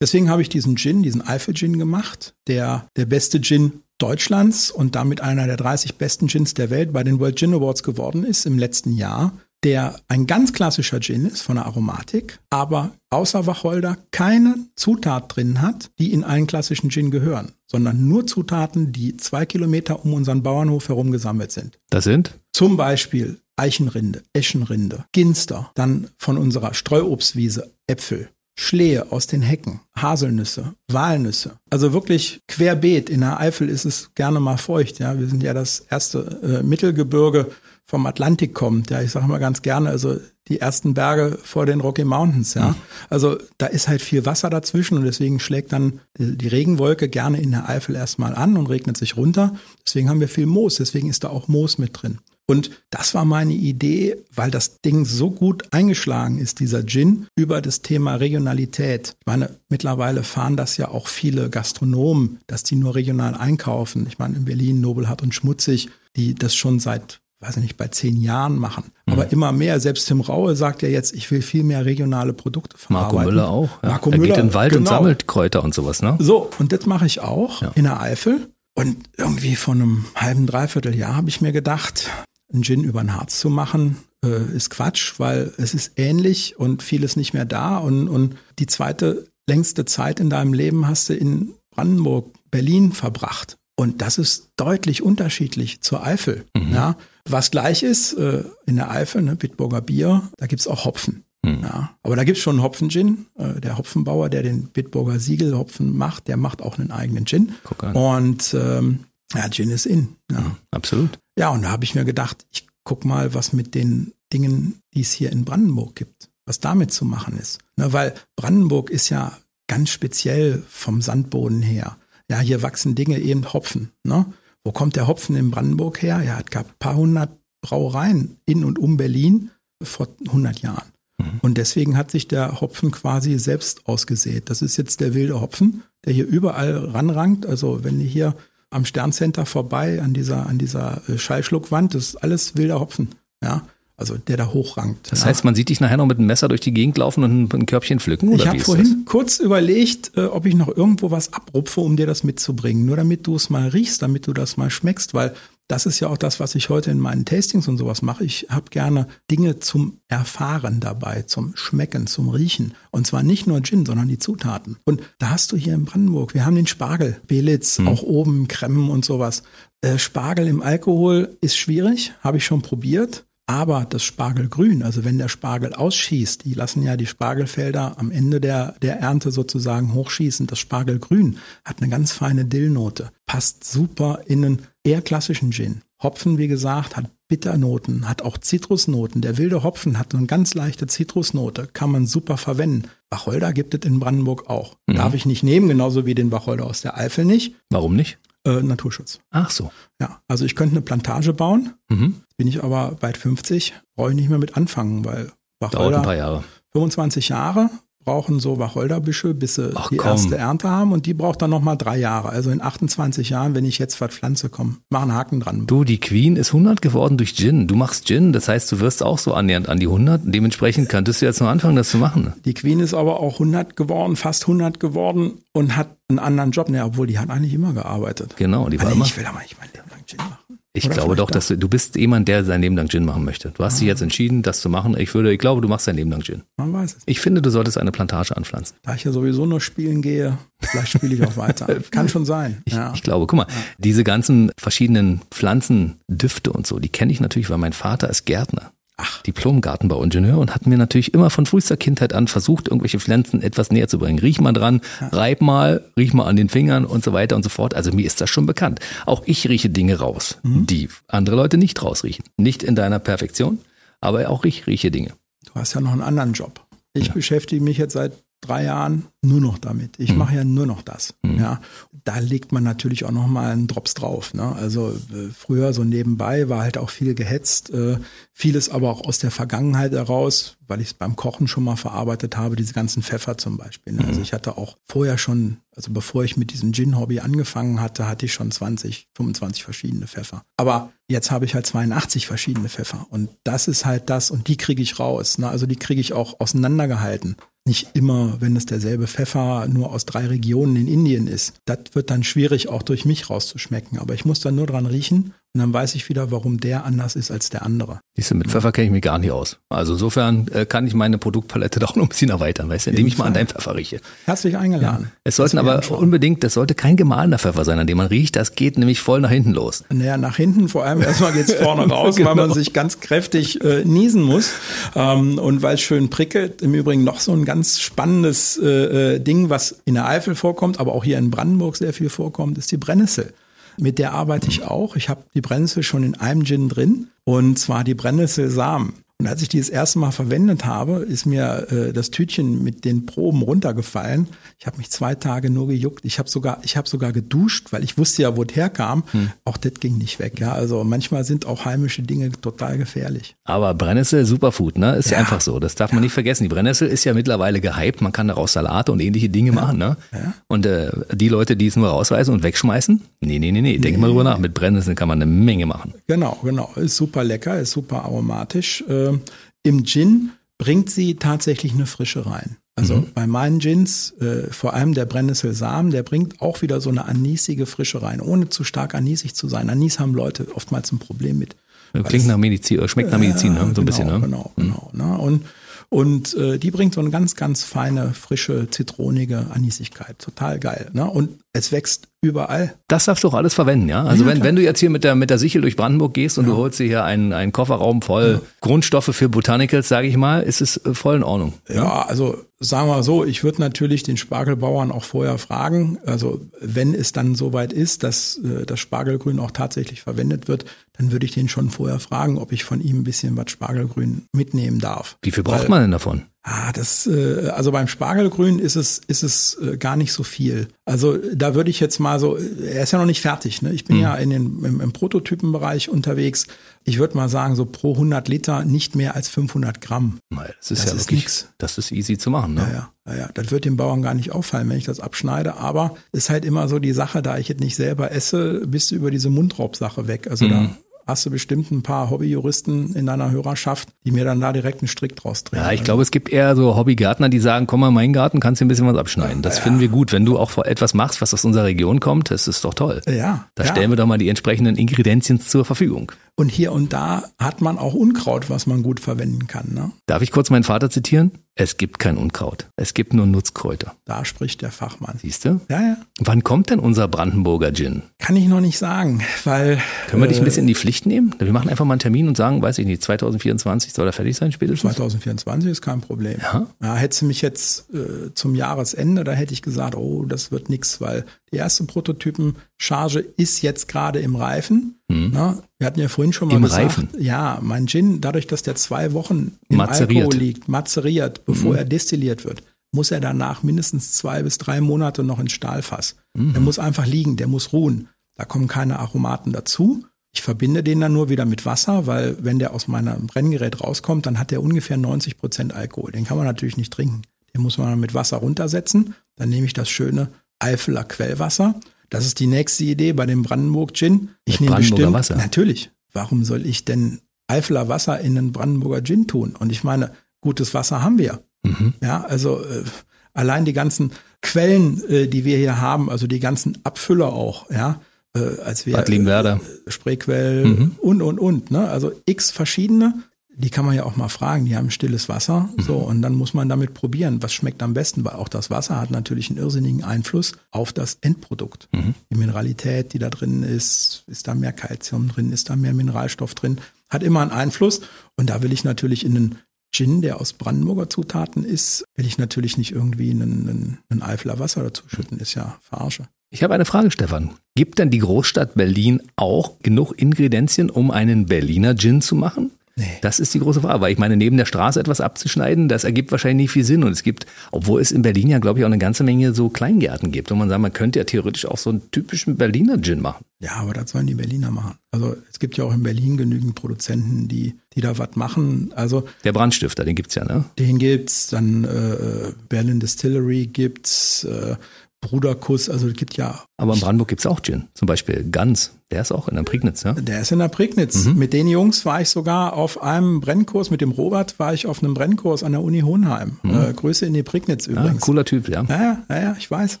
Deswegen 0.00 0.28
habe 0.28 0.42
ich 0.42 0.48
diesen 0.48 0.76
Gin, 0.76 1.02
diesen 1.02 1.26
Eifel-Gin 1.26 1.78
gemacht, 1.78 2.34
der 2.46 2.86
der 2.96 3.06
beste 3.06 3.40
Gin 3.40 3.80
Deutschlands 3.98 4.70
und 4.70 4.94
damit 4.96 5.20
einer 5.20 5.46
der 5.46 5.56
30 5.56 5.96
besten 5.96 6.26
Gins 6.26 6.54
der 6.54 6.70
Welt 6.70 6.92
bei 6.92 7.04
den 7.04 7.20
World 7.20 7.38
Gin 7.38 7.54
Awards 7.54 7.82
geworden 7.82 8.24
ist 8.24 8.44
im 8.44 8.58
letzten 8.58 8.92
Jahr, 8.92 9.32
der 9.64 9.96
ein 10.08 10.26
ganz 10.26 10.52
klassischer 10.52 11.00
Gin 11.00 11.26
ist 11.26 11.42
von 11.42 11.56
der 11.56 11.64
Aromatik, 11.64 12.38
aber 12.50 12.92
außer 13.10 13.46
Wacholder 13.46 13.96
keine 14.10 14.56
Zutat 14.76 15.34
drin 15.34 15.62
hat, 15.62 15.90
die 15.98 16.12
in 16.12 16.22
einen 16.22 16.46
klassischen 16.46 16.90
Gin 16.90 17.10
gehören, 17.10 17.52
sondern 17.66 18.06
nur 18.06 18.26
Zutaten, 18.26 18.92
die 18.92 19.16
zwei 19.16 19.46
Kilometer 19.46 20.04
um 20.04 20.12
unseren 20.12 20.42
Bauernhof 20.42 20.88
herum 20.88 21.10
gesammelt 21.10 21.50
sind. 21.50 21.78
Das 21.90 22.04
sind? 22.04 22.38
Zum 22.52 22.76
Beispiel 22.76 23.40
Eichenrinde, 23.56 24.22
Eschenrinde, 24.32 25.04
Ginster, 25.12 25.70
dann 25.74 26.08
von 26.18 26.36
unserer 26.36 26.74
Streuobstwiese 26.74 27.72
Äpfel, 27.86 28.28
Schlehe 28.56 29.10
aus 29.10 29.26
den 29.26 29.42
Hecken, 29.42 29.80
Haselnüsse, 29.96 30.74
Walnüsse. 30.88 31.58
Also 31.70 31.92
wirklich 31.92 32.40
querbeet. 32.46 33.10
In 33.10 33.20
der 33.20 33.40
Eifel 33.40 33.68
ist 33.68 33.84
es 33.84 34.10
gerne 34.14 34.38
mal 34.40 34.58
feucht. 34.58 34.98
Ja, 35.00 35.18
wir 35.18 35.26
sind 35.26 35.42
ja 35.42 35.54
das 35.54 35.80
erste 35.80 36.40
äh, 36.42 36.62
Mittelgebirge 36.62 37.50
vom 37.86 38.06
Atlantik 38.06 38.54
kommt. 38.54 38.90
Ja, 38.90 39.02
ich 39.02 39.10
sage 39.10 39.26
mal 39.26 39.38
ganz 39.38 39.62
gerne, 39.62 39.90
also 39.90 40.16
die 40.48 40.60
ersten 40.60 40.94
Berge 40.94 41.38
vor 41.42 41.66
den 41.66 41.80
Rocky 41.80 42.04
Mountains. 42.04 42.54
Ja, 42.54 42.74
also 43.08 43.38
da 43.58 43.66
ist 43.66 43.88
halt 43.88 44.02
viel 44.02 44.26
Wasser 44.26 44.50
dazwischen 44.50 44.98
und 44.98 45.04
deswegen 45.04 45.40
schlägt 45.40 45.72
dann 45.72 46.00
die 46.18 46.36
die 46.36 46.48
Regenwolke 46.48 47.08
gerne 47.08 47.40
in 47.40 47.50
der 47.50 47.68
Eifel 47.68 47.94
erstmal 47.96 48.34
an 48.34 48.56
und 48.56 48.66
regnet 48.66 48.96
sich 48.96 49.16
runter. 49.16 49.54
Deswegen 49.86 50.08
haben 50.08 50.20
wir 50.20 50.28
viel 50.28 50.46
Moos. 50.46 50.76
Deswegen 50.76 51.08
ist 51.08 51.24
da 51.24 51.30
auch 51.30 51.48
Moos 51.48 51.78
mit 51.78 52.02
drin. 52.02 52.18
Und 52.46 52.70
das 52.90 53.14
war 53.14 53.24
meine 53.24 53.54
Idee, 53.54 54.16
weil 54.34 54.50
das 54.50 54.82
Ding 54.82 55.06
so 55.06 55.30
gut 55.30 55.72
eingeschlagen 55.72 56.38
ist, 56.38 56.60
dieser 56.60 56.84
Gin, 56.84 57.26
über 57.36 57.62
das 57.62 57.80
Thema 57.80 58.16
Regionalität. 58.16 59.16
Ich 59.18 59.26
meine, 59.26 59.58
mittlerweile 59.70 60.22
fahren 60.22 60.56
das 60.56 60.76
ja 60.76 60.88
auch 60.88 61.08
viele 61.08 61.48
Gastronomen, 61.48 62.40
dass 62.46 62.62
die 62.62 62.76
nur 62.76 62.94
regional 62.94 63.34
einkaufen. 63.34 64.06
Ich 64.06 64.18
meine, 64.18 64.36
in 64.36 64.44
Berlin, 64.44 64.82
Nobelhart 64.82 65.22
und 65.22 65.34
Schmutzig, 65.34 65.88
die 66.16 66.34
das 66.34 66.54
schon 66.54 66.80
seit, 66.80 67.20
weiß 67.44 67.56
ich 67.58 67.62
nicht, 67.62 67.76
bei 67.76 67.88
zehn 67.88 68.16
Jahren 68.20 68.56
machen. 68.56 68.84
Aber 69.06 69.30
immer 69.30 69.52
mehr. 69.52 69.78
Selbst 69.80 70.06
Tim 70.06 70.20
Raue 70.20 70.56
sagt 70.56 70.82
ja 70.82 70.88
jetzt, 70.88 71.14
ich 71.14 71.30
will 71.30 71.42
viel 71.42 71.62
mehr 71.62 71.84
regionale 71.84 72.32
Produkte 72.32 72.76
Marco 72.88 73.10
verarbeiten. 73.10 73.34
Müller 73.34 73.48
auch. 73.48 73.82
Ja. 73.82 73.90
Marco 73.90 74.10
er 74.10 74.18
Müller, 74.18 74.34
geht 74.34 74.42
in 74.42 74.48
den 74.48 74.54
Wald 74.54 74.72
und 74.72 74.78
genau. 74.84 74.90
sammelt 74.90 75.26
Kräuter 75.26 75.62
und 75.62 75.74
sowas, 75.74 76.02
ne? 76.02 76.16
So, 76.20 76.50
und 76.58 76.72
das 76.72 76.86
mache 76.86 77.06
ich 77.06 77.20
auch 77.20 77.62
Ja. 77.62 77.72
in 77.74 77.84
der 77.84 78.00
Eifel. 78.00 78.48
Und 78.74 78.96
irgendwie 79.16 79.54
vor 79.56 79.74
einem 79.74 80.04
halben, 80.16 80.46
dreiviertel 80.46 80.94
Jahr 80.96 81.14
habe 81.14 81.28
ich 81.28 81.40
mir 81.40 81.52
gedacht, 81.52 82.10
einen 82.52 82.64
Gin 82.64 82.82
über 82.82 83.00
ein 83.00 83.14
Harz 83.14 83.38
zu 83.38 83.50
machen, 83.50 83.98
äh, 84.24 84.56
ist 84.56 84.70
Quatsch, 84.70 85.14
weil 85.18 85.52
es 85.58 85.74
ist 85.74 85.92
ähnlich 85.96 86.58
und 86.58 86.82
vieles 86.82 87.16
nicht 87.16 87.34
mehr 87.34 87.44
da. 87.44 87.78
Und, 87.78 88.08
und 88.08 88.36
die 88.58 88.66
zweite 88.66 89.26
längste 89.48 89.84
Zeit 89.84 90.18
in 90.18 90.30
deinem 90.30 90.54
Leben 90.54 90.88
hast 90.88 91.08
du 91.08 91.14
in 91.14 91.52
Brandenburg, 91.70 92.26
Berlin 92.50 92.92
verbracht. 92.92 93.56
Und 93.76 94.02
das 94.02 94.18
ist 94.18 94.50
deutlich 94.56 95.02
unterschiedlich 95.02 95.80
zur 95.80 96.04
Eifel. 96.04 96.44
Mhm. 96.56 96.72
Ja, 96.72 96.96
was 97.24 97.50
gleich 97.50 97.82
ist, 97.82 98.12
äh, 98.12 98.44
in 98.66 98.76
der 98.76 98.90
Eifel, 98.90 99.22
ne, 99.22 99.34
Bitburger 99.34 99.80
Bier, 99.80 100.30
da 100.36 100.46
gibt's 100.46 100.68
auch 100.68 100.84
Hopfen. 100.84 101.24
Mhm. 101.44 101.62
Ja, 101.62 101.96
aber 102.02 102.16
da 102.16 102.24
gibt's 102.24 102.40
schon 102.40 102.56
einen 102.56 102.62
Hopfen-Gin. 102.62 103.26
Äh, 103.36 103.60
der 103.60 103.76
Hopfenbauer, 103.76 104.28
der 104.28 104.42
den 104.42 104.68
Bitburger 104.68 105.18
Siegelhopfen 105.18 105.96
macht, 105.96 106.28
der 106.28 106.36
macht 106.36 106.62
auch 106.62 106.78
einen 106.78 106.90
eigenen 106.90 107.26
Gin. 107.26 107.54
Guck 107.64 107.84
an. 107.84 107.96
Und 107.96 108.54
ähm, 108.54 109.00
ja, 109.34 109.48
Gin 109.48 109.70
ist 109.70 109.86
in. 109.86 110.16
Ja. 110.30 110.40
Mhm, 110.40 110.56
absolut. 110.70 111.18
Ja, 111.38 111.50
und 111.50 111.62
da 111.62 111.70
habe 111.70 111.84
ich 111.84 111.94
mir 111.94 112.04
gedacht, 112.04 112.46
ich 112.52 112.66
guck 112.84 113.04
mal, 113.04 113.34
was 113.34 113.52
mit 113.52 113.74
den 113.74 114.12
Dingen, 114.32 114.80
die 114.94 115.00
es 115.00 115.12
hier 115.12 115.32
in 115.32 115.44
Brandenburg 115.44 115.96
gibt, 115.96 116.30
was 116.46 116.60
damit 116.60 116.92
zu 116.92 117.04
machen 117.04 117.38
ist. 117.38 117.58
Ne, 117.76 117.92
weil 117.92 118.14
Brandenburg 118.36 118.90
ist 118.90 119.08
ja 119.08 119.36
ganz 119.66 119.90
speziell 119.90 120.62
vom 120.68 121.02
Sandboden 121.02 121.62
her. 121.62 121.96
Ja, 122.30 122.40
hier 122.40 122.62
wachsen 122.62 122.94
Dinge 122.94 123.18
eben 123.18 123.52
Hopfen. 123.52 123.90
Ne? 124.02 124.26
Wo 124.64 124.72
kommt 124.72 124.96
der 124.96 125.06
Hopfen 125.06 125.36
in 125.36 125.50
Brandenburg 125.50 126.02
her? 126.02 126.22
Ja, 126.22 126.38
es 126.38 126.46
gab 126.46 126.66
ein 126.68 126.78
paar 126.78 126.96
hundert 126.96 127.38
Brauereien 127.60 128.38
in 128.46 128.64
und 128.64 128.78
um 128.78 128.96
Berlin 128.96 129.50
vor 129.82 130.08
100 130.26 130.60
Jahren. 130.60 130.92
Mhm. 131.18 131.40
Und 131.42 131.58
deswegen 131.58 131.96
hat 131.96 132.10
sich 132.10 132.28
der 132.28 132.60
Hopfen 132.60 132.90
quasi 132.90 133.38
selbst 133.38 133.86
ausgesät. 133.86 134.50
Das 134.50 134.62
ist 134.62 134.76
jetzt 134.76 135.00
der 135.00 135.14
wilde 135.14 135.40
Hopfen, 135.40 135.82
der 136.04 136.12
hier 136.12 136.26
überall 136.26 136.76
ranrankt. 136.76 137.46
Also 137.46 137.84
wenn 137.84 138.00
ihr 138.00 138.06
hier 138.06 138.34
am 138.70 138.84
Sterncenter 138.84 139.46
vorbei 139.46 140.02
an 140.02 140.14
dieser, 140.14 140.46
an 140.46 140.58
dieser 140.58 141.08
äh, 141.08 141.18
Schallschluckwand, 141.18 141.94
das 141.94 142.08
ist 142.08 142.16
alles 142.16 142.56
wilder 142.56 142.80
Hopfen. 142.80 143.10
Ja. 143.42 143.66
Also 143.96 144.18
der 144.18 144.36
da 144.36 144.52
hochrankt. 144.52 145.12
Das 145.12 145.20
ja. 145.20 145.26
heißt, 145.26 145.44
man 145.44 145.54
sieht 145.54 145.68
dich 145.68 145.80
nachher 145.80 145.96
noch 145.96 146.06
mit 146.06 146.18
einem 146.18 146.26
Messer 146.26 146.48
durch 146.48 146.60
die 146.60 146.74
Gegend 146.74 146.98
laufen 146.98 147.22
und 147.22 147.54
ein 147.54 147.66
Körbchen 147.66 148.00
pflücken? 148.00 148.28
Oder 148.30 148.42
ich 148.42 148.48
habe 148.48 148.58
vorhin 148.58 149.04
das? 149.04 149.12
kurz 149.12 149.38
überlegt, 149.38 150.12
äh, 150.16 150.24
ob 150.24 150.46
ich 150.46 150.54
noch 150.54 150.68
irgendwo 150.68 151.12
was 151.12 151.32
abrupfe, 151.32 151.80
um 151.80 151.96
dir 151.96 152.06
das 152.06 152.24
mitzubringen. 152.24 152.86
Nur 152.86 152.96
damit 152.96 153.26
du 153.26 153.36
es 153.36 153.50
mal 153.50 153.68
riechst, 153.68 154.02
damit 154.02 154.26
du 154.26 154.32
das 154.32 154.56
mal 154.56 154.70
schmeckst, 154.70 155.14
weil 155.14 155.34
das 155.68 155.86
ist 155.86 156.00
ja 156.00 156.08
auch 156.08 156.18
das, 156.18 156.40
was 156.40 156.54
ich 156.54 156.68
heute 156.68 156.90
in 156.90 156.98
meinen 156.98 157.24
Tastings 157.24 157.68
und 157.68 157.78
sowas 157.78 158.02
mache. 158.02 158.24
Ich 158.24 158.48
habe 158.50 158.68
gerne 158.68 159.06
Dinge 159.30 159.60
zum 159.60 159.98
Erfahren 160.08 160.80
dabei, 160.80 161.22
zum 161.22 161.56
Schmecken, 161.56 162.06
zum 162.06 162.28
Riechen. 162.28 162.74
Und 162.90 163.06
zwar 163.06 163.22
nicht 163.22 163.46
nur 163.46 163.62
Gin, 163.62 163.86
sondern 163.86 164.08
die 164.08 164.18
Zutaten. 164.18 164.76
Und 164.84 165.02
da 165.18 165.30
hast 165.30 165.52
du 165.52 165.56
hier 165.56 165.74
in 165.74 165.86
Brandenburg, 165.86 166.34
wir 166.34 166.44
haben 166.44 166.56
den 166.56 166.66
Spargel, 166.66 167.16
Belitz, 167.26 167.78
hm. 167.78 167.88
auch 167.88 168.02
oben 168.02 168.46
Kremmen 168.46 168.90
und 168.90 169.04
sowas. 169.04 169.42
Äh, 169.80 169.98
Spargel 169.98 170.48
im 170.48 170.60
Alkohol 170.60 171.36
ist 171.40 171.56
schwierig, 171.56 172.12
habe 172.20 172.36
ich 172.36 172.44
schon 172.44 172.60
probiert. 172.60 173.24
Aber 173.46 173.84
das 173.84 174.02
Spargelgrün, 174.02 174.82
also 174.82 175.04
wenn 175.04 175.18
der 175.18 175.28
Spargel 175.28 175.74
ausschießt, 175.74 176.44
die 176.44 176.54
lassen 176.54 176.82
ja 176.82 176.96
die 176.96 177.06
Spargelfelder 177.06 177.98
am 177.98 178.10
Ende 178.10 178.40
der, 178.40 178.74
der 178.80 179.00
Ernte 179.00 179.30
sozusagen 179.30 179.92
hochschießen. 179.92 180.46
Das 180.46 180.58
Spargelgrün 180.58 181.38
hat 181.64 181.82
eine 181.82 181.90
ganz 181.90 182.12
feine 182.12 182.46
Dillnote, 182.46 183.10
passt 183.26 183.64
super 183.64 184.20
in 184.26 184.44
einen 184.44 184.62
eher 184.82 185.02
klassischen 185.02 185.52
Gin. 185.52 185.82
Hopfen, 186.02 186.38
wie 186.38 186.48
gesagt, 186.48 186.96
hat 186.96 187.10
Bitternoten, 187.28 188.08
hat 188.08 188.22
auch 188.22 188.38
Zitrusnoten. 188.38 189.20
Der 189.20 189.38
wilde 189.38 189.62
Hopfen 189.62 189.98
hat 189.98 190.14
eine 190.14 190.26
ganz 190.26 190.54
leichte 190.54 190.86
Zitrusnote, 190.86 191.68
kann 191.72 191.90
man 191.90 192.06
super 192.06 192.36
verwenden. 192.36 192.88
Wacholder 193.10 193.52
gibt 193.52 193.74
es 193.74 193.88
in 193.88 194.00
Brandenburg 194.00 194.48
auch. 194.48 194.76
Mhm. 194.86 194.96
Darf 194.96 195.14
ich 195.14 195.26
nicht 195.26 195.42
nehmen, 195.42 195.68
genauso 195.68 196.06
wie 196.06 196.14
den 196.14 196.32
Wacholder 196.32 196.66
aus 196.66 196.80
der 196.80 196.96
Eifel 196.96 197.24
nicht. 197.24 197.54
Warum 197.70 197.94
nicht? 197.96 198.18
Äh, 198.46 198.62
Naturschutz. 198.62 199.20
Ach 199.30 199.50
so. 199.50 199.72
Ja, 200.00 200.20
also 200.28 200.44
ich 200.44 200.54
könnte 200.54 200.74
eine 200.74 200.82
Plantage 200.82 201.32
bauen, 201.32 201.74
mhm. 201.88 202.22
bin 202.36 202.46
ich 202.46 202.62
aber 202.62 202.96
bald 203.00 203.16
50, 203.16 203.74
brauche 203.96 204.10
ich 204.10 204.16
nicht 204.16 204.28
mehr 204.28 204.38
mit 204.38 204.56
anfangen, 204.56 205.04
weil 205.04 205.32
Wacholder 205.60 205.90
Dauert 205.90 205.94
ein 205.96 206.02
paar 206.02 206.16
Jahre. 206.16 206.44
25 206.72 207.28
Jahre 207.30 207.70
brauchen 208.04 208.40
so 208.40 208.58
Wacholderbüsche, 208.58 209.34
bis 209.34 209.54
sie 209.56 209.72
Ach, 209.74 209.88
die 209.88 209.96
komm. 209.96 210.10
erste 210.12 210.36
Ernte 210.36 210.68
haben 210.70 210.92
und 210.92 211.06
die 211.06 211.14
braucht 211.14 211.42
dann 211.42 211.50
nochmal 211.50 211.76
drei 211.76 211.96
Jahre. 211.98 212.28
Also 212.28 212.50
in 212.50 212.62
28 212.62 213.30
Jahren, 213.30 213.54
wenn 213.54 213.64
ich 213.64 213.78
jetzt 213.78 213.94
verpflanze, 213.94 214.48
komm, 214.48 214.78
mach 214.90 215.02
einen 215.02 215.14
Haken 215.14 215.40
dran. 215.40 215.66
Du, 215.66 215.84
die 215.84 215.98
Queen 215.98 216.36
ist 216.36 216.48
100 216.48 216.82
geworden 216.82 217.16
durch 217.16 217.34
Gin. 217.34 217.66
Du 217.66 217.74
machst 217.76 218.06
Gin, 218.06 218.32
das 218.32 218.48
heißt, 218.48 218.70
du 218.70 218.80
wirst 218.80 219.02
auch 219.02 219.18
so 219.18 219.34
annähernd 219.34 219.68
an 219.68 219.78
die 219.78 219.86
100. 219.86 220.22
Dementsprechend 220.24 220.88
könntest 220.88 221.22
du 221.22 221.26
jetzt 221.26 221.40
noch 221.40 221.48
anfangen, 221.48 221.76
das 221.76 221.90
zu 221.90 221.98
machen. 221.98 222.32
Die 222.44 222.54
Queen 222.54 222.80
ist 222.80 222.94
aber 222.94 223.20
auch 223.20 223.34
100 223.34 223.76
geworden, 223.76 224.16
fast 224.16 224.42
100 224.44 224.78
geworden 224.80 225.38
und 225.52 225.76
hat 225.76 225.96
einen 226.08 226.18
anderen 226.18 226.50
Job. 226.50 226.68
Ne, 226.68 226.84
obwohl 226.84 227.06
die 227.06 227.18
hat 227.18 227.30
eigentlich 227.30 227.54
immer 227.54 227.72
gearbeitet. 227.72 228.36
Genau, 228.36 228.68
die 228.68 228.78
war 228.78 228.86
also 228.86 228.96
immer. 228.96 229.06
Ich 229.06 229.16
will 229.16 229.26
aber 229.26 229.40
nicht 229.40 229.56
mein 229.58 229.68
Leben 229.74 229.90
lang 229.90 230.00
Gin 230.06 230.18
machen. 230.18 230.38
Ich 230.76 230.86
Oder 230.86 230.94
glaube 230.94 231.14
doch, 231.14 231.30
dass 231.30 231.46
du, 231.46 231.56
du 231.56 231.68
bist 231.68 231.94
jemand, 231.94 232.26
der 232.26 232.44
sein 232.44 232.60
Leben 232.60 232.76
lang 232.76 232.88
Gin 232.88 233.04
machen 233.04 233.24
möchte. 233.24 233.50
Du 233.50 233.62
hast 233.62 233.76
ah. 233.76 233.78
dich 233.78 233.86
jetzt 233.86 234.02
entschieden, 234.02 234.42
das 234.42 234.60
zu 234.60 234.68
machen. 234.68 234.96
Ich 234.98 235.14
würde, 235.14 235.32
ich 235.32 235.38
glaube, 235.38 235.60
du 235.60 235.68
machst 235.68 235.86
dein 235.86 235.94
Leben 235.94 236.10
lang 236.10 236.22
Gin. 236.22 236.42
Man 236.56 236.72
weiß 236.72 236.96
es. 236.96 237.02
Ich 237.06 237.20
finde, 237.20 237.40
du 237.40 237.50
solltest 237.50 237.78
eine 237.78 237.92
Plantage 237.92 238.36
anpflanzen. 238.36 238.76
Da 238.82 238.96
ich 238.96 239.04
ja 239.04 239.12
sowieso 239.12 239.46
nur 239.46 239.60
spielen 239.60 240.02
gehe, 240.02 240.36
vielleicht 240.58 240.94
spiele 240.94 241.14
ich 241.14 241.22
auch 241.22 241.36
weiter. 241.36 241.66
Kann 241.92 242.08
schon 242.08 242.24
sein. 242.24 242.60
Ich, 242.64 242.74
ja. 242.74 242.92
ich 242.92 243.04
glaube, 243.04 243.28
guck 243.28 243.36
mal, 243.36 243.46
ja. 243.48 243.54
diese 243.78 244.02
ganzen 244.02 244.50
verschiedenen 244.58 245.20
Pflanzen, 245.30 246.00
Düfte 246.08 246.52
und 246.52 246.66
so, 246.66 246.80
die 246.80 246.88
kenne 246.88 247.12
ich 247.12 247.20
natürlich, 247.20 247.50
weil 247.50 247.58
mein 247.58 247.72
Vater 247.72 248.10
ist 248.10 248.24
Gärtner. 248.24 248.72
Ach. 248.96 249.22
Diplom-Gartenbauingenieur 249.22 250.38
und 250.38 250.54
hat 250.54 250.66
mir 250.66 250.78
natürlich 250.78 251.14
immer 251.14 251.28
von 251.28 251.46
frühester 251.46 251.76
Kindheit 251.76 252.12
an 252.12 252.28
versucht, 252.28 252.68
irgendwelche 252.68 253.00
Pflanzen 253.00 253.42
etwas 253.42 253.70
näher 253.70 253.88
zu 253.88 253.98
bringen. 253.98 254.20
Riech 254.20 254.40
mal 254.40 254.52
dran, 254.52 254.82
reib 255.00 255.40
mal, 255.40 255.84
riech 255.96 256.12
mal 256.12 256.26
an 256.26 256.36
den 256.36 256.48
Fingern 256.48 256.84
und 256.84 257.02
so 257.02 257.12
weiter 257.12 257.34
und 257.34 257.42
so 257.42 257.48
fort. 257.48 257.74
Also 257.74 257.90
mir 257.92 258.06
ist 258.06 258.20
das 258.20 258.30
schon 258.30 258.46
bekannt. 258.46 258.78
Auch 259.04 259.22
ich 259.26 259.48
rieche 259.48 259.68
Dinge 259.68 259.98
raus, 259.98 260.38
mhm. 260.44 260.66
die 260.66 260.88
andere 261.08 261.34
Leute 261.34 261.58
nicht 261.58 261.82
rausriechen. 261.82 262.24
Nicht 262.36 262.62
in 262.62 262.76
deiner 262.76 263.00
Perfektion, 263.00 263.58
aber 264.00 264.30
auch 264.30 264.44
ich 264.44 264.68
rieche 264.68 264.92
Dinge. 264.92 265.12
Du 265.44 265.54
hast 265.54 265.74
ja 265.74 265.80
noch 265.80 265.92
einen 265.92 266.02
anderen 266.02 266.32
Job. 266.32 266.64
Ich 266.92 267.08
ja. 267.08 267.14
beschäftige 267.14 267.62
mich 267.62 267.78
jetzt 267.78 267.94
seit 267.94 268.12
drei 268.44 268.64
Jahren 268.64 269.06
nur 269.22 269.40
noch 269.40 269.58
damit. 269.58 269.98
Ich 269.98 270.12
mhm. 270.12 270.18
mache 270.18 270.36
ja 270.36 270.44
nur 270.44 270.66
noch 270.66 270.82
das. 270.82 271.14
Mhm. 271.22 271.38
Ja, 271.38 271.60
da 272.04 272.18
legt 272.18 272.52
man 272.52 272.62
natürlich 272.62 273.04
auch 273.04 273.10
noch 273.10 273.26
mal 273.26 273.50
einen 273.50 273.66
Drops 273.66 273.94
drauf. 273.94 274.34
Ne? 274.34 274.54
Also 274.54 274.90
äh, 274.90 275.30
früher 275.34 275.72
so 275.72 275.84
nebenbei 275.84 276.48
war 276.48 276.62
halt 276.62 276.78
auch 276.78 276.90
viel 276.90 277.14
gehetzt, 277.14 277.70
äh, 277.70 277.96
vieles 278.32 278.68
aber 278.68 278.90
auch 278.90 279.04
aus 279.04 279.18
der 279.18 279.30
Vergangenheit 279.30 279.92
heraus, 279.92 280.56
weil 280.66 280.80
ich 280.80 280.88
es 280.88 280.94
beim 280.94 281.16
Kochen 281.16 281.48
schon 281.48 281.64
mal 281.64 281.76
verarbeitet 281.76 282.36
habe, 282.36 282.56
diese 282.56 282.74
ganzen 282.74 283.02
Pfeffer 283.02 283.38
zum 283.38 283.56
Beispiel. 283.56 283.94
Ne? 283.94 284.00
Also 284.00 284.06
mhm. 284.06 284.14
Also 284.14 284.22
ich 284.22 284.32
hatte 284.32 284.58
auch 284.58 284.76
vorher 284.86 285.18
schon, 285.18 285.56
also 285.74 285.90
bevor 285.90 286.22
ich 286.22 286.36
mit 286.36 286.52
diesem 286.52 286.72
Gin-Hobby 286.72 287.20
angefangen 287.20 287.80
hatte, 287.80 288.06
hatte 288.06 288.26
ich 288.26 288.32
schon 288.32 288.50
20, 288.50 289.08
25 289.16 289.64
verschiedene 289.64 290.06
Pfeffer. 290.06 290.42
Aber 290.56 290.92
jetzt 291.08 291.30
habe 291.30 291.46
ich 291.46 291.54
halt 291.54 291.66
82 291.66 292.26
verschiedene 292.26 292.68
Pfeffer 292.68 293.06
und 293.10 293.30
das 293.42 293.66
ist 293.66 293.84
halt 293.84 294.08
das 294.08 294.30
und 294.30 294.46
die 294.46 294.56
kriege 294.56 294.82
ich 294.82 295.00
raus. 295.00 295.38
Ne? 295.38 295.48
Also 295.48 295.66
die 295.66 295.76
kriege 295.76 296.00
ich 296.00 296.12
auch 296.12 296.38
auseinandergehalten 296.38 297.36
nicht 297.66 297.88
immer, 297.94 298.40
wenn 298.40 298.56
es 298.56 298.66
derselbe 298.66 299.06
Pfeffer 299.06 299.66
nur 299.68 299.92
aus 299.92 300.04
drei 300.04 300.26
Regionen 300.26 300.76
in 300.76 300.88
Indien 300.88 301.26
ist. 301.26 301.54
Das 301.64 301.78
wird 301.92 302.10
dann 302.10 302.22
schwierig 302.22 302.68
auch 302.68 302.82
durch 302.82 303.04
mich 303.04 303.30
rauszuschmecken. 303.30 303.98
Aber 303.98 304.14
ich 304.14 304.24
muss 304.24 304.40
dann 304.40 304.56
nur 304.56 304.66
dran 304.66 304.86
riechen 304.86 305.34
und 305.54 305.60
dann 305.60 305.72
weiß 305.72 305.94
ich 305.94 306.08
wieder, 306.08 306.32
warum 306.32 306.58
der 306.58 306.84
anders 306.84 307.14
ist 307.14 307.30
als 307.30 307.48
der 307.48 307.64
andere. 307.64 308.00
Siehst 308.16 308.32
du, 308.32 308.34
mit 308.34 308.50
Pfeffer 308.50 308.72
kenne 308.72 308.86
ich 308.86 308.90
mich 308.90 309.02
gar 309.02 309.20
nicht 309.20 309.30
aus. 309.30 309.58
Also 309.68 309.92
insofern 309.92 310.48
äh, 310.48 310.66
kann 310.66 310.84
ich 310.84 310.94
meine 310.94 311.16
Produktpalette 311.16 311.78
doch 311.80 311.94
noch 311.94 312.06
ein 312.06 312.08
bisschen 312.08 312.30
erweitern, 312.30 312.68
weißt 312.68 312.86
du, 312.86 312.90
indem 312.90 313.06
ich 313.06 313.18
mal 313.18 313.26
an 313.26 313.34
deinem 313.34 313.46
Pfeffer 313.46 313.76
rieche. 313.76 314.00
Herzlich 314.24 314.56
eingeladen. 314.56 315.04
Ja. 315.04 315.18
Es 315.22 315.36
sollten 315.36 315.58
aber 315.58 315.88
unbedingt, 315.92 316.42
das 316.42 316.54
sollte 316.54 316.74
kein 316.74 316.96
gemahlener 316.96 317.38
Pfeffer 317.38 317.64
sein, 317.64 317.78
an 317.78 317.86
dem 317.86 317.98
man 317.98 318.08
riecht. 318.08 318.34
Das 318.34 318.56
geht 318.56 318.78
nämlich 318.78 318.98
voll 318.98 319.20
nach 319.20 319.30
hinten 319.30 319.52
los. 319.52 319.84
Naja, 319.90 320.16
nach 320.16 320.36
hinten, 320.36 320.68
vor 320.68 320.84
allem 320.84 321.02
erstmal 321.02 321.32
geht's 321.32 321.52
vorne 321.62 321.86
raus, 321.86 322.16
genau. 322.16 322.30
weil 322.30 322.34
man 322.34 322.52
sich 322.52 322.72
ganz 322.72 322.98
kräftig 322.98 323.62
äh, 323.62 323.84
niesen 323.84 324.22
muss. 324.22 324.54
Ähm, 324.96 325.38
und 325.38 325.62
weil 325.62 325.74
es 325.74 325.82
schön 325.82 326.10
prickelt. 326.10 326.62
Im 326.62 326.74
Übrigen 326.74 327.04
noch 327.04 327.20
so 327.20 327.30
ein 327.30 327.44
ganz 327.44 327.78
spannendes 327.80 328.58
äh, 328.60 329.14
äh, 329.14 329.18
Ding, 329.20 329.50
was 329.50 329.82
in 329.84 329.94
der 329.94 330.08
Eifel 330.08 330.34
vorkommt, 330.34 330.80
aber 330.80 330.94
auch 330.94 331.04
hier 331.04 331.16
in 331.18 331.30
Brandenburg 331.30 331.76
sehr 331.76 331.92
viel 331.92 332.08
vorkommt, 332.08 332.58
ist 332.58 332.72
die 332.72 332.76
Brennnessel. 332.76 333.32
Mit 333.78 333.98
der 333.98 334.12
arbeite 334.12 334.48
ich 334.48 334.62
auch. 334.62 334.96
Ich 334.96 335.08
habe 335.08 335.24
die 335.34 335.40
Brennnessel 335.40 335.82
schon 335.82 336.02
in 336.02 336.14
einem 336.16 336.44
Gin 336.44 336.68
drin 336.68 337.08
und 337.24 337.58
zwar 337.58 337.84
die 337.84 337.94
Brennnesselsamen. 337.94 339.03
Und 339.20 339.28
als 339.28 339.42
ich 339.42 339.48
die 339.48 339.58
das 339.58 339.68
erste 339.68 340.00
Mal 340.00 340.10
verwendet 340.10 340.64
habe, 340.64 340.96
ist 340.96 341.24
mir 341.24 341.68
äh, 341.70 341.92
das 341.92 342.10
Tütchen 342.10 342.64
mit 342.64 342.84
den 342.84 343.06
Proben 343.06 343.42
runtergefallen. 343.42 344.26
Ich 344.58 344.66
habe 344.66 344.78
mich 344.78 344.90
zwei 344.90 345.14
Tage 345.14 345.50
nur 345.50 345.68
gejuckt. 345.68 346.04
Ich 346.04 346.18
habe 346.18 346.28
sogar, 346.28 346.58
ich 346.64 346.76
habe 346.76 346.88
sogar 346.88 347.12
geduscht, 347.12 347.68
weil 347.70 347.84
ich 347.84 347.96
wusste 347.96 348.22
ja, 348.22 348.36
wo 348.36 348.42
es 348.42 348.56
herkam. 348.56 349.04
Hm. 349.12 349.30
Auch 349.44 349.56
das 349.56 349.74
ging 349.74 349.98
nicht 349.98 350.18
weg. 350.18 350.40
Ja, 350.40 350.52
also 350.52 350.82
manchmal 350.82 351.24
sind 351.24 351.46
auch 351.46 351.64
heimische 351.64 352.02
Dinge 352.02 352.32
total 352.32 352.76
gefährlich. 352.76 353.36
Aber 353.44 353.72
Brennnessel, 353.74 354.26
Superfood, 354.26 354.78
ne? 354.78 354.96
Ist 354.96 355.10
ja, 355.10 355.12
ja 355.12 355.18
einfach 355.20 355.40
so. 355.40 355.60
Das 355.60 355.76
darf 355.76 355.92
man 355.92 356.02
nicht 356.02 356.12
vergessen. 356.12 356.42
Die 356.42 356.48
Brennnessel 356.48 356.88
ist 356.88 357.04
ja 357.04 357.14
mittlerweile 357.14 357.60
gehypt. 357.60 358.00
Man 358.00 358.10
kann 358.10 358.26
daraus 358.26 358.54
Salate 358.54 358.90
und 358.90 358.98
ähnliche 358.98 359.28
Dinge 359.28 359.50
ja. 359.50 359.54
machen, 359.54 359.78
ne? 359.78 359.96
Ja. 360.12 360.34
Und 360.48 360.66
äh, 360.66 360.90
die 361.12 361.28
Leute, 361.28 361.56
die 361.56 361.68
es 361.68 361.76
nur 361.76 361.88
rausreißen 361.88 362.34
und 362.34 362.42
wegschmeißen, 362.42 363.00
nee, 363.20 363.38
nee, 363.38 363.52
nee, 363.52 363.62
nee. 363.62 363.78
Denk 363.78 363.96
nee. 363.96 364.00
mal 364.00 364.08
drüber 364.08 364.24
nach. 364.24 364.38
Mit 364.38 364.54
Brennnessel 364.54 364.96
kann 364.96 365.06
man 365.06 365.22
eine 365.22 365.30
Menge 365.30 365.66
machen. 365.66 365.94
Genau, 366.08 366.36
genau. 366.42 366.72
Ist 366.74 366.96
super 366.96 367.22
lecker, 367.22 367.60
ist 367.60 367.70
super 367.70 368.02
aromatisch. 368.02 368.82
Äh, 369.14 369.68
im 369.68 369.84
Gin 369.84 370.30
bringt 370.58 370.90
sie 370.90 371.16
tatsächlich 371.16 371.72
eine 371.72 371.86
Frische 371.86 372.26
rein. 372.26 372.56
Also 372.76 372.96
mhm. 372.96 373.06
bei 373.14 373.26
meinen 373.26 373.60
Gins, 373.60 374.12
äh, 374.20 374.50
vor 374.50 374.74
allem 374.74 374.94
der 374.94 375.04
Brennnesselsamen, 375.04 375.92
der 375.92 376.02
bringt 376.02 376.40
auch 376.40 376.60
wieder 376.60 376.80
so 376.80 376.90
eine 376.90 377.04
anisige 377.04 377.66
Frische 377.66 378.02
rein, 378.02 378.20
ohne 378.20 378.48
zu 378.48 378.64
stark 378.64 378.94
anisig 378.94 379.34
zu 379.34 379.48
sein. 379.48 379.70
Anis 379.70 380.00
haben 380.00 380.14
Leute 380.14 380.48
oftmals 380.54 380.90
ein 380.90 380.98
Problem 380.98 381.38
mit. 381.38 381.54
Klingt 382.02 382.26
nach 382.26 382.36
Medizin, 382.36 382.78
oder 382.78 382.88
schmeckt 382.88 383.12
nach 383.12 383.20
Medizin, 383.20 383.52
äh, 383.52 383.54
ne? 383.54 383.60
so 383.60 383.66
ein 383.66 383.74
genau, 383.74 383.84
bisschen. 383.84 384.08
Ne? 384.08 384.20
Genau, 384.20 384.52
mhm. 384.56 384.62
genau. 384.62 384.90
Ne? 384.92 385.18
Und, 385.18 385.44
und 385.88 386.34
äh, 386.34 386.58
die 386.58 386.72
bringt 386.72 386.94
so 386.94 387.00
eine 387.00 387.10
ganz, 387.10 387.36
ganz 387.36 387.62
feine, 387.62 388.12
frische, 388.12 388.68
zitronige 388.68 389.46
Anisigkeit. 389.52 390.18
Total 390.18 390.58
geil. 390.58 390.90
Ne? 390.92 391.08
Und 391.08 391.38
Es 391.56 391.70
wächst 391.70 392.08
überall. 392.20 392.74
Das 392.88 393.04
darfst 393.04 393.22
du 393.22 393.28
auch 393.28 393.34
alles 393.34 393.54
verwenden, 393.54 393.88
ja? 393.88 394.02
Also 394.02 394.24
ja, 394.24 394.30
wenn, 394.30 394.42
wenn 394.42 394.56
du 394.56 394.62
jetzt 394.62 394.80
hier 394.80 394.90
mit 394.90 395.04
der, 395.04 395.14
mit 395.14 395.30
der 395.30 395.38
Sichel 395.38 395.62
durch 395.62 395.76
Brandenburg 395.76 396.12
gehst 396.12 396.36
und 396.36 396.46
ja. 396.46 396.50
du 396.50 396.56
holst 396.56 396.80
dir 396.80 396.86
hier 396.86 397.04
einen, 397.04 397.32
einen 397.32 397.52
Kofferraum 397.52 398.02
voll 398.02 398.40
ja. 398.42 398.48
Grundstoffe 398.60 399.10
für 399.14 399.28
Botanicals, 399.28 399.88
sage 399.88 400.08
ich 400.08 400.16
mal, 400.16 400.42
ist 400.42 400.60
es 400.60 400.84
äh, 400.84 400.94
voll 400.94 401.14
in 401.14 401.22
Ordnung. 401.22 401.54
Ja, 401.68 402.02
also 402.02 402.38
sagen 402.58 402.88
wir 402.88 403.04
so, 403.04 403.24
ich 403.24 403.44
würde 403.44 403.60
natürlich 403.60 404.02
den 404.02 404.16
Spargelbauern 404.16 404.90
auch 404.90 405.04
vorher 405.04 405.38
fragen, 405.38 405.98
also 406.04 406.40
wenn 406.60 406.92
es 406.92 407.12
dann 407.12 407.36
soweit 407.36 407.72
ist, 407.72 408.02
dass 408.02 408.38
äh, 408.38 408.66
das 408.66 408.80
Spargelgrün 408.80 409.38
auch 409.38 409.52
tatsächlich 409.52 410.02
verwendet 410.02 410.48
wird, 410.48 410.64
dann 410.98 411.12
würde 411.12 411.24
ich 411.26 411.32
den 411.32 411.48
schon 411.48 411.70
vorher 411.70 412.00
fragen, 412.00 412.36
ob 412.36 412.50
ich 412.50 412.64
von 412.64 412.80
ihm 412.80 413.00
ein 413.00 413.04
bisschen 413.04 413.36
was 413.36 413.52
Spargelgrün 413.52 414.26
mitnehmen 414.32 414.80
darf. 414.80 415.18
Wie 415.22 415.30
viel 415.30 415.44
braucht 415.44 415.62
Weil, 415.62 415.68
man 415.68 415.82
denn 415.82 415.90
davon? 415.92 416.22
Ah, 416.46 416.72
das, 416.72 417.06
äh, 417.06 417.48
also 417.54 417.72
beim 417.72 417.88
Spargelgrün 417.88 418.58
ist 418.58 418.76
es, 418.76 418.98
ist 418.98 419.22
es 419.22 419.56
äh, 419.62 419.78
gar 419.78 419.96
nicht 419.96 420.12
so 420.12 420.22
viel. 420.22 420.68
Also 420.84 421.16
da 421.34 421.54
würde 421.54 421.70
ich 421.70 421.80
jetzt 421.80 422.00
mal 422.00 422.20
so, 422.20 422.36
er 422.36 422.82
ist 422.82 422.92
ja 422.92 422.98
noch 422.98 423.06
nicht 423.06 423.22
fertig, 423.22 423.62
ne? 423.62 423.72
Ich 423.72 423.86
bin 423.86 423.96
mhm. 423.96 424.02
ja 424.02 424.14
in 424.16 424.28
den, 424.28 424.62
im, 424.62 424.80
im 424.82 424.92
Prototypenbereich 424.92 425.88
unterwegs. 425.88 426.46
Ich 426.84 426.98
würde 426.98 427.16
mal 427.16 427.30
sagen, 427.30 427.56
so 427.56 427.64
pro 427.64 427.92
100 427.94 428.28
Liter 428.28 428.66
nicht 428.66 428.94
mehr 428.94 429.14
als 429.14 429.30
500 429.30 429.80
Gramm. 429.80 430.18
Das 430.28 430.70
ist 430.70 430.82
das 430.82 430.84
ja 430.84 430.96
ist 430.96 431.04
wirklich, 431.04 431.20
nix. 431.20 431.48
das 431.56 431.78
ist 431.78 431.90
easy 431.92 432.18
zu 432.18 432.28
machen, 432.28 432.52
ne? 432.52 432.60
Ja, 432.60 432.72
ja, 432.72 432.90
ja, 433.06 433.20
ja. 433.20 433.30
Das 433.32 433.50
wird 433.50 433.64
dem 433.64 433.78
Bauern 433.78 434.02
gar 434.02 434.12
nicht 434.12 434.32
auffallen, 434.32 434.68
wenn 434.68 434.76
ich 434.76 434.84
das 434.84 435.00
abschneide. 435.00 435.56
Aber 435.56 435.96
ist 436.12 436.28
halt 436.28 436.44
immer 436.44 436.68
so 436.68 436.78
die 436.78 436.92
Sache, 436.92 437.22
da 437.22 437.38
ich 437.38 437.48
jetzt 437.48 437.60
nicht 437.60 437.76
selber 437.76 438.12
esse, 438.12 438.66
bist 438.66 438.90
du 438.90 438.96
über 438.96 439.10
diese 439.10 439.30
Mundraubsache 439.30 440.08
weg. 440.08 440.26
Also 440.28 440.44
mhm. 440.44 440.50
da 440.50 440.76
hast 441.06 441.26
du 441.26 441.30
bestimmt 441.30 441.70
ein 441.70 441.82
paar 441.82 442.10
Hobbyjuristen 442.10 442.94
in 442.94 443.06
deiner 443.06 443.30
Hörerschaft, 443.30 443.88
die 444.04 444.10
mir 444.10 444.24
dann 444.24 444.40
da 444.40 444.52
direkt 444.52 444.80
einen 444.80 444.88
Strick 444.88 445.16
draus 445.16 445.44
drehen. 445.44 445.60
Ja, 445.60 445.72
ich 445.72 445.84
glaube, 445.84 446.02
es 446.02 446.10
gibt 446.10 446.30
eher 446.30 446.56
so 446.56 446.76
Hobbygärtner, 446.76 447.28
die 447.28 447.38
sagen, 447.38 447.66
komm 447.66 447.80
mal 447.80 447.88
in 447.88 447.94
meinen 447.94 448.12
Garten, 448.12 448.40
kannst 448.40 448.60
du 448.60 448.64
ein 448.64 448.68
bisschen 448.68 448.86
was 448.86 448.96
abschneiden. 448.96 449.42
Das 449.42 449.56
ja. 449.56 449.62
finden 449.62 449.80
wir 449.80 449.88
gut. 449.88 450.12
Wenn 450.12 450.24
du 450.24 450.38
auch 450.38 450.50
vor 450.50 450.66
etwas 450.66 450.94
machst, 450.94 451.20
was 451.20 451.34
aus 451.34 451.44
unserer 451.44 451.64
Region 451.64 452.00
kommt, 452.00 452.30
das 452.30 452.48
ist 452.48 452.64
doch 452.64 452.74
toll. 452.74 453.00
Ja. 453.06 453.46
Da 453.54 453.64
ja. 453.64 453.70
stellen 453.70 453.90
wir 453.90 453.96
doch 453.96 454.06
mal 454.06 454.18
die 454.18 454.28
entsprechenden 454.28 454.76
Ingredienzien 454.76 455.40
zur 455.40 455.64
Verfügung. 455.64 456.12
Und 456.36 456.48
hier 456.48 456.72
und 456.72 456.92
da 456.92 457.24
hat 457.38 457.60
man 457.60 457.78
auch 457.78 457.94
Unkraut, 457.94 458.50
was 458.50 458.66
man 458.66 458.82
gut 458.82 458.98
verwenden 458.98 459.46
kann. 459.46 459.72
Ne? 459.72 459.92
Darf 460.06 460.22
ich 460.22 460.32
kurz 460.32 460.50
meinen 460.50 460.64
Vater 460.64 460.90
zitieren? 460.90 461.30
Es 461.56 461.76
gibt 461.76 462.00
kein 462.00 462.16
Unkraut. 462.16 462.66
Es 462.74 462.94
gibt 462.94 463.14
nur 463.14 463.26
Nutzkräuter. 463.26 463.94
Da 464.04 464.24
spricht 464.24 464.60
der 464.62 464.72
Fachmann. 464.72 465.18
Siehst 465.22 465.44
du? 465.44 465.60
Ja, 465.68 465.80
ja. 465.80 465.96
Wann 466.18 466.42
kommt 466.42 466.70
denn 466.70 466.80
unser 466.80 467.06
Brandenburger 467.06 467.72
Gin? 467.72 468.02
Kann 468.18 468.34
ich 468.34 468.48
noch 468.48 468.60
nicht 468.60 468.76
sagen, 468.76 469.22
weil. 469.44 469.80
Können 470.08 470.22
wir 470.22 470.28
dich 470.28 470.38
ein 470.38 470.44
bisschen 470.44 470.62
in 470.62 470.66
die 470.66 470.74
Pflicht 470.74 471.06
nehmen? 471.06 471.32
Wir 471.38 471.52
machen 471.52 471.68
einfach 471.68 471.84
mal 471.84 471.94
einen 471.94 472.00
Termin 472.00 472.26
und 472.26 472.36
sagen, 472.36 472.60
weiß 472.60 472.78
ich 472.78 472.86
nicht, 472.86 473.02
2024 473.02 473.92
soll 473.92 474.08
er 474.08 474.12
fertig 474.12 474.36
sein 474.36 474.50
spätestens? 474.50 474.96
2024 474.96 475.70
ist 475.70 475.80
kein 475.80 476.00
Problem. 476.00 476.38
Ja. 476.42 476.66
ja 476.82 476.94
hättest 476.96 477.22
du 477.22 477.26
mich 477.26 477.40
jetzt 477.40 477.88
äh, 477.94 478.34
zum 478.34 478.56
Jahresende, 478.56 479.22
da 479.22 479.30
hätte 479.30 479.52
ich 479.52 479.62
gesagt, 479.62 479.94
oh, 479.94 480.24
das 480.24 480.50
wird 480.50 480.68
nichts, 480.70 481.00
weil 481.00 481.24
die 481.54 481.58
erste 481.58 481.84
Prototypencharge 481.84 483.20
ist 483.20 483.62
jetzt 483.62 483.88
gerade 483.88 484.18
im 484.18 484.34
Reifen. 484.36 485.00
Mhm. 485.08 485.30
Na, 485.32 485.62
wir 485.78 485.86
hatten 485.86 486.00
ja 486.00 486.08
vorhin 486.08 486.32
schon 486.32 486.48
mal 486.48 486.56
Im 486.56 486.62
gesagt, 486.62 486.82
Reifen. 486.82 487.08
ja, 487.18 487.58
mein 487.62 487.86
Gin, 487.86 488.20
dadurch, 488.20 488.46
dass 488.46 488.62
der 488.62 488.74
zwei 488.74 489.12
Wochen 489.12 489.52
im 489.68 489.76
mazeriert. 489.76 490.24
Alkohol 490.24 490.40
liegt, 490.40 490.68
mazeriert, 490.68 491.44
bevor 491.44 491.72
mhm. 491.72 491.78
er 491.78 491.84
destilliert 491.84 492.44
wird, 492.44 492.62
muss 492.92 493.10
er 493.10 493.20
danach 493.20 493.62
mindestens 493.62 494.12
zwei 494.12 494.42
bis 494.42 494.58
drei 494.58 494.80
Monate 494.80 495.22
noch 495.22 495.38
ins 495.38 495.52
Stahlfass. 495.52 496.16
Mhm. 496.34 496.52
Der 496.52 496.60
muss 496.60 496.78
einfach 496.78 497.06
liegen, 497.06 497.36
der 497.36 497.46
muss 497.46 497.72
ruhen. 497.72 498.08
Da 498.34 498.44
kommen 498.44 498.66
keine 498.66 498.98
Aromaten 498.98 499.52
dazu. 499.52 500.04
Ich 500.32 500.42
verbinde 500.42 500.82
den 500.82 501.00
dann 501.00 501.12
nur 501.12 501.28
wieder 501.28 501.44
mit 501.44 501.64
Wasser, 501.64 502.08
weil 502.08 502.36
wenn 502.40 502.58
der 502.58 502.74
aus 502.74 502.88
meinem 502.88 503.28
Brenngerät 503.28 503.80
rauskommt, 503.80 504.26
dann 504.26 504.40
hat 504.40 504.50
der 504.50 504.60
ungefähr 504.60 504.96
90 504.96 505.38
Prozent 505.38 505.72
Alkohol. 505.72 506.10
Den 506.10 506.24
kann 506.24 506.36
man 506.36 506.46
natürlich 506.46 506.76
nicht 506.76 506.92
trinken. 506.92 507.22
Den 507.54 507.62
muss 507.62 507.78
man 507.78 508.00
mit 508.00 508.14
Wasser 508.14 508.38
runtersetzen. 508.38 509.14
Dann 509.36 509.48
nehme 509.48 509.66
ich 509.66 509.72
das 509.72 509.88
schöne 509.88 510.30
Eifeler 510.58 511.04
Quellwasser 511.04 511.74
das 512.14 512.26
ist 512.26 512.38
die 512.38 512.46
nächste 512.46 512.84
Idee 512.84 513.12
bei 513.12 513.26
dem 513.26 513.42
Brandenburg 513.42 513.92
Gin. 513.94 514.30
Ich 514.44 514.60
nehme 514.60 514.76
bestimmt, 514.76 515.12
Wasser. 515.12 515.34
natürlich. 515.34 515.90
Warum 516.12 516.44
soll 516.44 516.64
ich 516.64 516.84
denn 516.84 517.20
Eifeler 517.48 517.88
Wasser 517.88 518.20
in 518.20 518.38
einen 518.38 518.52
Brandenburger 518.52 519.02
Gin 519.02 519.26
tun? 519.26 519.56
Und 519.58 519.72
ich 519.72 519.82
meine, 519.82 520.12
gutes 520.40 520.74
Wasser 520.74 521.02
haben 521.02 521.18
wir. 521.18 521.42
Mhm. 521.64 521.94
Ja, 522.00 522.22
also 522.22 522.62
äh, 522.62 522.84
allein 523.32 523.64
die 523.64 523.72
ganzen 523.72 524.12
Quellen, 524.42 525.02
äh, 525.08 525.26
die 525.26 525.44
wir 525.44 525.56
hier 525.56 525.80
haben, 525.80 526.08
also 526.08 526.28
die 526.28 526.38
ganzen 526.38 526.78
Abfüller 526.84 527.32
auch, 527.32 527.68
ja, 527.70 528.00
äh, 528.36 528.60
als 528.60 528.86
wir 528.86 528.92
Bad 528.92 529.08
Liebenwerder. 529.08 529.60
Äh, 529.86 529.90
Spreequell 529.90 530.66
mhm. 530.66 530.96
und 531.00 531.20
und 531.20 531.40
und, 531.40 531.70
ne? 531.72 531.88
Also 531.88 532.12
x 532.26 532.52
verschiedene 532.52 533.14
die 533.56 533.70
kann 533.70 533.84
man 533.84 533.94
ja 533.94 534.04
auch 534.04 534.16
mal 534.16 534.28
fragen, 534.28 534.64
die 534.64 534.76
haben 534.76 534.90
stilles 534.90 535.28
Wasser, 535.28 535.68
mhm. 535.76 535.82
so, 535.82 535.96
und 535.96 536.22
dann 536.22 536.34
muss 536.34 536.54
man 536.54 536.68
damit 536.68 536.94
probieren, 536.94 537.42
was 537.42 537.52
schmeckt 537.52 537.82
am 537.82 537.94
besten, 537.94 538.24
weil 538.24 538.34
auch 538.34 538.48
das 538.48 538.70
Wasser 538.70 539.00
hat 539.00 539.10
natürlich 539.10 539.50
einen 539.50 539.58
irrsinnigen 539.58 540.04
Einfluss 540.04 540.52
auf 540.70 540.92
das 540.92 541.18
Endprodukt. 541.20 541.88
Mhm. 541.92 542.14
Die 542.30 542.36
Mineralität, 542.36 543.12
die 543.12 543.18
da 543.18 543.30
drin 543.30 543.62
ist, 543.62 544.24
ist 544.26 544.48
da 544.48 544.54
mehr 544.54 544.72
Kalzium 544.72 545.28
drin, 545.28 545.52
ist 545.52 545.70
da 545.70 545.76
mehr 545.76 545.94
Mineralstoff 545.94 546.54
drin, 546.54 546.80
hat 547.08 547.22
immer 547.22 547.42
einen 547.42 547.52
Einfluss. 547.52 548.00
Und 548.36 548.50
da 548.50 548.62
will 548.62 548.72
ich 548.72 548.84
natürlich 548.84 549.24
in 549.24 549.36
einen 549.36 549.58
Gin, 549.92 550.22
der 550.22 550.40
aus 550.40 550.52
Brandenburger 550.52 551.08
Zutaten 551.08 551.64
ist, 551.64 552.04
will 552.16 552.26
ich 552.26 552.36
natürlich 552.36 552.76
nicht 552.76 552.90
irgendwie 552.90 553.30
einen, 553.30 553.68
einen, 553.68 553.98
einen 554.08 554.22
Eifeler 554.22 554.58
Wasser 554.58 554.82
dazu 554.82 555.04
schütten, 555.06 555.38
ist 555.38 555.54
ja 555.54 555.78
Verarsche. 555.82 556.26
Ich 556.50 556.62
habe 556.62 556.74
eine 556.74 556.84
Frage, 556.84 557.10
Stefan. 557.10 557.54
Gibt 557.76 557.98
denn 557.98 558.10
die 558.10 558.18
Großstadt 558.18 558.74
Berlin 558.74 559.22
auch 559.36 559.78
genug 559.80 560.12
Ingredienzien, 560.16 560.90
um 560.90 561.10
einen 561.10 561.46
Berliner 561.46 561.96
Gin 561.96 562.20
zu 562.20 562.34
machen? 562.34 562.72
Nee. 562.96 563.18
Das 563.22 563.40
ist 563.40 563.52
die 563.54 563.58
große 563.58 563.80
Frage, 563.80 564.00
weil 564.00 564.12
ich 564.12 564.18
meine, 564.18 564.36
neben 564.36 564.56
der 564.56 564.66
Straße 564.66 565.00
etwas 565.00 565.20
abzuschneiden, 565.20 565.88
das 565.88 566.04
ergibt 566.04 566.30
wahrscheinlich 566.30 566.66
nicht 566.66 566.70
viel 566.70 566.84
Sinn. 566.84 567.02
Und 567.02 567.10
es 567.10 567.24
gibt, 567.24 567.46
obwohl 567.72 568.00
es 568.00 568.12
in 568.12 568.22
Berlin 568.22 568.48
ja, 568.48 568.60
glaube 568.60 568.78
ich, 568.78 568.84
auch 568.84 568.88
eine 568.88 568.98
ganze 568.98 569.24
Menge 569.24 569.52
so 569.52 569.68
Kleingärten 569.68 570.30
gibt. 570.30 570.52
Und 570.52 570.58
man 570.58 570.68
sagt, 570.68 570.80
man 570.80 570.92
könnte 570.92 571.18
ja 571.18 571.24
theoretisch 571.24 571.66
auch 571.66 571.78
so 571.78 571.90
einen 571.90 572.10
typischen 572.12 572.56
Berliner 572.56 573.00
Gin 573.00 573.20
machen. 573.20 573.44
Ja, 573.58 573.76
aber 573.76 573.94
das 573.94 574.10
sollen 574.10 574.26
die 574.26 574.34
Berliner 574.34 574.70
machen. 574.70 574.94
Also 575.10 575.36
es 575.50 575.58
gibt 575.58 575.76
ja 575.76 575.84
auch 575.84 575.94
in 575.94 576.02
Berlin 576.02 576.36
genügend 576.36 576.74
Produzenten, 576.76 577.48
die, 577.48 577.74
die 577.94 578.00
da 578.00 578.16
was 578.18 578.36
machen. 578.36 578.92
Also 578.94 579.26
Der 579.42 579.52
Brandstifter, 579.52 580.04
den 580.04 580.14
gibt's 580.14 580.34
ja, 580.36 580.44
ne? 580.44 580.64
Den 580.78 580.98
gibt's, 580.98 581.48
dann 581.48 581.84
äh, 581.84 582.52
Berlin 582.68 583.00
Distillery 583.00 583.66
gibt's, 583.66 584.44
äh, 584.44 584.76
Bruderkuss, 585.24 585.88
also 585.88 586.08
es 586.08 586.14
gibt 586.14 586.36
ja. 586.36 586.64
Aber 586.76 586.94
in 586.94 587.00
Brandenburg 587.00 587.28
gibt 587.28 587.40
es 587.40 587.46
auch 587.46 587.60
Gin, 587.62 587.84
zum 587.94 588.06
Beispiel 588.06 588.44
Ganz, 588.50 588.92
der 589.10 589.22
ist 589.22 589.32
auch 589.32 589.48
in 589.48 589.56
der 589.56 589.62
Prignitz, 589.62 590.02
ja? 590.02 590.12
Der 590.12 590.40
ist 590.40 590.52
in 590.52 590.58
der 590.58 590.68
Prignitz. 590.68 591.24
Mhm. 591.24 591.36
Mit 591.36 591.52
den 591.52 591.66
Jungs 591.66 592.04
war 592.04 592.20
ich 592.20 592.28
sogar 592.28 592.74
auf 592.74 593.02
einem 593.02 593.40
Brennkurs, 593.40 593.90
mit 593.90 594.00
dem 594.00 594.12
Robert 594.12 594.58
war 594.58 594.74
ich 594.74 594.86
auf 594.86 595.02
einem 595.02 595.14
Brennkurs 595.14 595.62
an 595.62 595.72
der 595.72 595.82
Uni 595.82 596.00
Hohenheim. 596.00 596.58
Mhm. 596.62 596.74
Äh, 596.74 596.92
Grüße 596.92 597.26
in 597.26 597.34
die 597.34 597.42
Prignitz 597.42 597.86
übrigens. 597.86 598.20
Ja, 598.20 598.26
cooler 598.26 598.44
Typ, 598.44 598.68
ja. 598.68 598.84
Ja, 598.88 599.24
ja, 599.28 599.40
ja, 599.40 599.56
ich 599.58 599.70
weiß. 599.70 600.00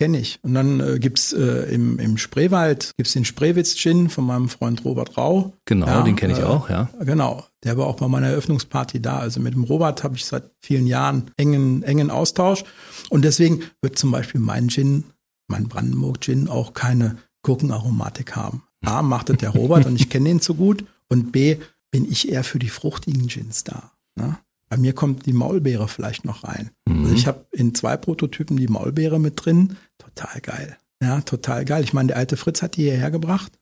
Kenne 0.00 0.18
ich. 0.18 0.38
Und 0.40 0.54
dann 0.54 0.80
äh, 0.80 0.98
gibt's 0.98 1.34
äh, 1.34 1.74
im, 1.74 1.98
im 1.98 2.16
Spreewald 2.16 2.92
gibt's 2.96 3.12
den 3.12 3.26
Spreewitz-Gin 3.26 4.08
von 4.08 4.24
meinem 4.24 4.48
Freund 4.48 4.82
Robert 4.86 5.18
Rau. 5.18 5.52
Genau, 5.66 5.86
ja, 5.86 6.00
den 6.00 6.16
kenne 6.16 6.32
ich 6.32 6.38
äh, 6.38 6.44
auch, 6.44 6.70
ja. 6.70 6.88
Genau. 7.00 7.44
Der 7.64 7.76
war 7.76 7.86
auch 7.86 7.96
bei 7.96 8.08
meiner 8.08 8.28
Eröffnungsparty 8.28 9.02
da. 9.02 9.18
Also 9.18 9.40
mit 9.40 9.52
dem 9.52 9.64
Robert 9.64 10.02
habe 10.02 10.16
ich 10.16 10.24
seit 10.24 10.44
vielen 10.62 10.86
Jahren 10.86 11.30
engen, 11.36 11.82
engen 11.82 12.10
Austausch. 12.10 12.64
Und 13.10 13.26
deswegen 13.26 13.60
wird 13.82 13.98
zum 13.98 14.10
Beispiel 14.10 14.40
mein 14.40 14.70
Gin 14.70 15.04
mein 15.48 15.68
Brandenburg 15.68 16.22
Gin 16.22 16.48
auch 16.48 16.72
keine 16.72 17.18
Gurkenaromatik 17.42 18.36
haben. 18.36 18.62
A, 18.82 19.02
macht 19.02 19.28
es 19.28 19.36
der 19.36 19.50
Robert 19.50 19.84
und 19.84 19.96
ich 19.96 20.08
kenne 20.08 20.30
ihn 20.30 20.40
zu 20.40 20.54
gut. 20.54 20.86
Und 21.10 21.30
B, 21.30 21.58
bin 21.90 22.10
ich 22.10 22.30
eher 22.30 22.44
für 22.44 22.58
die 22.58 22.70
fruchtigen 22.70 23.26
Gins 23.26 23.64
da. 23.64 23.92
Ne? 24.14 24.38
Bei 24.70 24.76
mir 24.76 24.92
kommt 24.94 25.26
die 25.26 25.32
Maulbeere 25.32 25.88
vielleicht 25.88 26.24
noch 26.24 26.44
rein. 26.44 26.70
Mhm. 26.88 27.02
Also 27.02 27.14
ich 27.14 27.26
habe 27.26 27.44
in 27.50 27.74
zwei 27.74 27.96
Prototypen 27.96 28.56
die 28.56 28.68
Maulbeere 28.68 29.18
mit 29.18 29.44
drin. 29.44 29.76
Total 30.20 30.40
geil. 30.40 30.76
Ja, 31.02 31.20
total 31.22 31.64
geil. 31.64 31.82
Ich 31.82 31.94
meine, 31.94 32.08
der 32.08 32.18
alte 32.18 32.36
Fritz 32.36 32.60
hat 32.60 32.76
die 32.76 32.82
hierher 32.82 33.10
gebracht, 33.10 33.52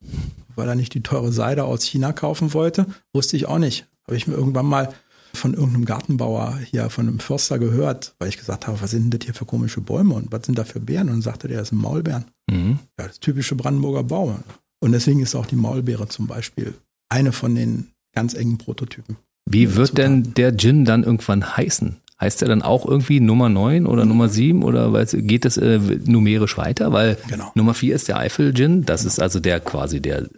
weil 0.56 0.68
er 0.68 0.74
nicht 0.74 0.92
die 0.94 1.02
teure 1.02 1.32
Seide 1.32 1.64
aus 1.64 1.84
China 1.84 2.12
kaufen 2.12 2.52
wollte. 2.52 2.86
Wusste 3.12 3.36
ich 3.36 3.46
auch 3.46 3.58
nicht. 3.58 3.86
Habe 4.06 4.16
ich 4.16 4.26
mir 4.26 4.34
irgendwann 4.34 4.66
mal 4.66 4.92
von 5.34 5.54
irgendeinem 5.54 5.84
Gartenbauer 5.84 6.58
hier, 6.64 6.90
von 6.90 7.06
einem 7.06 7.20
Förster 7.20 7.58
gehört, 7.58 8.14
weil 8.18 8.28
ich 8.28 8.38
gesagt 8.38 8.66
habe, 8.66 8.80
was 8.80 8.90
sind 8.90 9.14
das 9.14 9.20
hier 9.22 9.34
für 9.34 9.44
komische 9.44 9.80
Bäume 9.80 10.14
und 10.14 10.32
was 10.32 10.46
sind 10.46 10.58
da 10.58 10.64
für 10.64 10.80
Beeren? 10.80 11.08
Und 11.08 11.14
dann 11.14 11.22
sagte 11.22 11.46
der, 11.46 11.58
das 11.58 11.68
sind 11.68 11.78
Maulbeeren. 11.78 12.24
Mhm. 12.50 12.80
Ja, 12.98 13.06
das 13.06 13.20
typische 13.20 13.54
Brandenburger 13.54 14.02
Baum. 14.02 14.42
Und 14.80 14.92
deswegen 14.92 15.20
ist 15.20 15.36
auch 15.36 15.46
die 15.46 15.56
Maulbeere 15.56 16.08
zum 16.08 16.26
Beispiel 16.26 16.74
eine 17.08 17.32
von 17.32 17.54
den 17.54 17.92
ganz 18.14 18.34
engen 18.34 18.58
Prototypen. 18.58 19.16
Wie 19.48 19.76
wird 19.76 19.96
denn 19.96 20.34
der 20.34 20.56
Gin 20.56 20.84
dann 20.84 21.04
irgendwann 21.04 21.56
heißen? 21.56 21.98
Heißt 22.20 22.42
er 22.42 22.48
dann 22.48 22.62
auch 22.62 22.84
irgendwie 22.84 23.20
Nummer 23.20 23.48
9 23.48 23.86
oder. 23.86 24.04
Nummer 24.04 24.28
7 24.28 24.64
oder 24.64 25.04
geht 25.06 25.44
das 25.44 25.56
äh, 25.56 25.78
numerisch 25.78 26.56
weiter? 26.56 26.92
Weil 26.92 27.16
genau. 27.28 27.52
Nummer 27.54 27.74
4 27.74 27.94
ist 27.94 28.08
der 28.08 28.18
Eifel 28.18 28.52
Gin, 28.54 28.84
das 28.84 29.02
genau. 29.02 29.12
ist 29.12 29.20
also 29.20 29.38
der 29.38 29.60
quasi 29.60 30.00
der, 30.00 30.28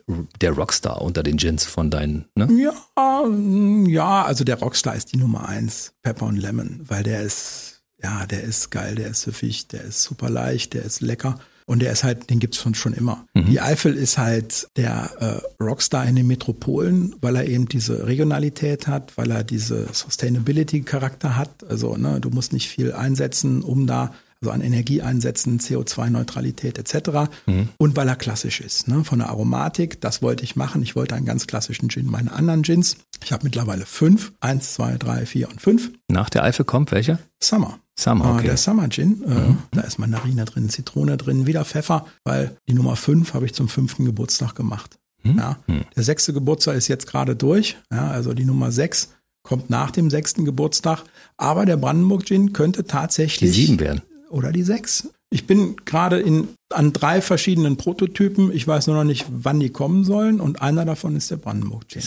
der 0.40 0.52
Rockstar 0.52 1.00
unter 1.00 1.22
den 1.22 1.38
Gins 1.38 1.64
von 1.64 1.90
deinen, 1.90 2.26
ne? 2.34 2.48
Ja, 2.52 3.26
mm, 3.26 3.86
ja, 3.86 4.24
also 4.24 4.44
der 4.44 4.58
Rockstar 4.58 4.94
ist 4.94 5.12
die 5.12 5.16
Nummer 5.16 5.48
1, 5.48 5.94
Pepper 6.02 6.26
und 6.26 6.36
Lemon, 6.36 6.80
weil 6.86 7.02
der 7.02 7.22
ist, 7.22 7.82
ja, 8.02 8.26
der 8.26 8.42
ist 8.42 8.70
geil, 8.70 8.96
der 8.96 9.08
ist 9.08 9.22
süffig, 9.22 9.68
der 9.68 9.84
ist 9.84 10.02
super 10.02 10.28
leicht, 10.28 10.74
der 10.74 10.84
ist 10.84 11.00
lecker. 11.00 11.38
Und 11.70 11.78
der 11.78 11.92
ist 11.92 12.02
halt, 12.02 12.30
den 12.30 12.40
gibt's 12.40 12.56
schon, 12.56 12.74
schon 12.74 12.94
immer. 12.94 13.28
Mhm. 13.32 13.46
Die 13.46 13.60
Eifel 13.60 13.94
ist 13.94 14.18
halt 14.18 14.66
der 14.76 15.40
äh, 15.60 15.62
Rockstar 15.62 16.04
in 16.04 16.16
den 16.16 16.26
Metropolen, 16.26 17.14
weil 17.20 17.36
er 17.36 17.46
eben 17.46 17.68
diese 17.68 18.08
Regionalität 18.08 18.88
hat, 18.88 19.16
weil 19.16 19.30
er 19.30 19.44
diese 19.44 19.86
Sustainability-Charakter 19.92 21.36
hat. 21.36 21.62
Also, 21.68 21.96
ne, 21.96 22.18
du 22.20 22.30
musst 22.30 22.52
nicht 22.52 22.68
viel 22.68 22.92
einsetzen, 22.92 23.62
um 23.62 23.86
da 23.86 24.12
also 24.40 24.50
an 24.50 24.62
Energieeinsätzen, 24.62 25.60
CO2-Neutralität 25.60 26.76
etc. 26.76 27.30
Mhm. 27.46 27.68
Und 27.78 27.94
weil 27.94 28.08
er 28.08 28.16
klassisch 28.16 28.60
ist, 28.60 28.88
ne? 28.88 29.04
von 29.04 29.20
der 29.20 29.28
Aromatik, 29.28 30.00
das 30.00 30.22
wollte 30.22 30.42
ich 30.42 30.56
machen. 30.56 30.82
Ich 30.82 30.96
wollte 30.96 31.14
einen 31.14 31.26
ganz 31.26 31.46
klassischen 31.46 31.88
Gin. 31.88 32.06
Meine 32.06 32.32
anderen 32.32 32.62
Gins, 32.62 32.96
ich 33.22 33.30
habe 33.32 33.44
mittlerweile 33.44 33.86
fünf, 33.86 34.32
eins, 34.40 34.74
zwei, 34.74 34.96
drei, 34.96 35.24
vier 35.24 35.48
und 35.48 35.60
fünf. 35.60 35.92
Nach 36.08 36.30
der 36.30 36.42
Eifel 36.42 36.64
kommt 36.64 36.90
welcher? 36.90 37.20
Summer. 37.38 37.78
Summer, 38.00 38.24
Ah, 38.24 38.34
okay. 38.36 38.46
Der 38.46 38.56
Summer 38.56 38.88
Gin, 38.88 39.22
äh, 39.24 39.28
Mhm. 39.34 39.58
da 39.72 39.82
ist 39.82 39.98
Mandarine 39.98 40.44
drin, 40.44 40.68
Zitrone 40.70 41.16
drin, 41.16 41.46
wieder 41.46 41.64
Pfeffer, 41.64 42.06
weil 42.24 42.56
die 42.68 42.74
Nummer 42.74 42.96
fünf 42.96 43.34
habe 43.34 43.46
ich 43.46 43.54
zum 43.54 43.68
fünften 43.68 44.04
Geburtstag 44.04 44.54
gemacht. 44.54 44.98
Mhm. 45.22 45.38
Ja. 45.38 45.58
Der 45.96 46.02
sechste 46.02 46.32
Geburtstag 46.32 46.76
ist 46.76 46.88
jetzt 46.88 47.06
gerade 47.06 47.36
durch, 47.36 47.76
ja, 47.92 48.08
also 48.10 48.32
die 48.32 48.44
Nummer 48.46 48.72
sechs 48.72 49.10
kommt 49.42 49.68
nach 49.70 49.90
dem 49.90 50.08
sechsten 50.10 50.44
Geburtstag, 50.44 51.02
aber 51.36 51.66
der 51.66 51.76
Brandenburg 51.76 52.24
Gin 52.26 52.52
könnte 52.52 52.82
Die 52.82 52.88
tatsächlich 52.88 53.52
sieben 53.52 53.80
werden. 53.80 54.02
oder 54.30 54.52
die 54.52 54.62
sechs. 54.62 55.08
Ich 55.30 55.46
bin 55.46 55.76
gerade 55.84 56.18
in 56.20 56.48
an 56.72 56.92
drei 56.92 57.20
verschiedenen 57.22 57.76
Prototypen. 57.76 58.50
Ich 58.52 58.66
weiß 58.66 58.86
nur 58.88 58.96
noch 58.96 59.04
nicht, 59.04 59.26
wann 59.30 59.60
die 59.60 59.70
kommen 59.70 60.04
sollen 60.04 60.40
und 60.40 60.60
einer 60.62 60.84
davon 60.84 61.16
ist 61.16 61.30
der 61.30 61.36
Brandenburg 61.36 61.86
Gin. 61.88 62.02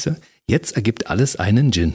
Jetzt 0.48 0.76
ergibt 0.76 1.08
alles 1.10 1.36
einen 1.38 1.72
Gin. 1.72 1.94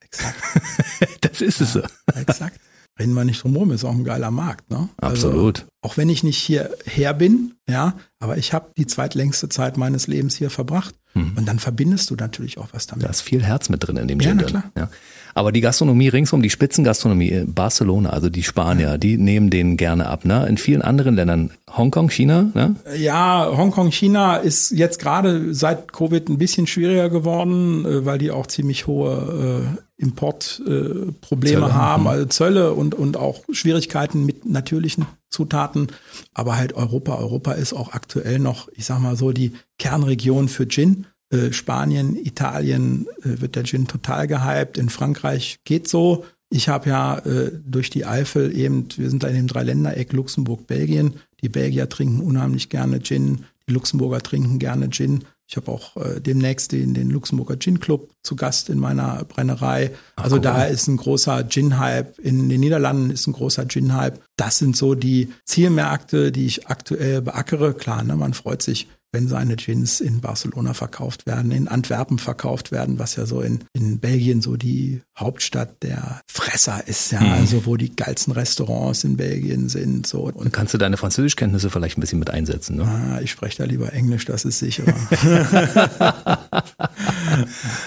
Exakt. 0.00 0.36
Das 1.22 1.40
ist 1.40 1.60
es 1.60 1.72
so. 1.72 1.82
Exakt. 2.14 2.60
Reden 3.02 3.14
wir 3.14 3.24
nicht 3.24 3.42
drum 3.42 3.56
rum, 3.56 3.72
ist 3.72 3.84
auch 3.84 3.90
ein 3.90 4.04
geiler 4.04 4.30
Markt. 4.30 4.70
Ne? 4.70 4.88
Absolut. 5.00 5.60
Also, 5.60 5.68
auch 5.82 5.96
wenn 5.96 6.08
ich 6.08 6.22
nicht 6.22 6.38
hierher 6.38 7.14
bin, 7.14 7.54
ja, 7.68 7.94
aber 8.20 8.38
ich 8.38 8.52
habe 8.52 8.66
die 8.78 8.86
zweitlängste 8.86 9.48
Zeit 9.48 9.76
meines 9.76 10.06
Lebens 10.06 10.36
hier 10.36 10.50
verbracht. 10.50 10.94
Und 11.14 11.46
dann 11.46 11.58
verbindest 11.58 12.08
du 12.08 12.14
natürlich 12.14 12.56
auch 12.56 12.68
was 12.72 12.86
damit. 12.86 13.04
Da 13.04 13.10
ist 13.10 13.20
viel 13.20 13.42
Herz 13.44 13.68
mit 13.68 13.86
drin 13.86 13.98
in 13.98 14.08
dem 14.08 14.18
Ja, 14.20 14.30
Gin. 14.30 14.38
drin. 14.38 14.46
klar. 14.46 14.64
Ja. 14.74 14.88
Aber 15.34 15.52
die 15.52 15.60
Gastronomie 15.60 16.08
ringsum, 16.08 16.40
die 16.40 16.48
Spitzengastronomie, 16.48 17.30
äh, 17.30 17.44
Barcelona, 17.46 18.08
also 18.10 18.30
die 18.30 18.42
Spanier, 18.42 18.96
die 18.96 19.18
nehmen 19.18 19.50
den 19.50 19.76
gerne 19.76 20.06
ab. 20.06 20.24
Ne? 20.24 20.46
In 20.48 20.56
vielen 20.56 20.80
anderen 20.80 21.14
Ländern, 21.16 21.50
Hongkong, 21.76 22.08
China, 22.08 22.50
ne? 22.54 22.76
Ja, 22.96 23.46
Hongkong, 23.54 23.90
China 23.90 24.36
ist 24.36 24.70
jetzt 24.70 25.00
gerade 25.00 25.52
seit 25.54 25.92
Covid 25.92 26.30
ein 26.30 26.38
bisschen 26.38 26.66
schwieriger 26.66 27.10
geworden, 27.10 27.84
äh, 27.84 28.06
weil 28.06 28.16
die 28.16 28.30
auch 28.30 28.46
ziemlich 28.46 28.86
hohe 28.86 29.76
äh, 29.76 29.82
Importprobleme 30.02 31.66
äh, 31.66 31.70
haben, 31.70 32.02
mhm. 32.02 32.08
also 32.08 32.26
Zölle 32.26 32.72
und, 32.72 32.94
und 32.94 33.16
auch 33.16 33.44
Schwierigkeiten 33.52 34.26
mit 34.26 34.44
natürlichen 34.44 35.06
Zutaten. 35.30 35.86
Aber 36.34 36.56
halt 36.56 36.74
Europa, 36.74 37.14
Europa 37.14 37.52
ist 37.52 37.72
auch 37.72 37.92
aktuell 37.92 38.40
noch, 38.40 38.68
ich 38.74 38.84
sag 38.84 39.00
mal 39.00 39.16
so, 39.16 39.32
die 39.32 39.52
Kernregion 39.78 40.48
für 40.48 40.66
Gin. 40.66 41.06
Äh, 41.30 41.52
Spanien, 41.52 42.16
Italien 42.16 43.06
äh, 43.20 43.40
wird 43.40 43.54
der 43.54 43.64
Gin 43.64 43.86
total 43.86 44.26
gehypt. 44.26 44.76
In 44.76 44.90
Frankreich 44.90 45.60
geht 45.64 45.88
so. 45.88 46.24
Ich 46.50 46.68
habe 46.68 46.90
ja 46.90 47.18
äh, 47.18 47.52
durch 47.64 47.88
die 47.88 48.04
Eifel 48.04 48.54
eben, 48.54 48.88
wir 48.96 49.08
sind 49.08 49.22
da 49.22 49.28
in 49.28 49.36
dem 49.36 49.46
Dreiländereck 49.46 50.12
Luxemburg, 50.12 50.66
Belgien. 50.66 51.14
Die 51.42 51.48
Belgier 51.48 51.88
trinken 51.88 52.20
unheimlich 52.20 52.68
gerne 52.68 53.00
Gin, 53.00 53.44
die 53.68 53.72
Luxemburger 53.72 54.20
trinken 54.20 54.58
gerne 54.58 54.90
Gin. 54.90 55.24
Ich 55.52 55.56
habe 55.58 55.70
auch 55.70 55.98
äh, 55.98 56.18
demnächst 56.18 56.72
den, 56.72 56.94
den 56.94 57.10
Luxemburger 57.10 57.58
Gin 57.58 57.78
Club 57.78 58.08
zu 58.22 58.36
Gast 58.36 58.70
in 58.70 58.78
meiner 58.78 59.22
Brennerei. 59.24 59.90
also 60.16 60.36
cool. 60.36 60.40
da 60.42 60.64
ist 60.64 60.88
ein 60.88 60.96
großer 60.96 61.46
Gin-Hype. 61.46 62.18
In 62.20 62.48
den 62.48 62.60
Niederlanden 62.60 63.10
ist 63.10 63.26
ein 63.26 63.34
großer 63.34 63.68
Gin-Hype. 63.68 64.18
Das 64.36 64.56
sind 64.56 64.78
so 64.78 64.94
die 64.94 65.28
Zielmärkte, 65.44 66.32
die 66.32 66.46
ich 66.46 66.68
aktuell 66.68 67.20
beackere. 67.20 67.74
Klar, 67.74 68.02
ne, 68.02 68.16
man 68.16 68.32
freut 68.32 68.62
sich, 68.62 68.88
wenn 69.12 69.28
seine 69.28 69.56
Gins 69.56 70.00
in 70.00 70.20
Barcelona 70.20 70.74
verkauft 70.74 71.26
werden, 71.26 71.52
in 71.52 71.68
Antwerpen 71.68 72.18
verkauft 72.18 72.72
werden, 72.72 72.98
was 72.98 73.16
ja 73.16 73.26
so 73.26 73.42
in, 73.42 73.60
in 73.74 73.98
Belgien 73.98 74.40
so 74.40 74.56
die 74.56 75.02
Hauptstadt 75.16 75.82
der 75.82 76.22
Fresser 76.26 76.86
ist, 76.86 77.12
ja, 77.12 77.20
also 77.20 77.66
wo 77.66 77.76
die 77.76 77.94
geilsten 77.94 78.32
Restaurants 78.32 79.04
in 79.04 79.18
Belgien 79.18 79.68
sind. 79.68 80.06
So. 80.06 80.22
Und 80.22 80.44
Dann 80.44 80.52
kannst 80.52 80.72
du 80.74 80.78
deine 80.78 80.96
Französischkenntnisse 80.96 81.68
vielleicht 81.70 81.98
ein 81.98 82.00
bisschen 82.00 82.18
mit 82.18 82.30
einsetzen. 82.30 82.76
Ne? 82.76 82.84
ah, 82.84 83.20
ich 83.20 83.30
spreche 83.30 83.58
da 83.58 83.64
lieber 83.64 83.92
Englisch, 83.92 84.24
das 84.24 84.44
ist 84.44 84.58
sicherer. 84.58 84.94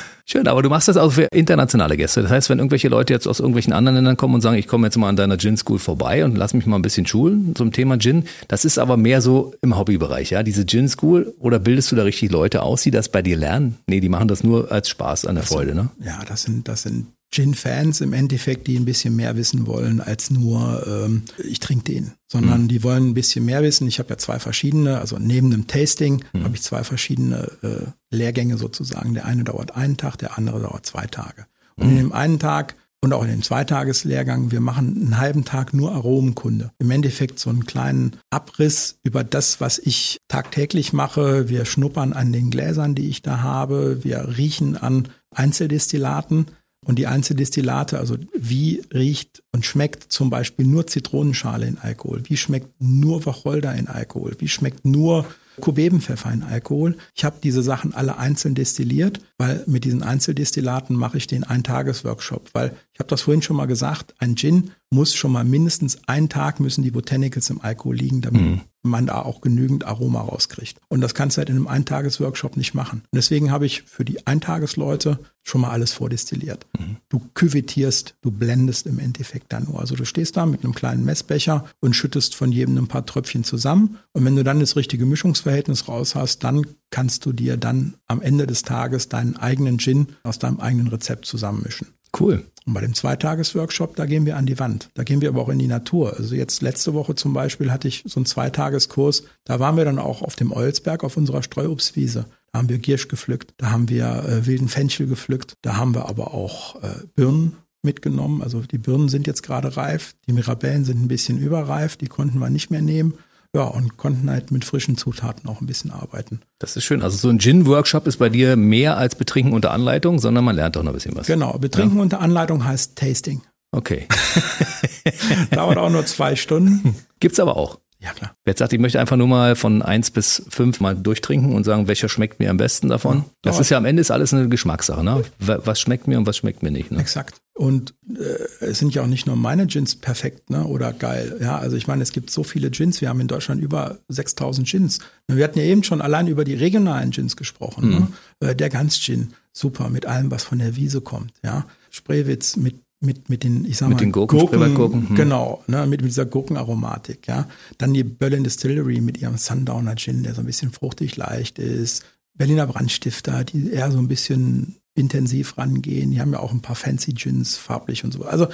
Schön, 0.27 0.47
aber 0.47 0.63
du 0.63 0.69
machst 0.69 0.87
das 0.87 0.97
auch 0.97 1.11
für 1.11 1.27
internationale 1.31 1.97
Gäste. 1.97 2.23
Das 2.23 2.31
heißt, 2.31 2.49
wenn 2.49 2.57
irgendwelche 2.57 2.87
Leute 2.87 3.13
jetzt 3.13 3.27
aus 3.27 3.39
irgendwelchen 3.39 3.73
anderen 3.73 3.95
Ländern 3.95 4.17
kommen 4.17 4.33
und 4.33 4.41
sagen, 4.41 4.57
ich 4.57 4.67
komme 4.67 4.87
jetzt 4.87 4.97
mal 4.97 5.07
an 5.07 5.15
deiner 5.15 5.37
Gin 5.37 5.55
School 5.55 5.77
vorbei 5.77 6.25
und 6.25 6.35
lass 6.35 6.55
mich 6.55 6.65
mal 6.65 6.77
ein 6.77 6.81
bisschen 6.81 7.05
schulen 7.05 7.53
zum 7.55 7.71
Thema 7.71 7.99
Gin, 7.99 8.23
das 8.47 8.65
ist 8.65 8.79
aber 8.79 8.97
mehr 8.97 9.21
so 9.21 9.53
im 9.61 9.77
Hobbybereich, 9.77 10.31
ja, 10.31 10.41
diese 10.41 10.65
Gin 10.65 10.89
School 10.89 11.35
oder 11.37 11.59
bildest 11.59 11.91
du 11.91 11.95
da 11.95 12.03
richtig 12.03 12.31
Leute 12.31 12.63
aus, 12.63 12.81
die 12.81 12.89
das 12.91 13.09
bei 13.09 13.21
dir 13.21 13.37
lernen? 13.37 13.77
Nee, 13.85 13.99
die 13.99 14.09
machen 14.09 14.27
das 14.27 14.43
nur 14.43 14.71
als 14.71 14.89
Spaß 14.89 15.25
an 15.25 15.35
der 15.35 15.43
Freude, 15.43 15.75
ne? 15.75 15.89
Ja, 16.03 16.19
das 16.27 16.41
sind, 16.41 16.67
das 16.67 16.81
sind 16.81 17.05
Gin-Fans 17.35 17.99
im 17.99 18.13
Endeffekt, 18.13 18.67
die 18.67 18.77
ein 18.77 18.85
bisschen 18.85 19.15
mehr 19.15 19.35
wissen 19.35 19.67
wollen 19.67 19.99
als 19.99 20.31
nur, 20.31 20.85
ähm, 20.87 21.23
ich 21.43 21.59
trinke 21.59 21.83
den, 21.83 22.13
sondern 22.31 22.69
die 22.69 22.81
wollen 22.81 23.09
ein 23.09 23.13
bisschen 23.13 23.43
mehr 23.43 23.61
wissen. 23.61 23.87
Ich 23.87 23.99
habe 23.99 24.09
ja 24.09 24.17
zwei 24.17 24.39
verschiedene, 24.39 24.99
also 24.99 25.17
neben 25.19 25.51
dem 25.51 25.67
Tasting 25.67 26.23
habe 26.33 26.55
ich 26.55 26.61
zwei 26.61 26.85
verschiedene 26.85 27.51
äh, 27.61 28.15
Lehrgänge 28.15 28.57
sozusagen. 28.57 29.13
Der 29.13 29.25
eine 29.25 29.43
dauert 29.43 29.75
einen 29.75 29.97
Tag, 29.97 30.17
der 30.17 30.37
andere 30.37 30.61
dauert 30.61 30.85
zwei 30.85 31.07
Tage. 31.07 31.45
Und 31.75 31.89
in 31.89 31.97
dem 31.97 32.13
einen 32.13 32.39
Tag 32.39 32.75
und 33.01 33.13
auch 33.13 33.23
in 33.23 33.29
dem 33.29 33.43
Zweitageslehrgang, 33.43 34.51
wir 34.51 34.61
machen 34.61 34.95
einen 34.95 35.17
halben 35.17 35.45
Tag 35.45 35.73
nur 35.73 35.91
Aromenkunde. 35.91 36.71
Im 36.79 36.89
Endeffekt 36.89 37.37
so 37.37 37.49
einen 37.49 37.65
kleinen 37.65 38.13
Abriss 38.29 38.97
über 39.03 39.23
das, 39.23 39.61
was 39.61 39.77
ich 39.77 40.21
tagtäglich 40.27 40.93
mache. 40.93 41.49
Wir 41.49 41.65
schnuppern 41.65 42.13
an 42.13 42.31
den 42.31 42.49
Gläsern, 42.49 42.95
die 42.95 43.09
ich 43.09 43.21
da 43.21 43.41
habe. 43.41 44.03
Wir 44.03 44.37
riechen 44.37 44.77
an 44.77 45.09
Einzeldestillaten. 45.29 46.47
Und 46.85 46.99
die 46.99 47.07
Einzeldestillate, 47.07 47.99
also 47.99 48.15
wie 48.37 48.83
riecht 48.93 49.43
und 49.51 49.65
schmeckt 49.65 50.11
zum 50.13 50.29
Beispiel 50.29 50.65
nur 50.67 50.85
Zitronenschale 50.85 51.65
in 51.65 51.79
Alkohol? 51.79 52.21
Wie 52.25 52.37
schmeckt 52.37 52.79
nur 52.79 53.25
Wacholder 53.25 53.73
in 53.73 53.87
Alkohol? 53.87 54.35
Wie 54.37 54.47
schmeckt 54.47 54.85
nur 54.85 55.25
Kubebenpfeffer 55.59 56.31
in 56.31 56.43
Alkohol? 56.43 56.95
Ich 57.15 57.25
habe 57.25 57.37
diese 57.41 57.63
Sachen 57.63 57.93
alle 57.93 58.17
einzeln 58.17 58.53
destilliert, 58.53 59.19
weil 59.39 59.63
mit 59.65 59.83
diesen 59.83 60.03
Einzeldestillaten 60.03 60.95
mache 60.95 61.17
ich 61.17 61.25
den 61.25 61.43
Eintagesworkshop. 61.43 62.51
Weil 62.53 62.73
ich 62.93 62.99
habe 62.99 63.09
das 63.09 63.23
vorhin 63.23 63.41
schon 63.41 63.57
mal 63.57 63.65
gesagt, 63.65 64.13
ein 64.19 64.35
Gin 64.35 64.69
muss 64.91 65.15
schon 65.15 65.31
mal 65.31 65.43
mindestens 65.43 66.07
einen 66.07 66.29
Tag 66.29 66.59
müssen 66.59 66.83
die 66.83 66.91
Botanicals 66.91 67.49
im 67.49 67.61
Alkohol 67.61 67.95
liegen, 67.95 68.21
damit 68.21 68.59
man 68.87 69.07
da 69.07 69.21
auch 69.21 69.41
genügend 69.41 69.85
Aroma 69.85 70.21
rauskriegt. 70.21 70.79
Und 70.87 71.01
das 71.01 71.13
kannst 71.13 71.37
du 71.37 71.39
halt 71.39 71.49
in 71.49 71.55
einem 71.55 71.67
Eintagesworkshop 71.67 72.57
nicht 72.57 72.73
machen. 72.73 72.99
Und 72.99 73.15
deswegen 73.15 73.51
habe 73.51 73.65
ich 73.65 73.83
für 73.83 74.05
die 74.05 74.25
Eintagesleute 74.27 75.19
schon 75.43 75.61
mal 75.61 75.69
alles 75.69 75.93
vordestilliert. 75.93 76.65
Du 77.09 77.21
küvettierst, 77.33 78.15
du 78.21 78.31
blendest 78.31 78.87
im 78.87 78.99
Endeffekt 78.99 79.53
dann 79.53 79.65
nur. 79.65 79.79
Also 79.79 79.95
du 79.95 80.03
stehst 80.03 80.37
da 80.37 80.45
mit 80.45 80.63
einem 80.63 80.73
kleinen 80.73 81.05
Messbecher 81.05 81.65
und 81.79 81.95
schüttest 81.95 82.35
von 82.35 82.51
jedem 82.51 82.77
ein 82.77 82.87
paar 82.87 83.05
Tröpfchen 83.05 83.43
zusammen. 83.43 83.99
Und 84.11 84.25
wenn 84.25 84.35
du 84.35 84.43
dann 84.43 84.59
das 84.59 84.75
richtige 84.75 85.05
Mischungsverhältnis 85.05 85.87
raus 85.87 86.15
hast, 86.15 86.43
dann 86.43 86.65
kannst 86.89 87.25
du 87.25 87.31
dir 87.31 87.57
dann 87.57 87.95
am 88.07 88.21
Ende 88.21 88.47
des 88.47 88.63
Tages 88.63 89.07
deinen 89.09 89.37
eigenen 89.37 89.77
Gin 89.77 90.07
aus 90.23 90.39
deinem 90.39 90.59
eigenen 90.59 90.87
Rezept 90.87 91.25
zusammenmischen. 91.25 91.87
Cool. 92.19 92.45
Und 92.65 92.73
bei 92.73 92.81
dem 92.81 92.95
Zweitagesworkshop, 92.95 93.95
da 93.95 94.05
gehen 94.05 94.25
wir 94.25 94.37
an 94.37 94.47
die 94.47 94.57
Wand. 94.57 94.89
Da 94.95 95.03
gehen 95.03 95.21
wir 95.21 95.29
aber 95.29 95.41
auch 95.41 95.49
in 95.49 95.59
die 95.59 95.67
Natur. 95.67 96.17
Also 96.17 96.33
jetzt 96.33 96.61
letzte 96.61 96.93
Woche 96.95 97.13
zum 97.13 97.33
Beispiel 97.33 97.71
hatte 97.71 97.87
ich 97.87 98.03
so 98.05 98.19
einen 98.19 98.25
Zweitageskurs. 98.25 99.23
Da 99.43 99.59
waren 99.59 99.77
wir 99.77 99.85
dann 99.85 99.99
auch 99.99 100.23
auf 100.23 100.35
dem 100.35 100.51
Olsberg 100.51 101.03
auf 101.03 101.15
unserer 101.15 101.43
Streuobstwiese. 101.43 102.25
Da 102.51 102.59
haben 102.59 102.69
wir 102.69 102.79
Giersch 102.79 103.09
gepflückt, 103.09 103.53
da 103.57 103.71
haben 103.71 103.89
wir 103.89 104.23
äh, 104.23 104.45
wilden 104.45 104.69
Fenchel 104.69 105.07
gepflückt, 105.07 105.57
da 105.61 105.75
haben 105.75 105.93
wir 105.93 106.07
aber 106.07 106.33
auch 106.33 106.81
äh, 106.81 107.03
Birnen 107.13 107.57
mitgenommen. 107.83 108.41
Also 108.41 108.61
die 108.61 108.77
Birnen 108.77 109.09
sind 109.09 109.27
jetzt 109.27 109.43
gerade 109.43 109.75
reif, 109.75 110.15
die 110.25 110.31
Mirabellen 110.31 110.85
sind 110.85 111.03
ein 111.03 111.09
bisschen 111.09 111.37
überreif, 111.37 111.97
die 111.97 112.07
konnten 112.07 112.39
wir 112.39 112.49
nicht 112.49 112.71
mehr 112.71 112.81
nehmen. 112.81 113.15
Ja, 113.55 113.63
und 113.63 113.95
konnten 113.97 114.29
halt 114.29 114.51
mit 114.51 114.65
frischen 114.65 114.97
Zutaten 114.97 115.49
auch 115.49 115.61
ein 115.61 115.65
bisschen 115.65 115.89
arbeiten. 115.91 116.41
Das 116.59 116.75
ist 116.75 116.83
schön. 116.83 117.01
Also 117.01 117.17
so 117.17 117.29
ein 117.29 117.39
Gin-Workshop 117.39 118.05
ist 118.05 118.17
bei 118.17 118.27
dir 118.29 118.55
mehr 118.57 118.97
als 118.97 119.15
Betrinken 119.15 119.53
unter 119.53 119.71
Anleitung, 119.71 120.19
sondern 120.19 120.43
man 120.43 120.55
lernt 120.57 120.75
auch 120.77 120.83
noch 120.83 120.91
ein 120.91 120.95
bisschen 120.95 121.15
was. 121.15 121.25
Genau, 121.25 121.57
Betrinken 121.57 121.99
unter 121.99 122.19
Anleitung 122.19 122.65
heißt 122.65 122.97
Tasting. 122.97 123.41
Okay. 123.71 124.07
Dauert 125.51 125.77
auch 125.77 125.89
nur 125.89 126.05
zwei 126.05 126.35
Stunden. 126.35 126.95
Gibt's 127.19 127.39
aber 127.39 127.55
auch. 127.57 127.79
Ja, 127.99 128.11
klar. 128.11 128.35
Wer 128.43 128.51
jetzt 128.51 128.59
sagt, 128.59 128.73
ich 128.73 128.79
möchte 128.79 128.99
einfach 128.99 129.15
nur 129.15 129.27
mal 129.27 129.55
von 129.55 129.81
eins 129.81 130.11
bis 130.11 130.43
fünf 130.49 130.79
mal 130.79 130.95
durchtrinken 130.95 131.53
und 131.53 131.63
sagen, 131.63 131.87
welcher 131.87 132.09
schmeckt 132.09 132.39
mir 132.39 132.49
am 132.49 132.57
besten 132.57 132.89
davon. 132.89 133.23
Das 133.41 133.55
Ja. 133.55 133.61
ist 133.61 133.69
ja 133.69 133.77
am 133.77 133.85
Ende 133.85 134.01
ist 134.01 134.11
alles 134.11 134.33
eine 134.33 134.47
Geschmackssache. 134.49 135.03
Ne? 135.03 135.23
Wa- 135.39 135.59
Was 135.63 135.79
schmeckt 135.79 136.07
mir 136.07 136.17
und 136.17 136.27
was 136.27 136.37
schmeckt 136.37 136.61
mir 136.61 136.71
nicht. 136.71 136.91
Ne? 136.91 136.99
Exakt. 136.99 137.37
Und 137.57 137.93
äh, 138.09 138.65
es 138.65 138.79
sind 138.79 138.93
ja 138.93 139.01
auch 139.01 139.07
nicht 139.07 139.27
nur 139.27 139.37
meine 139.37 139.65
Gins 139.65 139.95
perfekt 139.95 140.49
ne, 140.49 140.65
oder 140.65 140.91
geil. 140.91 141.37
Ja, 141.39 141.57
also 141.57 141.77
ich 141.77 141.87
meine, 141.87 142.03
es 142.03 142.11
gibt 142.11 142.29
so 142.29 142.43
viele 142.43 142.69
Gins. 142.69 142.99
Wir 142.99 143.07
haben 143.07 143.21
in 143.21 143.29
Deutschland 143.29 143.61
über 143.61 143.99
6000 144.09 144.67
Gins. 144.67 144.99
Wir 145.27 145.43
hatten 145.45 145.59
ja 145.59 145.63
eben 145.65 145.83
schon 145.83 146.01
allein 146.01 146.27
über 146.27 146.43
die 146.43 146.53
regionalen 146.53 147.11
Gins 147.11 147.37
gesprochen. 147.37 147.89
Ne? 147.89 148.07
Äh, 148.41 148.55
Der 148.55 148.69
Gans-Gin, 148.69 149.29
super, 149.53 149.89
mit 149.89 150.05
allem, 150.05 150.31
was 150.31 150.43
von 150.43 150.59
der 150.59 150.75
Wiese 150.75 150.99
kommt. 150.99 151.31
Ja, 151.43 151.65
Spreewitz 151.89 152.57
mit 152.57 152.81
mit, 153.01 153.29
mit 153.29 153.43
den, 153.43 153.65
ich 153.65 153.77
sag 153.77 153.89
Mit 153.89 153.97
mal, 153.97 154.03
den 154.03 154.11
Gurken, 154.11 154.39
Spreewaldgurken, 154.39 155.09
hm. 155.09 155.15
Genau, 155.15 155.63
ne, 155.67 155.85
mit 155.85 156.01
dieser 156.01 156.25
Gurkenaromatik, 156.25 157.27
ja. 157.27 157.47
Dann 157.77 157.93
die 157.93 158.03
Berlin 158.03 158.43
Distillery 158.43 158.99
mit 159.01 159.21
ihrem 159.21 159.37
Sundowner 159.37 159.95
Gin, 159.95 160.23
der 160.23 160.33
so 160.33 160.41
ein 160.41 160.45
bisschen 160.45 160.71
fruchtig 160.71 161.15
leicht 161.15 161.59
ist. 161.59 162.03
Berliner 162.35 162.67
Brandstifter, 162.67 163.43
die 163.43 163.69
eher 163.69 163.91
so 163.91 163.99
ein 163.99 164.07
bisschen 164.07 164.77
intensiv 164.95 165.57
rangehen. 165.57 166.11
Die 166.11 166.21
haben 166.21 166.33
ja 166.33 166.39
auch 166.39 166.51
ein 166.51 166.61
paar 166.61 166.75
fancy 166.75 167.13
Gins, 167.13 167.57
farblich 167.57 168.03
und 168.03 168.13
so. 168.13 168.23
Also 168.23 168.47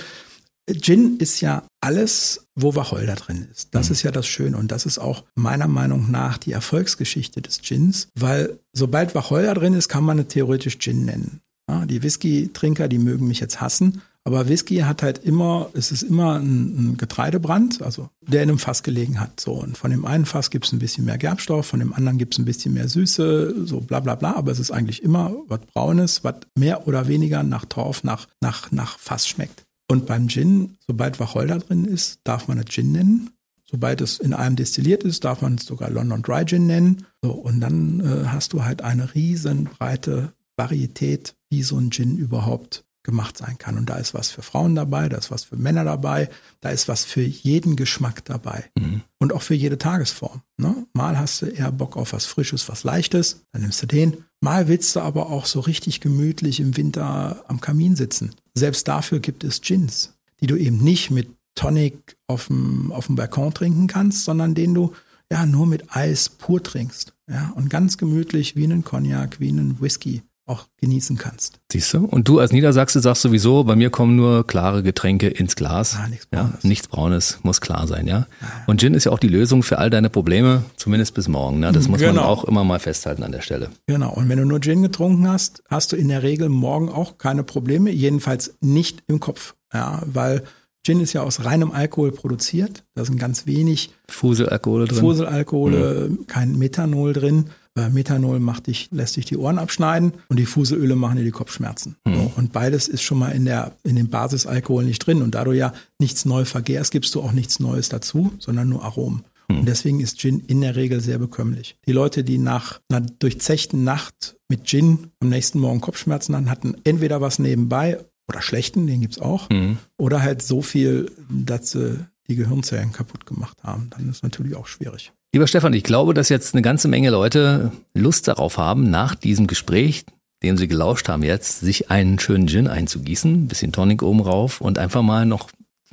Gin 0.69 1.17
ist 1.17 1.41
ja 1.41 1.63
alles, 1.81 2.47
wo 2.55 2.75
Wacholder 2.75 3.15
drin 3.15 3.47
ist. 3.51 3.69
Das 3.73 3.89
mhm. 3.89 3.93
ist 3.93 4.03
ja 4.03 4.11
das 4.11 4.27
Schöne 4.27 4.57
und 4.57 4.71
das 4.71 4.85
ist 4.85 4.99
auch 4.99 5.23
meiner 5.35 5.67
Meinung 5.67 6.11
nach 6.11 6.37
die 6.37 6.51
Erfolgsgeschichte 6.51 7.41
des 7.41 7.61
Gins, 7.61 8.09
weil 8.15 8.59
sobald 8.73 9.15
Wacholder 9.15 9.53
drin 9.53 9.73
ist, 9.73 9.89
kann 9.89 10.03
man 10.03 10.19
es 10.19 10.27
theoretisch 10.27 10.79
Gin 10.79 11.05
nennen. 11.05 11.41
Ja, 11.69 11.85
die 11.85 12.03
Whisky-Trinker, 12.03 12.87
die 12.87 12.97
mögen 12.97 13.27
mich 13.27 13.39
jetzt 13.39 13.61
hassen, 13.61 14.01
aber 14.23 14.47
Whisky 14.47 14.77
hat 14.77 15.01
halt 15.01 15.17
immer, 15.19 15.69
es 15.73 15.91
ist 15.91 16.03
immer 16.03 16.35
ein, 16.35 16.91
ein, 16.91 16.97
Getreidebrand, 16.97 17.81
also 17.81 18.09
der 18.21 18.43
in 18.43 18.49
einem 18.49 18.59
Fass 18.59 18.83
gelegen 18.83 19.19
hat. 19.19 19.39
So, 19.39 19.53
und 19.53 19.77
von 19.77 19.89
dem 19.89 20.05
einen 20.05 20.25
Fass 20.25 20.51
gibt 20.51 20.65
es 20.65 20.73
ein 20.73 20.79
bisschen 20.79 21.05
mehr 21.05 21.17
Gerbstoff, 21.17 21.65
von 21.65 21.79
dem 21.79 21.93
anderen 21.93 22.19
gibt 22.19 22.35
es 22.35 22.39
ein 22.39 22.45
bisschen 22.45 22.73
mehr 22.73 22.87
Süße, 22.87 23.65
so 23.65 23.79
bla 23.81 23.99
bla 23.99 24.13
bla. 24.15 24.35
Aber 24.35 24.51
es 24.51 24.59
ist 24.59 24.69
eigentlich 24.69 25.01
immer 25.01 25.33
was 25.47 25.61
Braunes, 25.73 26.23
was 26.23 26.35
mehr 26.55 26.87
oder 26.87 27.07
weniger 27.07 27.41
nach 27.41 27.65
Torf, 27.65 28.03
nach, 28.03 28.27
nach, 28.41 28.71
nach 28.71 28.99
Fass 28.99 29.27
schmeckt. 29.27 29.65
Und 29.87 30.05
beim 30.05 30.29
Gin, 30.29 30.77
sobald 30.85 31.19
Wacholder 31.19 31.57
drin 31.57 31.85
ist, 31.85 32.19
darf 32.23 32.47
man 32.47 32.59
es 32.59 32.65
Gin 32.65 32.91
nennen. 32.91 33.31
Sobald 33.65 34.01
es 34.01 34.19
in 34.19 34.33
einem 34.33 34.55
destilliert 34.55 35.03
ist, 35.03 35.23
darf 35.23 35.41
man 35.41 35.55
es 35.55 35.65
sogar 35.65 35.89
London 35.89 36.21
Dry 36.21 36.45
Gin 36.45 36.67
nennen. 36.67 37.07
So, 37.23 37.31
und 37.31 37.59
dann 37.59 38.01
äh, 38.01 38.27
hast 38.27 38.53
du 38.53 38.63
halt 38.63 38.83
eine 38.83 39.15
riesen 39.15 39.63
breite 39.63 40.33
Varietät, 40.57 41.35
wie 41.49 41.63
so 41.63 41.77
ein 41.77 41.89
Gin 41.89 42.17
überhaupt 42.17 42.83
gemacht 43.03 43.37
sein 43.37 43.57
kann. 43.57 43.77
Und 43.77 43.89
da 43.89 43.95
ist 43.95 44.13
was 44.13 44.29
für 44.29 44.41
Frauen 44.41 44.75
dabei, 44.75 45.09
da 45.09 45.17
ist 45.17 45.31
was 45.31 45.43
für 45.43 45.55
Männer 45.55 45.83
dabei, 45.83 46.29
da 46.59 46.69
ist 46.69 46.87
was 46.87 47.03
für 47.03 47.21
jeden 47.21 47.75
Geschmack 47.75 48.23
dabei 48.25 48.65
mhm. 48.77 49.01
und 49.19 49.33
auch 49.33 49.41
für 49.41 49.55
jede 49.55 49.77
Tagesform. 49.77 50.41
Ne? 50.57 50.85
Mal 50.93 51.17
hast 51.17 51.41
du 51.41 51.47
eher 51.47 51.71
Bock 51.71 51.97
auf 51.97 52.13
was 52.13 52.25
Frisches, 52.25 52.69
was 52.69 52.83
Leichtes, 52.83 53.45
dann 53.51 53.63
nimmst 53.63 53.81
du 53.81 53.87
den. 53.87 54.25
Mal 54.39 54.67
willst 54.67 54.95
du 54.95 55.01
aber 55.01 55.29
auch 55.29 55.45
so 55.45 55.59
richtig 55.59 56.01
gemütlich 56.01 56.59
im 56.59 56.77
Winter 56.77 57.43
am 57.47 57.61
Kamin 57.61 57.95
sitzen. 57.95 58.35
Selbst 58.55 58.87
dafür 58.87 59.19
gibt 59.19 59.43
es 59.43 59.61
Gins, 59.61 60.13
die 60.39 60.47
du 60.47 60.55
eben 60.55 60.77
nicht 60.77 61.11
mit 61.11 61.29
Tonic 61.55 62.17
auf 62.27 62.47
dem, 62.47 62.91
auf 62.91 63.07
dem 63.07 63.15
Balkon 63.15 63.53
trinken 63.53 63.87
kannst, 63.87 64.25
sondern 64.25 64.55
den 64.55 64.73
du 64.73 64.93
ja 65.31 65.45
nur 65.45 65.65
mit 65.65 65.95
Eis 65.95 66.29
pur 66.29 66.61
trinkst. 66.61 67.13
Ja, 67.29 67.53
und 67.55 67.69
ganz 67.69 67.97
gemütlich 67.97 68.55
wie 68.55 68.65
einen 68.65 68.83
Cognac, 68.83 69.39
wie 69.39 69.49
einen 69.49 69.79
Whisky 69.79 70.23
auch 70.51 70.67
genießen 70.81 71.17
kannst. 71.17 71.59
Siehst 71.71 71.93
du? 71.93 72.05
Und 72.05 72.27
du 72.27 72.39
als 72.39 72.51
Niedersachse 72.51 72.99
sagst 72.99 73.21
sowieso, 73.21 73.63
bei 73.63 73.75
mir 73.75 73.89
kommen 73.89 74.15
nur 74.15 74.45
klare 74.45 74.83
Getränke 74.83 75.27
ins 75.27 75.55
Glas. 75.55 75.97
Ah, 75.97 76.07
nichts 76.07 76.25
Braunes. 76.27 76.51
Ja, 76.63 76.67
nichts 76.67 76.87
Braunes 76.87 77.39
muss 77.43 77.61
klar 77.61 77.87
sein, 77.87 78.07
ja. 78.07 78.27
Ah. 78.41 78.45
Und 78.67 78.81
Gin 78.81 78.93
ist 78.93 79.05
ja 79.05 79.11
auch 79.11 79.19
die 79.19 79.29
Lösung 79.29 79.63
für 79.63 79.77
all 79.77 79.89
deine 79.89 80.09
Probleme, 80.09 80.63
zumindest 80.75 81.13
bis 81.13 81.27
morgen. 81.27 81.59
Ne? 81.59 81.71
Das 81.71 81.87
muss 81.87 81.99
genau. 81.99 82.13
man 82.13 82.23
auch 82.23 82.43
immer 82.43 82.63
mal 82.63 82.79
festhalten 82.79 83.23
an 83.23 83.31
der 83.31 83.41
Stelle. 83.41 83.69
Genau. 83.87 84.13
Und 84.13 84.27
wenn 84.29 84.37
du 84.37 84.45
nur 84.45 84.59
Gin 84.59 84.81
getrunken 84.81 85.27
hast, 85.27 85.63
hast 85.69 85.91
du 85.91 85.95
in 85.95 86.09
der 86.09 86.23
Regel 86.23 86.49
morgen 86.49 86.89
auch 86.89 87.17
keine 87.17 87.43
Probleme, 87.43 87.89
jedenfalls 87.91 88.55
nicht 88.59 89.03
im 89.07 89.19
Kopf. 89.19 89.55
Ja, 89.73 90.03
weil 90.05 90.43
Gin 90.83 90.99
ist 90.99 91.13
ja 91.13 91.21
aus 91.21 91.45
reinem 91.45 91.71
Alkohol 91.71 92.11
produziert. 92.11 92.83
Da 92.95 93.05
sind 93.05 93.19
ganz 93.19 93.45
wenig 93.45 93.93
Fuselalkohole 94.09 94.85
drin. 94.85 94.99
Fuselalkohole, 94.99 96.09
mhm. 96.09 96.27
kein 96.27 96.57
Methanol 96.57 97.13
drin. 97.13 97.45
Äh, 97.77 97.89
Methanol 97.89 98.39
macht 98.39 98.67
dich, 98.67 98.89
lässt 98.91 99.15
dich 99.15 99.25
die 99.25 99.37
Ohren 99.37 99.57
abschneiden 99.57 100.13
und 100.27 100.37
die 100.37 100.45
Fuseöle 100.45 100.95
machen 100.95 101.17
dir 101.17 101.23
die 101.23 101.31
Kopfschmerzen. 101.31 101.95
Mhm. 102.05 102.15
So, 102.15 102.31
und 102.35 102.51
beides 102.51 102.87
ist 102.87 103.01
schon 103.01 103.19
mal 103.19 103.29
in 103.29 103.45
der, 103.45 103.73
in 103.83 103.95
dem 103.95 104.09
Basisalkohol 104.09 104.83
nicht 104.83 105.05
drin. 105.05 105.21
Und 105.21 105.35
da 105.35 105.45
du 105.45 105.53
ja 105.53 105.73
nichts 105.99 106.25
neu 106.25 106.43
vergehrst, 106.43 106.91
gibst 106.91 107.15
du 107.15 107.21
auch 107.21 107.31
nichts 107.31 107.59
Neues 107.59 107.89
dazu, 107.89 108.33
sondern 108.39 108.67
nur 108.67 108.83
Aromen. 108.83 109.23
Mhm. 109.47 109.59
Und 109.59 109.65
deswegen 109.67 109.99
ist 110.01 110.19
Gin 110.19 110.41
in 110.47 110.61
der 110.61 110.75
Regel 110.75 110.99
sehr 110.99 111.17
bekömmlich. 111.17 111.77
Die 111.87 111.93
Leute, 111.93 112.23
die 112.23 112.37
nach 112.37 112.81
einer 112.89 113.01
durchzechten 113.01 113.83
Nacht 113.83 114.35
mit 114.49 114.65
Gin 114.65 115.11
am 115.21 115.29
nächsten 115.29 115.59
Morgen 115.59 115.81
Kopfschmerzen 115.81 116.35
hatten, 116.35 116.49
hatten 116.49 116.75
entweder 116.83 117.21
was 117.21 117.39
nebenbei 117.39 117.99
oder 118.27 118.41
schlechten, 118.41 118.87
den 118.87 119.01
gibt's 119.01 119.19
auch, 119.19 119.49
mhm. 119.49 119.77
oder 119.97 120.21
halt 120.21 120.41
so 120.41 120.61
viel, 120.61 121.11
dass 121.29 121.71
sie 121.71 122.05
die 122.27 122.35
Gehirnzellen 122.35 122.91
kaputt 122.91 123.25
gemacht 123.25 123.63
haben. 123.63 123.89
Dann 123.89 124.09
ist 124.09 124.23
natürlich 124.23 124.55
auch 124.55 124.67
schwierig. 124.67 125.11
Lieber 125.33 125.47
Stefan, 125.47 125.71
ich 125.71 125.83
glaube, 125.83 126.13
dass 126.13 126.27
jetzt 126.27 126.53
eine 126.53 126.61
ganze 126.61 126.89
Menge 126.89 127.09
Leute 127.09 127.71
Lust 127.93 128.27
darauf 128.27 128.57
haben, 128.57 128.89
nach 128.89 129.15
diesem 129.15 129.47
Gespräch, 129.47 130.03
dem 130.43 130.57
sie 130.57 130.67
gelauscht 130.67 131.07
haben 131.07 131.23
jetzt, 131.23 131.61
sich 131.61 131.89
einen 131.89 132.19
schönen 132.19 132.49
Gin 132.49 132.67
einzugießen, 132.67 133.47
bisschen 133.47 133.71
Tonic 133.71 134.03
oben 134.03 134.19
rauf 134.19 134.59
und 134.59 134.77
einfach 134.77 135.01
mal 135.01 135.25
noch 135.25 135.49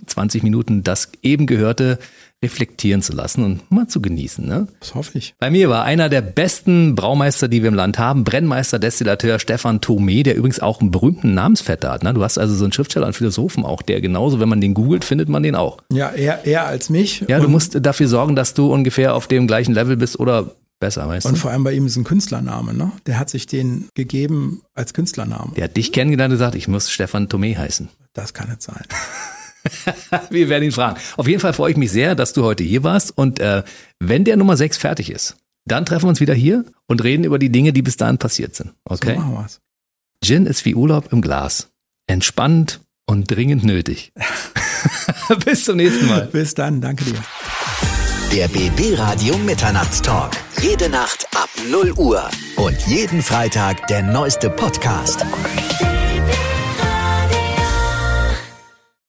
20 0.07 0.42
Minuten 0.42 0.82
das 0.82 1.11
eben 1.22 1.46
gehörte 1.46 1.99
reflektieren 2.42 3.03
zu 3.03 3.12
lassen 3.12 3.42
und 3.42 3.70
mal 3.70 3.88
zu 3.88 4.01
genießen. 4.01 4.46
Ne? 4.46 4.68
Das 4.78 4.94
hoffe 4.94 5.18
ich. 5.18 5.34
Bei 5.40 5.51
mir 5.51 5.68
war 5.68 5.82
einer 5.82 6.09
der 6.09 6.20
besten 6.20 6.94
Braumeister, 6.94 7.49
die 7.49 7.62
wir 7.62 7.68
im 7.68 7.74
Land 7.74 7.99
haben, 7.99 8.22
Brennmeister, 8.22 8.78
Destillateur 8.78 9.40
Stefan 9.40 9.80
Thome, 9.80 10.22
der 10.22 10.36
übrigens 10.36 10.61
auch 10.61 10.80
einen 10.80 10.92
berühmten 10.92 11.34
Namensvetter 11.34 11.90
hat. 11.90 12.05
Ne? 12.05 12.14
Du 12.14 12.22
hast 12.22 12.38
also 12.38 12.55
so 12.55 12.64
einen 12.64 12.72
Schriftsteller 12.72 13.09
und 13.09 13.14
Philosophen 13.14 13.64
auch, 13.64 13.82
der 13.82 14.01
genauso, 14.01 14.38
wenn 14.38 14.49
man 14.49 14.61
den 14.61 14.74
googelt, 14.74 15.05
findet 15.05 15.28
man 15.28 15.42
den 15.42 15.57
auch. 15.57 15.78
Ja, 15.92 16.11
eher, 16.11 16.44
eher 16.44 16.66
als 16.66 16.90
mich. 16.90 17.24
Ja, 17.28 17.40
du 17.40 17.49
musst 17.49 17.76
dafür 17.84 18.07
sorgen, 18.07 18.36
dass 18.36 18.55
du 18.55 18.72
ungefähr 18.72 19.14
auf 19.14 19.26
dem 19.26 19.49
gleichen 19.49 19.74
Level 19.74 19.96
bist 19.96 20.20
oder 20.20 20.53
besser, 20.78 21.09
weißt 21.09 21.26
du? 21.26 21.30
Und 21.30 21.36
vor 21.36 21.51
allem 21.51 21.64
bei 21.64 21.72
ihm 21.72 21.86
ist 21.86 21.96
ein 21.96 22.05
Künstlername, 22.05 22.72
ne? 22.72 22.92
Der 23.07 23.18
hat 23.18 23.30
sich 23.30 23.46
den 23.46 23.88
gegeben 23.94 24.62
als 24.74 24.94
Künstlername. 24.94 25.55
Der 25.57 25.64
hat 25.64 25.76
dich 25.76 25.90
kennengelernt 25.90 26.30
und 26.30 26.38
gesagt, 26.38 26.55
ich 26.55 26.68
muss 26.68 26.88
Stefan 26.88 27.28
Thome 27.28 27.59
heißen. 27.59 27.88
Das 28.12 28.32
kann 28.32 28.49
nicht 28.49 28.62
sein. 28.62 28.82
Wir 30.30 30.48
werden 30.48 30.64
ihn 30.64 30.72
fragen. 30.72 30.98
Auf 31.16 31.28
jeden 31.28 31.40
Fall 31.40 31.52
freue 31.52 31.70
ich 31.70 31.76
mich 31.76 31.90
sehr, 31.90 32.14
dass 32.14 32.32
du 32.32 32.44
heute 32.44 32.64
hier 32.64 32.82
warst. 32.84 33.16
Und 33.16 33.40
äh, 33.40 33.62
wenn 33.98 34.24
der 34.24 34.36
Nummer 34.36 34.56
6 34.56 34.76
fertig 34.76 35.10
ist, 35.10 35.36
dann 35.66 35.84
treffen 35.84 36.04
wir 36.04 36.10
uns 36.10 36.20
wieder 36.20 36.34
hier 36.34 36.64
und 36.86 37.04
reden 37.04 37.24
über 37.24 37.38
die 37.38 37.50
Dinge, 37.50 37.72
die 37.72 37.82
bis 37.82 37.96
dahin 37.96 38.18
passiert 38.18 38.54
sind. 38.54 38.72
Okay? 38.84 39.14
So 39.14 39.20
machen 39.20 39.34
wir's. 39.34 39.60
Gin 40.24 40.46
ist 40.46 40.64
wie 40.64 40.74
Urlaub 40.74 41.12
im 41.12 41.20
Glas. 41.20 41.70
Entspannt 42.06 42.80
und 43.06 43.30
dringend 43.30 43.64
nötig. 43.64 44.12
bis 45.44 45.64
zum 45.64 45.76
nächsten 45.76 46.06
Mal. 46.06 46.28
Bis 46.32 46.54
dann, 46.54 46.80
danke 46.80 47.04
dir. 47.04 47.22
Der 48.32 48.48
BB 48.48 48.98
Radio 48.98 49.38
Mitternachtstalk. 49.38 50.32
Jede 50.60 50.90
Nacht 50.90 51.26
ab 51.34 51.48
0 51.70 51.92
Uhr. 51.96 52.28
Und 52.56 52.76
jeden 52.86 53.22
Freitag 53.22 53.86
der 53.86 54.02
neueste 54.02 54.50
Podcast. 54.50 55.24